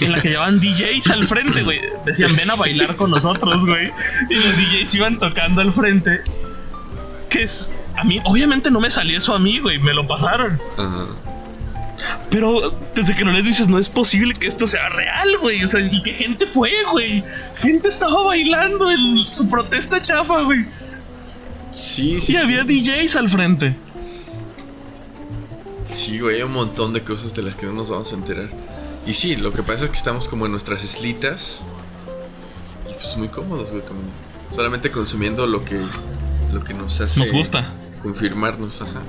en 0.00 0.12
la 0.12 0.20
que 0.20 0.30
llevaban 0.30 0.60
DJs 0.60 1.10
al 1.10 1.26
frente, 1.26 1.62
güey. 1.62 1.80
Decían, 2.04 2.34
ven 2.36 2.50
a 2.50 2.54
bailar 2.54 2.96
con 2.96 3.10
nosotros, 3.10 3.66
güey. 3.66 3.92
Y 4.28 4.34
los 4.34 4.56
DJs 4.56 4.94
iban 4.94 5.18
tocando 5.18 5.60
al 5.60 5.72
frente. 5.72 6.20
Que 7.28 7.42
es. 7.42 7.70
A 7.96 8.04
mí, 8.04 8.20
obviamente 8.24 8.70
no 8.70 8.80
me 8.80 8.90
salió 8.90 9.18
eso 9.18 9.34
a 9.34 9.38
mí, 9.38 9.58
güey. 9.58 9.78
Me 9.78 9.92
lo 9.92 10.06
pasaron. 10.06 10.60
Pero 12.30 12.70
desde 12.94 13.14
que 13.14 13.24
no 13.24 13.32
les 13.32 13.44
dices, 13.44 13.68
no 13.68 13.78
es 13.78 13.88
posible 13.88 14.34
que 14.34 14.46
esto 14.46 14.66
sea 14.66 14.88
real, 14.88 15.38
güey. 15.38 15.64
O 15.64 15.70
sea, 15.70 15.80
y 15.80 16.02
que 16.02 16.12
gente 16.14 16.46
fue, 16.46 16.72
güey. 16.90 17.22
Gente 17.56 17.88
estaba 17.88 18.24
bailando 18.24 18.90
en 18.90 19.22
su 19.24 19.48
protesta 19.48 20.00
chafa, 20.00 20.42
güey. 20.42 20.66
Sí, 21.70 22.18
sí. 22.20 22.32
Y 22.32 22.36
había 22.36 22.64
DJs 22.64 23.16
al 23.16 23.28
frente. 23.28 23.76
Sí, 25.92 26.20
güey, 26.20 26.36
hay 26.36 26.42
un 26.42 26.52
montón 26.52 26.92
de 26.92 27.02
cosas 27.02 27.34
de 27.34 27.42
las 27.42 27.56
que 27.56 27.66
no 27.66 27.72
nos 27.72 27.90
vamos 27.90 28.12
a 28.12 28.16
enterar. 28.16 28.50
Y 29.10 29.12
sí, 29.12 29.34
lo 29.34 29.52
que 29.52 29.64
pasa 29.64 29.86
es 29.86 29.90
que 29.90 29.96
estamos 29.96 30.28
como 30.28 30.46
en 30.46 30.52
nuestras 30.52 30.84
islitas. 30.84 31.64
Y 32.88 32.92
pues 32.92 33.16
muy 33.16 33.26
cómodos, 33.26 33.72
güey. 33.72 33.82
Como 33.82 33.98
solamente 34.54 34.92
consumiendo 34.92 35.48
lo 35.48 35.64
que, 35.64 35.84
lo 36.52 36.62
que 36.62 36.74
nos 36.74 37.00
hace. 37.00 37.18
Nos 37.18 37.32
gusta. 37.32 37.72
Confirmarnos, 38.04 38.82
ajá. 38.82 39.02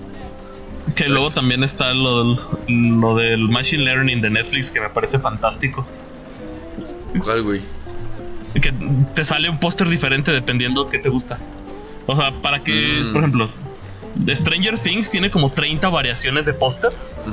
Que 0.96 1.08
luego 1.08 1.30
también 1.30 1.64
está 1.64 1.94
lo, 1.94 2.36
lo 2.68 3.16
del 3.16 3.48
Machine 3.48 3.84
Learning 3.84 4.22
de 4.22 4.32
Netflix, 4.32 4.72
que 4.72 4.80
me 4.80 4.90
parece 4.90 5.20
fantástico. 5.20 5.86
¿Cuál, 7.24 7.44
güey? 7.44 7.62
Que 8.60 8.74
te 9.14 9.24
sale 9.24 9.52
un 9.52 9.60
póster 9.60 9.88
diferente 9.88 10.32
dependiendo 10.32 10.88
qué 10.88 10.98
te 10.98 11.10
gusta. 11.10 11.38
O 12.08 12.16
sea, 12.16 12.32
para 12.42 12.64
que, 12.64 13.04
mm. 13.04 13.14
por 13.14 13.22
ejemplo, 13.22 13.50
The 14.26 14.36
Stranger 14.36 14.78
Things 14.78 15.10
tiene 15.10 15.32
como 15.32 15.52
30 15.52 15.90
variaciones 15.90 16.46
de 16.46 16.54
póster, 16.54 16.92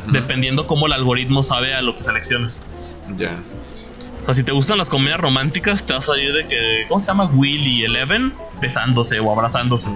dependiendo 0.09 0.66
cómo 0.66 0.87
el 0.87 0.93
algoritmo 0.93 1.43
sabe 1.43 1.74
a 1.74 1.83
lo 1.83 1.97
que 1.97 2.03
selecciones. 2.03 2.64
Ya. 3.16 3.43
O 4.20 4.24
sea, 4.24 4.35
si 4.35 4.43
te 4.43 4.53
gustan 4.53 4.79
las 4.79 4.91
comedias 4.91 5.20
románticas, 5.20 5.85
te 5.85 5.93
va 5.93 6.01
a 6.01 6.03
salir 6.03 6.33
de 6.33 6.47
que, 6.47 6.85
¿cómo 6.89 7.01
se 7.01 7.09
llama? 7.09 7.31
Will 7.33 7.66
y 7.66 7.85
Eleven 7.85 8.35
besándose 8.61 9.20
o 9.20 9.33
abrazándose. 9.33 9.91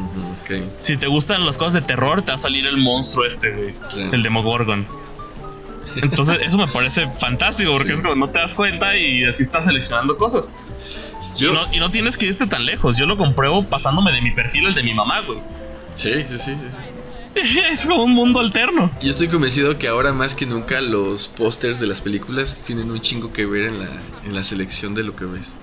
Si 0.79 0.97
te 0.97 1.07
gustan 1.07 1.45
las 1.45 1.59
cosas 1.59 1.75
de 1.75 1.83
terror, 1.83 2.23
te 2.23 2.29
va 2.29 2.35
a 2.35 2.39
salir 2.39 2.67
el 2.67 2.77
monstruo 2.77 3.27
este, 3.27 3.51
güey. 3.51 3.75
El 4.13 4.23
Demogorgon. 4.23 4.87
Entonces, 5.97 6.39
eso 6.43 6.57
me 6.57 6.67
parece 6.67 7.09
fantástico 7.19 7.73
porque 7.73 7.95
es 7.95 8.03
como 8.03 8.15
no 8.15 8.29
te 8.29 8.39
das 8.39 8.55
cuenta 8.55 8.97
y 8.97 9.25
así 9.25 9.43
estás 9.43 9.67
seleccionando 9.67 10.17
cosas. 10.17 10.49
Y, 11.39 11.45
no, 11.45 11.73
y, 11.73 11.79
no, 11.79 11.91
tienes 11.91 12.19
que 12.19 12.27
irte 12.27 12.47
tan 12.47 12.67
lejos. 12.67 12.97
Yo 12.99 13.07
lo 13.07 13.17
compruebo 13.17 13.65
pasándome 13.65 14.13
de 14.13 14.21
mi 14.21 14.33
perfil 14.33 14.67
al 14.67 14.75
de 14.75 14.83
mi 14.83 14.93
mamá, 14.93 15.21
güey. 15.21 15.41
Sí, 15.95 16.13
sí, 16.29 16.39
sí, 16.39 16.55
sí. 16.55 16.57
Es 17.71 17.87
como 17.87 18.05
un 18.05 18.13
mundo 18.13 18.41
alterno. 18.41 18.91
Yo 19.01 19.11
estoy 19.11 19.29
convencido 19.29 19.79
que 19.79 19.89
ahora 19.89 20.13
más 20.13 20.35
que 20.35 20.47
nunca 20.47 20.81
los 20.81 21.29
pósters 21.29 21.81
de 21.81 21.87
las 21.87 22.01
películas 22.01 22.65
tienen 22.67 22.91
un 22.91 23.01
chingo 23.01 23.33
que 23.33 23.47
ver 23.47 23.65
en 23.65 23.81
la, 23.81 23.89
en 24.25 24.35
la 24.35 24.45
selección 24.45 24.95
de 24.95 25.03
lo 25.03 25.17
que 25.17 25.25
ves. 25.25 25.55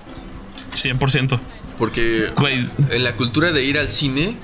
100%. 0.72 1.40
Porque 1.76 2.32
en 2.90 3.04
la 3.04 3.16
cultura 3.16 3.52
de 3.52 3.64
ir 3.64 3.78
al 3.78 3.88
cine, 3.88 4.36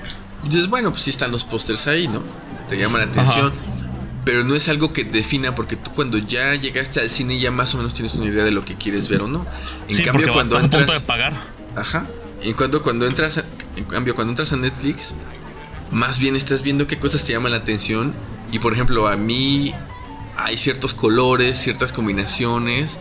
dices, 0.43 0.67
bueno, 0.69 0.91
pues 0.91 1.03
sí 1.03 1.09
están 1.09 1.31
los 1.31 1.43
pósters 1.43 1.87
ahí, 1.87 2.07
¿no? 2.07 2.23
Te 2.69 2.77
llaman 2.77 3.01
la 3.01 3.07
atención. 3.07 3.53
Pero 4.25 4.43
no 4.43 4.55
es 4.55 4.67
algo 4.67 4.91
que 4.91 5.05
defina 5.05 5.55
porque 5.55 5.77
tú 5.77 5.91
cuando 5.93 6.17
ya 6.17 6.53
llegaste 6.55 6.99
al 6.99 7.09
cine 7.09 7.39
ya 7.39 7.49
más 7.49 7.73
o 7.75 7.77
menos 7.77 7.93
tienes 7.93 8.13
una 8.15 8.25
idea 8.25 8.43
de 8.43 8.51
lo 8.51 8.65
que 8.65 8.75
quieres 8.75 9.07
ver 9.07 9.21
o 9.21 9.27
no. 9.27 9.45
En 9.87 10.03
cambio 10.03 10.33
cuando 10.33 10.59
entras 10.59 10.83
a 10.83 10.85
punto 10.85 10.99
de 10.99 11.05
pagar. 11.05 11.33
Ajá. 11.77 12.07
En 12.41 12.53
cuanto 12.53 12.83
cuando 12.83 13.07
entras 13.07 13.41
en 13.77 13.85
cambio 13.85 14.15
cuando 14.15 14.31
entras 14.31 14.51
a 14.51 14.57
Netflix 14.57 15.15
más 15.91 16.19
bien 16.19 16.35
estás 16.35 16.61
viendo 16.61 16.87
qué 16.87 16.97
cosas 16.97 17.23
te 17.23 17.33
llaman 17.33 17.51
la 17.51 17.59
atención. 17.59 18.13
Y 18.51 18.59
por 18.59 18.73
ejemplo, 18.73 19.07
a 19.07 19.17
mí 19.17 19.73
hay 20.35 20.57
ciertos 20.57 20.93
colores, 20.93 21.57
ciertas 21.57 21.93
combinaciones. 21.93 22.99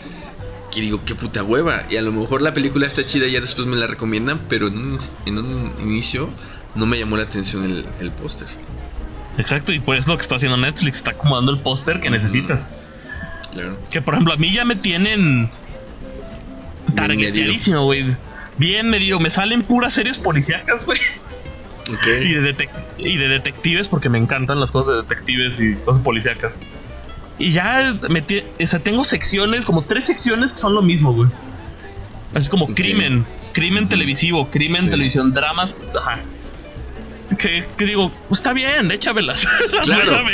Que 0.73 0.81
digo, 0.81 1.05
qué 1.05 1.15
puta 1.15 1.43
hueva. 1.43 1.83
Y 1.91 1.97
a 1.97 2.03
lo 2.03 2.13
mejor 2.13 2.43
la 2.43 2.53
película 2.55 2.87
está 2.87 3.05
chida 3.05 3.27
y 3.27 3.33
ya 3.33 3.41
después 3.41 3.67
me 3.67 3.77
la 3.77 3.87
recomiendan. 3.87 4.41
Pero 4.49 4.69
en 4.69 4.99
un, 5.39 5.73
inicio 5.81 6.29
no 6.75 6.87
me 6.87 6.99
llamó 6.99 7.17
la 7.17 7.25
atención 7.25 7.85
el, 8.01 8.11
póster. 8.13 8.49
Exacto, 9.39 9.73
y 9.73 9.81
pues 9.81 10.07
lo 10.07 10.17
que 10.17 10.23
está 10.23 10.37
haciendo 10.37 10.57
Netflix, 10.57 10.97
está 10.97 11.11
acomodando 11.13 11.53
el 11.53 11.59
póster 11.59 12.01
que 12.01 12.11
necesitas. 12.11 12.71
Claro. 13.53 13.79
Que 13.91 14.01
por 14.01 14.15
ejemplo, 14.15 14.35
a 14.35 14.37
mí 14.37 14.53
ya 14.53 14.65
me 14.65 14.77
tienen 14.77 15.51
targeteadísimo, 16.95 17.85
güey. 17.85 18.17
Bien 18.59 18.89
medido, 18.89 19.21
me 19.21 19.29
salen 19.29 19.63
puras 19.63 19.95
series 19.95 20.19
policíacas, 20.19 20.87
güey. 20.87 20.99
Y, 21.89 22.35
de 22.35 22.69
y 22.99 23.17
de 23.17 23.29
detectives, 23.29 23.89
porque 23.89 24.09
me 24.09 24.19
encantan 24.19 24.59
las 24.59 24.73
cosas 24.73 24.97
de 24.97 25.03
detectives 25.03 25.61
y 25.61 25.75
cosas 25.77 26.03
policíacas. 26.03 26.59
Y 27.39 27.53
ya 27.53 27.99
metí, 28.09 28.43
o 28.61 28.67
sea, 28.67 28.81
tengo 28.81 29.05
secciones, 29.05 29.67
como 29.67 29.83
tres 29.83 30.05
secciones 30.05 30.53
que 30.53 30.59
son 30.59 30.75
lo 30.75 30.83
mismo, 30.83 31.13
güey. 31.13 31.31
Así 32.35 32.49
como 32.49 32.75
crimen, 32.75 33.25
crimen 33.53 33.89
televisivo, 33.89 34.51
crimen 34.51 34.91
televisión, 34.91 35.33
dramas, 35.33 35.75
ajá. 35.99 36.21
Que, 37.39 37.67
que, 37.77 37.85
digo, 37.85 38.13
está 38.31 38.53
bien, 38.53 38.91
échamelas. 38.91 39.47
claro. 39.83 40.25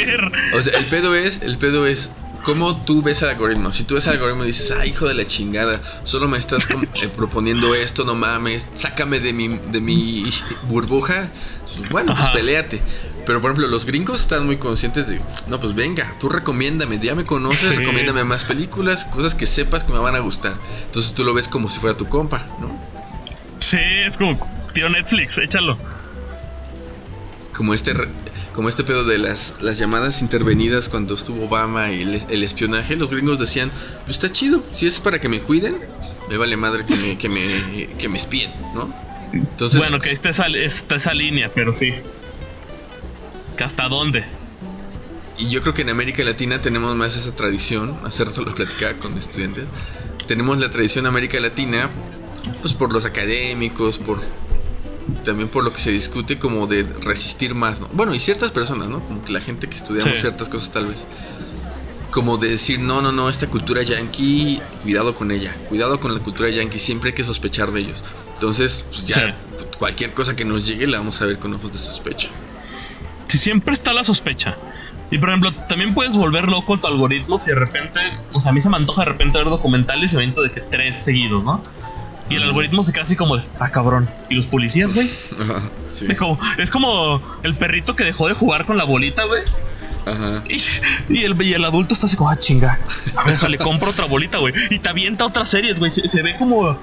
O 0.54 0.60
sea, 0.60 0.78
el 0.78 0.84
pedo 0.86 1.14
es, 1.14 1.42
el 1.42 1.58
pedo 1.58 1.86
es, 1.86 2.14
¿Cómo 2.42 2.82
tú 2.84 3.02
ves 3.02 3.22
el 3.22 3.28
algoritmo? 3.28 3.72
Si 3.72 3.84
tú 3.84 3.94
ves 3.94 4.06
el 4.06 4.14
algoritmo 4.14 4.44
y 4.44 4.48
dices, 4.48 4.72
ah, 4.72 4.84
hijo 4.84 5.06
de 5.06 5.14
la 5.14 5.26
chingada, 5.26 5.80
solo 6.02 6.28
me 6.28 6.38
estás 6.38 6.68
eh, 6.70 7.08
proponiendo 7.08 7.74
esto, 7.74 8.04
no 8.04 8.14
mames, 8.14 8.68
sácame 8.74 9.20
de 9.20 9.32
mi, 9.32 9.48
de 9.48 9.80
mi 9.80 10.24
burbuja, 10.68 11.30
pues 11.76 11.88
bueno, 11.90 12.14
pues 12.16 12.28
peleate. 12.30 12.82
Pero 13.24 13.40
por 13.40 13.52
ejemplo, 13.52 13.68
los 13.68 13.86
gringos 13.86 14.20
están 14.20 14.46
muy 14.46 14.56
conscientes 14.56 15.06
de, 15.06 15.20
no, 15.46 15.60
pues 15.60 15.74
venga, 15.74 16.14
tú 16.18 16.28
recomiéndame, 16.28 16.98
ya 16.98 17.14
me 17.14 17.24
conoces, 17.24 17.76
recomiéndame 17.76 18.24
más 18.24 18.44
películas, 18.44 19.04
cosas 19.04 19.36
que 19.36 19.46
sepas 19.46 19.84
que 19.84 19.92
me 19.92 19.98
van 19.98 20.16
a 20.16 20.18
gustar. 20.18 20.54
Entonces 20.86 21.14
tú 21.14 21.22
lo 21.22 21.32
ves 21.34 21.46
como 21.46 21.70
si 21.70 21.78
fuera 21.78 21.96
tu 21.96 22.08
compa, 22.08 22.48
¿no? 22.60 22.76
Sí, 23.60 23.78
es 23.78 24.16
como, 24.16 24.36
tío 24.74 24.88
Netflix, 24.88 25.38
échalo. 25.38 25.78
Como 27.52 27.74
este 27.74 27.94
como 28.54 28.68
este 28.68 28.84
pedo 28.84 29.04
de 29.04 29.18
las, 29.18 29.56
las 29.60 29.78
llamadas 29.78 30.20
intervenidas 30.20 30.88
cuando 30.88 31.14
estuvo 31.14 31.44
Obama 31.44 31.90
y 31.90 32.00
el, 32.28 32.44
espionaje, 32.44 32.96
los 32.96 33.08
gringos 33.08 33.38
decían, 33.38 33.70
pues 34.04 34.16
está 34.16 34.30
chido, 34.30 34.62
si 34.74 34.86
es 34.86 35.00
para 35.00 35.20
que 35.20 35.28
me 35.28 35.40
cuiden, 35.40 35.78
me 36.28 36.36
vale 36.36 36.56
madre 36.56 36.84
que 36.84 36.94
me, 36.94 37.18
que 37.18 37.28
me, 37.28 37.88
que 37.96 38.08
me 38.08 38.18
espíen, 38.18 38.52
¿no? 38.74 38.94
Entonces, 39.32 39.80
bueno, 39.80 40.00
que 40.00 40.12
esté 40.12 40.28
esa, 40.28 40.46
esa 40.48 41.14
línea, 41.14 41.50
pero 41.54 41.72
sí. 41.72 41.94
¿Hasta 43.62 43.88
dónde? 43.88 44.24
Y 45.38 45.48
yo 45.48 45.62
creo 45.62 45.72
que 45.72 45.82
en 45.82 45.88
América 45.88 46.22
Latina 46.24 46.60
tenemos 46.60 46.94
más 46.94 47.16
esa 47.16 47.34
tradición, 47.34 47.98
hace 48.04 48.24
rato 48.24 48.42
lo 48.42 48.54
platicaba 48.54 48.98
con 48.98 49.16
estudiantes, 49.16 49.64
tenemos 50.26 50.58
la 50.58 50.70
tradición 50.70 51.06
América 51.06 51.40
Latina, 51.40 51.90
pues 52.60 52.74
por 52.74 52.92
los 52.92 53.06
académicos, 53.06 53.98
por 53.98 54.20
también 55.24 55.48
por 55.48 55.64
lo 55.64 55.72
que 55.72 55.80
se 55.80 55.90
discute 55.90 56.38
como 56.38 56.66
de 56.66 56.84
resistir 57.02 57.54
más, 57.54 57.80
¿no? 57.80 57.88
Bueno, 57.92 58.14
y 58.14 58.20
ciertas 58.20 58.52
personas, 58.52 58.88
¿no? 58.88 59.00
Como 59.00 59.22
que 59.24 59.32
la 59.32 59.40
gente 59.40 59.68
que 59.68 59.76
estudiamos 59.76 60.18
ciertas 60.18 60.48
cosas 60.48 60.72
tal 60.72 60.86
vez. 60.86 61.06
como 62.10 62.36
de 62.36 62.50
decir, 62.50 62.78
no, 62.78 63.00
no, 63.00 63.10
no, 63.10 63.30
esta 63.30 63.46
cultura 63.46 63.82
yankee, 63.82 64.60
cuidado 64.82 65.14
con 65.14 65.30
ella, 65.30 65.56
cuidado 65.68 65.98
con 65.98 66.14
la 66.14 66.20
cultura 66.20 66.50
yankee, 66.50 66.78
siempre 66.78 67.10
hay 67.10 67.14
que 67.14 67.24
sospechar 67.24 67.72
de 67.72 67.80
ellos. 67.80 68.04
Entonces, 68.34 68.86
pues 68.90 69.06
ya 69.06 69.36
cualquier 69.78 70.12
cosa 70.12 70.36
que 70.36 70.44
nos 70.44 70.66
llegue 70.66 70.86
la 70.86 70.98
vamos 70.98 71.20
a 71.22 71.26
ver 71.26 71.38
con 71.38 71.54
ojos 71.54 71.72
de 71.72 71.78
sospecha. 71.78 72.28
Si 73.28 73.38
siempre 73.38 73.72
está 73.72 73.92
la 73.94 74.04
sospecha. 74.04 74.56
Y 75.10 75.18
por 75.18 75.28
ejemplo, 75.28 75.52
también 75.68 75.94
puedes 75.94 76.16
volver 76.16 76.48
loco 76.48 76.78
tu 76.78 76.88
algoritmo 76.88 77.38
si 77.38 77.50
de 77.50 77.56
repente, 77.56 78.00
o 78.32 78.40
sea, 78.40 78.50
a 78.50 78.52
mí 78.54 78.60
se 78.60 78.68
me 78.68 78.76
antoja 78.76 79.02
de 79.02 79.10
repente 79.10 79.38
ver 79.38 79.48
documentales 79.48 80.12
y 80.12 80.16
me 80.16 80.26
de 80.26 80.50
que 80.50 80.60
tres 80.60 80.96
seguidos, 80.96 81.44
¿no? 81.44 81.62
Y 82.32 82.36
el 82.36 82.42
algoritmo 82.44 82.82
se 82.82 82.92
queda 82.92 83.02
así 83.02 83.16
como 83.16 83.36
de, 83.36 83.44
ah, 83.58 83.70
cabrón. 83.70 84.08
¿Y 84.30 84.36
los 84.36 84.46
policías, 84.46 84.94
güey? 84.94 85.10
sí. 85.86 86.06
es, 86.08 86.18
como, 86.18 86.38
es 86.58 86.70
como 86.70 87.22
el 87.42 87.54
perrito 87.54 87.94
que 87.94 88.04
dejó 88.04 88.28
de 88.28 88.34
jugar 88.34 88.64
con 88.64 88.76
la 88.76 88.84
bolita, 88.84 89.24
güey. 89.24 89.42
Ajá. 90.06 90.42
Y, 90.48 91.24
el, 91.24 91.40
y 91.42 91.52
el 91.52 91.64
adulto 91.64 91.94
está 91.94 92.06
así 92.06 92.16
como, 92.16 92.30
ah, 92.30 92.36
chinga. 92.36 92.78
A 93.16 93.24
ver, 93.24 93.48
le 93.48 93.58
compro 93.58 93.90
otra 93.90 94.06
bolita, 94.06 94.38
güey. 94.38 94.54
Y 94.70 94.78
te 94.78 94.88
avienta 94.88 95.26
otras 95.26 95.48
series, 95.50 95.78
güey. 95.78 95.90
Se, 95.90 96.22
ve 96.22 96.36
como. 96.38 96.78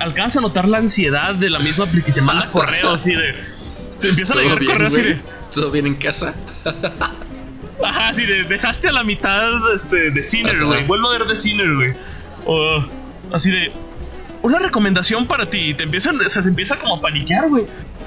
Alcanza 0.00 0.38
a 0.38 0.42
notar 0.42 0.68
la 0.68 0.78
ansiedad 0.78 1.34
de 1.34 1.50
la 1.50 1.58
misma 1.58 1.84
aplicación. 1.84 2.14
Te 2.14 2.22
manda 2.22 2.46
correo 2.50 2.90
así 2.90 3.14
de. 3.14 3.34
Te 4.00 4.08
empiezan 4.10 4.38
a 4.38 4.42
llegar 4.42 4.64
correos 4.64 4.92
así 4.92 5.02
de. 5.02 5.20
¿Todo 5.54 5.70
bien 5.70 5.86
en 5.86 5.94
casa? 5.94 6.34
Ajá, 7.84 8.12
sí, 8.14 8.26
de, 8.26 8.44
dejaste 8.44 8.88
a 8.88 8.92
la 8.92 9.04
mitad 9.04 9.50
este, 9.74 10.10
de 10.10 10.22
Sinner, 10.22 10.64
güey. 10.64 10.84
Vuelvo 10.86 11.08
a 11.08 11.18
ver 11.18 11.26
de 11.26 11.36
Sinner, 11.36 11.74
güey. 11.74 11.92
O 12.44 12.84
así 13.32 13.50
de 13.50 13.72
una 14.48 14.58
recomendación 14.58 15.26
para 15.26 15.48
ti. 15.48 15.74
Te 15.74 15.84
empiezan, 15.84 16.20
o 16.20 16.28
sea, 16.28 16.42
se 16.42 16.48
empieza 16.48 16.78
como 16.78 16.96
a 16.96 17.00
paniquear, 17.00 17.48
güey. 17.48 17.66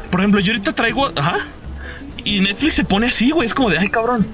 Por 0.10 0.20
ejemplo, 0.20 0.40
yo 0.40 0.54
ahorita 0.54 0.74
traigo, 0.74 1.12
ajá. 1.16 1.48
Y 2.24 2.42
Netflix 2.42 2.76
se 2.76 2.84
pone 2.84 3.08
así, 3.08 3.32
güey. 3.32 3.46
Es 3.46 3.54
como 3.54 3.70
de, 3.70 3.78
ay, 3.78 3.90
cabrón. 3.90 4.28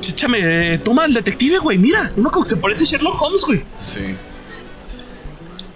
Échame, 0.00 0.78
toma 0.78 1.06
el 1.06 1.14
detective, 1.14 1.58
güey. 1.58 1.78
Mira, 1.78 2.12
uno 2.16 2.30
como 2.30 2.44
que 2.44 2.50
se 2.50 2.56
parece 2.56 2.84
a 2.84 2.86
Sherlock 2.86 3.20
Holmes, 3.20 3.42
güey. 3.42 3.64
Sí. 3.76 4.16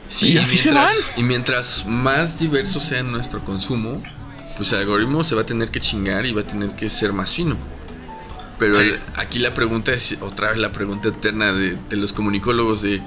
Sí, 0.07 0.33
y, 0.33 0.39
así 0.39 0.59
se 0.59 0.73
van. 0.73 0.89
Y 1.17 1.23
mientras 1.23 1.87
más 1.87 2.39
diverso 2.39 2.81
sea 2.81 3.03
nuestro 3.03 3.45
consumo, 3.45 4.03
pues 4.57 4.73
el 4.73 4.81
algoritmo 4.81 5.23
se 5.23 5.35
va 5.35 5.43
a 5.43 5.47
tener 5.47 5.71
que 5.71 5.81
chingar 5.81 6.27
y 6.27 6.33
va 6.33 6.43
a 6.43 6.47
tener 6.47 6.71
que 6.71 6.89
ser 6.89 7.13
más 7.13 7.35
fino. 7.35 7.57
Pero 8.59 8.75
aquí 9.15 9.39
la 9.39 9.55
pregunta 9.55 9.93
es 9.93 10.19
otra 10.21 10.51
vez 10.51 10.59
la 10.59 10.73
pregunta 10.73 11.09
eterna 11.09 11.53
de, 11.53 11.79
de 11.89 11.97
los 11.97 12.13
comunicólogos 12.13 12.83
de 12.83 13.01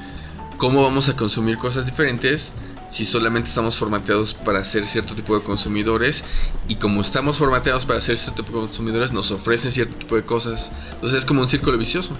cómo 0.61 0.83
vamos 0.83 1.09
a 1.09 1.15
consumir 1.15 1.57
cosas 1.57 1.87
diferentes 1.87 2.53
si 2.87 3.03
solamente 3.03 3.49
estamos 3.49 3.79
formateados 3.79 4.35
para 4.35 4.63
ser 4.63 4.85
cierto 4.85 5.15
tipo 5.15 5.35
de 5.35 5.43
consumidores 5.43 6.23
y 6.67 6.75
como 6.75 7.01
estamos 7.01 7.37
formateados 7.37 7.87
para 7.87 7.99
ser 7.99 8.15
cierto 8.15 8.43
tipo 8.43 8.59
de 8.59 8.67
consumidores 8.67 9.11
nos 9.11 9.31
ofrecen 9.31 9.71
cierto 9.71 9.95
tipo 9.95 10.15
de 10.15 10.23
cosas. 10.23 10.71
Entonces 10.91 11.17
es 11.17 11.25
como 11.25 11.41
un 11.41 11.49
círculo 11.49 11.79
vicioso. 11.79 12.15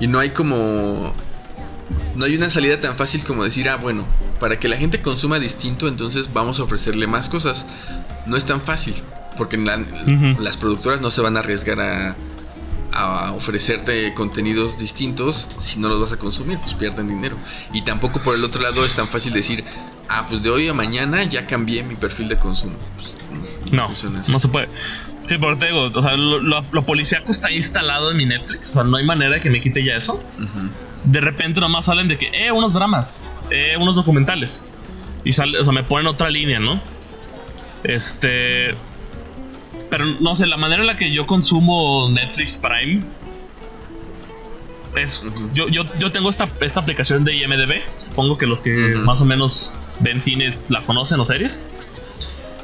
Y 0.00 0.08
no 0.08 0.18
hay 0.18 0.30
como... 0.30 1.14
No 2.16 2.24
hay 2.24 2.34
una 2.34 2.50
salida 2.50 2.80
tan 2.80 2.96
fácil 2.96 3.22
como 3.22 3.44
decir, 3.44 3.68
ah, 3.68 3.76
bueno, 3.76 4.04
para 4.40 4.58
que 4.58 4.68
la 4.68 4.76
gente 4.76 5.00
consuma 5.00 5.38
distinto, 5.38 5.86
entonces 5.86 6.32
vamos 6.32 6.58
a 6.58 6.64
ofrecerle 6.64 7.06
más 7.06 7.28
cosas. 7.28 7.66
No 8.26 8.36
es 8.36 8.46
tan 8.46 8.60
fácil, 8.60 8.94
porque 9.36 9.56
las 10.40 10.56
productoras 10.56 11.00
no 11.00 11.12
se 11.12 11.20
van 11.20 11.36
a 11.36 11.40
arriesgar 11.40 11.80
a, 11.80 12.16
a 12.98 13.32
ofrecerte 13.32 14.12
contenidos 14.12 14.78
distintos, 14.78 15.48
si 15.58 15.78
no 15.78 15.88
los 15.88 16.00
vas 16.00 16.12
a 16.12 16.18
consumir, 16.18 16.58
pues 16.58 16.74
pierden 16.74 17.06
dinero. 17.06 17.36
Y 17.72 17.82
tampoco 17.82 18.22
por 18.22 18.34
el 18.34 18.42
otro 18.42 18.60
lado 18.60 18.84
es 18.84 18.94
tan 18.94 19.06
fácil 19.06 19.32
decir, 19.32 19.64
ah, 20.08 20.26
pues 20.26 20.42
de 20.42 20.50
hoy 20.50 20.68
a 20.68 20.74
mañana 20.74 21.22
ya 21.22 21.46
cambié 21.46 21.84
mi 21.84 21.94
perfil 21.94 22.28
de 22.28 22.38
consumo. 22.38 22.76
Pues, 22.96 23.16
no, 23.70 23.88
no, 23.88 24.38
se 24.38 24.48
puede. 24.48 24.68
Sí, 25.26 25.36
pero 25.38 25.56
te 25.58 25.66
digo, 25.66 25.90
o 25.94 26.02
sea, 26.02 26.16
lo, 26.16 26.40
lo, 26.40 26.86
policíaco 26.86 27.30
está 27.30 27.52
instalado 27.52 28.10
en 28.10 28.16
mi 28.16 28.26
Netflix, 28.26 28.70
o 28.70 28.74
sea, 28.74 28.84
no 28.84 28.96
hay 28.96 29.04
manera 29.04 29.34
de 29.34 29.40
que 29.40 29.50
me 29.50 29.60
quite 29.60 29.84
ya 29.84 29.94
eso. 29.94 30.18
De 31.04 31.20
repente 31.20 31.60
nomás 31.60 31.86
salen 31.86 32.08
de 32.08 32.18
que, 32.18 32.30
eh, 32.32 32.50
unos 32.50 32.74
dramas, 32.74 33.28
eh, 33.50 33.76
unos 33.78 33.94
documentales. 33.94 34.66
Y 35.24 35.32
sale, 35.32 35.58
o 35.60 35.64
sea, 35.64 35.72
me 35.72 35.84
ponen 35.84 36.06
otra 36.06 36.30
línea, 36.30 36.58
¿no? 36.58 36.80
Este, 37.84 38.74
pero 39.90 40.04
no 40.04 40.34
sé, 40.34 40.46
la 40.46 40.56
manera 40.56 40.80
en 40.82 40.86
la 40.86 40.96
que 40.96 41.10
yo 41.10 41.26
consumo 41.26 42.08
Netflix 42.10 42.56
Prime 42.56 43.02
es. 44.96 45.24
yo, 45.54 45.68
yo, 45.68 45.84
yo 45.98 46.12
tengo 46.12 46.30
esta, 46.30 46.48
esta 46.60 46.80
aplicación 46.80 47.24
de 47.24 47.36
IMDB. 47.36 47.82
Supongo 47.98 48.38
que 48.38 48.46
los 48.46 48.60
que 48.60 48.72
más 48.96 49.20
o 49.20 49.24
menos 49.24 49.74
ven 50.00 50.22
cine 50.22 50.58
la 50.68 50.84
conocen 50.84 51.20
o 51.20 51.24
series. 51.24 51.64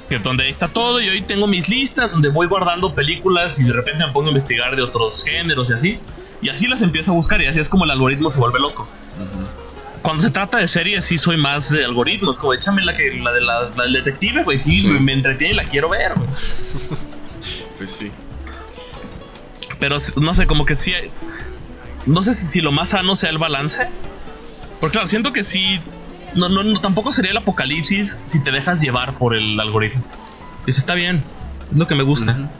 Que 0.09 0.19
donde 0.19 0.45
ahí 0.45 0.51
está 0.51 0.69
todo 0.69 1.01
y 1.01 1.09
hoy 1.09 1.23
tengo 1.23 1.47
mis 1.47 1.69
listas 1.69 2.13
donde 2.13 2.29
voy 2.29 2.47
guardando 2.47 2.95
películas 2.95 3.59
y 3.59 3.65
de 3.65 3.73
repente 3.73 4.05
me 4.05 4.13
pongo 4.13 4.27
a 4.27 4.31
investigar 4.31 4.77
de 4.77 4.83
otros 4.83 5.25
géneros 5.25 5.71
y 5.71 5.73
así. 5.73 5.99
Y 6.43 6.51
así 6.51 6.67
las 6.67 6.83
empiezo 6.83 7.13
a 7.13 7.15
buscar 7.15 7.41
y 7.41 7.47
así 7.47 7.59
es 7.59 7.69
como 7.69 7.85
el 7.85 7.91
algoritmo 7.91 8.29
se 8.29 8.39
vuelve 8.39 8.61
loco. 8.61 8.87
Cuando 10.05 10.23
se 10.23 10.29
trata 10.29 10.59
de 10.59 10.69
series 10.69 11.07
sí 11.07 11.17
soy 11.17 11.39
más 11.39 11.71
de 11.71 11.83
algoritmos, 11.83 12.39
como 12.39 12.53
échame 12.53 12.85
la, 12.85 12.95
que, 12.95 13.11
la 13.15 13.33
de 13.33 13.41
la, 13.41 13.71
del 13.71 13.95
detective, 13.95 14.45
güey, 14.45 14.59
sí, 14.59 14.87
Me, 14.87 15.15
entretiene 15.15 15.55
y 15.55 15.57
la 15.57 15.65
quiero 15.65 15.89
ver, 15.89 16.13
Pues 17.79 17.91
sí. 17.91 18.13
Pero 19.81 19.97
no 20.21 20.35
sé, 20.35 20.47
como 20.47 20.67
que 20.67 20.75
sí. 20.75 20.93
No 22.05 22.23
sé 22.23 22.35
si, 22.35 22.61
lo 22.61 22.71
más 22.71 22.91
sano 22.91 23.17
sea 23.17 23.31
el 23.31 23.39
balance. 23.39 23.89
Porque 24.79 24.93
claro, 24.93 25.09
siento 25.09 25.33
que 25.33 25.43
sí. 25.43 25.81
No, 26.35 26.51
no, 26.51 26.79
tampoco 26.83 27.11
sería 27.11 27.31
el 27.31 27.39
apocalipsis 27.39 28.21
si 28.27 28.45
te 28.45 28.51
dejas 28.51 28.83
llevar 28.83 29.17
por 29.17 29.35
el 29.35 29.59
algoritmo. 29.59 30.05
Eso 30.67 30.81
está 30.81 30.93
bien. 30.93 31.25
Es 31.73 31.79
lo 31.79 31.89
que 31.89 31.95
me 31.95 32.03
gusta. 32.03 32.51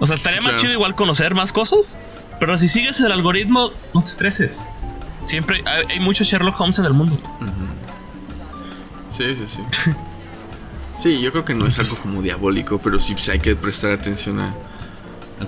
O 0.00 0.06
sea, 0.06 0.16
estaría 0.16 0.40
más 0.40 0.56
chido 0.56 0.72
igual 0.72 0.94
conocer 0.94 1.34
más 1.34 1.52
cosas. 1.52 2.00
Pero 2.40 2.56
si 2.56 2.68
sigues 2.68 3.00
el 3.00 3.12
algoritmo, 3.12 3.72
no 3.92 4.02
te 4.02 4.08
estreses. 4.08 4.66
Siempre 5.24 5.62
hay, 5.66 5.84
hay 5.88 6.00
mucho 6.00 6.24
Sherlock 6.24 6.60
Holmes 6.60 6.78
en 6.78 6.84
el 6.84 6.92
mundo. 6.92 7.18
Sí, 9.08 9.36
sí, 9.36 9.46
sí. 9.46 9.62
Sí, 11.02 11.20
yo 11.20 11.32
creo 11.32 11.44
que 11.44 11.52
no 11.52 11.66
es 11.66 11.78
algo 11.80 11.96
como 11.96 12.22
diabólico, 12.22 12.78
pero 12.78 13.00
sí 13.00 13.14
pues, 13.14 13.28
hay 13.28 13.40
que 13.40 13.56
prestar 13.56 13.90
atención 13.90 14.38
a, 14.38 14.54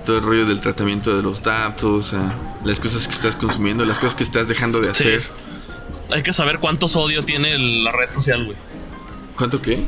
todo 0.03 0.17
el 0.17 0.23
rollo 0.23 0.45
del 0.45 0.59
tratamiento 0.59 1.15
de 1.15 1.23
los 1.23 1.41
datos, 1.41 2.13
a 2.13 2.33
las 2.65 2.81
cosas 2.81 3.07
que 3.07 3.13
estás 3.13 3.37
consumiendo, 3.37 3.85
las 3.85 3.99
cosas 3.99 4.15
que 4.15 4.23
estás 4.23 4.49
dejando 4.49 4.81
de 4.81 4.89
hacer. 4.89 5.23
Hay 6.11 6.23
que 6.23 6.33
saber 6.33 6.59
cuántos 6.59 6.97
odio 6.97 7.23
tiene 7.23 7.57
la 7.57 7.93
red 7.93 8.11
social, 8.11 8.43
güey. 8.43 8.57
¿Cuánto 9.37 9.61
qué? 9.61 9.85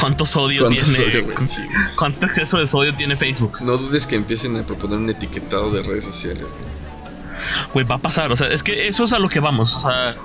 ¿Cuántos 0.00 0.34
odio 0.34 0.68
tiene? 0.68 1.24
¿Cuánto 1.96 2.26
exceso 2.26 2.58
de 2.58 2.66
sodio 2.66 2.92
tiene 2.96 3.16
Facebook? 3.16 3.62
No 3.62 3.78
dudes 3.78 4.08
que 4.08 4.16
empiecen 4.16 4.56
a 4.56 4.64
proponer 4.64 4.98
un 4.98 5.08
etiquetado 5.08 5.70
de 5.70 5.84
redes 5.84 6.06
sociales, 6.06 6.42
güey. 6.42 6.79
Güey, 7.72 7.86
va 7.86 7.96
a 7.96 7.98
pasar, 7.98 8.30
o 8.32 8.36
sea, 8.36 8.48
es 8.48 8.62
que 8.62 8.88
eso 8.88 9.04
es 9.04 9.12
a 9.12 9.18
lo 9.18 9.28
que 9.28 9.40
vamos, 9.40 9.76
o 9.76 9.80
sea, 9.80 10.16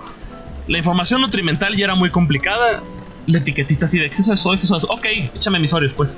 la 0.68 0.78
información 0.78 1.22
nutrimental 1.22 1.76
ya 1.76 1.86
era 1.86 1.96
muy 1.96 2.10
complicada 2.10 2.82
la 3.28 3.40
etiquetita 3.40 3.86
así 3.86 4.00
de 4.00 4.06
exceso 4.06 4.32
de 4.32 4.38
sodio, 4.38 4.56
exceso 4.56 4.80
de 4.80 4.86
Ok, 4.90 5.06
échame 5.36 5.60
mis 5.60 5.74
Oreos, 5.74 5.94
pues. 5.94 6.18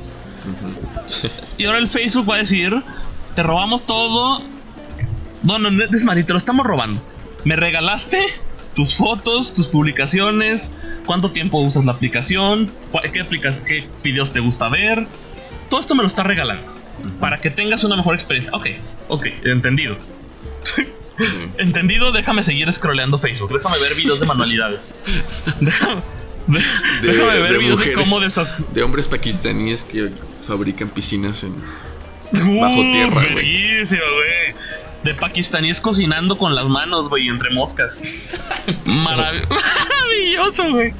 y 1.57 1.65
ahora 1.65 1.79
el 1.79 1.87
Facebook 1.87 2.29
va 2.29 2.35
a 2.35 2.39
decir: 2.39 2.83
Te 3.35 3.43
robamos 3.43 3.85
todo. 3.85 4.41
No, 5.43 5.59
no, 5.59 5.83
es 5.83 6.25
te 6.25 6.33
lo 6.33 6.37
estamos 6.37 6.65
robando. 6.65 7.01
Me 7.43 7.55
regalaste 7.55 8.19
tus 8.75 8.95
fotos, 8.95 9.53
tus 9.53 9.67
publicaciones, 9.67 10.77
cuánto 11.05 11.31
tiempo 11.31 11.59
usas 11.59 11.85
la 11.85 11.93
aplicación, 11.93 12.71
qué, 13.13 13.21
aplicas, 13.21 13.61
qué 13.61 13.87
videos 14.03 14.31
te 14.31 14.39
gusta 14.39 14.67
ver. 14.69 15.07
Todo 15.69 15.79
esto 15.79 15.95
me 15.95 16.01
lo 16.01 16.07
está 16.07 16.23
regalando. 16.23 16.75
Para 17.19 17.37
que 17.37 17.49
tengas 17.51 17.83
una 17.83 17.95
mejor 17.95 18.15
experiencia. 18.15 18.51
Ok, 18.55 18.67
ok, 19.07 19.27
entendido. 19.45 19.97
entendido, 21.57 22.11
déjame 22.11 22.43
seguir 22.43 22.71
scrolleando 22.71 23.19
Facebook. 23.19 23.53
Déjame 23.53 23.79
ver 23.79 23.95
videos 23.95 24.19
de 24.19 24.25
manualidades. 24.25 24.97
déjame, 25.59 26.01
de, 27.01 27.59
mujeres, 27.59 28.39
de, 28.73 28.83
hombres 28.83 29.07
pakistaníes 29.07 29.83
que 29.83 30.11
fabrican 30.45 30.89
piscinas 30.89 31.43
en 31.43 31.55
bajo 32.31 32.81
tierra, 32.91 33.25
güey. 33.33 33.85
De 35.03 35.13
pakistaníes 35.13 35.79
cocinando 35.79 36.37
con 36.37 36.55
las 36.55 36.67
manos, 36.67 37.09
güey, 37.09 37.27
entre 37.27 37.49
moscas. 37.51 38.03
Maravilloso, 38.85 40.71
güey. 40.71 40.93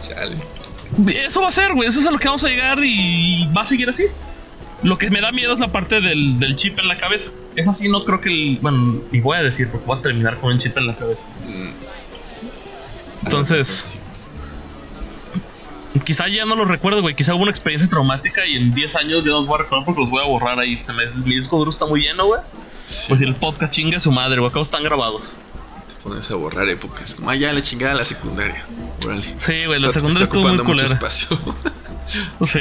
Chale. 0.00 0.36
Eso 1.08 1.40
va 1.42 1.48
a 1.48 1.52
ser, 1.52 1.72
güey. 1.72 1.88
Eso 1.88 2.00
es 2.00 2.06
a 2.06 2.10
lo 2.10 2.18
que 2.18 2.28
vamos 2.28 2.44
a 2.44 2.48
llegar 2.48 2.78
y 2.84 3.46
va 3.46 3.62
a 3.62 3.66
seguir 3.66 3.88
así. 3.88 4.04
Lo 4.84 4.98
que 4.98 5.10
me 5.10 5.22
da 5.22 5.32
miedo 5.32 5.54
es 5.54 5.60
la 5.60 5.72
parte 5.72 6.02
del, 6.02 6.38
del 6.38 6.56
chip 6.56 6.78
en 6.78 6.88
la 6.88 6.98
cabeza. 6.98 7.30
Es 7.56 7.66
así, 7.66 7.88
no 7.88 8.04
creo 8.04 8.20
que 8.20 8.28
el. 8.28 8.58
Bueno, 8.60 9.00
y 9.10 9.20
voy 9.20 9.38
a 9.38 9.42
decir, 9.42 9.68
porque 9.70 9.86
voy 9.86 9.98
a 9.98 10.02
terminar 10.02 10.38
con 10.38 10.52
un 10.52 10.58
chip 10.58 10.76
en 10.76 10.86
la 10.86 10.94
cabeza. 10.94 11.30
Entonces, 13.24 13.98
quizá 16.04 16.28
ya 16.28 16.44
no 16.44 16.54
lo 16.54 16.66
recuerdo, 16.66 17.00
güey. 17.00 17.16
Quizá 17.16 17.34
hubo 17.34 17.42
una 17.42 17.50
experiencia 17.50 17.88
traumática 17.88 18.44
y 18.46 18.56
en 18.56 18.74
10 18.74 18.94
años 18.96 19.24
ya 19.24 19.30
no 19.30 19.38
los 19.38 19.46
voy 19.46 19.54
a 19.54 19.62
recordar 19.62 19.86
porque 19.86 20.02
los 20.02 20.10
voy 20.10 20.22
a 20.22 20.26
borrar 20.26 20.58
ahí. 20.58 20.78
Se 20.78 20.92
me, 20.92 21.06
mi 21.06 21.36
disco 21.36 21.56
duro 21.56 21.70
está 21.70 21.86
muy 21.86 22.02
lleno, 22.02 22.26
güey. 22.26 22.40
Pues 23.08 23.20
si 23.20 23.24
el 23.24 23.34
podcast 23.34 23.72
chinga 23.72 23.98
su 24.00 24.12
madre, 24.12 24.38
güey. 24.38 24.50
Acá 24.50 24.60
están 24.60 24.84
grabados. 24.84 25.36
Pones 26.04 26.30
a 26.30 26.34
borrar 26.34 26.68
épocas. 26.68 27.14
Como, 27.14 27.30
ah, 27.30 27.34
ya 27.34 27.50
la 27.54 27.62
chingada 27.62 27.94
la 27.94 28.04
secundaria. 28.04 28.66
Sí, 29.38 29.64
güey, 29.64 29.80
la 29.80 29.88
secundaria 29.88 30.24
estuvo 30.24 30.46
muy 30.46 30.58
culera. 30.58 30.84
espacio. 30.84 31.28
sí, 32.44 32.60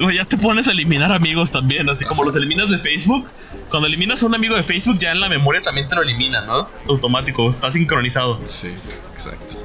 güey. 0.00 0.16
ya 0.16 0.24
te 0.24 0.36
pones 0.36 0.66
a 0.66 0.72
eliminar 0.72 1.12
amigos 1.12 1.52
también, 1.52 1.88
así 1.88 2.04
como 2.04 2.24
los 2.24 2.34
eliminas 2.34 2.70
de 2.70 2.78
Facebook. 2.78 3.30
Cuando 3.70 3.86
eliminas 3.86 4.20
a 4.24 4.26
un 4.26 4.34
amigo 4.34 4.56
de 4.56 4.64
Facebook, 4.64 4.98
ya 4.98 5.12
en 5.12 5.20
la 5.20 5.28
memoria 5.28 5.62
también 5.62 5.88
te 5.88 5.94
lo 5.94 6.02
elimina, 6.02 6.44
¿no? 6.44 6.68
Automático, 6.88 7.48
está 7.48 7.70
sincronizado. 7.70 8.40
Sí, 8.42 8.72
exacto. 9.12 9.56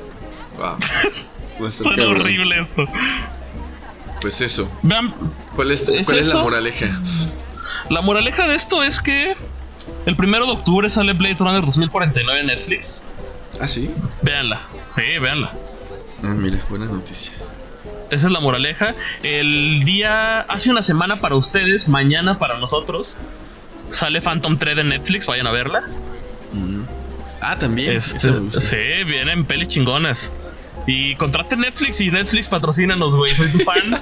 Wow. 0.58 1.72
Suena 1.72 2.08
horrible 2.08 2.62
esto. 2.62 2.86
Pues 4.22 4.42
eso. 4.42 4.72
Vean, 4.84 5.16
¿Cuál 5.56 5.72
es, 5.72 5.92
¿cuál 6.06 6.20
es 6.20 6.34
la 6.34 6.42
moraleja? 6.42 7.02
La 7.90 8.02
moraleja 8.02 8.48
de 8.48 8.56
esto 8.56 8.84
es 8.84 9.02
que 9.02 9.36
el 10.06 10.16
primero 10.16 10.46
de 10.46 10.54
octubre 10.54 10.90
sale 10.90 11.14
Blade 11.14 11.38
Runner 11.40 11.62
2049 11.62 12.40
en 12.40 12.48
Netflix. 12.48 13.08
Ah, 13.60 13.68
sí. 13.68 13.90
Véanla. 14.22 14.62
Sí, 14.90 15.02
véanla. 15.22 15.52
Ah, 16.24 16.28
mira, 16.28 16.60
buena 16.70 16.86
noticia. 16.86 17.34
Esa 18.10 18.28
es 18.28 18.34
la 18.34 18.40
moraleja. 18.40 18.96
El 19.24 19.84
día, 19.84 20.42
hace 20.42 20.72
una 20.72 20.82
semana 20.82 21.20
para 21.20 21.36
ustedes, 21.36 21.88
mañana 21.88 22.40
para 22.40 22.58
nosotros, 22.60 23.20
sale 23.90 24.22
Phantom 24.22 24.58
Thread 24.58 24.80
en 24.80 24.90
Netflix, 24.90 25.28
vayan 25.28 25.48
a 25.48 25.52
verla. 25.52 25.84
Mm. 26.54 26.84
Ah, 27.42 27.58
también. 27.58 27.92
Este, 27.92 28.30
sí, 28.52 29.04
vienen 29.06 29.46
pelis 29.46 29.70
chingonas. 29.70 30.32
Y 30.88 31.16
contrate 31.16 31.56
Netflix 31.56 32.02
y 32.02 32.10
Netflix 32.10 32.48
patrocínanos, 32.48 33.16
güey. 33.16 33.34
Soy 33.36 33.52
tu 33.52 33.60
fan. 33.60 34.02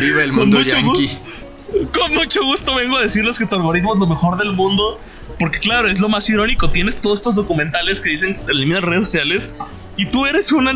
Viva 0.00 0.24
el 0.24 0.32
mundo 0.32 0.60
yankee. 0.60 1.16
Con 1.92 2.14
mucho 2.14 2.42
gusto 2.44 2.74
vengo 2.74 2.96
a 2.96 3.02
decirles 3.02 3.38
que 3.38 3.46
tu 3.46 3.56
algoritmo 3.56 3.94
es 3.94 4.00
lo 4.00 4.06
mejor 4.06 4.38
del 4.38 4.52
mundo. 4.52 5.00
Porque 5.38 5.58
claro, 5.58 5.88
es 5.88 6.00
lo 6.00 6.08
más 6.08 6.28
irónico. 6.28 6.70
Tienes 6.70 6.96
todos 6.96 7.18
estos 7.18 7.34
documentales 7.34 8.00
que 8.00 8.10
dicen 8.10 8.34
que 8.34 8.52
eliminan 8.52 8.82
redes 8.82 9.06
sociales. 9.06 9.56
Y 9.96 10.06
tú 10.06 10.26
eres 10.26 10.52
una, 10.52 10.72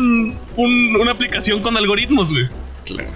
una 0.55 1.11
aplicación 1.11 1.61
con 1.61 1.77
algoritmos, 1.77 2.31
güey. 2.31 2.47
Claro. 2.85 3.09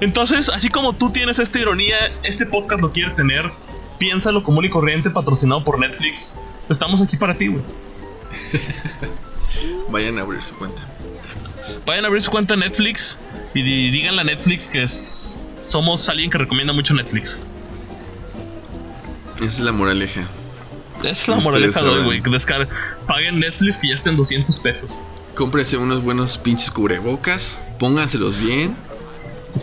Entonces, 0.00 0.48
así 0.48 0.68
como 0.68 0.92
tú 0.92 1.10
tienes 1.10 1.38
esta 1.38 1.58
ironía, 1.58 1.96
este 2.22 2.46
podcast 2.46 2.82
lo 2.82 2.92
quiere 2.92 3.10
tener. 3.12 3.50
Piénsalo 3.98 4.42
común 4.42 4.64
y 4.64 4.68
corriente, 4.68 5.10
patrocinado 5.10 5.64
por 5.64 5.78
Netflix. 5.78 6.38
Estamos 6.68 7.02
aquí 7.02 7.16
para 7.16 7.34
ti, 7.34 7.48
güey. 7.48 7.62
Vayan 9.88 10.18
a 10.18 10.22
abrir 10.22 10.42
su 10.42 10.54
cuenta. 10.56 10.82
Vayan 11.84 12.04
a 12.04 12.08
abrir 12.08 12.22
su 12.22 12.30
cuenta 12.30 12.54
en 12.54 12.60
Netflix 12.60 13.18
y 13.54 13.62
díganle 13.62 14.20
a 14.20 14.24
Netflix 14.24 14.68
que 14.68 14.82
es, 14.82 15.40
somos 15.68 16.08
alguien 16.08 16.30
que 16.30 16.38
recomienda 16.38 16.72
mucho 16.72 16.94
Netflix. 16.94 17.38
Esa 19.36 19.46
es 19.46 19.60
la 19.60 19.72
moraleja. 19.72 20.26
Es 21.04 21.28
la 21.28 21.36
moraleja 21.36 21.82
de 21.82 21.88
hoy, 21.88 22.04
güey. 22.04 22.22
Paguen 23.06 23.38
Netflix 23.38 23.78
que 23.78 23.88
ya 23.88 23.94
estén 23.94 24.16
200 24.16 24.58
pesos. 24.58 25.00
Cómprese 25.36 25.76
unos 25.76 26.02
buenos 26.02 26.38
pinches 26.38 26.70
cubrebocas. 26.70 27.62
Pónganselos 27.78 28.36
bien. 28.40 28.76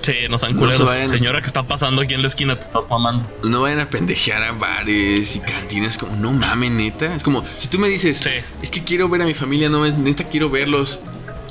Sí, 0.01 0.13
nos 0.29 0.43
han 0.43 0.55
curado. 0.55 0.87
Señora 1.07 1.41
que 1.41 1.47
está 1.47 1.63
pasando 1.63 2.01
aquí 2.01 2.13
en 2.13 2.21
la 2.21 2.27
esquina, 2.27 2.57
te 2.57 2.65
estás 2.65 2.89
mamando. 2.89 3.27
No 3.43 3.61
vayan 3.61 3.79
a 3.79 3.89
pendejear 3.89 4.41
a 4.43 4.53
bares 4.53 5.35
y 5.35 5.39
cantinas 5.41 5.97
como, 5.97 6.15
no 6.15 6.31
mames, 6.31 6.71
neta. 6.71 7.15
Es 7.15 7.23
como, 7.23 7.43
si 7.55 7.67
tú 7.67 7.79
me 7.79 7.89
dices, 7.89 8.25
es 8.61 8.71
que 8.71 8.83
quiero 8.83 9.09
ver 9.09 9.21
a 9.21 9.25
mi 9.25 9.33
familia, 9.33 9.69
no, 9.69 9.85
neta 9.85 10.23
quiero 10.25 10.49
verlos, 10.49 11.01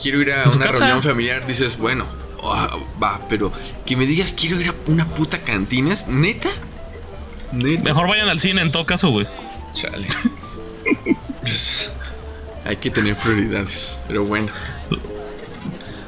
quiero 0.01 0.21
ir 0.21 0.33
a 0.33 0.49
una 0.49 0.67
reunión 0.67 1.03
familiar, 1.03 1.47
dices, 1.47 1.79
bueno, 1.79 2.07
ah, 2.53 2.79
va, 3.03 3.21
pero 3.29 3.53
que 3.85 3.97
me 3.97 4.07
digas, 4.07 4.35
quiero 4.39 4.61
ir 4.61 4.69
a 4.69 4.75
una 4.87 5.07
puta 5.15 5.43
cantina, 5.43 5.95
¿neta? 6.09 6.51
Mejor 7.53 8.09
vayan 8.09 8.29
al 8.29 8.41
cine 8.41 8.63
en 8.63 8.73
todo 8.73 8.85
caso, 8.85 9.11
güey. 9.11 9.27
Chale. 9.73 10.09
Hay 12.65 12.77
que 12.77 12.91
tener 12.91 13.17
prioridades, 13.17 14.03
pero 14.09 14.25
bueno. 14.25 14.49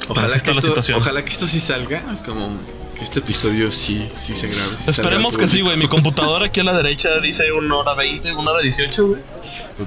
Ojalá 0.09 0.41
que, 0.41 0.51
esto, 0.53 0.75
ojalá 0.97 1.25
que 1.25 1.31
esto 1.31 1.47
sí 1.47 1.61
salga. 1.61 2.03
Es 2.13 2.23
como 2.23 2.59
que 2.97 3.03
este 3.03 3.19
episodio 3.21 3.71
sí, 3.71 4.09
sí 4.17 4.35
se 4.35 4.49
grabe. 4.49 4.75
Esperemos 4.75 5.37
que 5.37 5.49
sí, 5.49 5.61
güey. 5.61 5.77
Mi 5.77 5.89
computadora 5.89 6.47
aquí 6.47 6.61
a 6.61 6.65
la 6.65 6.77
derecha 6.77 7.21
dice 7.21 7.53
una 7.53 7.77
hora 7.77 7.95
20, 7.95 8.33
una 8.35 8.53
hora 8.53 8.63
18, 8.63 9.07
güey. 9.07 9.21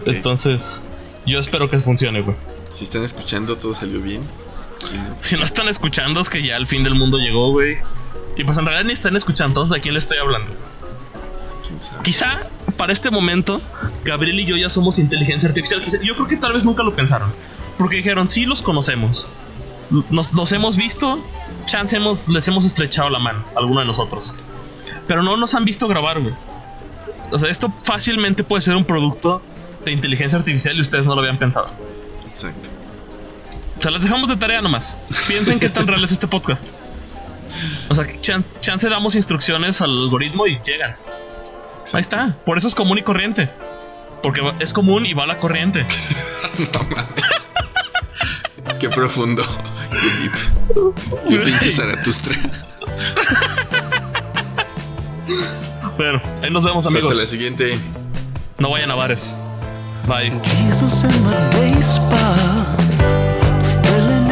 Entonces, 0.06 0.84
yo 1.26 1.40
espero 1.40 1.70
que 1.70 1.80
funcione, 1.80 2.22
güey. 2.22 2.36
Si 2.70 2.84
están 2.84 3.04
escuchando, 3.04 3.56
todo 3.56 3.74
salió 3.74 4.02
bien. 4.02 4.24
Si 5.20 5.38
no 5.38 5.44
están 5.44 5.68
escuchando, 5.68 6.22
es 6.22 6.30
que 6.30 6.42
ya 6.42 6.56
el 6.56 6.68
fin 6.68 6.84
del 6.84 6.96
mundo 6.96 7.18
llegó, 7.18 7.52
güey. 7.52 7.78
Y 8.36 8.44
pues 8.44 8.58
en 8.58 8.66
realidad 8.66 8.86
ni 8.86 8.94
están 8.94 9.16
escuchando, 9.16 9.52
entonces 9.52 9.74
de 9.74 9.82
quién 9.82 9.94
le 9.94 10.00
estoy 10.00 10.18
hablando. 10.18 10.52
Quizá 12.04 12.48
para 12.78 12.94
este 12.94 13.12
momento, 13.12 13.62
Gabriel 14.04 14.40
y 14.40 14.46
yo 14.46 14.56
ya 14.56 14.70
somos 14.70 15.00
inteligencia 15.00 15.50
artificial. 15.50 15.84
Yo 16.02 16.16
creo 16.16 16.28
que 16.28 16.38
tal 16.38 16.54
vez 16.54 16.64
nunca 16.64 16.84
lo 16.84 16.96
pensaron. 16.96 17.32
Porque 17.78 17.98
dijeron, 17.98 18.28
sí 18.28 18.46
los 18.46 18.62
conocemos 18.62 19.28
nos, 20.10 20.52
hemos 20.52 20.78
visto, 20.78 21.20
chance 21.66 21.96
hemos, 21.96 22.28
les 22.28 22.48
hemos 22.48 22.66
estrechado 22.66 23.10
la 23.10 23.20
mano, 23.20 23.44
alguno 23.56 23.80
de 23.82 23.88
nosotros. 23.88 24.36
Pero 25.08 25.24
no 25.24 25.38
nos 25.38 25.54
han 25.56 25.66
visto 25.66 25.88
grabar, 25.88 26.20
güey. 26.20 26.34
O 27.32 27.38
sea, 27.38 27.50
esto 27.50 27.72
fácilmente 27.84 28.44
puede 28.44 28.62
ser 28.62 28.76
un 28.76 28.86
producto 28.86 29.42
de 29.86 29.92
inteligencia 29.92 30.38
artificial 30.38 30.78
y 30.78 30.82
ustedes 30.82 31.06
no 31.06 31.16
lo 31.16 31.22
habían 31.22 31.38
pensado. 31.38 31.72
Exacto. 32.28 32.70
O 33.80 33.82
sea, 33.82 33.92
les 33.92 34.04
dejamos 34.04 34.30
de 34.30 34.36
tarea 34.36 34.62
nomás. 34.62 34.98
Piensen 35.26 35.58
qué 35.58 35.70
tan 35.70 35.88
real 35.88 36.04
es 36.04 36.12
este 36.12 36.28
podcast. 36.28 36.66
O 37.88 37.96
sea, 37.96 38.06
chance, 38.20 38.50
chance 38.60 38.90
damos 38.90 39.16
instrucciones 39.16 39.82
al 39.82 39.90
algoritmo 39.90 40.46
y 40.48 40.60
llegan. 40.62 40.98
Ahí 41.94 42.02
está. 42.02 42.36
Por 42.46 42.58
eso 42.58 42.68
es 42.68 42.76
común 42.76 42.98
y 42.98 43.04
corriente. 43.04 43.50
Porque 44.22 44.42
es 44.60 44.74
común 44.74 45.06
y 45.06 45.14
va 45.14 45.24
a 45.24 45.28
la 45.28 45.40
corriente. 45.40 45.88
Qué 48.80 48.90
profundo. 48.90 49.46
Qué 51.28 51.38
pinche 51.38 51.72
Zaratustra. 51.72 52.36
Bueno, 55.98 56.22
ahí 56.44 56.50
nos 56.50 56.64
vemos, 56.64 56.86
amigos. 56.86 57.12
Hasta 57.12 57.24
la 57.24 57.30
siguiente. 57.30 57.80
No 58.58 58.72
vayan 58.72 58.92
a 58.92 58.96
bares. 58.96 59.36
Bye. 60.06 60.32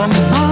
come 0.00 0.12
on. 0.32 0.49